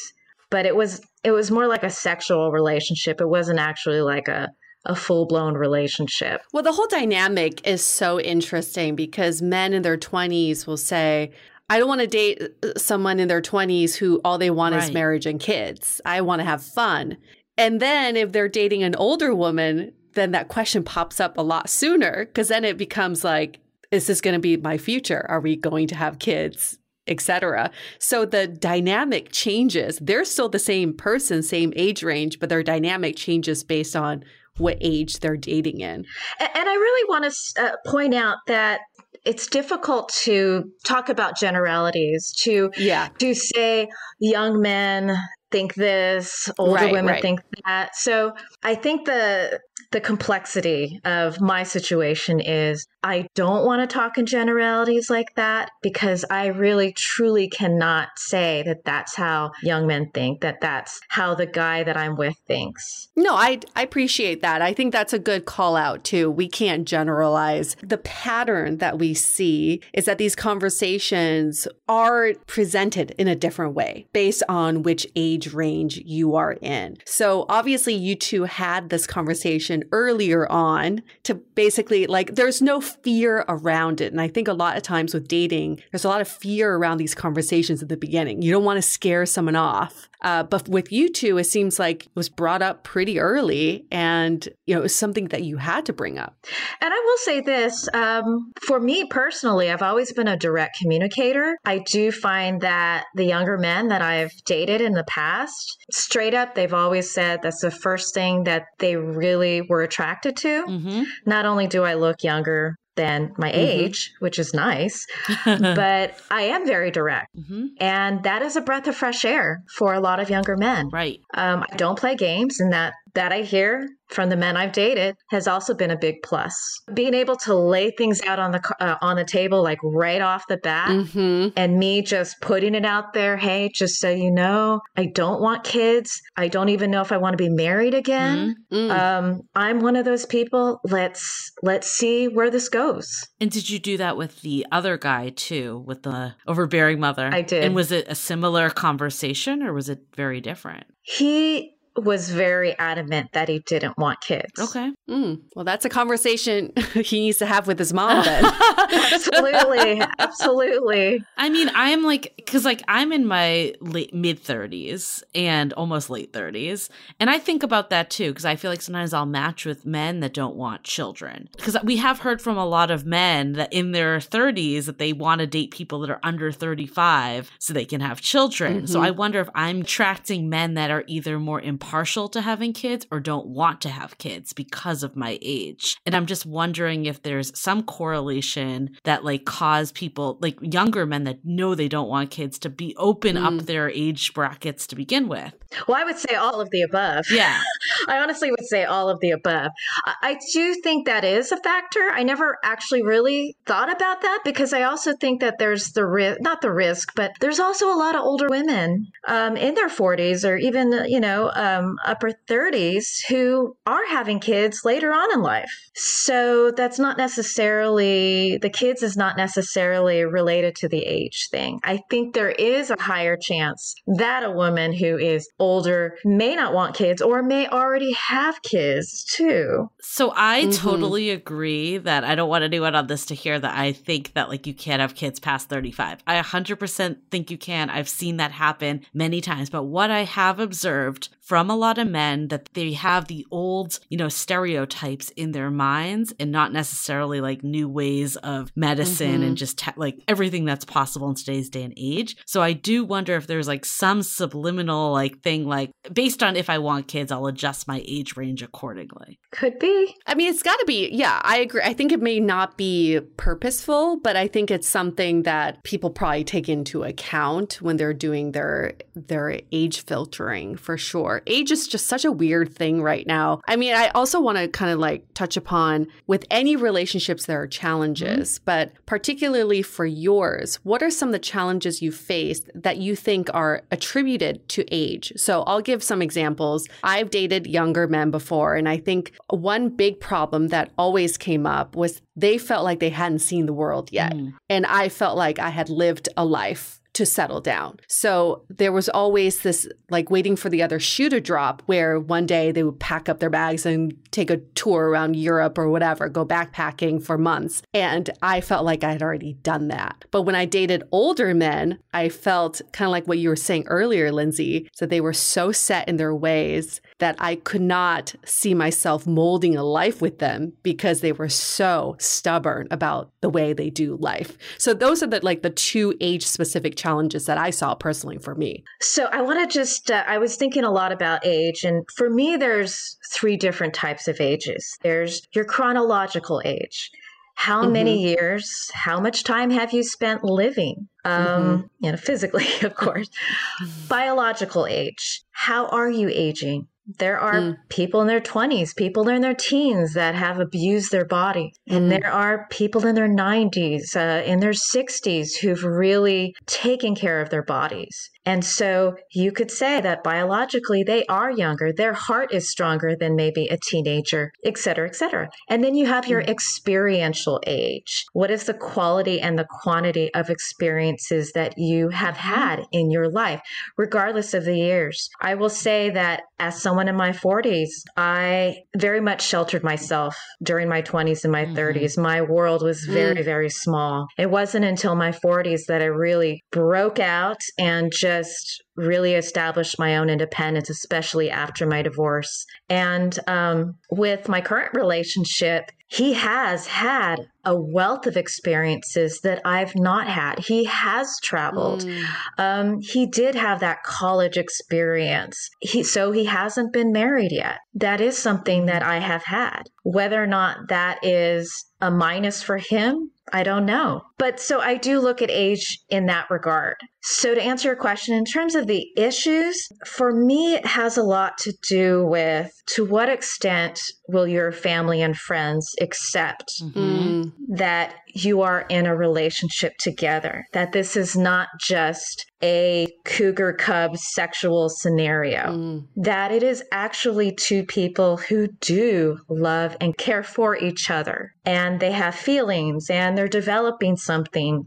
but 0.50 0.66
it 0.66 0.76
was 0.76 1.02
it 1.24 1.32
was 1.32 1.52
more 1.52 1.68
like 1.68 1.84
a 1.84 1.89
sexual 1.89 2.52
relationship. 2.52 3.22
It 3.22 3.30
wasn't 3.30 3.60
actually 3.60 4.02
like 4.02 4.28
a 4.28 4.50
a 4.86 4.96
full 4.96 5.26
blown 5.26 5.56
relationship. 5.56 6.42
Well, 6.54 6.64
the 6.64 6.72
whole 6.72 6.88
dynamic 6.88 7.66
is 7.68 7.84
so 7.84 8.20
interesting 8.20 8.96
because 8.96 9.42
men 9.42 9.74
in 9.74 9.84
their 9.84 9.98
20s 9.98 10.66
will 10.66 10.78
say, 10.78 11.32
I 11.70 11.80
don't 11.80 11.88
want 11.88 12.02
to 12.02 12.08
date 12.08 12.42
uh, 12.64 12.78
someone 12.78 13.20
in 13.20 13.28
their 13.28 13.42
20s 13.42 13.96
who 13.96 14.20
all 14.26 14.38
they 14.38 14.50
want 14.50 14.76
right. 14.76 14.84
is 14.84 14.92
marriage 14.92 15.26
and 15.26 15.40
kids. 15.40 16.02
I 16.06 16.22
want 16.22 16.40
to 16.40 16.46
have 16.46 16.64
fun. 16.64 17.18
And 17.58 17.80
then 17.80 18.18
if 18.18 18.32
they're 18.32 18.50
dating 18.50 18.84
an 18.84 18.96
older 18.96 19.36
woman, 19.36 19.94
then 20.14 20.32
that 20.32 20.48
question 20.48 20.84
pops 20.84 21.20
up 21.20 21.38
a 21.38 21.42
lot 21.42 21.70
sooner 21.70 22.26
because 22.26 22.50
then 22.50 22.66
it 22.66 22.78
becomes 22.78 23.24
like, 23.24 23.60
is 23.92 24.08
this 24.08 24.22
going 24.22 24.34
to 24.34 24.40
be 24.40 24.58
my 24.58 24.78
future? 24.78 25.26
Are 25.30 25.40
we 25.40 25.56
going 25.56 25.88
to 25.88 25.96
have 25.96 26.20
kids? 26.20 26.78
etc. 27.08 27.72
So 28.00 28.26
the 28.26 28.48
dynamic 28.48 29.32
changes. 29.32 29.98
They're 30.00 30.24
still 30.24 30.50
the 30.50 30.60
same 30.60 30.94
person, 30.94 31.42
same 31.42 31.74
age 31.76 32.04
range, 32.04 32.40
but 32.40 32.48
their 32.48 32.64
dynamic 32.64 33.16
changes 33.16 33.64
based 33.64 33.96
on 33.96 34.24
what 34.58 34.78
age 34.82 35.20
they're 35.20 35.38
dating 35.38 35.82
in. 35.82 36.06
And 36.39 36.70
I 36.70 36.74
really 36.74 37.10
want 37.10 37.34
to 37.34 37.64
uh, 37.64 37.72
point 37.86 38.14
out 38.14 38.38
that 38.47 38.82
it's 39.26 39.47
difficult 39.47 40.10
to 40.24 40.72
talk 40.84 41.10
about 41.10 41.38
generalities 41.38 42.34
to 42.41 42.72
yeah. 42.78 43.10
to 43.20 43.34
say 43.34 43.88
young 44.20 44.62
men 44.62 45.16
think 45.52 45.76
this, 45.76 46.49
older 46.58 46.76
right, 46.76 46.91
women 46.91 47.14
right. 47.14 47.22
think 47.22 47.41
that. 47.66 47.95
So 47.95 48.34
I 48.64 48.76
think 48.76 49.06
the 49.06 49.60
the 49.92 50.02
complexity 50.02 51.00
of 51.04 51.42
my 51.42 51.64
situation 51.64 52.39
is 52.39 52.88
I 53.04 53.28
don't 53.36 53.66
want 53.66 53.88
to 53.88 53.94
talk 53.94 54.18
in 54.18 54.26
generalities 54.26 55.10
like 55.10 55.36
that 55.36 55.72
because 55.82 56.24
I 56.30 56.48
really 56.48 56.94
truly 56.94 57.50
cannot 57.50 58.10
say 58.16 58.64
that 58.66 58.86
that's 58.86 59.16
how 59.16 59.52
young 59.64 59.88
men 59.88 60.12
think, 60.14 60.42
that 60.42 60.62
that's 60.62 61.00
how 61.10 61.36
the 61.36 61.46
guy 61.46 61.84
that 61.84 61.98
I'm 61.98 62.16
with 62.16 62.38
thinks. 62.48 63.10
No, 63.16 63.34
I, 63.34 63.60
I 63.76 63.82
appreciate 63.82 64.42
that. 64.44 64.62
I 64.62 64.74
think 64.74 64.92
that's 64.94 65.14
a 65.14 65.20
good 65.20 65.46
call 65.46 65.76
out 65.76 66.04
too. 66.04 66.30
We 66.30 66.48
can't 66.48 66.88
generalize. 66.88 67.76
The 67.84 67.98
pattern 67.98 68.78
that 68.78 69.00
we 69.00 69.14
see 69.14 69.82
is 69.94 70.06
that 70.06 70.18
these 70.18 70.36
conversations 70.36 71.68
are 71.89 72.34
presented 72.48 73.12
in 73.18 73.28
a 73.28 73.36
different 73.36 73.74
way 73.74 74.08
based 74.14 74.44
on 74.48 74.84
which 74.84 75.08
age 75.16 75.54
range 75.54 75.98
you 76.06 76.36
are 76.36 76.54
in. 76.62 76.98
So 77.06 77.46
obviously, 77.50 77.94
you 77.94 78.16
two 78.16 78.44
had 78.44 78.89
this 78.89 79.08
conversation 79.08 79.81
earlier 79.92 80.50
on 80.52 81.02
to 81.24 81.36
basically 81.36 82.08
like, 82.08 82.36
there's 82.36 82.62
no 82.62 82.82
fear 82.82 83.46
around 83.48 84.02
it. 84.02 84.12
And 84.12 84.22
I 84.22 84.28
think 84.28 84.48
a 84.48 84.54
lot 84.54 84.78
of 84.78 84.84
times 84.84 85.14
with 85.14 85.28
dating, 85.28 85.82
there's 85.92 86.06
a 86.06 86.10
lot 86.10 86.22
of 86.22 86.28
fear 86.28 86.76
around 86.76 86.98
these 86.98 87.16
conversations 87.16 87.82
at 87.82 87.90
the 87.90 87.98
beginning. 87.98 88.42
You 88.42 88.52
don't 88.52 88.64
want 88.64 88.78
to 88.78 88.82
scare 88.82 89.26
someone 89.26 89.56
off. 89.56 90.10
Uh, 90.22 90.43
but 90.43 90.67
with 90.67 90.91
you 90.91 91.09
two, 91.09 91.38
it 91.38 91.45
seems 91.45 91.80
like 91.80 92.05
it 92.05 92.11
was 92.15 92.30
brought 92.30 92.61
up 92.61 92.84
pretty 92.84 93.19
early 93.19 93.86
and, 93.91 94.47
you 94.65 94.76
know, 94.76 94.82
it 94.82 94.84
was 94.84 94.95
something 94.95 95.26
that 95.30 95.43
you 95.43 95.57
had 95.57 95.86
to 95.86 95.93
bring 95.93 96.17
up. 96.17 96.36
And 96.80 96.93
I 96.93 96.99
will 96.99 97.17
say 97.17 97.41
this 97.41 97.88
um, 97.93 98.51
for 98.65 98.80
me 98.80 99.05
personally, 99.05 99.69
I've 99.72 99.82
always 99.82 100.13
been 100.13 100.28
a 100.28 100.38
direct 100.38 100.78
communicator. 100.80 101.57
I 101.65 101.80
do 101.80 102.11
find 102.11 102.61
that 102.61 103.05
the 103.15 103.26
younger 103.26 103.57
men 103.57 103.88
that 103.89 104.01
I've 104.01 104.32
dated 104.45 104.82
in 104.82 104.93
the 104.93 105.03
past, 105.05 105.78
straight 105.91 106.34
up, 106.34 106.55
they've 106.55 106.74
always 106.74 107.11
said 107.11 107.41
that's 107.41 107.61
the 107.61 107.72
first 107.72 108.13
thing 108.13 108.43
that 108.43 108.65
they 108.80 108.95
really 108.95 109.61
were 109.61 109.82
attracted 109.82 110.38
to. 110.38 110.65
Mm-hmm. 110.65 111.03
Not 111.26 111.45
only 111.45 111.67
do 111.67 111.84
I 111.84 111.95
look 111.95 112.24
younger, 112.24 112.76
than 112.96 113.34
my 113.38 113.50
mm-hmm. 113.50 113.60
age, 113.60 114.14
which 114.20 114.38
is 114.39 114.54
nice, 114.54 115.06
but 115.46 116.16
I 116.30 116.44
am 116.44 116.66
very 116.66 116.92
direct. 116.92 117.28
Mm-hmm. 117.38 117.66
And 117.80 118.24
that 118.24 118.42
is 118.42 118.56
a 118.56 118.62
breath 118.62 118.88
of 118.88 118.96
fresh 118.96 119.24
air 119.26 119.64
for 119.78 119.94
a 119.94 120.00
lot 120.00 120.20
of 120.20 120.30
younger 120.30 120.58
men. 120.58 120.89
Right. 120.89 121.20
Um, 121.34 121.64
I 121.70 121.76
don't 121.76 121.98
play 121.98 122.16
games, 122.16 122.60
and 122.60 122.74
that 122.74 122.94
that 123.14 123.32
I 123.32 123.41
hear 123.41 123.88
from 124.12 124.30
the 124.30 124.36
men 124.36 124.57
I've 124.57 124.72
dated 124.72 125.16
has 125.30 125.47
also 125.47 125.74
been 125.74 125.91
a 125.91 125.97
big 125.97 126.22
plus. 126.24 126.53
Being 126.93 127.14
able 127.14 127.36
to 127.38 127.55
lay 127.55 127.91
things 127.91 128.22
out 128.26 128.39
on 128.39 128.51
the 128.51 128.76
uh, 128.80 128.97
on 129.01 129.16
the 129.16 129.24
table 129.24 129.64
like 129.64 129.80
right 129.84 130.22
off 130.22 130.43
the 130.47 130.57
bat 130.57 130.89
mm-hmm. 130.89 131.49
and 131.55 131.78
me 131.78 132.01
just 132.01 132.39
putting 132.41 132.76
it 132.76 132.86
out 132.86 133.14
there, 133.14 133.38
hey, 133.38 133.72
just 133.74 133.99
so 133.99 134.09
you 134.09 134.32
know, 134.32 134.82
I 134.97 135.05
don't 135.05 135.41
want 135.41 135.64
kids. 135.64 136.22
I 136.36 136.47
don't 136.47 136.70
even 136.70 136.91
know 136.91 137.01
if 137.01 137.12
I 137.12 137.18
want 137.18 137.34
to 137.34 137.38
be 137.38 137.49
married 137.49 137.93
again. 137.93 138.55
Mm-hmm. 138.72 138.91
Um, 138.91 139.41
I'm 139.55 139.80
one 139.80 139.95
of 139.95 140.05
those 140.05 140.26
people. 140.26 140.80
Let's 140.84 141.51
let's 141.64 141.88
see 141.88 142.28
where 142.28 142.49
this 142.49 142.70
goes. 142.70 143.28
And 143.39 143.49
did 143.49 143.70
you 143.70 143.80
do 143.80 143.97
that 143.97 144.18
with 144.18 144.41
the 144.41 144.66
other 144.72 144.97
guy 144.97 145.30
too, 145.30 145.84
with 145.86 146.03
the 146.03 146.36
overbearing 146.47 146.99
mother? 146.99 147.30
I 147.32 147.41
did. 147.41 147.64
And 147.64 147.76
was 147.76 147.91
it 147.91 148.05
a 148.07 148.16
similar 148.16 148.70
conversation 148.70 149.64
or 149.64 149.74
was 149.74 149.89
it 149.89 149.99
very 150.16 150.41
different? 150.41 150.86
He 151.01 151.76
was 151.98 152.30
very 152.30 152.78
adamant 152.80 153.34
that 153.34 153.50
he 153.50 153.60
didn't 153.60 153.98
want 153.98 154.22
kids. 154.22 154.60
Okay. 154.60 154.92
Mm. 155.10 155.42
Well, 155.56 155.66
that's 155.66 155.84
a 155.84 155.89
conversation 155.89 156.72
he 156.94 157.20
needs 157.20 157.38
to 157.39 157.46
have 157.46 157.68
with 157.68 157.78
his 157.78 157.92
mom 157.92 158.24
then. 158.24 158.46
absolutely. 158.92 160.02
Absolutely. 160.20 161.24
I 161.38 161.50
mean, 161.50 161.70
I'm 161.74 162.04
like, 162.04 162.34
because 162.38 162.64
like 162.64 162.82
I'm 162.88 163.12
in 163.12 163.26
my 163.26 163.74
late 163.82 164.14
mid 164.14 164.42
30s 164.42 165.24
and 165.36 165.74
almost 165.74 166.10
late 166.10 166.32
30s. 166.32 166.89
And 167.20 167.30
I 167.30 167.39
think 167.39 167.64
about 167.64 167.89
that 167.89 168.10
too, 168.10 168.30
because 168.32 168.46
I 168.46 168.56
feel 168.56 168.72
like 168.72 168.82
sometimes 168.82 169.14
I'll 169.14 169.26
match 169.26 169.66
with 169.66 169.86
men 169.86 170.22
that 170.22 170.34
don't 170.34 170.56
want 170.56 170.84
children. 170.84 171.50
Because 171.58 171.78
we 171.84 171.98
have 171.98 172.20
heard 172.20 172.42
from 172.42 172.58
a 172.58 172.66
lot 172.66 172.89
of 172.89 173.06
men 173.06 173.54
that 173.54 173.72
in 173.74 173.92
their 173.92 174.18
30s 174.18 174.86
that 174.86 174.98
they 174.98 175.14
want 175.14 175.39
to 175.39 175.48
date 175.48 175.72
people 175.72 176.00
that 176.00 176.10
are 176.10 176.20
under 176.24 176.52
35 176.52 177.52
so 177.60 177.74
they 177.74 177.86
can 177.86 178.02
have 178.02 178.22
children. 178.22 178.78
Mm-hmm. 178.78 178.86
So 178.86 179.02
I 179.02 179.12
wonder 179.12 179.39
if 179.39 179.50
I'm 179.56 179.82
attracting 179.82 180.50
men 180.50 180.76
that 180.76 180.89
are 180.89 181.04
either 181.08 181.39
more 181.39 181.60
partial 181.82 182.30
to 182.30 182.40
having 182.40 182.72
kids 182.72 183.06
or 183.12 183.20
don't 183.20 183.48
want 183.48 183.82
to 183.82 183.90
have 183.90 184.18
kids 184.18 184.54
because 184.54 185.04
of 185.04 185.18
my 185.18 185.38
age. 185.42 185.98
And 186.06 186.16
I'm 186.16 186.26
just 186.26 186.46
wondering 186.46 187.06
if 187.06 187.24
there's 187.24 187.58
some 187.60 187.84
correlation 187.84 188.92
that 189.04 189.26
like 189.26 189.44
cause 189.44 189.92
people 189.92 190.38
like 190.40 190.58
younger 190.62 191.06
men 191.06 191.26
that 191.26 191.44
know 191.44 191.76
they 191.76 191.90
don't 191.90 192.08
want 192.08 192.32
kids 192.32 192.58
to 192.60 192.70
be 192.70 192.96
open 192.98 193.36
mm. 193.36 193.60
up 193.60 193.66
their 193.66 193.90
age 193.90 194.34
brackets 194.34 194.88
to 194.88 194.96
begin 194.96 195.28
with. 195.28 195.54
Well, 195.88 196.00
I 196.00 196.04
would 196.04 196.18
say 196.18 196.36
all 196.36 196.62
of 196.62 196.70
the 196.70 196.82
above. 196.82 197.26
Yeah. 197.32 197.62
I 198.08 198.18
honestly 198.18 198.52
would 198.52 198.66
say 198.66 198.84
all 198.84 199.10
of 199.10 199.20
the 199.20 199.32
above. 199.32 199.72
I 200.06 200.38
do 200.54 200.76
think 200.76 201.06
that 201.06 201.24
is 201.24 201.52
a 201.52 201.58
factor. 201.58 202.10
I 202.12 202.24
never 202.24 202.58
actually 202.64 203.04
really 203.04 203.56
thought 203.66 203.92
about 203.92 204.22
that 204.22 204.42
because 204.44 204.74
I 204.74 204.84
also 204.84 205.16
think 205.16 205.42
that 205.42 205.60
there's 205.60 205.94
the 205.94 206.06
risk, 206.06 206.42
not 206.42 206.62
the 206.62 206.72
risk, 206.72 207.14
but 207.16 207.32
there's 207.40 207.60
also 207.60 207.88
a 207.88 207.98
lot 207.98 208.16
of 208.16 208.22
older 208.22 208.48
women 208.50 209.08
um, 209.28 209.56
in 209.56 209.76
their 209.76 209.90
40s 209.90 210.48
or 210.48 210.58
even, 210.58 211.06
you 211.08 211.20
know, 211.20 211.48
uh, 211.48 211.70
um, 211.72 211.97
upper 212.05 212.32
30s 212.47 213.05
who 213.28 213.76
are 213.86 214.05
having 214.07 214.39
kids 214.39 214.82
later 214.84 215.13
on 215.13 215.34
in 215.34 215.41
life. 215.41 215.72
So 215.95 216.72
that's 216.72 216.99
not 216.99 217.17
necessarily, 217.17 218.57
the 218.57 218.69
kids 218.69 219.03
is 219.03 219.17
not 219.17 219.38
necessarily 219.38 220.24
related 220.24 220.76
to 220.78 220.88
the 220.88 221.03
age 221.03 221.47
thing. 221.51 221.80
I 221.84 221.99
think 222.09 222.34
there 222.34 222.51
is 222.51 222.89
a 222.89 223.01
higher 223.01 223.38
chance 223.39 223.95
that 224.07 224.43
a 224.43 224.51
woman 224.51 224.93
who 224.93 225.17
is 225.17 225.49
older 225.59 226.17
may 226.24 226.55
not 226.55 226.74
want 226.74 226.95
kids 226.95 227.22
or 227.22 227.43
may 227.43 227.67
already 227.67 228.13
have 228.13 228.61
kids 228.61 229.24
too. 229.24 229.89
So 230.01 230.34
I 230.36 230.63
mm-hmm. 230.63 230.72
totally 230.72 231.30
agree 231.30 231.97
that 231.97 232.24
I 232.24 232.36
don't 232.36 232.49
want 232.49 232.63
anyone 232.63 232.95
on 232.95 233.07
this 233.07 233.26
to 233.28 233.36
hear 233.36 233.59
that 233.59 233.78
I 233.78 233.91
think 233.91 234.34
that 234.34 234.49
like 234.49 234.65
you 234.67 234.74
can't 234.74 235.01
have 235.01 235.15
kids 235.15 235.39
past 235.39 235.69
35. 235.69 236.19
I 236.26 236.41
100% 236.41 237.17
think 237.30 237.51
you 237.51 237.57
can. 237.57 237.89
I've 237.89 238.09
seen 238.09 238.38
that 238.38 238.51
happen 238.51 239.01
many 239.13 239.41
times. 239.41 239.69
But 239.69 239.84
what 239.84 240.11
I 240.11 240.24
have 240.24 240.59
observed 240.59 241.30
from 241.42 241.70
a 241.70 241.76
lot 241.76 241.98
of 241.98 242.08
men 242.08 242.48
that 242.50 242.70
they 242.74 242.94
have 242.94 243.28
the 243.28 243.46
old, 243.52 244.00
you 244.10 244.18
know, 244.18 244.30
stereotypes 244.30 245.30
in 245.32 245.52
their 245.52 245.72
minds 245.72 246.34
and 246.39 246.52
not 246.52 246.72
necessarily 246.72 247.42
like 247.42 247.64
new 247.64 247.89
ways 247.89 248.36
of 248.38 248.72
medicine 248.76 249.36
mm-hmm. 249.36 249.44
and 249.44 249.58
just 249.58 249.80
te- 249.80 249.92
like 249.98 250.20
everything 250.28 250.66
that's 250.66 250.86
possible 250.86 251.28
in 251.30 251.36
today's 251.36 251.70
day 251.70 251.84
and 251.84 251.94
age. 251.98 252.38
So 252.46 252.62
I 252.62 252.74
do 252.74 253.04
wonder 253.04 253.36
if 253.36 253.48
there's 253.48 253.68
like 253.68 253.86
some 253.86 254.22
subliminal 254.22 255.12
like 255.12 255.42
thing 255.42 255.68
like 255.68 255.92
based 256.14 256.44
on 256.44 256.56
if 256.56 256.70
I 256.70 256.78
want 256.78 257.08
kids, 257.08 257.32
I'll 257.32 257.48
adjust 257.48 257.88
my 257.88 258.04
age 258.06 258.38
range 258.38 258.62
accordingly. 258.62 259.39
Could 259.52 259.80
be. 259.80 260.16
I 260.28 260.36
mean, 260.36 260.50
it's 260.50 260.64
got 260.64 260.78
to 260.80 260.86
be. 260.86 261.10
Yeah, 261.12 261.42
I 261.44 261.58
agree. 261.60 261.82
I 261.84 261.94
think 261.94 262.12
it 262.12 262.22
may 262.22 262.39
not 262.39 262.78
be 262.78 263.20
purposeful, 263.38 264.18
but 264.18 264.36
I 264.36 264.48
think 264.48 264.70
it's 264.70 264.88
something 264.88 265.44
that 265.44 265.84
people 265.84 266.12
probably 266.12 266.44
take 266.44 266.70
into 266.70 267.04
account 267.04 267.80
when 267.82 267.98
they're 267.98 268.14
doing 268.14 268.52
their 268.52 268.94
their 269.16 269.60
age 269.72 270.06
filtering 270.06 270.76
for 270.76 270.98
sure 270.98 271.41
age 271.48 271.72
is 271.72 271.88
just 271.88 272.08
such 272.08 272.26
a 272.26 272.32
weird 272.32 272.74
thing 272.74 273.02
right 273.02 273.26
now. 273.28 273.62
I 273.68 273.76
mean, 273.76 273.94
I 273.94 274.10
also 274.10 274.39
want 274.39 274.58
to 274.58 274.68
kind 274.68 274.92
of 274.92 275.00
like 275.00 275.26
touch 275.34 275.58
upon 275.58 276.08
with 276.28 276.46
any 276.50 276.76
relationships, 276.76 277.46
there 277.46 277.62
are 277.62 277.68
challenges, 277.68 278.56
mm-hmm. 278.56 278.64
but 278.66 278.94
particularly 279.06 279.82
for 279.82 280.06
yours, 280.06 280.76
what 280.84 281.04
are 281.04 281.10
some 281.10 281.30
of 281.30 281.34
the 281.34 281.39
challenges 281.39 282.02
you 282.02 282.12
faced 282.12 282.70
that 282.76 282.98
you 282.98 283.16
think 283.16 283.50
are 283.54 283.84
attributed 283.92 284.68
to 284.70 284.86
age? 284.92 285.34
So 285.36 285.64
I'll 285.64 285.82
give 285.82 286.04
some 286.04 286.22
examples. 286.22 286.88
I've 287.04 287.30
dated 287.30 287.68
younger 287.68 288.08
men 288.08 288.32
before, 288.32 288.76
and 288.76 288.88
I 288.88 288.98
think 288.98 289.34
one 289.50 289.89
big 289.89 290.20
problem 290.20 290.70
that 290.70 290.92
always 290.98 291.38
came 291.38 291.66
up 291.66 291.96
was 291.96 292.22
they 292.36 292.58
felt 292.58 292.84
like 292.84 293.00
they 293.00 293.10
hadn't 293.10 293.39
seen 293.39 293.66
the 293.66 293.74
world 293.74 294.12
yet. 294.12 294.34
Mm. 294.34 294.54
And 294.70 294.86
I 294.86 295.10
felt 295.10 295.38
like 295.38 295.60
I 295.60 295.70
had 295.70 295.89
lived 295.89 296.30
a 296.38 296.46
life 296.46 297.01
to 297.14 297.26
settle 297.26 297.62
down. 297.62 297.99
So 298.07 298.64
there 298.70 298.91
was 298.91 299.09
always 299.09 299.62
this 299.62 299.88
like 300.09 300.30
waiting 300.30 300.55
for 300.55 300.70
the 300.70 300.82
other 300.82 300.99
shoe 300.99 301.30
to 301.30 301.41
drop 301.41 301.82
where 301.86 302.20
one 302.20 302.45
day 302.45 302.72
they 302.72 302.84
would 302.84 302.99
pack 302.99 303.28
up 303.28 303.39
their 303.39 303.49
bags 303.49 303.86
and 303.86 304.16
take 304.32 304.49
a 304.49 304.57
tour 304.57 305.09
around 305.09 305.36
Europe 305.36 305.78
or 305.78 305.89
whatever, 305.89 306.30
go 306.30 306.45
backpacking 306.45 307.22
for 307.22 307.38
months. 307.38 307.82
And 307.93 308.30
I 308.41 308.62
felt 308.62 308.86
like 308.86 309.03
I 309.03 309.12
had 309.12 309.24
already 309.24 309.53
done 309.62 309.89
that. 309.89 310.26
But 310.32 310.43
when 310.43 310.55
I 310.55 310.66
dated 310.66 311.03
older 311.12 311.53
men, 311.53 311.99
I 312.14 312.30
felt 312.30 312.82
kind 312.93 313.07
of 313.07 313.12
like 313.12 313.28
what 313.28 313.39
you 313.39 313.49
were 313.49 313.55
saying 313.55 313.86
earlier, 313.88 314.32
Lindsey, 314.32 314.89
that 314.99 315.09
they 315.09 315.22
were 315.22 315.34
so 315.34 315.72
set 315.72 316.07
in 316.07 316.18
their 316.18 316.34
ways 316.34 317.01
that 317.22 317.36
I 317.38 317.55
could 317.55 317.82
not 317.82 318.34
see 318.45 318.74
myself 318.74 319.28
molding 319.28 319.78
a 319.78 319.84
life 319.84 320.24
with 320.24 320.39
them 320.39 320.74
because 320.82 321.22
they 321.22 321.32
were 321.32 321.49
so 321.49 322.15
stubborn 322.19 322.88
about 322.89 323.32
the 323.41 323.49
way 323.49 323.74
they 323.74 323.91
do 323.91 324.17
life. 324.19 324.57
So 324.80 324.95
those 324.95 325.22
are 325.22 325.28
the 325.28 325.39
like 325.45 325.61
the 325.61 325.69
two 325.69 326.15
age 326.19 326.45
specific 326.45 326.95
challenges 326.95 327.45
that 327.45 327.59
I 327.59 327.69
saw 327.69 327.93
personally 327.93 328.39
for 328.39 328.55
me. 328.55 328.84
So 329.01 329.26
I 329.32 329.43
want 329.43 329.59
to 329.59 329.72
just 329.72 330.09
uh, 330.09 330.24
I 330.28 330.39
was 330.39 330.55
thinking 330.55 330.84
a 330.84 330.91
lot 330.91 331.11
about 331.11 331.45
age 331.45 331.84
and 331.84 332.03
for 332.15 332.28
me 332.28 332.57
there's 332.57 333.17
three 333.32 333.55
different 333.55 333.93
types 333.93 334.28
of 334.28 334.41
ages. 334.41 334.97
There's 335.03 335.47
your 335.53 335.65
chronological 335.65 336.59
age. 336.65 337.11
How 337.53 337.84
mm-hmm. 337.84 337.93
many 337.93 338.24
years, 338.24 338.89
how 338.93 339.19
much 339.19 339.43
time 339.43 339.69
have 339.69 339.93
you 339.93 340.01
spent 340.01 340.43
living? 340.43 341.07
Um, 341.24 341.36
mm-hmm. 341.36 341.82
you 341.99 342.11
know, 342.11 342.17
physically, 342.30 342.65
of 342.82 342.95
course. 342.95 343.30
Biological 344.09 344.88
age. 344.88 345.43
How 345.51 345.86
are 345.89 346.09
you 346.09 346.28
aging? 346.34 346.88
There 347.20 347.39
are 347.39 347.53
mm. 347.53 347.78
people 347.89 348.22
in 348.22 348.28
their 348.28 348.41
20s, 348.41 348.95
people 348.95 349.28
in 349.28 349.41
their 349.41 349.53
teens 349.53 350.14
that 350.14 350.36
have 350.36 350.59
abused 350.59 351.12
their 351.12 351.26
body. 351.26 351.74
And 351.88 352.05
mm. 352.05 352.09
there 352.09 352.32
are 352.32 352.68
people 352.70 353.05
in 353.05 353.16
their 353.16 353.30
90s, 353.30 354.16
uh, 354.16 354.43
in 354.43 354.59
their 354.59 354.72
60s 354.72 355.57
who've 355.62 355.84
really 355.84 356.55
taken 356.66 357.16
care 357.16 357.41
of 357.41 357.49
their 357.49 357.64
bodies. 357.64 358.31
And 358.46 358.66
so 358.66 359.16
you 359.32 359.52
could 359.52 359.70
say 359.70 360.02
that 360.02 360.24
biologically 360.24 361.04
they 361.04 361.26
are 361.28 361.52
younger, 361.52 361.94
their 361.94 362.14
heart 362.14 362.52
is 362.52 362.70
stronger 362.70 363.16
than 363.16 363.36
maybe 363.36 363.68
a 363.68 363.78
teenager, 363.78 364.52
et 364.66 364.78
cetera, 364.78 365.08
et 365.08 365.16
cetera. 365.16 365.50
And 365.70 365.84
then 365.84 365.96
you 365.96 366.08
have 366.08 366.28
your 366.28 366.42
mm. 366.42 366.50
experiential 366.50 367.62
age. 367.68 368.26
What 368.34 368.50
is 368.50 368.64
the 368.64 368.74
quality 368.74 369.39
and 369.39 369.60
the 369.60 369.68
quantity 369.70 370.34
of 370.34 370.50
experiences 370.50 371.52
that 371.54 371.76
you 371.78 372.10
have 372.10 372.36
mm-hmm. 372.36 372.56
had 372.56 372.84
in 372.92 373.12
your 373.12 373.30
life, 373.30 373.62
regardless 373.98 374.54
of 374.54 374.66
the 374.66 374.78
years? 374.78 375.30
I 375.39 375.54
will 375.56 375.70
say 375.70 376.10
that 376.10 376.42
as 376.60 376.82
someone 376.82 377.08
in 377.08 377.16
my 377.16 377.32
40s, 377.32 377.89
I 378.18 378.78
very 378.98 379.22
much 379.22 379.46
sheltered 379.46 379.84
myself 379.84 380.36
during 380.64 380.89
my 380.89 381.02
20s 381.04 381.44
and 381.44 381.52
my 381.52 381.66
mm-hmm. 381.66 381.78
30s. 381.78 382.18
My 382.18 382.42
world 382.42 382.82
was 382.82 383.04
very, 383.04 383.36
mm. 383.36 383.46
very 383.46 383.70
small. 383.70 384.26
It 384.38 384.50
wasn't 384.50 384.86
until 384.86 385.16
my 385.16 385.32
40s 385.32 385.86
that 385.88 386.02
I 386.02 386.06
really 386.06 386.64
broke 386.72 387.20
out 387.20 387.60
and 387.78 388.12
just 388.12 388.31
just 388.32 388.84
really 388.96 389.34
established 389.34 390.00
my 390.00 390.18
own 390.18 390.30
independence, 390.30 390.90
especially 390.90 391.50
after 391.50 391.86
my 391.86 392.02
divorce. 392.02 392.66
And 392.90 393.38
um, 393.48 393.96
with 394.10 394.48
my 394.48 394.62
current 394.62 394.92
relationship, 394.94 395.92
he 396.08 396.34
has 396.34 396.88
had 396.88 397.38
a 397.64 397.74
wealth 397.80 398.28
of 398.28 398.36
experiences 398.36 399.40
that 399.44 399.62
I've 399.64 399.96
not 399.96 400.28
had. 400.28 400.60
He 400.60 400.84
has 400.84 401.30
traveled. 401.42 402.04
Mm. 402.04 402.26
Um, 402.58 402.98
he 403.02 403.28
did 403.28 403.56
have 403.56 403.80
that 403.80 404.04
college 404.04 404.58
experience. 404.58 405.70
He, 405.80 406.04
so 406.04 406.34
he 406.34 406.46
hasn't 406.46 406.92
been 406.92 407.14
married 407.14 407.52
yet. 407.54 407.80
That 407.94 408.20
is 408.20 408.38
something 408.38 408.88
that 408.88 409.04
I 409.04 409.20
have 409.20 409.44
had. 409.44 409.84
Whether 410.04 410.44
or 410.44 410.48
not 410.48 410.90
that 410.90 411.20
is 411.24 411.86
a 412.02 412.12
minus 412.12 412.62
for 412.62 412.78
him, 412.78 413.32
I 413.54 413.64
don't 413.64 413.86
know. 413.86 414.22
But 414.42 414.60
so 414.60 414.80
I 414.80 414.96
do 414.96 415.20
look 415.20 415.44
at 415.44 415.52
age 415.52 416.00
in 416.10 416.26
that 416.26 416.50
regard. 416.50 416.96
So 417.22 417.54
to 417.54 417.62
answer 417.62 417.89
your 417.89 417.96
question, 417.96 418.34
in 418.34 418.46
terms 418.46 418.74
of 418.74 418.88
the 418.88 419.06
issues, 419.16 419.88
for 420.08 420.32
me, 420.34 420.74
it 420.74 420.86
has 420.88 421.16
a 421.16 421.24
lot 421.24 421.60
to 421.60 421.74
do 421.88 422.26
with 422.26 422.72
to 422.96 423.06
what 423.06 423.30
extent 423.30 424.00
will 424.28 424.48
your 424.48 424.72
family 424.72 425.22
and 425.22 425.38
friends 425.38 425.94
accept 426.02 426.72
mm-hmm. 426.82 427.50
that 427.76 428.16
you 428.34 428.62
are 428.62 428.86
in 428.89 429.06
a 429.06 429.16
relationship 429.16 429.94
together, 430.00 430.66
that 430.74 430.94
this 430.94 431.16
is 431.16 431.36
not 431.36 431.68
just 431.80 432.46
a 432.64 433.08
cougar 433.26 433.74
cub 433.74 434.18
sexual 434.18 434.88
scenario, 434.89 435.64
mm. 435.66 436.08
that 436.16 436.52
it 436.52 436.64
is 436.64 436.84
actually 436.92 437.54
two 437.54 437.84
people 437.84 438.38
who 438.38 438.68
do 438.80 439.38
love 439.50 439.98
and 440.00 440.18
care 440.18 440.44
for 440.44 440.78
each 440.78 441.10
other 441.10 441.52
and 441.66 442.00
they 442.00 442.12
have 442.12 442.34
feelings 442.34 443.10
and 443.10 443.38
they're 443.38 443.48
developing 443.48 444.16
something 444.16 444.31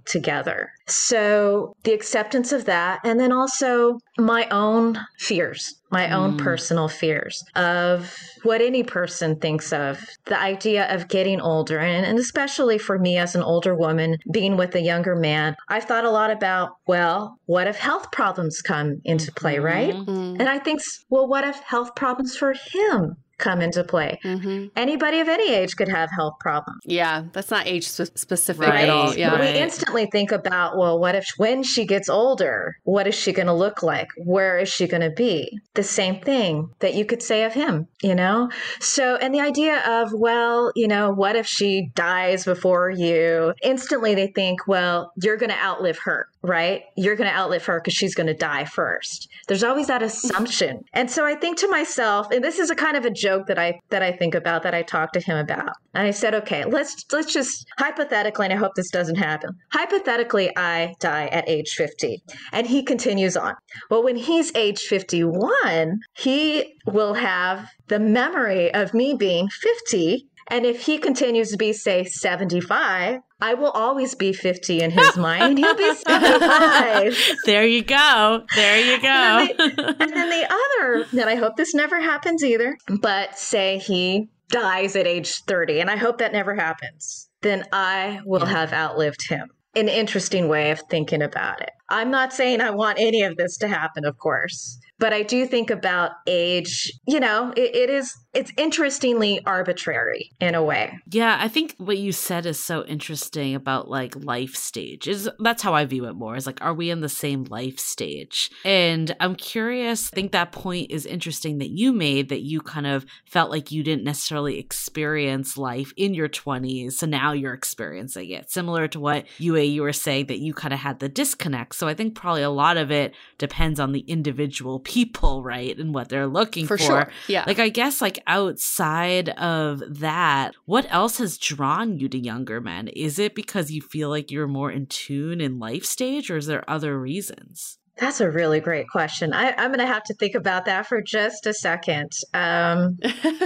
together. 0.05 0.71
So 0.87 1.75
the 1.85 1.93
acceptance 1.93 2.53
of 2.53 2.67
that, 2.67 3.01
and 3.05 3.19
then 3.19 3.33
also 3.33 3.99
my 4.19 4.47
own 4.51 5.01
fears, 5.19 5.75
my 5.91 6.11
own 6.11 6.37
mm. 6.37 6.43
personal 6.43 6.89
fears 6.89 7.43
of 7.55 8.15
what 8.43 8.61
any 8.61 8.83
person 8.83 9.37
thinks 9.37 9.73
of 9.73 10.05
the 10.27 10.39
idea 10.39 10.93
of 10.95 11.09
getting 11.09 11.41
older. 11.41 11.79
And, 11.79 12.05
and 12.05 12.19
especially 12.19 12.79
for 12.79 12.99
me 12.99 13.17
as 13.17 13.35
an 13.35 13.43
older 13.43 13.75
woman, 13.75 14.19
being 14.31 14.57
with 14.57 14.75
a 14.75 14.81
younger 14.81 15.17
man, 15.17 15.57
I've 15.69 15.85
thought 15.85 16.05
a 16.05 16.11
lot 16.11 16.31
about, 16.31 16.77
well, 16.87 17.39
what 17.47 17.67
if 17.67 17.79
health 17.79 18.13
problems 18.13 18.61
come 18.61 19.01
into 19.05 19.33
play, 19.33 19.59
right? 19.59 19.95
Mm-hmm. 19.95 20.41
And 20.41 20.49
I 20.49 20.59
think, 20.59 20.81
well, 21.09 21.27
what 21.27 21.45
if 21.45 21.61
health 21.61 21.95
problems 21.95 22.37
for 22.37 22.53
him 22.53 23.17
come 23.39 23.61
into 23.61 23.85
play. 23.85 24.18
Mm-hmm. 24.24 24.66
Anybody 24.76 25.20
of 25.20 25.28
any 25.28 25.53
age 25.53 25.76
could 25.76 25.89
have 25.89 26.11
health 26.11 26.35
problems. 26.41 26.80
Yeah, 26.85 27.24
that's 27.32 27.51
not 27.51 27.66
age 27.66 27.87
specific 27.87 28.68
right. 28.68 28.85
at 28.85 28.91
all. 28.91 29.14
Yeah. 29.14 29.30
But 29.30 29.41
we 29.41 29.49
instantly 29.49 30.07
think 30.07 30.32
about, 30.32 30.76
well, 30.76 30.99
what 30.99 31.14
if 31.14 31.28
when 31.37 31.62
she 31.62 31.85
gets 31.85 32.09
older, 32.09 32.76
what 32.85 33.07
is 33.07 33.14
she 33.14 33.32
going 33.32 33.47
to 33.47 33.53
look 33.53 33.82
like? 33.82 34.09
Where 34.16 34.59
is 34.59 34.68
she 34.68 34.87
going 34.87 35.03
to 35.03 35.11
be? 35.11 35.59
The 35.74 35.82
same 35.82 36.20
thing 36.20 36.70
that 36.80 36.95
you 36.95 37.05
could 37.05 37.22
say 37.22 37.45
of 37.45 37.53
him, 37.53 37.89
you 38.03 38.14
know? 38.14 38.51
So, 38.80 39.16
and 39.16 39.35
the 39.35 39.41
idea 39.41 39.82
of, 39.87 40.12
well, 40.12 40.72
you 40.74 40.89
know, 40.89 41.11
what 41.11 41.37
if 41.37 41.47
she 41.47 41.91
dies 41.95 42.45
before 42.45 42.91
you? 42.91 43.55
Instantly 43.62 44.14
they 44.14 44.28
think, 44.28 44.66
well, 44.66 45.12
you're 45.22 45.37
going 45.37 45.51
to 45.51 45.62
outlive 45.62 45.99
her 46.05 46.28
right? 46.45 46.83
You're 46.95 47.17
going 47.17 47.29
to 47.29 47.37
outlive 47.37 47.65
her 47.65 47.81
because 47.81 47.95
she's 47.95 48.15
going 48.15 48.27
to 48.27 48.35
die 48.35 48.67
first. 48.67 49.29
There's 49.49 49.65
always 49.65 49.87
that 49.87 50.03
assumption. 50.03 50.83
and 50.93 51.11
so 51.11 51.25
I 51.25 51.35
think 51.35 51.59
to 51.59 51.69
myself, 51.69 52.31
and 52.31 52.45
this 52.45 52.59
is 52.59 52.71
a 52.71 52.75
kind 52.75 52.97
of 52.97 53.05
a 53.07 53.11
joke 53.11 53.47
that 53.47 53.59
I 53.59 53.81
that 53.89 54.03
I 54.03 54.13
think 54.13 54.35
about 54.35 54.63
that 54.63 54.75
I 54.75 54.83
talked 54.83 55.15
to 55.15 55.21
him 55.21 55.39
about. 55.39 55.73
And 55.95 56.07
I 56.07 56.11
said, 56.11 56.35
okay, 56.35 56.65
let's 56.65 57.05
let's 57.13 57.33
just 57.33 57.67
hypothetically, 57.79 58.47
and 58.47 58.53
I 58.53 58.57
hope 58.57 58.73
this 58.77 58.91
doesn't 58.91 59.17
happen. 59.17 59.51
Hypothetically, 59.73 60.51
I 60.57 60.95
die 61.01 61.27
at 61.29 61.49
age 61.49 61.71
50. 61.71 62.23
And 62.53 62.67
he 62.67 62.83
continues 62.83 63.37
on. 63.37 63.55
Well, 63.91 64.05
when 64.05 64.17
he's 64.17 64.55
age 64.55 64.81
51, 64.81 65.99
he 66.13 66.75
will 66.87 67.15
have 67.15 67.69
the 67.89 67.99
memory 67.99 68.73
of 68.75 68.93
me 68.93 69.15
being 69.15 69.49
50 69.49 70.27
and 70.49 70.67
if 70.67 70.87
he 70.87 70.99
continues 70.99 71.51
to 71.51 71.57
be, 71.57 71.73
say, 71.73 72.05
75, 72.05 73.21
I 73.41 73.55
will 73.55 73.71
always 73.71 74.15
be 74.15 74.33
50 74.33 74.81
in 74.81 74.91
his 74.91 75.17
mind, 75.19 75.43
and 75.43 75.59
he'll 75.59 75.77
be 75.77 75.95
75. 75.95 77.17
there 77.47 77.67
you 77.67 77.83
go. 77.83 78.45
There 78.55 78.81
you 78.81 79.01
go. 79.01 79.09
And 79.09 79.59
then, 79.59 79.77
the, 79.77 79.97
and 80.01 80.13
then 80.13 80.31
the 80.31 80.47
other, 80.47 81.07
and 81.13 81.31
I 81.31 81.37
hope 81.37 81.57
this 81.57 81.75
never 81.75 82.01
happens 82.01 82.45
either, 82.45 82.77
but 83.01 83.39
say 83.39 83.79
he 83.79 84.29
dies 84.51 84.97
at 84.97 85.07
age 85.07 85.43
30, 85.47 85.81
and 85.81 85.91
I 85.91 85.97
hope 85.97 86.19
that 86.19 86.33
never 86.33 86.55
happens, 86.55 87.29
then 87.43 87.65
I 87.73 88.21
will 88.25 88.47
have 88.47 88.73
outlived 88.73 89.29
him. 89.29 89.49
An 89.77 89.89
interesting 89.89 90.49
way 90.49 90.71
of 90.71 90.81
thinking 90.89 91.21
about 91.21 91.61
it. 91.61 91.71
I'm 91.89 92.11
not 92.11 92.33
saying 92.33 92.61
I 92.61 92.71
want 92.71 93.01
any 93.01 93.23
of 93.23 93.37
this 93.37 93.57
to 93.59 93.69
happen, 93.69 94.05
of 94.05 94.17
course, 94.19 94.79
but 94.99 95.13
I 95.13 95.23
do 95.23 95.47
think 95.47 95.71
about 95.71 96.13
age, 96.29 96.93
you 97.09 97.19
know, 97.19 97.53
it, 97.57 97.75
it 97.75 97.91
is 97.91 98.15
it's 98.35 98.53
interestingly 98.57 99.45
arbitrary 99.47 100.30
in 100.41 100.55
a 100.55 100.62
way. 100.62 100.99
Yeah, 101.11 101.39
I 101.41 101.49
think 101.49 101.74
what 101.78 101.99
you 101.99 102.12
said 102.12 102.47
is 102.47 102.62
so 102.62 102.85
interesting 102.85 103.55
about 103.55 103.89
like 103.89 104.14
life 104.16 104.55
stage. 104.55 105.09
Is 105.09 105.28
that's 105.39 105.62
how 105.62 105.74
I 105.74 105.85
view 105.85 106.07
it 106.07 106.14
more. 106.14 106.37
Is 106.37 106.47
like 106.47 106.62
are 106.62 106.74
we 106.74 106.91
in 106.91 107.01
the 107.01 107.09
same 107.09 107.45
life 107.45 107.78
stage? 107.78 108.51
And 108.64 109.14
I'm 109.20 109.35
curious, 109.35 110.11
I 110.12 110.16
think 110.16 110.32
that 110.32 110.53
point 110.53 110.91
is 110.91 111.07
interesting 111.07 111.59
that 111.59 111.70
you 111.70 111.93
made 111.93 112.28
that 112.28 112.43
you 112.43 112.61
kind 112.61 112.87
of 112.87 113.07
felt 113.24 113.51
like 113.51 113.70
you 113.70 113.82
didn't 113.82 114.05
necessarily 114.05 114.59
experience 114.59 115.57
life 115.57 115.93
in 115.97 116.14
your 116.14 116.28
20s, 116.28 116.93
so 116.93 117.07
now 117.07 117.32
you're 117.32 117.55
experiencing 117.55 118.30
it. 118.30 118.51
Similar 118.51 118.89
to 118.89 119.01
what 119.01 119.26
Yue 119.39 119.55
you 119.55 119.82
were 119.82 119.93
saying 119.93 120.26
that 120.26 120.41
you 120.41 120.53
kind 120.53 120.74
of 120.74 120.80
had 120.80 120.99
the 120.99 121.09
disconnect. 121.09 121.76
So 121.76 121.87
I 121.87 121.95
think 121.95 122.14
probably 122.14 122.43
a 122.43 122.51
lot 122.51 122.76
of 122.76 122.91
it 122.91 123.14
depends 123.39 123.78
on 123.78 123.93
the 123.93 124.01
individual 124.01 124.80
people, 124.80 125.43
right? 125.43 125.78
And 125.78 125.95
what 125.95 126.09
they're 126.09 126.26
looking 126.26 126.66
for. 126.66 126.76
For 126.76 126.82
sure. 126.82 127.09
Yeah. 127.28 127.45
Like 127.47 127.59
I 127.59 127.68
guess 127.68 128.01
like 128.01 128.18
outside 128.27 129.31
of 129.31 129.83
that, 129.89 130.55
what 130.64 130.87
else 130.91 131.18
has 131.18 131.39
drawn 131.39 131.99
you 131.99 132.09
to 132.09 132.18
younger 132.18 132.61
men? 132.61 132.89
Is 132.89 133.18
it 133.18 133.35
because 133.35 133.70
you 133.70 133.83
feel 133.83 134.09
like 134.09 134.31
you're 134.31 134.47
more 134.47 134.70
in 134.70 134.87
tune 134.87 135.41
in 135.41 135.59
life 135.59 135.85
stage, 135.85 136.31
or 136.31 136.37
is 136.37 136.47
there 136.47 136.68
other 136.68 136.99
reasons? 136.99 137.79
That's 137.97 138.20
a 138.20 138.31
really 138.31 138.61
great 138.61 138.89
question. 138.89 139.33
I, 139.33 139.55
am 139.57 139.70
going 139.70 139.79
to 139.79 139.87
have 139.87 140.03
to 140.05 140.14
think 140.14 140.35
about 140.35 140.64
that 140.64 140.87
for 140.87 141.01
just 141.01 141.47
a 141.47 141.55
second. 141.55 142.12
Um, 142.33 142.99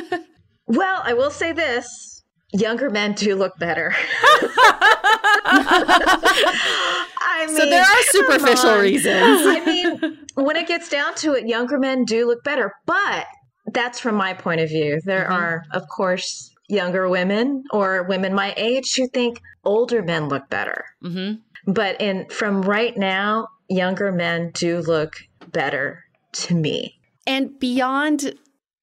well, 0.66 1.02
I 1.04 1.12
will 1.14 1.30
say 1.30 1.52
this 1.52 2.22
younger 2.52 2.88
men 2.88 3.12
do 3.12 3.34
look 3.36 3.58
better. 3.58 3.94
I 7.20 7.46
mean, 7.46 7.56
so 7.56 7.66
there 7.66 7.82
are 7.82 8.02
superficial 8.04 8.78
reasons. 8.78 9.46
I 9.46 9.64
mean, 9.64 10.18
when 10.34 10.56
it 10.56 10.66
gets 10.66 10.88
down 10.88 11.14
to 11.16 11.34
it, 11.34 11.46
younger 11.46 11.78
men 11.78 12.04
do 12.04 12.26
look 12.26 12.42
better, 12.42 12.72
but 12.86 13.26
that's 13.72 14.00
from 14.00 14.14
my 14.14 14.34
point 14.34 14.60
of 14.60 14.68
view. 14.68 15.00
There 15.04 15.24
mm-hmm. 15.24 15.32
are, 15.32 15.64
of 15.72 15.88
course, 15.88 16.54
younger 16.68 17.08
women 17.08 17.64
or 17.72 18.04
women 18.04 18.34
my 18.34 18.54
age 18.56 18.94
who 18.94 19.08
think 19.08 19.40
older 19.64 20.02
men 20.02 20.28
look 20.28 20.48
better. 20.48 20.84
Mm-hmm. 21.02 21.72
But 21.72 22.00
in 22.00 22.28
from 22.28 22.62
right 22.62 22.96
now, 22.96 23.48
younger 23.68 24.12
men 24.12 24.50
do 24.54 24.80
look 24.80 25.14
better 25.52 26.04
to 26.32 26.54
me. 26.54 27.00
And 27.26 27.58
beyond 27.58 28.34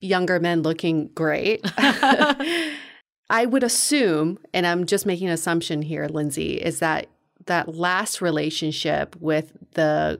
younger 0.02 0.40
men 0.40 0.62
looking 0.62 1.10
great, 1.16 1.62
I 1.78 3.46
would 3.46 3.64
assume, 3.64 4.38
and 4.54 4.68
I'm 4.68 4.86
just 4.86 5.06
making 5.06 5.28
an 5.28 5.34
assumption 5.34 5.82
here, 5.82 6.08
Lindsey, 6.08 6.56
is 6.56 6.80
that 6.80 7.08
that 7.48 7.76
last 7.76 8.22
relationship 8.22 9.16
with 9.20 9.54
the 9.74 10.20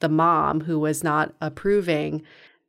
the 0.00 0.08
mom 0.08 0.60
who 0.62 0.78
was 0.78 1.02
not 1.02 1.34
approving 1.40 2.22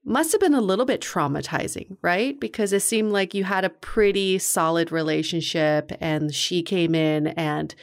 must 0.08 0.32
have 0.32 0.41
been 0.41 0.53
a 0.53 0.62
little 0.62 0.86
bit 0.86 1.01
traumatizing, 1.01 1.97
right? 2.01 2.39
Because 2.39 2.74
it 2.74 2.82
seemed 2.82 3.12
like 3.12 3.34
you 3.34 3.43
had 3.43 3.66
a 3.66 3.70
pretty 3.70 4.39
solid 4.39 4.91
relationship 4.91 5.91
and 5.99 6.34
she 6.34 6.64
came 6.64 6.95
in 6.95 7.28
and 7.28 7.76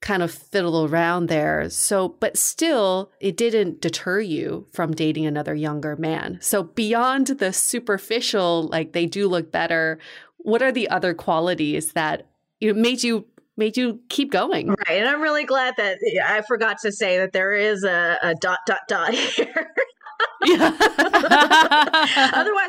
kind 0.00 0.22
of 0.22 0.30
fiddled 0.30 0.90
around 0.90 1.26
there. 1.26 1.68
So, 1.70 2.10
but 2.20 2.36
still, 2.36 3.10
it 3.20 3.36
didn't 3.36 3.80
deter 3.80 4.20
you 4.20 4.66
from 4.72 4.92
dating 4.92 5.26
another 5.26 5.54
younger 5.54 5.96
man. 5.96 6.38
So, 6.40 6.62
beyond 6.62 7.26
the 7.26 7.52
superficial, 7.52 8.68
like 8.68 8.92
they 8.92 9.06
do 9.06 9.28
look 9.28 9.50
better, 9.50 9.98
what 10.38 10.62
are 10.62 10.72
the 10.72 10.88
other 10.88 11.14
qualities 11.14 11.92
that 11.92 12.28
you 12.60 12.72
know, 12.72 12.80
made 12.80 13.02
you 13.02 13.26
made 13.58 13.76
you 13.76 14.00
keep 14.08 14.30
going. 14.30 14.68
Right. 14.68 15.00
And 15.00 15.08
I'm 15.08 15.20
really 15.20 15.44
glad 15.44 15.74
that 15.76 15.98
I 16.24 16.42
forgot 16.42 16.78
to 16.82 16.92
say 16.92 17.18
that 17.18 17.32
there 17.32 17.52
is 17.52 17.82
a, 17.84 18.16
a 18.22 18.34
dot, 18.36 18.60
dot, 18.66 18.82
dot 18.88 19.12
here. 19.14 19.74
Otherwise, 20.48 20.76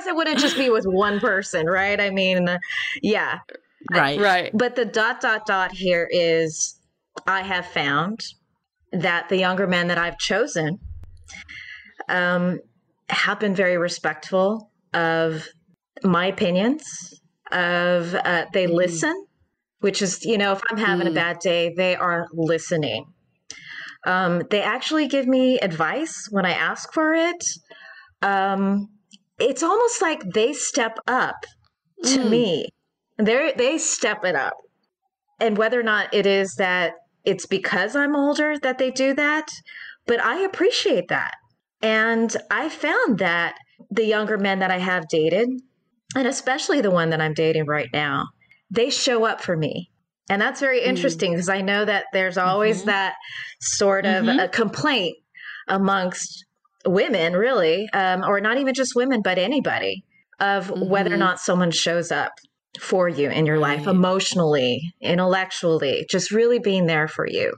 it 0.07 0.15
wouldn't 0.15 0.39
just 0.39 0.57
be 0.57 0.69
with 0.69 0.85
one 0.85 1.19
person, 1.19 1.67
right? 1.67 1.99
I 1.99 2.09
mean, 2.09 2.47
yeah. 3.01 3.39
Right. 3.91 4.19
Right. 4.19 4.51
But 4.53 4.75
the 4.75 4.85
dot, 4.85 5.21
dot, 5.21 5.45
dot 5.45 5.71
here 5.71 6.07
is 6.11 6.79
I 7.27 7.41
have 7.41 7.65
found 7.65 8.21
that 8.91 9.29
the 9.29 9.37
younger 9.37 9.67
men 9.67 9.87
that 9.87 9.97
I've 9.97 10.17
chosen 10.17 10.79
um, 12.07 12.59
have 13.09 13.39
been 13.39 13.55
very 13.55 13.77
respectful 13.77 14.71
of 14.93 15.47
my 16.03 16.27
opinions, 16.27 17.13
of 17.51 18.15
uh, 18.15 18.45
they 18.53 18.67
mm. 18.67 18.73
listen, 18.73 19.25
which 19.79 20.01
is, 20.01 20.25
you 20.25 20.37
know, 20.37 20.53
if 20.53 20.61
I'm 20.69 20.77
having 20.77 21.07
mm. 21.07 21.11
a 21.11 21.13
bad 21.13 21.39
day, 21.39 21.73
they 21.75 21.95
are 21.95 22.27
listening. 22.33 23.05
Um, 24.05 24.43
they 24.49 24.61
actually 24.61 25.07
give 25.07 25.27
me 25.27 25.59
advice 25.59 26.27
when 26.31 26.45
I 26.45 26.51
ask 26.51 26.93
for 26.93 27.13
it. 27.13 27.43
Um, 28.21 28.89
it's 29.39 29.63
almost 29.63 30.01
like 30.01 30.21
they 30.33 30.53
step 30.53 30.97
up 31.07 31.35
to 32.03 32.19
mm. 32.19 32.29
me. 32.29 32.69
They 33.17 33.53
they 33.57 33.77
step 33.77 34.23
it 34.23 34.35
up, 34.35 34.55
and 35.39 35.57
whether 35.57 35.79
or 35.79 35.83
not 35.83 36.13
it 36.13 36.25
is 36.25 36.55
that 36.55 36.93
it's 37.25 37.45
because 37.45 37.95
I'm 37.95 38.15
older 38.15 38.57
that 38.59 38.77
they 38.77 38.91
do 38.91 39.13
that, 39.15 39.49
but 40.07 40.21
I 40.21 40.39
appreciate 40.39 41.09
that. 41.09 41.33
And 41.81 42.35
I 42.49 42.69
found 42.69 43.19
that 43.19 43.55
the 43.91 44.05
younger 44.05 44.37
men 44.37 44.59
that 44.59 44.71
I 44.71 44.77
have 44.77 45.07
dated, 45.07 45.49
and 46.15 46.27
especially 46.27 46.81
the 46.81 46.91
one 46.91 47.09
that 47.09 47.21
I'm 47.21 47.33
dating 47.33 47.65
right 47.65 47.89
now, 47.93 48.27
they 48.71 48.89
show 48.89 49.25
up 49.25 49.41
for 49.41 49.55
me. 49.55 49.89
And 50.29 50.41
that's 50.41 50.59
very 50.59 50.81
mm. 50.81 50.85
interesting 50.85 51.31
because 51.33 51.49
mm. 51.49 51.55
I 51.55 51.61
know 51.61 51.83
that 51.85 52.05
there's 52.13 52.37
always 52.37 52.79
mm-hmm. 52.79 52.89
that 52.89 53.15
sort 53.59 54.05
of 54.05 54.25
mm-hmm. 54.25 54.39
a 54.39 54.47
complaint 54.47 55.17
amongst 55.67 56.45
women, 56.85 57.33
really, 57.33 57.89
um, 57.93 58.23
or 58.23 58.39
not 58.39 58.57
even 58.57 58.73
just 58.73 58.95
women, 58.95 59.21
but 59.21 59.37
anybody, 59.37 60.03
of 60.39 60.67
mm-hmm. 60.67 60.89
whether 60.89 61.09
or 61.09 61.13
mm-hmm. 61.13 61.19
not 61.19 61.39
someone 61.39 61.71
shows 61.71 62.11
up 62.11 62.31
for 62.79 63.09
you 63.09 63.29
in 63.29 63.45
your 63.45 63.59
right. 63.59 63.79
life 63.79 63.87
emotionally, 63.87 64.93
intellectually, 65.01 66.05
just 66.09 66.31
really 66.31 66.59
being 66.59 66.85
there 66.85 67.07
for 67.07 67.27
you. 67.27 67.53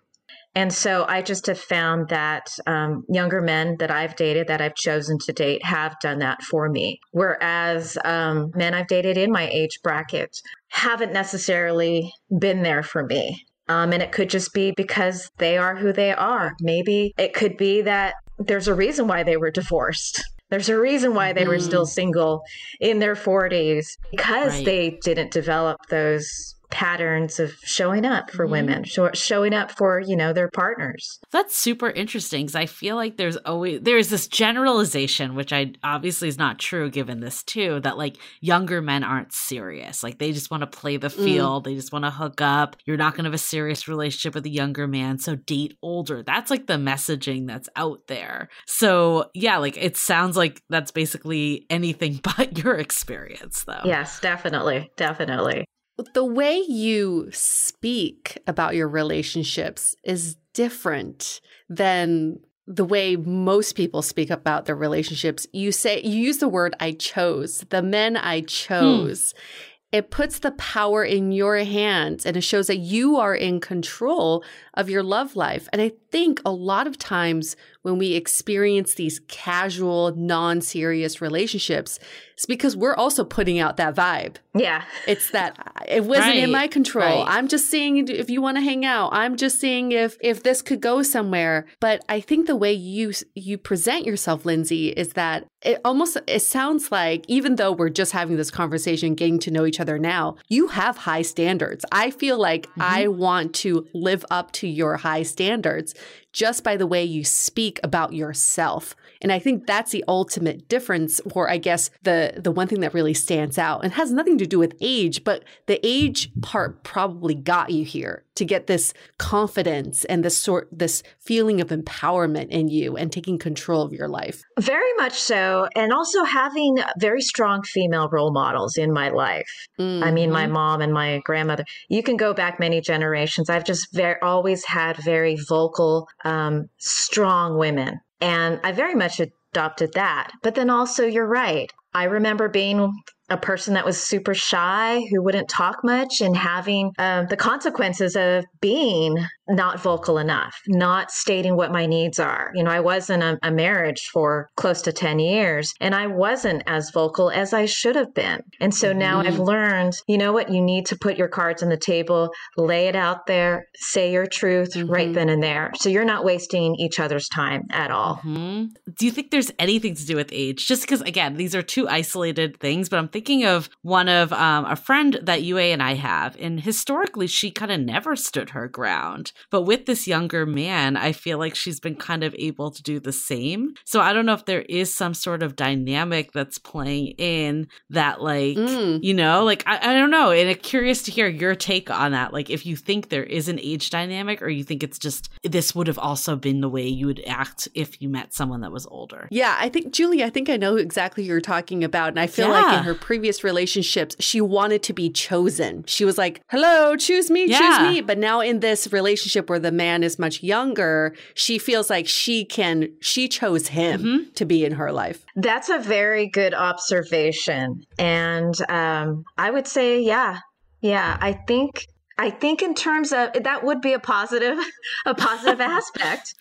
And 0.53 0.73
so 0.73 1.05
I 1.07 1.21
just 1.21 1.47
have 1.47 1.59
found 1.59 2.09
that 2.09 2.47
um, 2.67 3.05
younger 3.07 3.41
men 3.41 3.77
that 3.79 3.89
I've 3.89 4.15
dated, 4.17 4.47
that 4.47 4.61
I've 4.61 4.75
chosen 4.75 5.17
to 5.19 5.31
date, 5.31 5.63
have 5.63 5.95
done 6.01 6.19
that 6.19 6.41
for 6.41 6.69
me. 6.69 6.99
Whereas 7.11 7.97
um, 8.03 8.51
men 8.53 8.73
I've 8.73 8.87
dated 8.87 9.17
in 9.17 9.31
my 9.31 9.47
age 9.49 9.79
bracket 9.81 10.35
haven't 10.67 11.13
necessarily 11.13 12.11
been 12.37 12.63
there 12.63 12.83
for 12.83 13.05
me. 13.05 13.45
Um, 13.69 13.93
and 13.93 14.03
it 14.03 14.11
could 14.11 14.29
just 14.29 14.53
be 14.53 14.73
because 14.75 15.29
they 15.37 15.57
are 15.57 15.77
who 15.77 15.93
they 15.93 16.11
are. 16.11 16.53
Maybe 16.59 17.13
it 17.17 17.33
could 17.33 17.55
be 17.55 17.81
that 17.83 18.15
there's 18.37 18.67
a 18.67 18.75
reason 18.75 19.07
why 19.07 19.23
they 19.23 19.37
were 19.37 19.51
divorced. 19.51 20.21
There's 20.49 20.67
a 20.67 20.77
reason 20.77 21.13
why 21.13 21.31
they 21.31 21.45
mm. 21.45 21.47
were 21.47 21.59
still 21.59 21.85
single 21.85 22.41
in 22.81 22.99
their 22.99 23.15
40s 23.15 23.85
because 24.11 24.55
right. 24.55 24.65
they 24.65 24.99
didn't 25.01 25.31
develop 25.31 25.77
those 25.89 26.55
patterns 26.71 27.39
of 27.39 27.53
showing 27.63 28.05
up 28.05 28.31
for 28.31 28.45
mm-hmm. 28.45 28.51
women, 28.51 28.83
show, 28.83 29.11
showing 29.13 29.53
up 29.53 29.71
for, 29.71 29.99
you 29.99 30.15
know, 30.15 30.33
their 30.33 30.49
partners. 30.49 31.19
That's 31.31 31.55
super 31.55 31.89
interesting 31.89 32.45
because 32.45 32.55
I 32.55 32.65
feel 32.65 32.95
like 32.95 33.17
there's 33.17 33.37
always 33.37 33.81
there's 33.81 34.09
this 34.09 34.27
generalization 34.27 35.35
which 35.35 35.53
I 35.53 35.73
obviously 35.83 36.27
is 36.27 36.37
not 36.37 36.57
true 36.57 36.89
given 36.89 37.19
this 37.19 37.43
too 37.43 37.79
that 37.81 37.97
like 37.97 38.17
younger 38.39 38.81
men 38.81 39.03
aren't 39.03 39.33
serious. 39.33 40.01
Like 40.01 40.17
they 40.17 40.31
just 40.31 40.49
want 40.49 40.61
to 40.61 40.67
play 40.67 40.97
the 40.97 41.09
mm. 41.09 41.23
field, 41.23 41.63
mm. 41.63 41.65
they 41.65 41.75
just 41.75 41.93
want 41.93 42.05
to 42.05 42.11
hook 42.11 42.41
up. 42.41 42.77
You're 42.85 42.97
not 42.97 43.13
going 43.13 43.25
to 43.25 43.29
have 43.29 43.35
a 43.35 43.37
serious 43.37 43.87
relationship 43.87 44.33
with 44.33 44.45
a 44.45 44.49
younger 44.49 44.87
man, 44.87 45.19
so 45.19 45.35
date 45.35 45.77
older. 45.81 46.23
That's 46.23 46.49
like 46.49 46.67
the 46.67 46.73
messaging 46.73 47.47
that's 47.47 47.69
out 47.75 48.07
there. 48.07 48.49
So, 48.65 49.29
yeah, 49.33 49.57
like 49.57 49.77
it 49.77 49.97
sounds 49.97 50.37
like 50.37 50.61
that's 50.69 50.91
basically 50.91 51.65
anything 51.69 52.21
but 52.37 52.57
your 52.57 52.75
experience 52.75 53.65
though. 53.65 53.81
Yes, 53.83 54.19
definitely. 54.19 54.89
Definitely 54.95 55.65
the 56.13 56.25
way 56.25 56.57
you 56.57 57.29
speak 57.31 58.37
about 58.47 58.75
your 58.75 58.87
relationships 58.87 59.95
is 60.03 60.35
different 60.53 61.41
than 61.69 62.39
the 62.67 62.85
way 62.85 63.15
most 63.15 63.73
people 63.73 64.01
speak 64.01 64.29
about 64.29 64.65
their 64.65 64.75
relationships. 64.75 65.47
You 65.51 65.71
say 65.71 66.01
you 66.01 66.17
use 66.17 66.37
the 66.37 66.47
word 66.47 66.75
I 66.79 66.93
chose, 66.93 67.65
the 67.69 67.81
men 67.81 68.15
I 68.17 68.41
chose. 68.41 69.31
Hmm. 69.31 69.97
It 69.97 70.09
puts 70.09 70.39
the 70.39 70.51
power 70.51 71.03
in 71.03 71.33
your 71.33 71.57
hands 71.57 72.25
and 72.25 72.37
it 72.37 72.41
shows 72.41 72.67
that 72.67 72.77
you 72.77 73.17
are 73.17 73.35
in 73.35 73.59
control 73.59 74.45
of 74.73 74.89
your 74.89 75.03
love 75.03 75.35
life. 75.35 75.67
And 75.73 75.81
I 75.81 75.91
think 76.11 76.41
a 76.45 76.51
lot 76.51 76.87
of 76.87 76.97
times 76.97 77.55
when 77.81 77.97
we 77.97 78.13
experience 78.13 78.93
these 78.93 79.19
casual, 79.27 80.15
non 80.15 80.61
serious 80.61 81.21
relationships, 81.21 81.99
it's 82.33 82.45
because 82.45 82.75
we're 82.75 82.95
also 82.95 83.23
putting 83.23 83.59
out 83.59 83.77
that 83.77 83.95
vibe. 83.95 84.37
Yeah. 84.53 84.83
It's 85.07 85.31
that 85.31 85.57
it 85.87 86.03
wasn't 86.03 86.27
right. 86.27 86.37
in 86.37 86.51
my 86.51 86.67
control. 86.67 87.23
Right. 87.23 87.37
I'm 87.37 87.47
just 87.47 87.69
seeing 87.69 88.07
if 88.07 88.29
you 88.29 88.41
want 88.41 88.57
to 88.57 88.61
hang 88.61 88.85
out. 88.85 89.09
I'm 89.13 89.35
just 89.35 89.59
seeing 89.59 89.91
if 89.91 90.17
if 90.21 90.43
this 90.43 90.61
could 90.61 90.81
go 90.81 91.03
somewhere. 91.03 91.65
But 91.79 92.03
I 92.09 92.19
think 92.19 92.47
the 92.47 92.55
way 92.55 92.73
you 92.73 93.13
you 93.35 93.57
present 93.57 94.05
yourself, 94.05 94.45
Lindsey, 94.45 94.89
is 94.89 95.13
that 95.13 95.45
it 95.61 95.79
almost 95.85 96.17
it 96.27 96.41
sounds 96.41 96.91
like 96.91 97.25
even 97.27 97.55
though 97.55 97.71
we're 97.71 97.89
just 97.89 98.11
having 98.11 98.37
this 98.37 98.51
conversation, 98.51 99.15
getting 99.15 99.39
to 99.39 99.51
know 99.51 99.65
each 99.65 99.79
other 99.79 99.99
now, 99.99 100.35
you 100.49 100.67
have 100.67 100.97
high 100.97 101.21
standards. 101.21 101.85
I 101.91 102.11
feel 102.11 102.39
like 102.39 102.67
mm-hmm. 102.67 102.81
I 102.81 103.07
want 103.07 103.53
to 103.55 103.87
live 103.93 104.25
up 104.31 104.51
to 104.53 104.60
your 104.67 104.97
high 104.97 105.23
standards 105.23 105.93
just 106.31 106.63
by 106.63 106.77
the 106.77 106.87
way 106.87 107.03
you 107.03 107.23
speak 107.23 107.79
about 107.83 108.13
yourself. 108.13 108.95
And 109.21 109.31
I 109.31 109.39
think 109.39 109.67
that's 109.67 109.91
the 109.91 110.03
ultimate 110.07 110.67
difference, 110.67 111.21
or 111.33 111.49
I 111.49 111.57
guess 111.57 111.91
the 112.03 112.33
the 112.37 112.51
one 112.51 112.67
thing 112.67 112.79
that 112.81 112.93
really 112.93 113.13
stands 113.13 113.57
out 113.57 113.83
and 113.83 113.93
has 113.93 114.11
nothing 114.11 114.37
to 114.39 114.47
do 114.47 114.59
with 114.59 114.75
age, 114.81 115.23
but 115.23 115.43
the 115.67 115.79
age 115.83 116.31
part 116.41 116.83
probably 116.83 117.35
got 117.35 117.69
you 117.69 117.85
here 117.85 118.23
to 118.35 118.45
get 118.45 118.67
this 118.67 118.93
confidence 119.17 120.05
and 120.05 120.23
this 120.23 120.37
sort 120.37 120.67
this 120.71 121.03
feeling 121.19 121.61
of 121.61 121.67
empowerment 121.67 122.47
in 122.49 122.69
you 122.69 122.95
and 122.97 123.11
taking 123.11 123.37
control 123.37 123.83
of 123.83 123.93
your 123.93 124.07
life. 124.07 124.41
Very 124.59 124.93
much 124.97 125.13
so, 125.13 125.67
and 125.75 125.93
also 125.93 126.23
having 126.23 126.77
very 126.99 127.21
strong 127.21 127.61
female 127.63 128.09
role 128.11 128.31
models 128.31 128.77
in 128.77 128.91
my 128.91 129.09
life. 129.09 129.67
Mm-hmm. 129.79 130.03
I 130.03 130.11
mean, 130.11 130.31
my 130.31 130.45
mm-hmm. 130.45 130.53
mom 130.53 130.81
and 130.81 130.93
my 130.93 131.21
grandmother. 131.23 131.65
You 131.89 132.01
can 132.01 132.17
go 132.17 132.33
back 132.33 132.59
many 132.59 132.81
generations. 132.81 133.49
I've 133.49 133.65
just 133.65 133.93
very 133.93 134.15
always 134.21 134.65
had 134.65 134.97
very 134.97 135.37
vocal, 135.47 136.07
um, 136.23 136.69
strong 136.77 137.57
women 137.57 137.99
and 138.21 138.59
I 138.63 138.71
very 138.71 138.95
much 138.95 139.19
adopted 139.19 139.93
that. 139.93 140.31
But 140.43 140.55
then 140.55 140.69
also, 140.69 141.05
you're 141.05 141.27
right. 141.27 141.71
I 141.93 142.05
remember 142.05 142.47
being 142.47 142.93
a 143.29 143.37
person 143.37 143.73
that 143.73 143.85
was 143.85 144.01
super 144.01 144.33
shy, 144.33 145.01
who 145.09 145.21
wouldn't 145.21 145.49
talk 145.49 145.83
much, 145.83 146.21
and 146.21 146.35
having 146.37 146.93
um, 146.99 147.27
the 147.27 147.37
consequences 147.37 148.15
of 148.15 148.45
being 148.61 149.17
not 149.55 149.81
vocal 149.81 150.17
enough, 150.17 150.59
not 150.67 151.11
stating 151.11 151.55
what 151.55 151.71
my 151.71 151.85
needs 151.85 152.19
are. 152.19 152.51
You 152.55 152.63
know, 152.63 152.71
I 152.71 152.79
was 152.79 153.09
in 153.09 153.21
a, 153.21 153.37
a 153.43 153.51
marriage 153.51 154.09
for 154.11 154.49
close 154.55 154.81
to 154.83 154.93
10 154.93 155.19
years 155.19 155.73
and 155.79 155.93
I 155.93 156.07
wasn't 156.07 156.63
as 156.67 156.91
vocal 156.91 157.29
as 157.29 157.53
I 157.53 157.65
should 157.65 157.95
have 157.95 158.13
been. 158.13 158.41
And 158.59 158.73
so 158.73 158.93
now 158.93 159.19
mm-hmm. 159.19 159.27
I've 159.27 159.39
learned, 159.39 159.93
you 160.07 160.17
know 160.17 160.33
what, 160.33 160.51
you 160.51 160.61
need 160.61 160.85
to 160.87 160.97
put 160.97 161.17
your 161.17 161.27
cards 161.27 161.63
on 161.63 161.69
the 161.69 161.77
table, 161.77 162.31
lay 162.57 162.87
it 162.87 162.95
out 162.95 163.27
there, 163.27 163.67
say 163.75 164.11
your 164.11 164.25
truth 164.25 164.73
mm-hmm. 164.73 164.91
right 164.91 165.13
then 165.13 165.29
and 165.29 165.43
there. 165.43 165.71
So 165.75 165.89
you're 165.89 166.05
not 166.05 166.23
wasting 166.23 166.75
each 166.75 166.99
other's 166.99 167.27
time 167.27 167.63
at 167.71 167.91
all. 167.91 168.17
Mm-hmm. 168.17 168.65
Do 168.97 169.05
you 169.05 169.11
think 169.11 169.31
there's 169.31 169.51
anything 169.59 169.95
to 169.95 170.05
do 170.05 170.15
with 170.15 170.29
age? 170.31 170.67
Just 170.67 170.83
because, 170.83 171.01
again, 171.01 171.35
these 171.35 171.55
are 171.55 171.61
two 171.61 171.87
isolated 171.87 172.59
things, 172.59 172.89
but 172.89 172.99
I'm 172.99 173.07
thinking 173.07 173.45
of 173.45 173.69
one 173.81 174.09
of 174.09 174.31
um, 174.33 174.65
a 174.65 174.75
friend 174.75 175.19
that 175.23 175.43
Yue 175.43 175.57
and 175.57 175.81
I 175.81 175.95
have, 175.95 176.35
and 176.39 176.59
historically, 176.59 177.27
she 177.27 177.51
kind 177.51 177.71
of 177.71 177.79
never 177.79 178.15
stood 178.15 178.51
her 178.51 178.67
ground. 178.67 179.31
But 179.49 179.63
with 179.63 179.85
this 179.85 180.07
younger 180.07 180.45
man, 180.45 180.97
I 180.97 181.11
feel 181.11 181.37
like 181.37 181.55
she's 181.55 181.79
been 181.79 181.95
kind 181.95 182.23
of 182.23 182.35
able 182.37 182.71
to 182.71 182.83
do 182.83 182.99
the 182.99 183.11
same. 183.11 183.73
So 183.85 184.01
I 184.01 184.13
don't 184.13 184.25
know 184.25 184.33
if 184.33 184.45
there 184.45 184.61
is 184.63 184.93
some 184.93 185.13
sort 185.13 185.43
of 185.43 185.55
dynamic 185.55 186.31
that's 186.31 186.57
playing 186.57 187.15
in 187.17 187.67
that, 187.89 188.21
like, 188.21 188.57
mm. 188.57 189.03
you 189.03 189.13
know, 189.13 189.43
like, 189.43 189.63
I, 189.65 189.91
I 189.91 189.93
don't 189.93 190.11
know. 190.11 190.31
And 190.31 190.49
I'm 190.49 190.55
curious 190.55 191.03
to 191.03 191.11
hear 191.11 191.27
your 191.27 191.55
take 191.55 191.89
on 191.89 192.11
that. 192.11 192.33
Like, 192.33 192.49
if 192.49 192.65
you 192.65 192.75
think 192.75 193.09
there 193.09 193.23
is 193.23 193.47
an 193.47 193.59
age 193.59 193.89
dynamic 193.89 194.41
or 194.41 194.49
you 194.49 194.63
think 194.63 194.83
it's 194.83 194.99
just 194.99 195.29
this 195.43 195.73
would 195.73 195.87
have 195.87 195.99
also 195.99 196.35
been 196.35 196.61
the 196.61 196.69
way 196.69 196.87
you 196.87 197.07
would 197.07 197.23
act 197.25 197.67
if 197.73 198.01
you 198.01 198.09
met 198.09 198.33
someone 198.33 198.61
that 198.61 198.71
was 198.71 198.85
older. 198.87 199.27
Yeah, 199.31 199.55
I 199.59 199.69
think, 199.69 199.93
Julie, 199.93 200.23
I 200.23 200.29
think 200.29 200.49
I 200.49 200.57
know 200.57 200.75
exactly 200.75 201.23
you're 201.23 201.41
talking 201.41 201.83
about. 201.83 202.09
And 202.09 202.19
I 202.19 202.27
feel 202.27 202.47
yeah. 202.47 202.61
like 202.61 202.77
in 202.79 202.83
her 202.83 202.95
previous 202.95 203.43
relationships, 203.43 204.15
she 204.19 204.41
wanted 204.41 204.83
to 204.83 204.93
be 204.93 205.09
chosen. 205.09 205.83
She 205.87 206.05
was 206.05 206.17
like, 206.17 206.41
hello, 206.49 206.95
choose 206.95 207.29
me, 207.29 207.45
yeah. 207.45 207.59
choose 207.59 207.79
me. 207.87 208.01
But 208.01 208.17
now 208.17 208.41
in 208.41 208.59
this 208.59 208.91
relationship, 208.91 209.20
relationship 209.21 209.49
where 209.49 209.59
the 209.59 209.71
man 209.71 210.03
is 210.03 210.17
much 210.17 210.41
younger, 210.41 211.13
she 211.33 211.57
feels 211.57 211.89
like 211.89 212.07
she 212.07 212.43
can, 212.43 212.89
she 213.01 213.27
chose 213.27 213.67
him 213.67 214.01
mm-hmm. 214.01 214.31
to 214.33 214.45
be 214.45 214.65
in 214.65 214.73
her 214.73 214.91
life. 214.91 215.25
That's 215.35 215.69
a 215.69 215.79
very 215.79 216.27
good 216.27 216.53
observation. 216.53 217.83
And 217.99 218.55
um, 218.69 219.23
I 219.37 219.51
would 219.51 219.67
say, 219.67 220.01
yeah, 220.01 220.39
yeah, 220.81 221.17
I 221.21 221.33
think 221.47 221.85
I 222.17 222.29
think 222.29 222.61
in 222.61 222.75
terms 222.75 223.13
of 223.13 223.29
that 223.33 223.63
would 223.63 223.81
be 223.81 223.93
a 223.93 223.99
positive 223.99 224.57
a 225.05 225.15
positive 225.15 225.61
aspect 225.77 226.33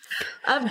of 0.47 0.63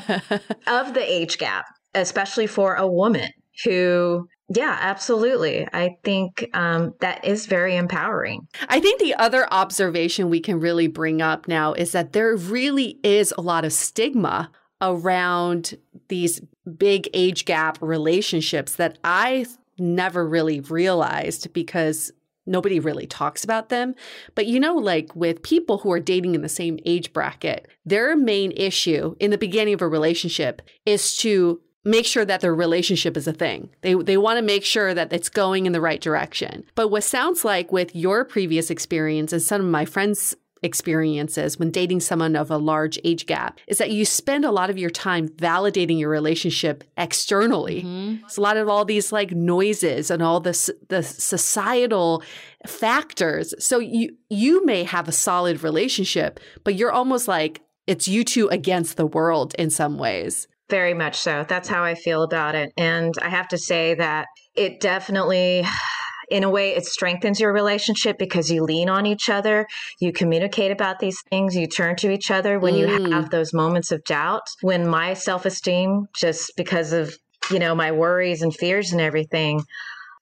of 0.67 0.95
the 0.95 1.03
age 1.03 1.39
gap, 1.39 1.67
especially 1.95 2.47
for 2.47 2.75
a 2.75 2.87
woman 2.87 3.31
who 3.65 4.27
yeah, 4.53 4.77
absolutely. 4.81 5.69
I 5.73 5.97
think 6.03 6.51
um, 6.55 6.95
that 7.01 7.25
is 7.25 7.47
very 7.47 7.77
empowering. 7.77 8.49
I 8.69 8.81
think 8.81 9.01
the 9.01 9.15
other 9.15 9.47
observation 9.53 10.29
we 10.29 10.41
can 10.41 10.59
really 10.59 10.89
bring 10.89 11.23
up 11.23 11.47
now 11.47 11.73
is 11.73 11.93
that 11.93 12.13
there 12.13 12.35
really 12.35 12.99
is 13.05 13.33
a 13.39 13.43
lot 13.43 13.65
of 13.65 13.73
stigma 13.73 14.51
around 14.83 15.77
these 16.09 16.41
big 16.77 17.09
age 17.15 17.45
gap 17.45 17.79
relationships 17.81 18.75
that 18.75 18.99
I 19.05 19.47
never 19.79 20.27
really 20.27 20.61
realized 20.61 21.53
because 21.53 22.11
nobody 22.45 22.81
really 22.81 23.07
talks 23.07 23.45
about 23.45 23.69
them. 23.69 23.95
But 24.35 24.47
you 24.47 24.59
know, 24.59 24.75
like 24.75 25.15
with 25.15 25.45
people 25.45 25.79
who 25.79 25.93
are 25.93 26.01
dating 26.01 26.35
in 26.35 26.43
the 26.43 26.49
same 26.49 26.81
age 26.85 27.13
bracket, 27.13 27.69
their 27.85 28.17
main 28.17 28.51
issue 28.53 29.15
in 29.21 29.31
the 29.31 29.39
beginning 29.39 29.75
of 29.75 29.83
a 29.83 29.89
relationship 29.89 30.61
is 30.85 31.17
to 31.19 31.61
make 31.85 32.07
sure 32.07 32.25
that 32.25 32.41
their 32.41 32.55
relationship 32.55 33.17
is 33.17 33.27
a 33.27 33.33
thing. 33.33 33.71
They 33.83 33.95
they 33.95 34.17
want 34.17 34.39
to 34.39 34.43
make 34.43 34.65
sure 34.65 34.95
that 34.95 35.13
it's 35.13 35.29
going 35.29 35.67
in 35.67 35.73
the 35.73 35.81
right 35.81 36.01
direction. 36.01 36.65
But 36.75 36.89
what 36.89 37.05
sounds 37.05 37.45
like 37.45 37.73
with 37.73 37.95
your 37.95 38.25
previous 38.25 38.71
experience 38.71 39.33
and 39.33 39.43
some 39.43 39.61
of 39.61 39.67
my 39.67 39.85
friends 39.85 40.35
experiences 40.63 41.59
when 41.59 41.71
dating 41.71 42.01
someone 42.01 42.37
of 42.37 42.51
a 42.51 42.57
large 42.57 42.99
age 43.05 43.27
gap 43.27 43.59
is 43.67 43.79
that 43.79 43.91
you 43.91 44.05
spend 44.05 44.45
a 44.45 44.51
lot 44.51 44.71
of 44.71 44.79
your 44.79 44.91
time 44.91 45.29
validating 45.29 45.99
your 45.99 46.11
relationship 46.11 46.85
externally. 46.97 47.83
Mm-hmm. 47.83 48.25
It's 48.25 48.37
a 48.37 48.43
lot 48.43 48.57
of 48.57 48.69
all 48.69 48.85
these 48.85 49.13
like 49.13 49.33
noises 49.33 50.11
and 50.11 50.23
all 50.23 50.41
this 50.41 50.71
the 50.89 51.03
societal 51.03 52.23
factors. 52.67 53.55
So 53.59 53.79
you 53.79 54.17
you 54.29 54.65
may 54.67 54.85
have 54.85 55.09
a 55.09 55.13
solid 55.13 55.63
relationship, 55.63 56.41
but 56.65 56.75
you're 56.75 56.93
almost 56.93 57.27
like 57.27 57.63
it's 57.87 58.07
you 58.07 58.23
two 58.23 58.49
against 58.49 58.97
the 58.97 59.07
world 59.07 59.55
in 59.59 59.71
some 59.71 59.99
ways. 59.99 60.47
Very 60.71 60.95
much 60.95 61.19
so. 61.19 61.45
That's 61.49 61.69
how 61.69 61.83
I 61.83 61.95
feel 61.95 62.23
about 62.23 62.55
it. 62.55 62.73
And 62.77 63.13
I 63.21 63.29
have 63.29 63.49
to 63.49 63.59
say 63.59 63.95
that 63.95 64.29
it 64.55 64.81
definitely 64.81 65.65
in 66.31 66.45
a 66.45 66.51
way 66.51 66.77
it 66.77 66.87
strengthens 66.87 67.41
your 67.41 67.53
relationship 67.53 68.17
because 68.17 68.53
you 68.53 68.63
lean 68.63 68.89
on 68.89 69.05
each 69.05 69.29
other 69.29 69.67
you 69.99 70.13
communicate 70.13 70.71
about 70.71 71.01
these 71.01 71.21
things 71.29 71.57
you 71.57 71.67
turn 71.67 71.97
to 71.97 72.09
each 72.09 72.31
other 72.31 72.61
when 72.61 72.75
mm. 72.75 72.79
you 72.79 73.11
have 73.11 73.31
those 73.31 73.53
moments 73.53 73.91
of 73.91 74.05
doubt 74.05 74.43
when 74.63 74.87
my 74.87 75.13
self-esteem 75.13 76.07
just 76.15 76.53
because 76.57 76.93
of 76.93 77.17
you 77.51 77.59
know 77.59 77.75
my 77.75 77.91
worries 77.91 78.43
and 78.43 78.55
fears 78.55 78.93
and 78.93 79.01
everything 79.01 79.61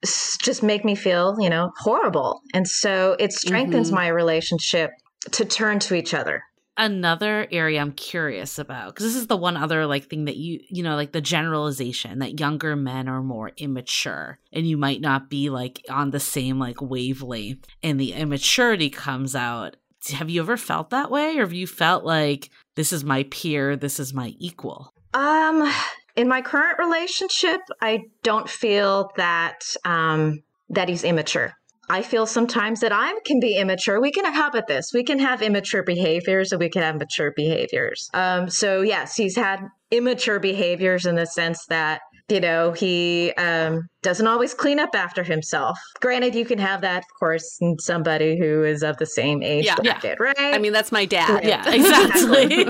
just 0.03 0.63
make 0.63 0.83
me 0.83 0.95
feel 0.95 1.37
you 1.39 1.51
know 1.51 1.71
horrible 1.77 2.41
and 2.55 2.67
so 2.67 3.15
it 3.19 3.31
strengthens 3.31 3.89
mm-hmm. 3.89 3.97
my 3.97 4.09
relationship 4.09 4.91
to 5.31 5.45
turn 5.45 5.79
to 5.79 5.95
each 5.95 6.15
other 6.15 6.43
another 6.79 7.49
area 7.51 7.81
I'm 7.81 7.93
curious 7.93 8.59
about 8.59 8.95
because 8.95 9.05
this 9.05 9.17
is 9.17 9.27
the 9.27 9.37
one 9.37 9.57
other 9.57 9.85
like 9.85 10.07
thing 10.07 10.27
that 10.27 10.37
you 10.37 10.61
you 10.69 10.85
know 10.85 10.95
like 10.95 11.11
the 11.11 11.21
generalization 11.21 12.21
that 12.21 12.39
younger 12.39 12.77
men 12.77 13.09
are 13.09 13.21
more 13.21 13.51
immature 13.57 14.39
and 14.53 14.67
you 14.67 14.77
might 14.77 15.01
not 15.01 15.29
be 15.29 15.51
like 15.51 15.85
on 15.91 16.11
the 16.11 16.21
same 16.21 16.59
like 16.59 16.81
wavelength 16.81 17.67
and 17.83 18.01
the 18.01 18.13
immaturity 18.13 18.89
comes 18.89 19.35
out. 19.35 19.77
Have 20.15 20.31
you 20.31 20.41
ever 20.41 20.57
felt 20.57 20.91
that 20.91 21.11
way 21.11 21.37
or 21.37 21.41
have 21.41 21.53
you 21.53 21.67
felt 21.67 22.05
like 22.05 22.51
this 22.77 22.93
is 22.93 23.03
my 23.03 23.25
peer, 23.25 23.75
this 23.77 23.99
is 23.99 24.15
my 24.15 24.35
equal? 24.39 24.95
Um 25.13 25.71
in 26.15 26.29
my 26.29 26.43
current 26.43 26.79
relationship, 26.79 27.61
I 27.83 28.05
don't 28.23 28.49
feel 28.49 29.11
that 29.17 29.65
um 29.85 30.45
that 30.71 30.89
he's 30.89 31.03
immature. 31.03 31.55
I 31.91 32.03
feel 32.03 32.27
sometimes 32.27 32.81
that 32.81 32.93
I 32.93 33.19
can 33.25 33.41
be 33.41 33.57
immature. 33.57 34.01
We 34.01 34.11
can 34.13 34.25
have 34.25 34.55
about 34.55 34.67
this. 34.67 34.91
We 34.93 35.05
can 35.05 35.19
have 35.19 35.43
immature 35.43 35.83
behaviors 35.83 36.53
and 36.53 36.61
we 36.61 36.69
can 36.69 36.83
have 36.83 36.97
mature 36.97 37.33
behaviors. 37.35 38.09
Um, 38.15 38.49
so 38.49 38.83
yes, 38.83 39.17
he's 39.17 39.37
had 39.37 39.61
immature 39.91 40.39
behaviors 40.39 41.07
in 41.07 41.15
the 41.15 41.27
sense 41.27 41.65
that 41.67 42.01
you 42.29 42.41
know, 42.41 42.73
he 42.73 43.33
um, 43.39 43.89
doesn't 44.03 44.27
always 44.27 44.53
clean 44.53 44.79
up 44.79 44.91
after 44.95 45.23
himself. 45.23 45.79
Granted, 46.01 46.35
you 46.35 46.45
can 46.45 46.59
have 46.59 46.83
that, 46.83 46.99
of 46.99 47.19
course, 47.19 47.57
in 47.61 47.79
somebody 47.79 48.39
who 48.39 48.65
is 48.65 48.83
of 48.83 48.99
the 48.99 49.07
same 49.07 49.43
age 49.43 49.65
Yeah. 49.65 49.77
bracket, 49.77 50.21
right? 50.21 50.37
I 50.39 50.59
mean, 50.59 50.75
that's 50.75 50.93
my 50.93 51.07
dad. 51.07 51.31
Right. 51.31 51.45
Yeah, 51.45 51.65
exactly. 51.75 52.67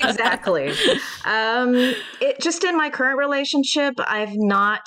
exactly. 0.00 0.74
Um, 1.24 1.94
it 2.20 2.40
just 2.40 2.64
in 2.64 2.76
my 2.76 2.90
current 2.90 3.16
relationship, 3.16 3.94
I've 3.98 4.34
not. 4.34 4.82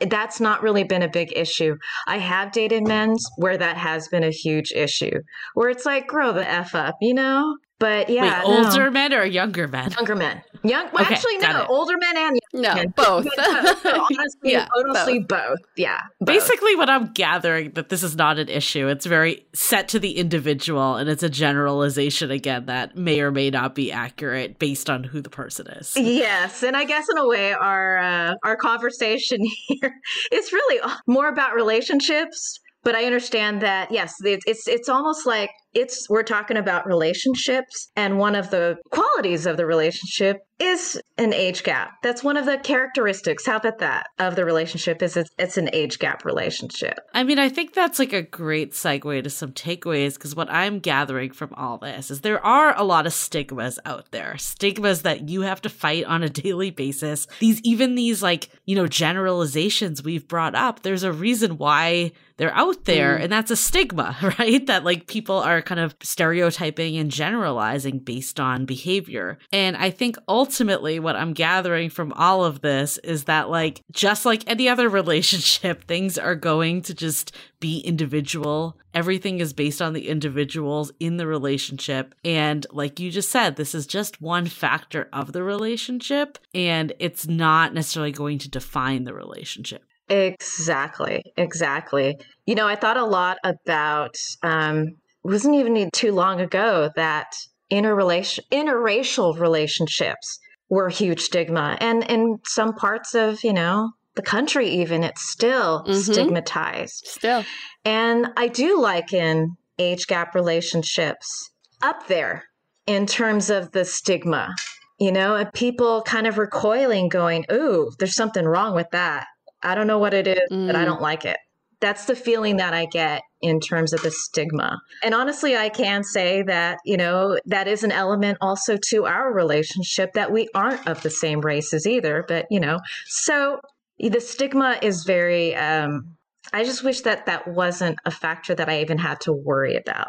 That's 0.00 0.40
not 0.40 0.62
really 0.62 0.84
been 0.84 1.02
a 1.02 1.08
big 1.08 1.32
issue. 1.36 1.76
I 2.06 2.18
have 2.18 2.52
dated 2.52 2.86
men 2.86 3.16
where 3.36 3.58
that 3.58 3.76
has 3.76 4.08
been 4.08 4.24
a 4.24 4.30
huge 4.30 4.72
issue, 4.72 5.22
where 5.54 5.70
it's 5.70 5.84
like, 5.84 6.06
grow 6.06 6.32
the 6.32 6.48
f 6.48 6.74
up, 6.74 6.96
you 7.00 7.14
know. 7.14 7.56
But 7.80 8.10
yeah, 8.10 8.42
Wait, 8.44 8.48
no. 8.50 8.64
older 8.66 8.90
men 8.90 9.14
or 9.14 9.24
younger 9.24 9.68
men? 9.68 9.92
younger 9.92 10.16
men, 10.16 10.42
young. 10.64 10.88
Well, 10.92 11.04
Okay, 11.04 11.14
actually, 11.14 11.38
no, 11.38 11.62
it. 11.62 11.66
older 11.70 11.96
men 11.96 12.16
and 12.16 12.38
No, 12.52 12.74
men. 12.74 12.92
both. 12.96 13.26
honestly, 13.38 14.50
Yeah, 14.52 14.66
honestly, 14.76 15.20
both. 15.20 15.58
Yeah, 15.76 16.00
both. 16.20 16.26
Basically, 16.26 16.74
what 16.74 16.90
I'm 16.90 17.12
gathering 17.12 17.70
that 17.72 17.88
this 17.88 18.02
is 18.02 18.16
not 18.16 18.38
an 18.38 18.48
issue. 18.48 18.88
It's 18.88 19.06
very 19.06 19.46
set 19.52 19.86
to 19.90 20.00
the 20.00 20.16
individual, 20.18 20.96
and 20.96 21.08
it's 21.08 21.22
a 21.22 21.30
generalization 21.30 22.30
again 22.32 22.66
that 22.66 22.96
may 22.96 23.20
or 23.20 23.30
may 23.30 23.50
not 23.50 23.76
be 23.76 23.92
accurate 23.92 24.58
based 24.58 24.90
on 24.90 25.04
who 25.04 25.20
the 25.20 25.30
person 25.30 25.68
is. 25.68 25.94
Yes, 25.96 26.64
and 26.64 26.76
I 26.76 26.84
guess 26.84 27.08
in 27.08 27.16
a 27.18 27.28
way, 27.28 27.52
our 27.52 27.98
uh, 27.98 28.34
our 28.44 28.56
conversation 28.56 29.38
here 29.68 29.94
is 30.32 30.52
really 30.52 30.80
more 31.06 31.28
about 31.28 31.54
relationships. 31.54 32.58
But 32.84 32.94
I 32.94 33.04
understand 33.04 33.60
that 33.62 33.90
yes, 33.90 34.14
it's 34.24 34.44
it's 34.46 34.66
it's 34.68 34.88
almost 34.88 35.26
like 35.26 35.50
it's 35.74 36.08
we're 36.08 36.22
talking 36.22 36.56
about 36.56 36.86
relationships, 36.86 37.90
and 37.96 38.18
one 38.18 38.34
of 38.34 38.50
the 38.50 38.76
qualities 38.90 39.46
of 39.46 39.56
the 39.56 39.66
relationship 39.66 40.38
is 40.58 41.00
an 41.18 41.32
age 41.32 41.62
gap. 41.62 41.92
That's 42.02 42.24
one 42.24 42.36
of 42.36 42.46
the 42.46 42.58
characteristics. 42.58 43.46
How 43.46 43.56
about 43.58 43.78
that 43.78 44.08
of 44.18 44.34
the 44.34 44.44
relationship? 44.44 45.02
Is 45.02 45.16
it's, 45.16 45.30
it's 45.38 45.56
an 45.56 45.70
age 45.72 45.98
gap 45.98 46.24
relationship. 46.24 46.98
I 47.14 47.22
mean, 47.22 47.38
I 47.38 47.48
think 47.48 47.74
that's 47.74 47.98
like 47.98 48.12
a 48.12 48.22
great 48.22 48.72
segue 48.72 49.22
to 49.22 49.30
some 49.30 49.52
takeaways 49.52 50.14
because 50.14 50.34
what 50.34 50.50
I'm 50.50 50.80
gathering 50.80 51.30
from 51.30 51.54
all 51.54 51.78
this 51.78 52.10
is 52.10 52.22
there 52.22 52.44
are 52.44 52.76
a 52.76 52.82
lot 52.82 53.06
of 53.06 53.12
stigmas 53.12 53.78
out 53.84 54.10
there. 54.10 54.36
Stigmas 54.38 55.02
that 55.02 55.28
you 55.28 55.42
have 55.42 55.60
to 55.62 55.68
fight 55.68 56.04
on 56.04 56.22
a 56.22 56.28
daily 56.38 56.70
basis. 56.70 57.26
These, 57.38 57.60
even 57.62 57.94
these 57.94 58.22
like, 58.22 58.48
you 58.64 58.74
know, 58.74 58.86
generalizations 58.86 60.02
we've 60.02 60.26
brought 60.26 60.54
up, 60.54 60.82
there's 60.82 61.04
a 61.04 61.12
reason 61.12 61.58
why 61.58 62.12
they're 62.38 62.54
out 62.54 62.84
there, 62.84 63.18
mm. 63.18 63.24
and 63.24 63.32
that's 63.32 63.50
a 63.50 63.56
stigma, 63.56 64.16
right? 64.38 64.64
That 64.66 64.84
like 64.84 65.06
people 65.08 65.36
are 65.36 65.60
kind 65.60 65.80
of 65.80 65.94
stereotyping 66.00 66.96
and 66.96 67.10
generalizing 67.10 67.98
based 67.98 68.40
on 68.40 68.64
behavior. 68.64 69.38
And 69.52 69.76
I 69.76 69.90
think 69.90 70.16
ultimately 70.28 71.00
what 71.00 71.16
I'm 71.16 71.32
gathering 71.32 71.90
from 71.90 72.12
all 72.14 72.44
of 72.44 72.60
this 72.60 72.96
is 72.98 73.24
that 73.24 73.50
like 73.50 73.82
just 73.90 74.24
like 74.24 74.44
any 74.46 74.68
other 74.68 74.88
relationship, 74.98 75.84
things 75.84 76.16
are 76.16 76.36
going 76.36 76.82
to 76.82 76.94
just 76.94 77.34
be 77.60 77.80
individual. 77.80 78.78
Everything 78.94 79.40
is 79.40 79.52
based 79.52 79.82
on 79.82 79.92
the 79.92 80.08
individuals 80.08 80.92
in 81.00 81.16
the 81.16 81.26
relationship. 81.26 82.14
And 82.24 82.64
like 82.70 83.00
you 83.00 83.10
just 83.10 83.30
said, 83.30 83.56
this 83.56 83.74
is 83.74 83.86
just 83.86 84.22
one 84.22 84.46
factor 84.46 85.08
of 85.12 85.32
the 85.32 85.42
relationship, 85.42 86.38
and 86.54 86.92
it's 87.00 87.26
not 87.26 87.74
necessarily 87.74 88.12
going 88.12 88.38
to 88.38 88.48
define 88.48 89.04
the 89.04 89.14
relationship. 89.14 89.84
Exactly, 90.08 91.22
exactly. 91.36 92.18
You 92.46 92.54
know, 92.54 92.66
I 92.66 92.76
thought 92.76 92.96
a 92.96 93.04
lot 93.04 93.38
about. 93.44 94.14
Um, 94.42 94.84
it 95.24 95.30
wasn't 95.30 95.56
even 95.56 95.90
too 95.92 96.12
long 96.12 96.40
ago 96.40 96.90
that 96.96 97.26
interrelation, 97.70 98.44
interracial 98.50 99.38
relationships 99.38 100.38
were 100.70 100.88
huge 100.88 101.20
stigma, 101.20 101.76
and 101.80 102.04
in 102.04 102.38
some 102.44 102.72
parts 102.74 103.14
of 103.14 103.42
you 103.44 103.52
know 103.52 103.90
the 104.14 104.22
country, 104.22 104.68
even 104.68 105.04
it's 105.04 105.30
still 105.30 105.84
Mhm. 105.86 106.02
stigmatized. 106.02 107.06
Still. 107.06 107.44
And 107.84 108.28
I 108.36 108.48
do 108.48 108.80
liken 108.80 109.56
age 109.78 110.06
gap 110.06 110.34
relationships 110.34 111.50
up 111.82 112.06
there 112.08 112.44
in 112.86 113.06
terms 113.06 113.50
of 113.50 113.72
the 113.72 113.84
stigma. 113.84 114.54
You 114.98 115.12
know, 115.12 115.36
and 115.36 115.52
people 115.52 116.02
kind 116.02 116.26
of 116.26 116.38
recoiling, 116.38 117.08
going, 117.08 117.44
Ooh, 117.52 117.92
there's 118.00 118.16
something 118.16 118.44
wrong 118.44 118.74
with 118.74 118.90
that. 118.90 119.26
I 119.62 119.74
don't 119.74 119.86
know 119.86 119.98
what 119.98 120.14
it 120.14 120.26
is, 120.26 120.40
but 120.50 120.76
I 120.76 120.82
Mm. 120.82 120.86
don't 120.86 121.02
like 121.02 121.24
it. 121.24 121.36
That's 121.80 122.06
the 122.06 122.16
feeling 122.16 122.56
that 122.56 122.74
I 122.74 122.86
get 122.86 123.22
in 123.40 123.60
terms 123.60 123.92
of 123.92 124.02
the 124.02 124.10
stigma. 124.10 124.78
And 125.02 125.14
honestly, 125.14 125.56
I 125.56 125.68
can 125.68 126.02
say 126.02 126.42
that, 126.42 126.78
you 126.84 126.96
know, 126.96 127.38
that 127.46 127.68
is 127.68 127.84
an 127.84 127.92
element 127.92 128.38
also 128.40 128.76
to 128.88 129.06
our 129.06 129.32
relationship 129.32 130.12
that 130.14 130.32
we 130.32 130.48
aren't 130.54 130.88
of 130.88 131.02
the 131.02 131.10
same 131.10 131.40
races 131.40 131.86
either. 131.86 132.24
But, 132.26 132.46
you 132.50 132.58
know, 132.58 132.80
so 133.06 133.60
the 134.00 134.20
stigma 134.20 134.78
is 134.82 135.04
very, 135.04 135.54
um, 135.54 136.16
I 136.52 136.64
just 136.64 136.82
wish 136.82 137.02
that 137.02 137.26
that 137.26 137.46
wasn't 137.46 137.98
a 138.04 138.10
factor 138.10 138.56
that 138.56 138.68
I 138.68 138.80
even 138.80 138.98
had 138.98 139.20
to 139.22 139.32
worry 139.32 139.76
about. 139.76 140.08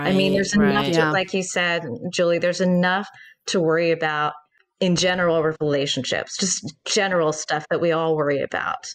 I 0.00 0.12
mean, 0.12 0.32
there's 0.32 0.54
enough, 0.54 0.86
Right. 0.86 0.94
to, 0.94 1.00
Yeah. 1.00 1.10
like 1.10 1.32
you 1.34 1.42
said, 1.42 1.82
Julie, 2.10 2.38
there's 2.38 2.60
enough 2.60 3.08
to 3.46 3.60
worry 3.60 3.90
about 3.90 4.32
in 4.80 4.96
general 4.96 5.42
relationships, 5.60 6.36
just 6.38 6.74
general 6.84 7.32
stuff 7.32 7.66
that 7.70 7.80
we 7.80 7.92
all 7.92 8.16
worry 8.16 8.42
about. 8.42 8.86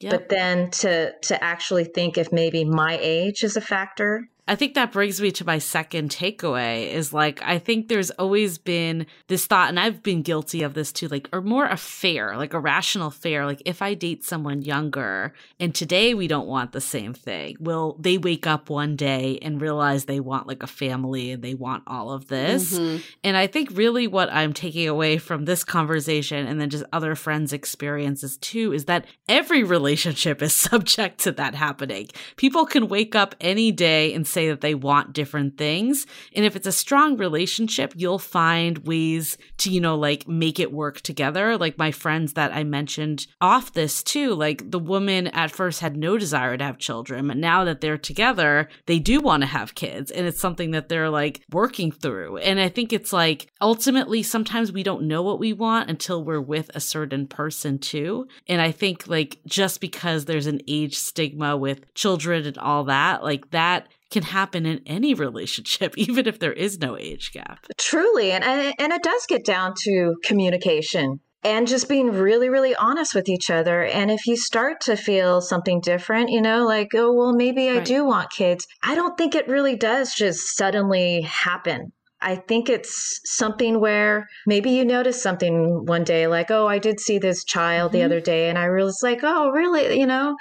Yep. 0.00 0.10
But 0.10 0.28
then 0.28 0.70
to 0.70 1.12
to 1.22 1.42
actually 1.42 1.84
think 1.84 2.18
if 2.18 2.30
maybe 2.32 2.64
my 2.64 2.98
age 3.00 3.42
is 3.42 3.56
a 3.56 3.60
factor, 3.60 4.22
I 4.48 4.54
think 4.54 4.74
that 4.74 4.92
brings 4.92 5.20
me 5.20 5.32
to 5.32 5.44
my 5.44 5.58
second 5.58 6.10
takeaway 6.10 6.88
is 6.92 7.12
like, 7.12 7.42
I 7.42 7.58
think 7.58 7.88
there's 7.88 8.10
always 8.12 8.58
been 8.58 9.06
this 9.26 9.46
thought, 9.46 9.68
and 9.68 9.80
I've 9.80 10.02
been 10.02 10.22
guilty 10.22 10.62
of 10.62 10.74
this 10.74 10.92
too, 10.92 11.08
like, 11.08 11.28
or 11.32 11.40
more 11.40 11.66
a 11.66 11.76
fair, 11.76 12.36
like 12.36 12.54
a 12.54 12.60
rational 12.60 13.10
fair. 13.10 13.44
Like, 13.44 13.60
if 13.64 13.82
I 13.82 13.94
date 13.94 14.24
someone 14.24 14.62
younger 14.62 15.34
and 15.58 15.74
today 15.74 16.14
we 16.14 16.28
don't 16.28 16.46
want 16.46 16.72
the 16.72 16.80
same 16.80 17.12
thing, 17.12 17.56
will 17.58 17.96
they 17.98 18.18
wake 18.18 18.46
up 18.46 18.70
one 18.70 18.94
day 18.94 19.38
and 19.42 19.60
realize 19.60 20.04
they 20.04 20.20
want 20.20 20.46
like 20.46 20.62
a 20.62 20.68
family 20.68 21.32
and 21.32 21.42
they 21.42 21.54
want 21.54 21.82
all 21.86 22.12
of 22.12 22.28
this? 22.28 22.78
Mhm. 22.78 23.02
And 23.24 23.36
I 23.36 23.48
think 23.48 23.70
really 23.72 24.06
what 24.06 24.32
I'm 24.32 24.52
taking 24.52 24.88
away 24.88 25.18
from 25.18 25.44
this 25.44 25.64
conversation 25.64 26.46
and 26.46 26.60
then 26.60 26.70
just 26.70 26.84
other 26.92 27.16
friends' 27.16 27.52
experiences 27.52 28.36
too 28.36 28.72
is 28.72 28.84
that 28.84 29.06
every 29.28 29.64
relationship 29.64 30.40
is 30.40 30.54
subject 30.56 31.18
to 31.20 31.32
that 31.32 31.56
happening. 31.56 32.08
People 32.36 32.64
can 32.64 32.86
wake 32.88 33.16
up 33.16 33.34
any 33.40 33.72
day 33.72 34.12
and 34.14 34.26
say 34.36 34.48
that 34.48 34.60
they 34.60 34.74
want 34.74 35.14
different 35.14 35.56
things. 35.56 36.06
And 36.34 36.44
if 36.44 36.56
it's 36.56 36.66
a 36.66 36.72
strong 36.72 37.16
relationship, 37.16 37.94
you'll 37.96 38.18
find 38.18 38.86
ways 38.86 39.38
to, 39.58 39.70
you 39.70 39.80
know, 39.80 39.96
like 39.96 40.28
make 40.28 40.60
it 40.60 40.72
work 40.72 41.00
together. 41.00 41.56
Like 41.56 41.78
my 41.78 41.90
friends 41.90 42.34
that 42.34 42.52
I 42.52 42.62
mentioned 42.62 43.26
off 43.40 43.72
this 43.72 44.02
too, 44.02 44.34
like 44.34 44.70
the 44.70 44.78
woman 44.78 45.28
at 45.28 45.50
first 45.50 45.80
had 45.80 45.96
no 45.96 46.18
desire 46.18 46.54
to 46.58 46.64
have 46.64 46.76
children, 46.76 47.28
but 47.28 47.38
now 47.38 47.64
that 47.64 47.80
they're 47.80 47.96
together, 47.96 48.68
they 48.84 48.98
do 48.98 49.20
want 49.20 49.42
to 49.42 49.46
have 49.46 49.74
kids. 49.74 50.10
And 50.10 50.26
it's 50.26 50.40
something 50.40 50.72
that 50.72 50.90
they're 50.90 51.08
like 51.08 51.40
working 51.50 51.90
through. 51.90 52.36
And 52.36 52.60
I 52.60 52.68
think 52.68 52.92
it's 52.92 53.14
like 53.14 53.50
ultimately 53.62 54.22
sometimes 54.22 54.70
we 54.70 54.82
don't 54.82 55.08
know 55.08 55.22
what 55.22 55.40
we 55.40 55.54
want 55.54 55.88
until 55.88 56.22
we're 56.22 56.42
with 56.42 56.70
a 56.74 56.80
certain 56.80 57.26
person 57.26 57.78
too. 57.78 58.28
And 58.46 58.60
I 58.60 58.70
think 58.70 59.08
like 59.08 59.38
just 59.46 59.80
because 59.80 60.26
there's 60.26 60.46
an 60.46 60.60
age 60.68 60.98
stigma 60.98 61.56
with 61.56 61.94
children 61.94 62.44
and 62.44 62.58
all 62.58 62.84
that, 62.84 63.24
like 63.24 63.50
that 63.52 63.88
can 64.10 64.22
happen 64.22 64.66
in 64.66 64.80
any 64.86 65.14
relationship, 65.14 65.94
even 65.98 66.26
if 66.26 66.38
there 66.38 66.52
is 66.52 66.78
no 66.78 66.96
age 66.96 67.32
gap. 67.32 67.66
truly, 67.78 68.32
and 68.32 68.44
and 68.44 68.92
it 68.92 69.02
does 69.02 69.26
get 69.28 69.44
down 69.44 69.74
to 69.84 70.14
communication 70.24 71.20
and 71.44 71.68
just 71.68 71.88
being 71.88 72.10
really 72.10 72.48
really 72.48 72.74
honest 72.74 73.14
with 73.14 73.28
each 73.28 73.50
other 73.50 73.84
and 73.84 74.10
if 74.10 74.26
you 74.26 74.36
start 74.36 74.80
to 74.80 74.96
feel 74.96 75.40
something 75.40 75.80
different 75.80 76.30
you 76.30 76.40
know 76.40 76.64
like 76.66 76.88
oh 76.94 77.12
well 77.12 77.32
maybe 77.34 77.68
i 77.70 77.74
Right. 77.76 77.84
do 77.84 78.04
want 78.06 78.30
kids 78.30 78.66
i 78.82 78.94
don't 78.94 79.16
think 79.18 79.34
it 79.34 79.46
really 79.46 79.76
does 79.76 80.14
just 80.14 80.56
suddenly 80.56 81.20
happen 81.22 81.92
I 82.18 82.36
think 82.36 82.70
it's 82.70 83.20
something 83.24 83.78
where 83.78 84.26
maybe 84.46 84.70
you 84.70 84.86
notice 84.86 85.22
something 85.22 85.84
one 85.84 86.02
day, 86.02 86.26
like, 86.26 86.50
oh, 86.50 86.66
I 86.66 86.78
did 86.78 86.98
see 86.98 87.18
this 87.18 87.44
child 87.44 87.92
the 87.92 87.98
Mhm. 88.00 88.04
other 88.06 88.20
day, 88.20 88.48
and 88.48 88.56
I 88.58 88.70
was 88.70 88.98
like, 89.02 89.20
oh, 89.22 89.50
really? 89.50 90.00
You 90.00 90.06
know, 90.06 90.34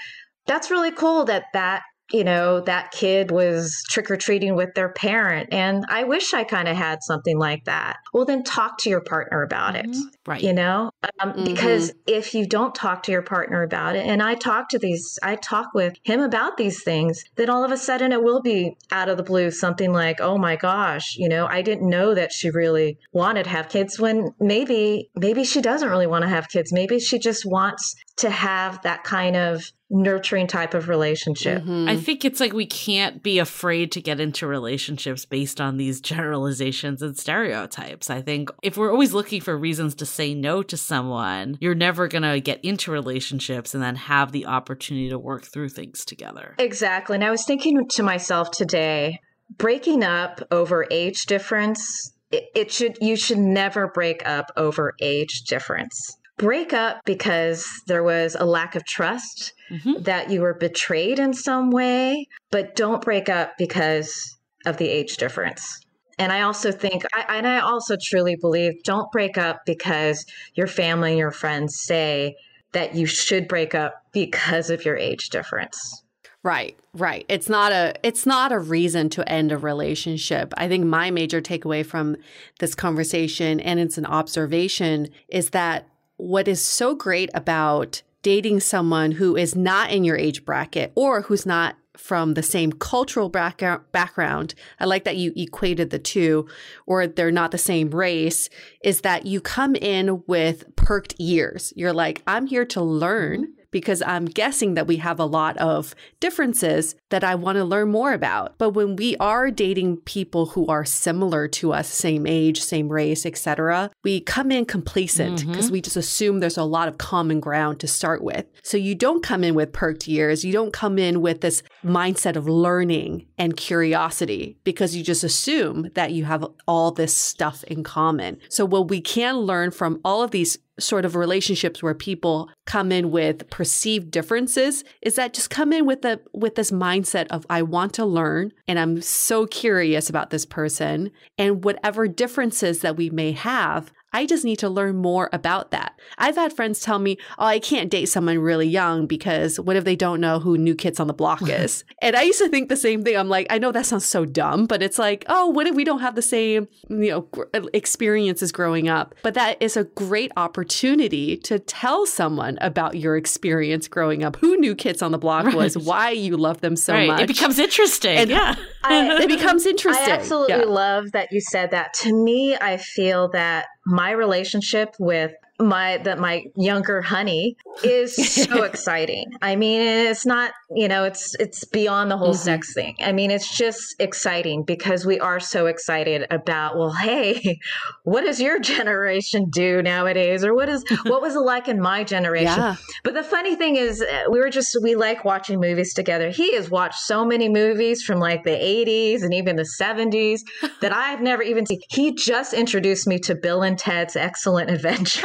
that's 0.48 0.72
really 0.72 0.92
cool 0.92 1.26
that 1.26 1.44
that 1.52 1.82
you 2.12 2.24
know 2.24 2.62
that 2.62 2.92
kid 2.92 3.32
was 3.32 3.84
trick 3.90 4.10
or 4.12 4.18
treating 4.18 4.56
with 4.56 4.74
their 4.76 4.90
parent, 4.90 5.50
and 5.52 5.86
I 5.90 6.04
wish 6.04 6.34
I 6.34 6.44
kind 6.44 6.68
of 6.68 6.76
had 6.78 7.04
something 7.04 7.38
like 7.38 7.66
that. 7.66 7.98
Well, 8.14 8.26
then 8.26 8.44
talk 8.44 8.78
to 8.80 8.90
your 8.90 9.02
partner 9.02 9.42
about 9.44 9.76
it. 9.76 9.88
Mhm. 9.88 10.02
Right. 10.28 10.42
You 10.42 10.54
know, 10.54 10.92
um, 11.20 11.34
Mhm. 11.34 11.46
because 11.46 11.92
if 12.08 12.34
you 12.34 12.48
don't 12.48 12.74
talk 12.74 13.04
to 13.04 13.12
your 13.12 13.22
partner 13.22 13.64
about 13.64 13.96
it, 13.96 14.06
and 14.06 14.22
I 14.24 14.36
talk 14.36 14.70
to 14.70 14.80
these, 14.80 15.20
I 15.22 15.36
talk 15.36 15.74
with 15.74 15.94
him 16.04 16.20
about 16.22 16.58
these 16.58 16.84
things, 16.84 17.24
then 17.36 17.50
all 17.50 17.64
of 17.64 17.72
a 17.72 17.78
sudden 17.78 18.12
it 18.12 18.24
will 18.24 18.42
be 18.42 18.76
out 18.92 19.10
of 19.10 19.18
the 19.18 19.24
blue 19.24 19.52
something 19.52 19.92
like, 19.92 20.20
oh 20.22 20.38
my 20.38 20.56
gosh, 20.56 21.16
you 21.18 21.30
know, 21.30 21.48
I 21.48 21.62
didn't 21.62 21.90
know 21.90 22.14
that 22.16 22.32
she 22.32 22.50
really 22.50 22.98
wanted 23.14 23.44
to 23.44 23.50
have 23.50 23.70
kids 23.70 24.00
when 24.00 24.30
maybe, 24.40 25.10
maybe 25.16 25.44
she 25.44 25.62
doesn't 25.62 25.90
really 25.90 26.08
want 26.08 26.24
to 26.24 26.30
have 26.30 26.50
kids. 26.50 26.72
Maybe 26.74 27.00
she 27.00 27.20
just 27.20 27.46
wants 27.46 27.96
to 28.18 28.30
have 28.30 28.82
that 28.84 29.04
kind 29.04 29.36
of 29.36 29.72
nurturing 29.90 30.48
type 30.48 30.74
of 30.74 30.88
relationship. 30.88 31.62
Mm-hmm. 31.62 31.90
I 31.90 31.98
think 31.98 32.24
it's 32.24 32.40
like 32.40 32.54
we 32.54 32.66
can't 32.66 33.22
be 33.22 33.40
afraid 33.40 33.92
to 33.92 34.02
get 34.02 34.20
into 34.20 34.48
relationships 34.48 35.26
based 35.26 35.60
on 35.60 35.78
these 35.78 36.02
generalizations 36.02 37.02
and 37.02 37.18
stereotypes. 37.18 38.10
I 38.10 38.22
think 38.22 38.50
if 38.64 38.78
we're 38.78 38.92
always 38.92 39.14
looking 39.14 39.42
for 39.42 39.58
reasons 39.58 39.96
to 39.96 40.06
say 40.06 40.34
no 40.34 40.64
to 40.64 40.78
someone, 40.78 41.58
you're 41.60 41.76
never 41.76 42.08
going 42.08 42.24
to 42.24 42.40
get 42.40 42.64
into 42.64 42.92
relationships 42.92 43.74
and 43.74 43.84
then 43.84 43.96
have 43.96 44.32
the 44.32 44.46
opportunity 44.46 45.10
to 45.10 45.20
work 45.20 45.44
through 45.44 45.70
things 45.70 46.06
together. 46.06 46.56
Exactly. 46.58 47.16
And 47.16 47.24
I 47.24 47.32
was 47.32 47.46
thinking 47.46 47.88
to 47.90 48.04
myself 48.04 48.52
today, 48.52 49.20
breaking 49.58 50.04
up 50.04 50.42
over 50.52 50.88
age 50.90 51.26
difference 51.26 52.12
it, 52.32 52.72
should 52.72 52.98
you 53.00 53.16
should 53.16 53.38
never 53.38 53.88
break 53.88 54.28
up 54.28 54.52
over 54.58 54.94
age 55.00 55.44
difference 55.44 56.18
break 56.38 56.74
up 56.74 57.00
because 57.06 57.66
there 57.88 58.04
was 58.04 58.36
a 58.40 58.46
lack 58.46 58.76
of 58.76 58.86
trust 58.86 59.54
mm-hmm. 59.72 60.02
that 60.04 60.30
you 60.30 60.42
were 60.42 60.54
betrayed 60.54 61.20
in 61.20 61.34
some 61.34 61.72
way 61.72 62.28
but 62.52 62.76
don't 62.76 63.02
break 63.02 63.30
up 63.30 63.54
because 63.58 64.38
of 64.66 64.78
the 64.78 64.88
age 64.90 65.18
difference 65.18 65.86
and 66.18 66.32
I 66.32 66.42
also 66.42 66.72
think, 66.72 67.04
I, 67.14 67.38
and 67.38 67.48
I 67.48 67.60
also 67.60 67.98
truly 68.02 68.36
believe, 68.36 68.84
don't 68.84 69.12
break 69.12 69.38
up 69.38 69.66
because 69.66 70.26
your 70.54 70.68
family 70.68 71.12
and 71.12 71.20
your 71.20 71.32
friends 71.32 71.80
say 71.80 72.38
that 72.72 72.96
you 72.96 73.06
should 73.06 73.48
break 73.48 73.76
up 73.76 74.04
because 74.12 74.70
of 74.70 74.86
your 74.86 74.98
age 74.98 75.30
difference. 75.30 76.04
Right, 76.44 76.78
right. 76.94 77.26
It's 77.28 77.50
not 77.50 77.72
a 77.72 77.96
it's 78.04 78.28
not 78.28 78.52
a 78.52 78.60
reason 78.60 79.10
to 79.10 79.28
end 79.28 79.52
a 79.52 79.58
relationship. 79.58 80.54
I 80.58 80.68
think 80.68 80.86
my 80.86 81.10
major 81.10 81.42
takeaway 81.42 81.84
from 81.84 82.18
this 82.60 82.76
conversation 82.76 83.60
and 83.60 83.80
it's 83.80 83.98
an 83.98 84.06
observation 84.06 85.10
is 85.28 85.50
that 85.52 85.88
what 86.18 86.48
is 86.48 86.64
so 86.64 86.96
great 86.96 87.30
about 87.34 88.02
dating 88.22 88.60
someone 88.60 89.12
who 89.12 89.36
is 89.36 89.56
not 89.56 89.92
in 89.92 90.04
your 90.04 90.18
age 90.18 90.46
bracket 90.46 90.92
or 90.96 91.22
who's 91.22 91.46
not 91.46 91.76
from 91.98 92.34
the 92.34 92.44
same 92.44 92.72
cultural 92.72 93.30
background, 93.30 94.54
I 94.80 94.86
like 94.86 95.04
that 95.06 95.18
you 95.18 95.32
equated 95.36 95.90
the 95.90 96.00
two, 96.00 96.48
or 96.86 97.08
they're 97.08 97.32
not 97.32 97.52
the 97.52 97.58
same 97.58 97.90
race, 97.90 98.50
is 98.84 99.02
that 99.02 99.26
you 99.26 99.42
come 99.42 99.76
in 99.76 100.24
with 100.28 100.76
perked 100.76 101.16
ears. 101.20 101.72
You're 101.76 101.94
like, 101.94 102.22
I'm 102.28 102.48
here 102.48 102.66
to 102.66 102.82
learn 102.82 103.44
mm-hmm. 103.44 103.52
Because 103.76 104.02
I'm 104.04 104.24
guessing 104.24 104.76
that 104.76 104.88
we 104.88 104.96
have 104.98 105.20
a 105.20 105.26
lot 105.26 105.58
of 105.58 105.94
differences 106.22 106.96
that 107.10 107.26
I 107.26 107.36
want 107.36 107.58
to 107.58 107.66
learn 107.66 107.90
more 107.90 108.14
about. 108.14 108.58
But 108.58 108.70
when 108.70 108.96
we 108.96 109.18
are 109.18 109.52
dating 109.52 109.98
people 109.98 110.46
who 110.46 110.66
are 110.68 110.86
similar 110.86 111.50
to 111.50 111.74
us, 111.74 111.90
same 111.90 112.26
age, 112.26 112.62
same 112.62 112.88
race, 112.88 113.26
etc., 113.26 113.92
we 114.02 114.22
come 114.22 114.50
in 114.50 114.64
complacent 114.64 115.46
because 115.46 115.66
mm-hmm. 115.66 115.74
we 115.74 115.82
just 115.82 115.98
assume 115.98 116.40
there's 116.40 116.56
a 116.56 116.64
lot 116.64 116.88
of 116.88 117.00
common 117.00 117.42
ground 117.42 117.82
to 117.82 117.88
start 117.88 118.24
with. 118.24 118.46
So 118.64 118.78
you 118.78 118.96
don't 118.96 119.22
come 119.22 119.44
in 119.44 119.56
with 119.56 119.74
perked 119.74 120.08
ears, 120.08 120.46
you 120.46 120.54
don't 120.54 120.72
come 120.72 120.98
in 120.98 121.20
with 121.20 121.42
this 121.42 121.62
mindset 121.84 122.38
of 122.38 122.48
learning 122.48 123.28
and 123.38 123.58
curiosity 123.58 124.58
because 124.64 124.96
you 124.96 125.04
just 125.04 125.26
assume 125.26 125.90
that 125.96 126.14
you 126.14 126.24
have 126.24 126.48
all 126.66 126.92
this 126.92 127.14
stuff 127.14 127.62
in 127.66 127.84
common. 127.84 128.40
So 128.48 128.64
what 128.64 128.88
we 128.88 129.02
can 129.02 129.40
learn 129.40 129.72
from 129.72 130.00
all 130.06 130.24
of 130.24 130.32
these 130.32 130.60
sort 130.80 131.06
of 131.06 131.16
relationships 131.16 131.82
where 131.82 131.94
people 131.94 132.50
come 132.66 132.92
in 132.92 133.12
with 133.12 133.50
perceived 133.50 134.12
differences 134.12 134.84
is 135.02 135.16
that 135.16 135.34
just 135.34 135.50
come 135.50 135.72
in 135.72 135.86
with 135.86 136.02
the 136.02 136.20
with 136.34 136.56
this 136.56 136.72
mindset 136.72 137.28
of 137.30 137.46
I 137.50 137.62
want 137.62 137.94
to 137.94 138.06
learn 138.06 138.52
and 138.68 138.78
I'm 138.78 139.02
so 139.02 139.46
curious 139.46 140.10
about 140.10 140.30
this 140.30 140.46
person 140.46 141.12
and 141.38 141.64
whatever 141.64 142.08
differences 142.08 142.82
that 142.82 142.98
we 142.98 143.10
may 143.10 143.32
have 143.32 143.92
I 144.16 144.26
just 144.26 144.46
need 144.46 144.60
to 144.60 144.70
learn 144.70 144.96
more 144.96 145.30
about 145.34 145.72
that. 145.72 146.00
I've 146.18 146.38
had 146.38 146.54
friends 146.54 146.80
tell 146.80 147.00
me, 147.00 147.18
oh, 147.38 147.46
I 147.46 147.60
can't 147.60 147.92
date 147.92 148.06
someone 148.06 148.40
really 148.40 148.66
young 148.66 149.08
because 149.08 149.60
what 149.60 149.76
if 149.76 149.84
they 149.84 149.98
don't 149.98 150.22
know 150.22 150.40
who 150.40 150.58
New 150.58 150.74
Kids 150.74 151.02
on 151.02 151.08
the 151.08 151.14
Block 151.14 151.42
is? 151.50 151.84
and 152.02 152.16
I 152.16 152.22
used 152.22 152.40
to 152.40 152.48
think 152.48 152.70
the 152.70 152.78
same 152.78 153.04
thing. 153.04 153.18
I'm 153.18 153.28
like, 153.28 153.46
I 153.50 153.58
know 153.58 153.74
that 153.74 153.86
sounds 153.86 154.06
so 154.06 154.24
dumb, 154.24 154.68
but 154.68 154.82
it's 154.82 154.98
like, 154.98 155.26
oh, 155.28 155.48
what 155.48 155.68
if 155.68 155.76
we 155.76 155.84
don't 155.84 156.00
have 156.00 156.16
the 156.16 156.22
same, 156.22 156.70
you 156.88 157.10
know, 157.10 157.28
uh, 157.54 157.68
experiences 157.74 158.54
growing 158.54 158.88
up? 158.88 159.16
But 159.22 159.34
that 159.34 159.62
is 159.62 159.76
a 159.76 159.84
great 159.84 160.32
opportunity 160.38 161.36
to 161.38 161.60
tell 161.60 162.06
someone 162.06 162.58
about 162.62 162.96
your 162.96 163.18
experience 163.18 163.90
growing 163.90 164.24
up, 164.24 164.38
who 164.38 164.56
New 164.56 164.76
Kids 164.76 165.02
on 165.02 165.12
the 165.12 165.18
Block 165.18 165.46
right. 165.48 165.56
was, 165.56 165.78
why 165.78 166.12
you 166.12 166.38
love 166.38 166.62
them 166.62 166.78
so 166.78 166.94
right. 166.94 167.08
much. 167.08 167.20
It 167.20 167.28
becomes 167.28 167.60
interesting. 167.60 168.18
And 168.18 168.30
yeah. 168.30 168.56
I, 168.82 169.24
it 169.24 169.28
becomes 169.28 169.66
interesting. 169.66 170.10
I 170.10 170.16
absolutely 170.16 170.56
yeah. 170.56 170.64
love 170.64 171.12
that 171.12 171.34
you 171.34 171.42
said 171.42 171.72
that. 171.72 171.94
To 171.96 172.14
me, 172.14 172.56
I 172.56 172.78
feel 172.78 173.28
that 173.32 173.66
my 173.86 174.12
relationship 174.12 174.96
with 175.00 175.32
my 175.60 175.98
that 176.00 176.20
my 176.20 176.44
younger 176.56 177.02
honey 177.02 177.56
is 177.84 178.16
so 178.16 178.64
exciting. 178.64 179.32
I 179.42 179.56
mean, 179.56 179.82
it's 179.82 180.26
not, 180.26 180.52
you 180.76 180.88
know, 180.88 181.06
it's 181.06 181.34
it's 181.36 181.64
beyond 181.64 182.12
the 182.12 182.18
whole 182.18 182.34
mm-hmm. 182.34 182.44
sex 182.44 182.74
thing. 182.74 182.96
I 183.02 183.14
mean, 183.14 183.32
it's 183.32 183.58
just 183.58 183.96
exciting 184.00 184.64
because 184.64 185.06
we 185.06 185.20
are 185.20 185.40
so 185.40 185.68
excited 185.68 186.26
about, 186.30 186.78
well, 186.78 186.92
hey, 187.06 187.60
what 188.04 188.22
does 188.22 188.42
your 188.42 188.60
generation 188.60 189.50
do 189.50 189.82
nowadays 189.82 190.44
or 190.44 190.54
what 190.54 190.68
is 190.68 190.84
what 191.04 191.22
was 191.22 191.36
it 191.36 191.40
like 191.40 191.68
in 191.68 191.80
my 191.80 192.04
generation? 192.04 192.58
Yeah. 192.58 192.76
But 193.04 193.14
the 193.14 193.24
funny 193.24 193.56
thing 193.56 193.78
is 193.78 194.02
uh, 194.02 194.24
we 194.30 194.40
were 194.40 194.50
just 194.50 194.78
we 194.84 194.96
like 194.96 195.24
watching 195.24 195.62
movies 195.62 195.94
together. 195.94 196.30
He 196.30 196.56
has 196.56 196.70
watched 196.70 197.00
so 197.00 197.24
many 197.24 197.48
movies 197.48 198.04
from 198.04 198.20
like 198.20 198.44
the 198.44 198.52
80s 198.52 199.24
and 199.24 199.34
even 199.34 199.56
the 199.56 199.68
70s 199.80 200.42
that 200.82 200.94
I've 200.94 201.22
never 201.22 201.44
even 201.44 201.66
seen. 201.66 201.80
He 201.90 202.14
just 202.14 202.54
introduced 202.54 203.08
me 203.08 203.20
to 203.20 203.36
Bill 203.36 203.64
and 203.64 203.78
Ted's 203.78 204.18
Excellent 204.18 204.70
Adventure. 204.70 205.24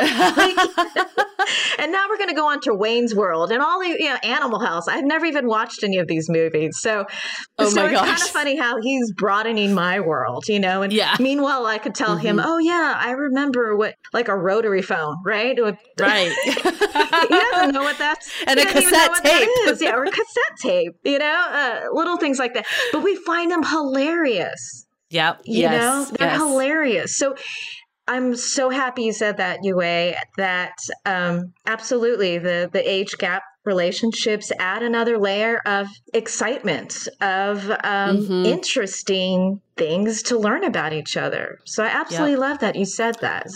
and 1.78 1.92
now 1.92 2.06
we're 2.08 2.18
going 2.18 2.28
to 2.28 2.34
go 2.34 2.46
on 2.48 2.60
to 2.60 2.74
Wayne's 2.74 3.14
World 3.14 3.50
and 3.50 3.60
all 3.60 3.80
the 3.80 3.88
you 3.88 4.08
know 4.08 4.16
Animal 4.22 4.60
House. 4.60 4.86
I've 4.86 5.04
never 5.04 5.26
even 5.26 5.48
watched 5.48 5.82
any 5.82 5.98
of 5.98 6.06
these 6.06 6.28
movies, 6.28 6.78
so 6.80 7.04
oh 7.58 7.68
so 7.68 7.86
it's 7.86 7.98
kind 7.98 8.10
of 8.10 8.28
funny 8.28 8.56
how 8.56 8.80
he's 8.80 9.12
broadening 9.12 9.74
my 9.74 9.98
world, 9.98 10.46
you 10.48 10.60
know. 10.60 10.82
And 10.82 10.92
yeah. 10.92 11.16
meanwhile, 11.18 11.66
I 11.66 11.78
could 11.78 11.96
tell 11.96 12.16
mm-hmm. 12.16 12.26
him, 12.26 12.40
oh 12.42 12.58
yeah, 12.58 12.96
I 12.96 13.10
remember 13.10 13.76
what 13.76 13.94
like 14.12 14.28
a 14.28 14.36
rotary 14.36 14.82
phone, 14.82 15.16
right? 15.24 15.58
Right. 15.98 16.32
he 16.44 16.52
doesn't 16.52 17.74
know 17.74 17.82
what 17.82 17.98
that's 17.98 18.30
and 18.46 18.58
a 18.58 18.64
cassette 18.64 19.14
tape. 19.22 19.48
Yeah, 19.80 19.96
or 19.96 20.04
a 20.04 20.10
cassette 20.10 20.56
tape. 20.60 20.92
You 21.04 21.18
know, 21.18 21.46
uh, 21.50 21.80
little 21.92 22.16
things 22.18 22.38
like 22.38 22.54
that. 22.54 22.66
But 22.92 23.02
we 23.02 23.16
find 23.16 23.50
them 23.50 23.62
hilarious. 23.64 24.86
Yep. 25.10 25.40
You 25.44 25.60
yes. 25.62 25.72
know, 25.72 26.16
they're 26.16 26.28
yes. 26.28 26.38
hilarious. 26.38 27.16
So 27.16 27.34
I'm 28.08 28.34
so 28.34 28.70
happy 28.70 29.04
you 29.04 29.12
said 29.12 29.36
that, 29.36 29.60
Yue, 29.62 30.14
that 30.36 30.76
um, 31.04 31.52
absolutely 31.66 32.38
the, 32.38 32.68
the 32.72 32.90
age 32.90 33.16
gap 33.18 33.42
relationships 33.64 34.50
add 34.58 34.82
another 34.82 35.18
layer 35.18 35.58
of 35.66 35.86
excitement, 36.14 37.06
of 37.20 37.70
um, 37.70 38.16
mm-hmm. 38.16 38.46
interesting 38.46 39.60
things 39.76 40.22
to 40.22 40.38
learn 40.38 40.64
about 40.64 40.94
each 40.94 41.16
other. 41.16 41.58
So 41.64 41.84
I 41.84 41.88
absolutely 41.88 42.32
yep. 42.32 42.40
love 42.40 42.58
that 42.60 42.76
you 42.76 42.86
said 42.86 43.16
that. 43.20 43.46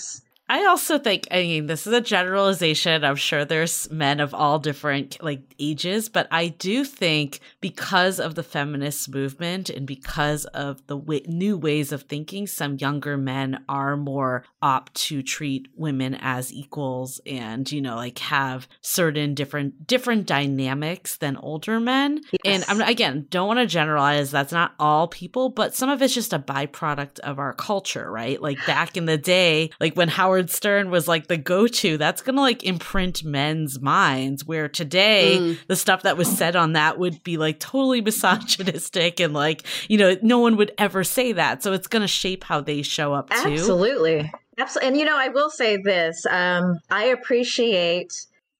I 0.53 0.67
also 0.67 0.99
think, 0.99 1.27
I 1.31 1.37
mean, 1.37 1.67
this 1.67 1.87
is 1.87 1.95
a 1.95 2.01
generalization. 2.03 3.05
I'm 3.05 3.17
sure 3.17 3.43
there's 3.43 3.91
men 3.91 4.21
of 4.21 4.35
all 4.35 4.59
different 4.59 5.17
like 5.23 5.41
ages, 5.59 6.11
but 6.11 6.29
I 6.31 6.49
do 6.49 6.85
think 6.85 7.41
because 7.63 8.21
of 8.21 8.35
the 8.35 8.43
feminist 8.43 9.09
movement 9.09 9.71
and 9.71 9.87
because 9.87 10.45
of 10.45 10.87
the 10.89 10.99
w- 10.99 11.25
new 11.27 11.57
ways 11.57 11.91
of 11.91 12.03
thinking, 12.03 12.47
some 12.47 12.77
younger 12.77 13.17
men 13.17 13.65
are 13.67 13.97
more 13.97 14.45
opt 14.61 14.93
to 15.07 15.23
treat 15.23 15.69
women 15.75 16.19
as 16.21 16.53
equals 16.53 17.19
and, 17.25 17.73
you 17.73 17.81
know, 17.81 17.97
like 17.97 18.19
have 18.19 18.69
certain 18.83 19.33
different, 19.33 19.87
different 19.87 20.27
dynamics 20.27 21.17
than 21.17 21.39
older 21.39 21.81
men. 21.81 22.21
Yes. 22.45 22.69
And 22.69 22.83
I'm, 22.83 22.87
again, 22.87 23.27
don't 23.31 23.49
want 23.49 23.61
to 23.61 23.67
generalize. 23.67 24.31
That's 24.31 24.53
not 24.53 24.75
all 24.79 25.09
people, 25.09 25.49
but 25.49 25.75
some 25.75 25.89
of 25.89 26.03
it's 26.03 26.13
just 26.13 26.35
a 26.35 26.39
byproduct 26.39 27.21
of 27.21 27.39
our 27.39 27.55
culture, 27.55 28.13
right? 28.13 28.41
Like 28.43 28.59
back 28.67 28.99
in 28.99 29.07
the 29.07 29.17
day, 29.17 29.71
like 29.81 29.95
when 29.95 30.09
Howard 30.09 30.42
Howard 30.43 30.51
Stern 30.51 30.91
was 30.91 31.07
like 31.07 31.29
the 31.29 31.37
go 31.37 31.69
to, 31.69 31.97
that's 31.97 32.21
going 32.21 32.35
to 32.35 32.41
like 32.41 32.65
imprint 32.65 33.23
men's 33.23 33.81
minds. 33.81 34.45
Where 34.45 34.69
today, 34.69 35.39
mm. 35.39 35.59
the 35.69 35.77
stuff 35.77 36.03
that 36.03 36.17
was 36.17 36.27
said 36.37 36.57
on 36.57 36.73
that 36.73 36.99
would 36.99 37.23
be 37.23 37.37
like 37.37 37.61
totally 37.61 38.01
misogynistic 38.01 39.21
and 39.21 39.33
like, 39.33 39.65
you 39.89 39.99
know, 39.99 40.17
no 40.21 40.41
one 40.41 40.57
would 40.57 40.73
ever 40.79 41.05
say 41.05 41.33
that. 41.33 41.63
So 41.63 41.73
it's 41.73 41.87
going 41.87 42.01
to 42.01 42.09
shape 42.09 42.43
how 42.43 42.61
they 42.61 42.83
show 42.83 43.15
up 43.15 43.31
too. 43.31 43.53
Absolutely. 43.53 44.33
Absolutely. 44.59 44.89
And, 44.89 44.97
you 44.99 45.05
know, 45.05 45.17
I 45.17 45.29
will 45.29 45.49
say 45.49 45.77
this 45.77 46.27
um, 46.29 46.79
I 46.91 47.05
appreciate 47.05 48.13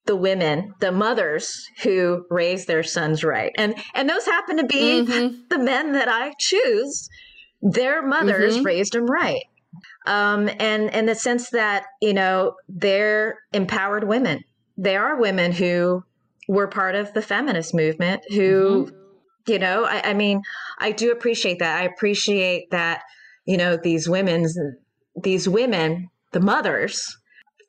the 0.05 0.15
women, 0.15 0.73
the 0.79 0.91
mothers 0.93 1.67
who 1.81 2.25
raise 2.29 2.65
their 2.65 2.83
sons 2.83 3.25
right. 3.25 3.51
And 3.57 3.75
and 3.93 4.09
those 4.09 4.25
happen 4.25 4.55
to 4.57 4.65
be 4.65 5.01
mm-hmm. 5.01 5.35
the 5.49 5.59
men 5.59 5.91
that 5.93 6.07
I 6.07 6.33
choose. 6.39 7.09
Their 7.61 8.05
mothers 8.05 8.55
mm-hmm. 8.55 8.65
raised 8.65 8.93
them 8.93 9.05
right 9.05 9.43
um, 10.05 10.49
and 10.59 10.89
in 10.89 11.05
the 11.05 11.15
sense 11.15 11.49
that 11.51 11.85
you 12.01 12.13
know 12.13 12.55
they're 12.67 13.39
empowered 13.53 14.07
women. 14.07 14.43
They 14.77 14.97
are 14.97 15.19
women 15.19 15.51
who 15.51 16.03
were 16.47 16.67
part 16.67 16.95
of 16.95 17.13
the 17.13 17.21
feminist 17.21 17.73
movement. 17.73 18.23
Who, 18.29 18.87
mm-hmm. 18.87 19.51
you 19.51 19.59
know, 19.59 19.85
I, 19.85 20.09
I 20.09 20.13
mean, 20.13 20.41
I 20.79 20.91
do 20.91 21.11
appreciate 21.11 21.59
that. 21.59 21.79
I 21.79 21.83
appreciate 21.83 22.71
that. 22.71 23.01
You 23.45 23.57
know, 23.57 23.77
these 23.77 24.07
women's 24.07 24.57
these 25.21 25.47
women, 25.47 26.09
the 26.31 26.39
mothers, 26.39 27.17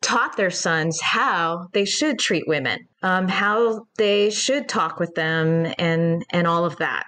taught 0.01 0.37
their 0.37 0.51
sons 0.51 1.01
how 1.01 1.69
they 1.73 1.85
should 1.85 2.19
treat 2.19 2.45
women, 2.47 2.79
um, 3.03 3.27
how 3.27 3.87
they 3.97 4.31
should 4.31 4.69
talk 4.69 5.01
with 5.01 5.15
them, 5.15 5.73
and 5.79 6.25
and 6.31 6.47
all 6.47 6.65
of 6.65 6.77
that. 6.77 7.07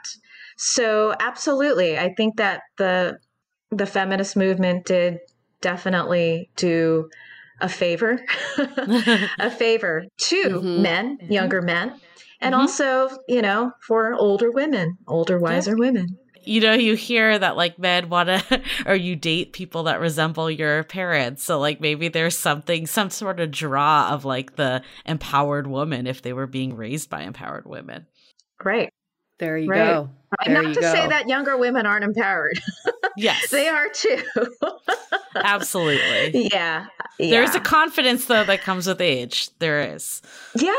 So 0.56 1.14
absolutely, 1.20 1.98
I 1.98 2.14
think 2.14 2.36
that 2.36 2.62
the 2.78 3.18
the 3.70 3.86
feminist 3.86 4.36
movement 4.36 4.86
did 4.86 5.18
definitely 5.60 6.50
do 6.56 7.08
a 7.60 7.68
favor, 7.68 8.24
a 9.38 9.50
favor 9.50 10.04
to 10.18 10.42
mm-hmm. 10.44 10.82
men, 10.82 11.18
younger 11.22 11.62
men, 11.62 11.98
and 12.40 12.52
mm-hmm. 12.52 12.60
also, 12.60 13.08
you 13.28 13.40
know, 13.40 13.72
for 13.86 14.14
older 14.14 14.50
women, 14.50 14.98
older, 15.08 15.38
wiser 15.38 15.72
yeah. 15.72 15.78
women 15.78 16.18
you 16.46 16.60
know, 16.60 16.72
you 16.72 16.94
hear 16.94 17.38
that 17.38 17.56
like 17.56 17.78
men 17.78 18.08
want 18.08 18.28
to, 18.28 18.62
or 18.86 18.94
you 18.94 19.16
date 19.16 19.52
people 19.52 19.82
that 19.84 20.00
resemble 20.00 20.50
your 20.50 20.84
parents. 20.84 21.42
So 21.42 21.58
like 21.58 21.80
maybe 21.80 22.08
there's 22.08 22.38
something, 22.38 22.86
some 22.86 23.10
sort 23.10 23.40
of 23.40 23.50
draw 23.50 24.10
of 24.10 24.24
like 24.24 24.56
the 24.56 24.82
empowered 25.04 25.66
woman 25.66 26.06
if 26.06 26.22
they 26.22 26.32
were 26.32 26.46
being 26.46 26.76
raised 26.76 27.10
by 27.10 27.22
empowered 27.22 27.66
women. 27.66 28.06
Right. 28.64 28.90
There 29.38 29.58
you 29.58 29.68
right. 29.68 29.78
go. 29.78 30.10
There 30.44 30.62
Not 30.62 30.74
to 30.74 30.80
go. 30.80 30.92
say 30.92 31.06
that 31.08 31.28
younger 31.28 31.56
women 31.56 31.86
aren't 31.86 32.04
empowered. 32.04 32.60
Yes. 33.18 33.48
they 33.48 33.66
are 33.66 33.88
too. 33.88 34.22
Absolutely. 35.34 36.50
Yeah. 36.52 36.84
yeah. 37.18 37.30
There's 37.30 37.54
a 37.54 37.60
confidence 37.60 38.26
though 38.26 38.44
that 38.44 38.60
comes 38.60 38.86
with 38.86 39.00
age. 39.00 39.48
There 39.58 39.94
is. 39.94 40.20
Yeah. 40.54 40.74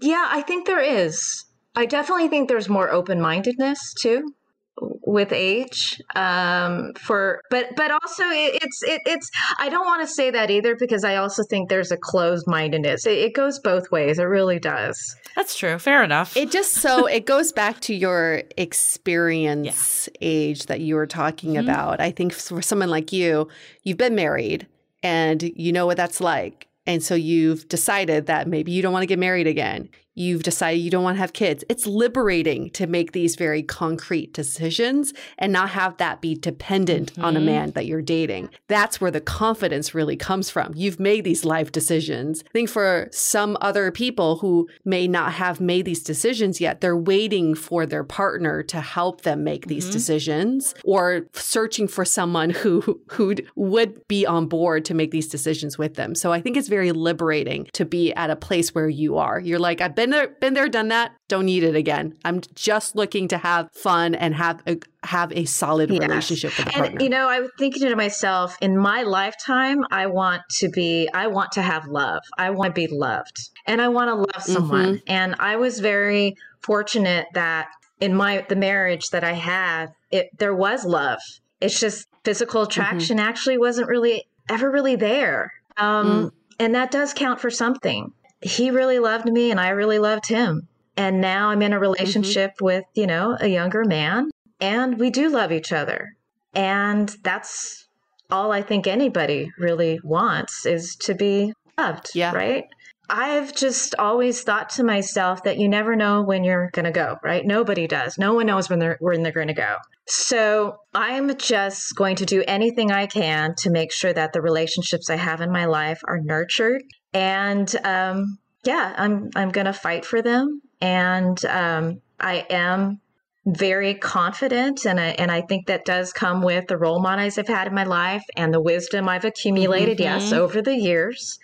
Yeah, 0.00 0.28
I 0.30 0.42
think 0.42 0.68
there 0.68 0.78
is. 0.78 1.46
I 1.74 1.86
definitely 1.86 2.28
think 2.28 2.48
there's 2.48 2.68
more 2.68 2.92
open 2.92 3.20
mindedness 3.20 3.92
too 4.00 4.32
with 4.80 5.32
age 5.32 6.00
um, 6.16 6.92
for 6.94 7.42
but 7.50 7.76
but 7.76 7.90
also 7.90 8.22
it, 8.24 8.62
it's 8.62 8.82
it, 8.82 9.02
it's 9.06 9.30
i 9.58 9.68
don't 9.68 9.84
want 9.84 10.00
to 10.00 10.06
say 10.06 10.30
that 10.30 10.50
either 10.50 10.76
because 10.76 11.04
i 11.04 11.16
also 11.16 11.42
think 11.50 11.68
there's 11.68 11.90
a 11.90 11.96
closed 11.96 12.46
mindedness 12.46 13.06
it, 13.06 13.18
it, 13.18 13.34
goes 13.34 13.58
both 13.58 13.90
ways. 13.90 14.18
It 14.18 14.24
really 14.24 14.58
does. 14.58 15.16
That's 15.36 15.56
true. 15.56 15.78
Fair 15.78 16.02
enough. 16.02 16.36
It 16.36 16.50
just 16.50 16.74
so 16.74 17.06
it 17.18 17.26
goes 17.26 17.52
back 17.52 17.80
to 17.80 17.94
your 17.94 18.42
experience 18.56 20.08
yeah. 20.14 20.18
age 20.20 20.66
that 20.66 20.80
you 20.80 20.94
were 20.94 21.06
talking 21.06 21.54
mm-hmm. 21.54 21.68
about. 21.68 22.00
I 22.00 22.10
think 22.10 22.32
for 22.32 22.62
someone 22.62 22.90
like 22.90 23.12
you 23.12 23.48
you've 23.82 23.98
been 23.98 24.14
married 24.14 24.66
and 25.02 25.42
you 25.42 25.72
know 25.72 25.86
what 25.86 25.96
that's 25.96 26.20
like. 26.20 26.66
And 26.86 27.02
so 27.02 27.14
you've 27.14 27.68
decided 27.68 28.26
that 28.26 28.48
maybe 28.48 28.72
you 28.72 28.82
don't 28.82 28.92
want 28.92 29.02
to 29.02 29.06
get 29.06 29.18
married 29.18 29.46
again 29.46 29.88
you've 30.20 30.42
decided 30.42 30.78
you 30.78 30.90
don't 30.90 31.02
want 31.02 31.16
to 31.16 31.20
have 31.20 31.32
kids. 31.32 31.64
It's 31.68 31.86
liberating 31.86 32.70
to 32.70 32.86
make 32.86 33.12
these 33.12 33.36
very 33.36 33.62
concrete 33.62 34.34
decisions 34.34 35.14
and 35.38 35.52
not 35.52 35.70
have 35.70 35.96
that 35.96 36.20
be 36.20 36.34
dependent 36.34 37.12
mm-hmm. 37.12 37.24
on 37.24 37.36
a 37.36 37.38
mm-hmm. 37.38 37.46
man 37.46 37.70
that 37.70 37.86
you're 37.86 38.02
dating. 38.02 38.50
That's 38.68 39.00
where 39.00 39.10
the 39.10 39.20
confidence 39.20 39.94
really 39.94 40.16
comes 40.16 40.50
from. 40.50 40.74
You've 40.76 41.00
made 41.00 41.24
these 41.24 41.44
life 41.44 41.72
decisions. 41.72 42.44
I 42.46 42.50
think 42.52 42.68
for 42.68 43.08
some 43.12 43.56
other 43.60 43.90
people 43.90 44.36
who 44.36 44.68
may 44.84 45.08
not 45.08 45.32
have 45.32 45.60
made 45.60 45.86
these 45.86 46.02
decisions 46.02 46.60
yet, 46.60 46.80
they're 46.80 46.96
waiting 46.96 47.54
for 47.54 47.86
their 47.86 48.04
partner 48.04 48.62
to 48.64 48.80
help 48.80 49.22
them 49.22 49.42
make 49.42 49.66
these 49.66 49.84
mm-hmm. 49.84 49.92
decisions 49.92 50.74
or 50.84 51.26
searching 51.32 51.88
for 51.88 52.04
someone 52.04 52.50
who 52.50 53.00
who 53.08 53.34
would 53.54 54.06
be 54.06 54.26
on 54.26 54.46
board 54.46 54.84
to 54.84 54.94
make 54.94 55.10
these 55.10 55.28
decisions 55.28 55.78
with 55.78 55.94
them. 55.94 56.14
So 56.14 56.32
I 56.32 56.40
think 56.40 56.56
it's 56.56 56.68
very 56.68 56.92
liberating 56.92 57.68
to 57.72 57.84
be 57.84 58.12
at 58.14 58.28
a 58.28 58.36
place 58.36 58.74
where 58.74 58.88
you 58.88 59.16
are. 59.16 59.40
You're 59.40 59.58
like, 59.58 59.80
I've 59.80 59.94
been 59.94 60.09
been 60.10 60.18
there, 60.18 60.36
been 60.40 60.54
there, 60.54 60.68
done 60.68 60.88
that. 60.88 61.12
Don't 61.28 61.46
need 61.46 61.62
it 61.62 61.76
again. 61.76 62.16
I'm 62.24 62.40
just 62.54 62.96
looking 62.96 63.28
to 63.28 63.38
have 63.38 63.70
fun 63.72 64.14
and 64.14 64.34
have 64.34 64.62
a 64.66 64.78
have 65.02 65.32
a 65.32 65.44
solid 65.44 65.90
relationship 65.90 66.56
with 66.56 66.66
a 66.66 66.70
partner. 66.70 66.90
And 66.92 67.02
you 67.02 67.08
know, 67.08 67.28
I 67.28 67.40
was 67.40 67.50
thinking 67.58 67.88
to 67.88 67.96
myself, 67.96 68.56
in 68.60 68.76
my 68.76 69.02
lifetime, 69.02 69.84
I 69.90 70.06
want 70.06 70.42
to 70.58 70.68
be, 70.68 71.08
I 71.14 71.28
want 71.28 71.52
to 71.52 71.62
have 71.62 71.86
love. 71.86 72.22
I 72.36 72.50
want 72.50 72.74
to 72.74 72.80
be 72.80 72.88
loved, 72.88 73.50
and 73.66 73.80
I 73.80 73.88
want 73.88 74.08
to 74.08 74.14
love 74.14 74.42
someone. 74.42 74.96
Mm-hmm. 74.96 75.12
And 75.12 75.36
I 75.38 75.56
was 75.56 75.78
very 75.78 76.34
fortunate 76.60 77.26
that 77.34 77.68
in 78.00 78.14
my 78.14 78.44
the 78.48 78.56
marriage 78.56 79.10
that 79.10 79.24
I 79.24 79.32
had, 79.32 79.92
it 80.10 80.28
there 80.38 80.54
was 80.54 80.84
love. 80.84 81.20
It's 81.60 81.78
just 81.78 82.06
physical 82.24 82.62
mm-hmm. 82.62 82.70
attraction 82.70 83.18
mm-hmm. 83.18 83.28
actually 83.28 83.58
wasn't 83.58 83.88
really 83.88 84.24
ever 84.48 84.70
really 84.70 84.96
there. 84.96 85.52
Um, 85.76 86.06
mm. 86.06 86.30
And 86.58 86.74
that 86.74 86.90
does 86.90 87.14
count 87.14 87.40
for 87.40 87.48
something 87.48 88.12
he 88.40 88.70
really 88.70 88.98
loved 88.98 89.26
me 89.26 89.50
and 89.50 89.60
I 89.60 89.70
really 89.70 89.98
loved 89.98 90.26
him. 90.26 90.68
And 90.96 91.20
now 91.20 91.50
I'm 91.50 91.62
in 91.62 91.72
a 91.72 91.78
relationship 91.78 92.52
mm-hmm. 92.52 92.64
with, 92.64 92.84
you 92.94 93.06
know, 93.06 93.36
a 93.40 93.48
younger 93.48 93.84
man 93.84 94.30
and 94.60 94.98
we 94.98 95.10
do 95.10 95.28
love 95.28 95.52
each 95.52 95.72
other. 95.72 96.14
And 96.54 97.08
that's 97.22 97.86
all 98.30 98.52
I 98.52 98.62
think 98.62 98.86
anybody 98.86 99.50
really 99.58 100.00
wants 100.02 100.66
is 100.66 100.96
to 100.96 101.14
be 101.14 101.52
loved. 101.78 102.10
Yeah. 102.14 102.32
Right. 102.32 102.64
I've 103.08 103.52
just 103.54 103.96
always 103.98 104.42
thought 104.42 104.70
to 104.70 104.84
myself 104.84 105.42
that 105.42 105.58
you 105.58 105.68
never 105.68 105.96
know 105.96 106.22
when 106.22 106.44
you're 106.44 106.70
going 106.72 106.84
to 106.84 106.92
go, 106.92 107.16
right? 107.24 107.44
Nobody 107.44 107.88
does. 107.88 108.16
No 108.18 108.34
one 108.34 108.46
knows 108.46 108.70
when 108.70 108.78
they're 108.78 108.98
when 109.00 109.24
they're 109.24 109.32
going 109.32 109.48
to 109.48 109.54
go. 109.54 109.76
So, 110.06 110.76
I'm 110.94 111.36
just 111.36 111.96
going 111.96 112.16
to 112.16 112.24
do 112.24 112.44
anything 112.46 112.92
I 112.92 113.06
can 113.06 113.54
to 113.58 113.70
make 113.70 113.92
sure 113.92 114.12
that 114.12 114.32
the 114.32 114.40
relationships 114.40 115.10
I 115.10 115.16
have 115.16 115.40
in 115.40 115.50
my 115.50 115.64
life 115.64 116.00
are 116.06 116.20
nurtured 116.20 116.82
and 117.12 117.74
um, 117.84 118.38
yeah, 118.64 118.94
I'm 118.96 119.30
I'm 119.34 119.50
going 119.50 119.66
to 119.66 119.72
fight 119.72 120.04
for 120.04 120.22
them 120.22 120.62
and 120.80 121.42
um, 121.46 122.00
I 122.18 122.46
am 122.50 123.00
very 123.46 123.94
confident 123.94 124.84
and 124.84 125.00
I, 125.00 125.08
and 125.08 125.30
I 125.30 125.40
think 125.40 125.66
that 125.66 125.86
does 125.86 126.12
come 126.12 126.42
with 126.42 126.66
the 126.68 126.76
role 126.76 127.00
models 127.00 127.38
I've 127.38 127.48
had 127.48 127.66
in 127.66 127.74
my 127.74 127.84
life 127.84 128.22
and 128.36 128.52
the 128.52 128.60
wisdom 128.60 129.08
I've 129.08 129.24
accumulated 129.24 129.96
mm-hmm. 129.96 130.20
yes 130.20 130.32
over 130.32 130.60
the 130.60 130.76
years 130.76 131.38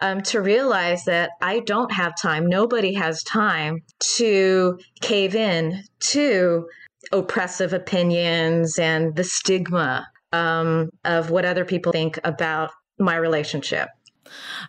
um, 0.00 0.22
to 0.22 0.40
realize 0.40 1.04
that 1.04 1.30
I 1.40 1.60
don't 1.60 1.92
have 1.92 2.14
time 2.20 2.46
nobody 2.46 2.94
has 2.94 3.22
time 3.22 3.82
to 4.16 4.78
cave 5.00 5.36
in 5.36 5.84
to 6.00 6.66
oppressive 7.12 7.72
opinions 7.72 8.76
and 8.78 9.14
the 9.14 9.24
stigma 9.24 10.08
um, 10.32 10.90
of 11.04 11.30
what 11.30 11.44
other 11.44 11.64
people 11.64 11.92
think 11.92 12.18
about 12.24 12.72
my 12.98 13.14
relationship 13.14 13.88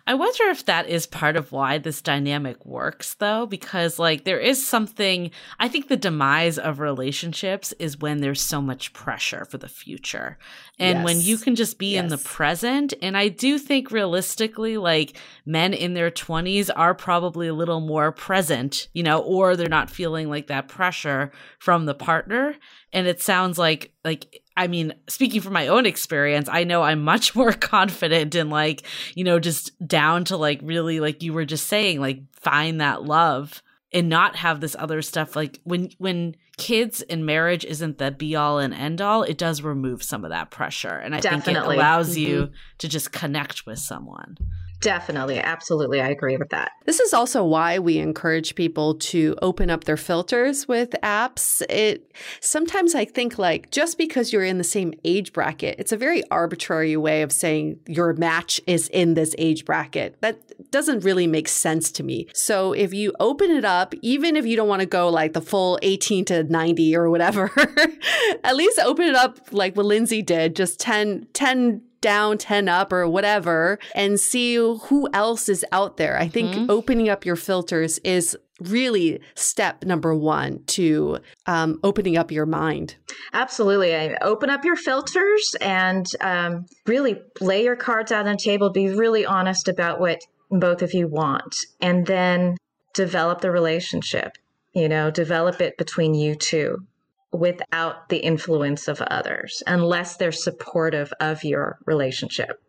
I 0.06 0.14
wonder 0.14 0.44
if 0.44 0.64
that 0.66 0.88
is 0.88 1.06
part 1.06 1.36
of 1.36 1.52
why 1.52 1.78
this 1.78 2.02
dynamic 2.02 2.64
works, 2.64 3.14
though, 3.14 3.46
because 3.46 3.98
like 3.98 4.24
there 4.24 4.38
is 4.38 4.64
something, 4.64 5.30
I 5.58 5.68
think 5.68 5.88
the 5.88 5.96
demise 5.96 6.58
of 6.58 6.80
relationships 6.80 7.72
is 7.78 7.98
when 7.98 8.20
there's 8.20 8.40
so 8.40 8.60
much 8.60 8.92
pressure 8.92 9.44
for 9.44 9.58
the 9.58 9.68
future. 9.68 10.38
And 10.78 10.98
yes. 10.98 11.04
when 11.04 11.20
you 11.20 11.38
can 11.38 11.56
just 11.56 11.78
be 11.78 11.94
yes. 11.94 12.02
in 12.02 12.08
the 12.08 12.18
present. 12.18 12.94
And 13.02 13.16
I 13.16 13.28
do 13.28 13.58
think 13.58 13.90
realistically, 13.90 14.76
like 14.76 15.16
men 15.44 15.74
in 15.74 15.94
their 15.94 16.10
20s 16.10 16.70
are 16.74 16.94
probably 16.94 17.48
a 17.48 17.54
little 17.54 17.80
more 17.80 18.12
present, 18.12 18.88
you 18.92 19.02
know, 19.02 19.20
or 19.20 19.56
they're 19.56 19.68
not 19.68 19.90
feeling 19.90 20.28
like 20.28 20.46
that 20.46 20.68
pressure 20.68 21.32
from 21.58 21.86
the 21.86 21.94
partner. 21.94 22.54
And 22.92 23.06
it 23.06 23.20
sounds 23.20 23.58
like, 23.58 23.92
like, 24.04 24.42
I 24.58 24.66
mean, 24.66 24.92
speaking 25.08 25.40
from 25.40 25.52
my 25.52 25.68
own 25.68 25.86
experience, 25.86 26.48
I 26.50 26.64
know 26.64 26.82
I'm 26.82 27.02
much 27.02 27.34
more 27.36 27.52
confident 27.52 28.34
in 28.34 28.50
like, 28.50 28.82
you 29.14 29.24
know, 29.24 29.38
just 29.38 29.70
down 29.86 30.24
to 30.26 30.36
like 30.36 30.60
really 30.62 31.00
like 31.00 31.22
you 31.22 31.32
were 31.32 31.44
just 31.44 31.68
saying, 31.68 32.00
like 32.00 32.20
find 32.32 32.80
that 32.80 33.04
love 33.04 33.62
and 33.92 34.08
not 34.08 34.36
have 34.36 34.60
this 34.60 34.76
other 34.78 35.00
stuff 35.00 35.34
like 35.34 35.60
when 35.64 35.90
when 35.96 36.34
kids 36.58 37.02
and 37.02 37.24
marriage 37.24 37.64
isn't 37.64 37.98
the 37.98 38.10
be 38.10 38.34
all 38.34 38.58
and 38.58 38.74
end 38.74 39.00
all, 39.00 39.22
it 39.22 39.38
does 39.38 39.62
remove 39.62 40.02
some 40.02 40.24
of 40.24 40.30
that 40.30 40.50
pressure. 40.50 40.88
And 40.88 41.14
I 41.14 41.20
Definitely. 41.20 41.54
think 41.54 41.64
it 41.64 41.74
allows 41.74 42.10
mm-hmm. 42.10 42.30
you 42.30 42.50
to 42.78 42.88
just 42.88 43.12
connect 43.12 43.64
with 43.64 43.78
someone. 43.78 44.36
Definitely. 44.80 45.40
Absolutely. 45.40 46.00
I 46.00 46.08
agree 46.08 46.36
with 46.36 46.50
that. 46.50 46.70
This 46.86 47.00
is 47.00 47.12
also 47.12 47.44
why 47.44 47.78
we 47.78 47.98
encourage 47.98 48.54
people 48.54 48.94
to 48.94 49.34
open 49.42 49.70
up 49.70 49.84
their 49.84 49.96
filters 49.96 50.68
with 50.68 50.90
apps. 51.02 51.62
It 51.68 52.12
sometimes 52.40 52.94
I 52.94 53.04
think 53.04 53.38
like 53.38 53.70
just 53.70 53.98
because 53.98 54.32
you're 54.32 54.44
in 54.44 54.58
the 54.58 54.64
same 54.64 54.94
age 55.04 55.32
bracket, 55.32 55.76
it's 55.78 55.90
a 55.90 55.96
very 55.96 56.22
arbitrary 56.30 56.96
way 56.96 57.22
of 57.22 57.32
saying 57.32 57.80
your 57.86 58.12
match 58.14 58.60
is 58.66 58.88
in 58.88 59.14
this 59.14 59.34
age 59.36 59.64
bracket. 59.64 60.20
That 60.20 60.70
doesn't 60.70 61.04
really 61.04 61.26
make 61.26 61.48
sense 61.48 61.90
to 61.92 62.04
me. 62.04 62.28
So 62.32 62.72
if 62.72 62.94
you 62.94 63.12
open 63.18 63.50
it 63.50 63.64
up, 63.64 63.94
even 64.02 64.36
if 64.36 64.46
you 64.46 64.56
don't 64.56 64.68
want 64.68 64.80
to 64.80 64.86
go 64.86 65.08
like 65.08 65.32
the 65.32 65.40
full 65.40 65.78
18 65.82 66.24
to 66.26 66.44
90 66.44 66.96
or 66.96 67.10
whatever, 67.10 67.50
at 68.44 68.54
least 68.54 68.78
open 68.78 69.06
it 69.06 69.16
up 69.16 69.38
like 69.50 69.76
what 69.76 69.86
Lindsey 69.86 70.22
did, 70.22 70.54
just 70.54 70.78
10, 70.78 71.26
10 71.32 71.82
down, 72.00 72.38
10 72.38 72.68
up, 72.68 72.92
or 72.92 73.08
whatever, 73.08 73.78
and 73.94 74.18
see 74.18 74.56
who 74.56 75.08
else 75.12 75.48
is 75.48 75.64
out 75.72 75.96
there. 75.96 76.18
I 76.18 76.28
think 76.28 76.54
mm-hmm. 76.54 76.70
opening 76.70 77.08
up 77.08 77.24
your 77.24 77.36
filters 77.36 77.98
is 77.98 78.36
really 78.60 79.20
step 79.34 79.84
number 79.84 80.14
one 80.14 80.62
to 80.66 81.18
um, 81.46 81.78
opening 81.82 82.16
up 82.16 82.30
your 82.30 82.46
mind. 82.46 82.96
Absolutely. 83.32 83.94
I 83.94 84.16
open 84.22 84.50
up 84.50 84.64
your 84.64 84.76
filters 84.76 85.54
and 85.60 86.06
um, 86.20 86.66
really 86.86 87.20
lay 87.40 87.64
your 87.64 87.76
cards 87.76 88.12
out 88.12 88.26
on 88.26 88.32
the 88.32 88.42
table. 88.42 88.70
Be 88.70 88.88
really 88.88 89.24
honest 89.24 89.68
about 89.68 90.00
what 90.00 90.20
both 90.50 90.82
of 90.82 90.94
you 90.94 91.06
want, 91.08 91.54
and 91.80 92.06
then 92.06 92.56
develop 92.94 93.40
the 93.40 93.50
relationship. 93.50 94.32
You 94.72 94.88
know, 94.88 95.10
develop 95.10 95.60
it 95.60 95.76
between 95.76 96.14
you 96.14 96.34
two 96.34 96.86
without 97.32 98.08
the 98.08 98.18
influence 98.18 98.88
of 98.88 99.00
others 99.02 99.62
unless 99.66 100.16
they're 100.16 100.32
supportive 100.32 101.12
of 101.20 101.44
your 101.44 101.78
relationship. 101.86 102.60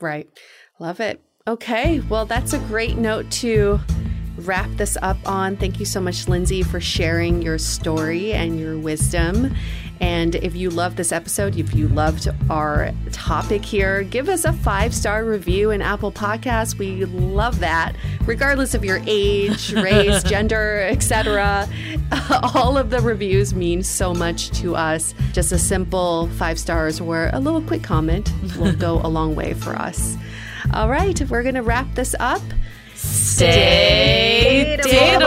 Right. 0.00 0.28
Love 0.78 1.00
it. 1.00 1.22
Okay, 1.48 2.00
well, 2.00 2.26
that's 2.26 2.52
a 2.52 2.58
great 2.58 2.96
note 2.96 3.30
to 3.30 3.78
wrap 4.38 4.68
this 4.72 4.98
up 5.00 5.16
on. 5.26 5.56
Thank 5.56 5.78
you 5.78 5.86
so 5.86 6.00
much, 6.00 6.28
Lindsey, 6.28 6.62
for 6.62 6.80
sharing 6.80 7.40
your 7.40 7.58
story 7.58 8.32
and 8.32 8.58
your 8.58 8.78
wisdom. 8.78 9.54
And 10.00 10.34
if 10.34 10.54
you 10.54 10.70
loved 10.70 10.96
this 10.96 11.12
episode, 11.12 11.56
if 11.56 11.74
you 11.74 11.88
loved 11.88 12.28
our 12.50 12.92
topic 13.12 13.64
here, 13.64 14.02
give 14.02 14.28
us 14.28 14.44
a 14.44 14.52
five 14.52 14.94
star 14.94 15.24
review 15.24 15.70
in 15.70 15.80
Apple 15.80 16.12
Podcasts. 16.12 16.78
We 16.78 17.04
love 17.06 17.60
that, 17.60 17.94
regardless 18.26 18.74
of 18.74 18.84
your 18.84 19.00
age, 19.06 19.72
race, 19.76 20.22
gender, 20.22 20.86
etc. 20.90 21.68
All 22.54 22.76
of 22.76 22.90
the 22.90 23.00
reviews 23.00 23.54
mean 23.54 23.82
so 23.82 24.12
much 24.12 24.50
to 24.60 24.76
us. 24.76 25.14
Just 25.32 25.52
a 25.52 25.58
simple 25.58 26.28
five 26.36 26.58
stars 26.58 27.00
or 27.00 27.30
a 27.32 27.40
little 27.40 27.62
quick 27.62 27.82
comment 27.82 28.30
will 28.58 28.74
go 28.74 29.00
a 29.02 29.08
long 29.08 29.34
way 29.34 29.54
for 29.54 29.76
us. 29.76 30.16
All 30.74 30.88
right, 30.88 31.18
we're 31.30 31.42
going 31.42 31.54
to 31.54 31.62
wrap 31.62 31.94
this 31.94 32.14
up. 32.18 32.42
Stay 32.94 34.78
dateable. 34.82 35.26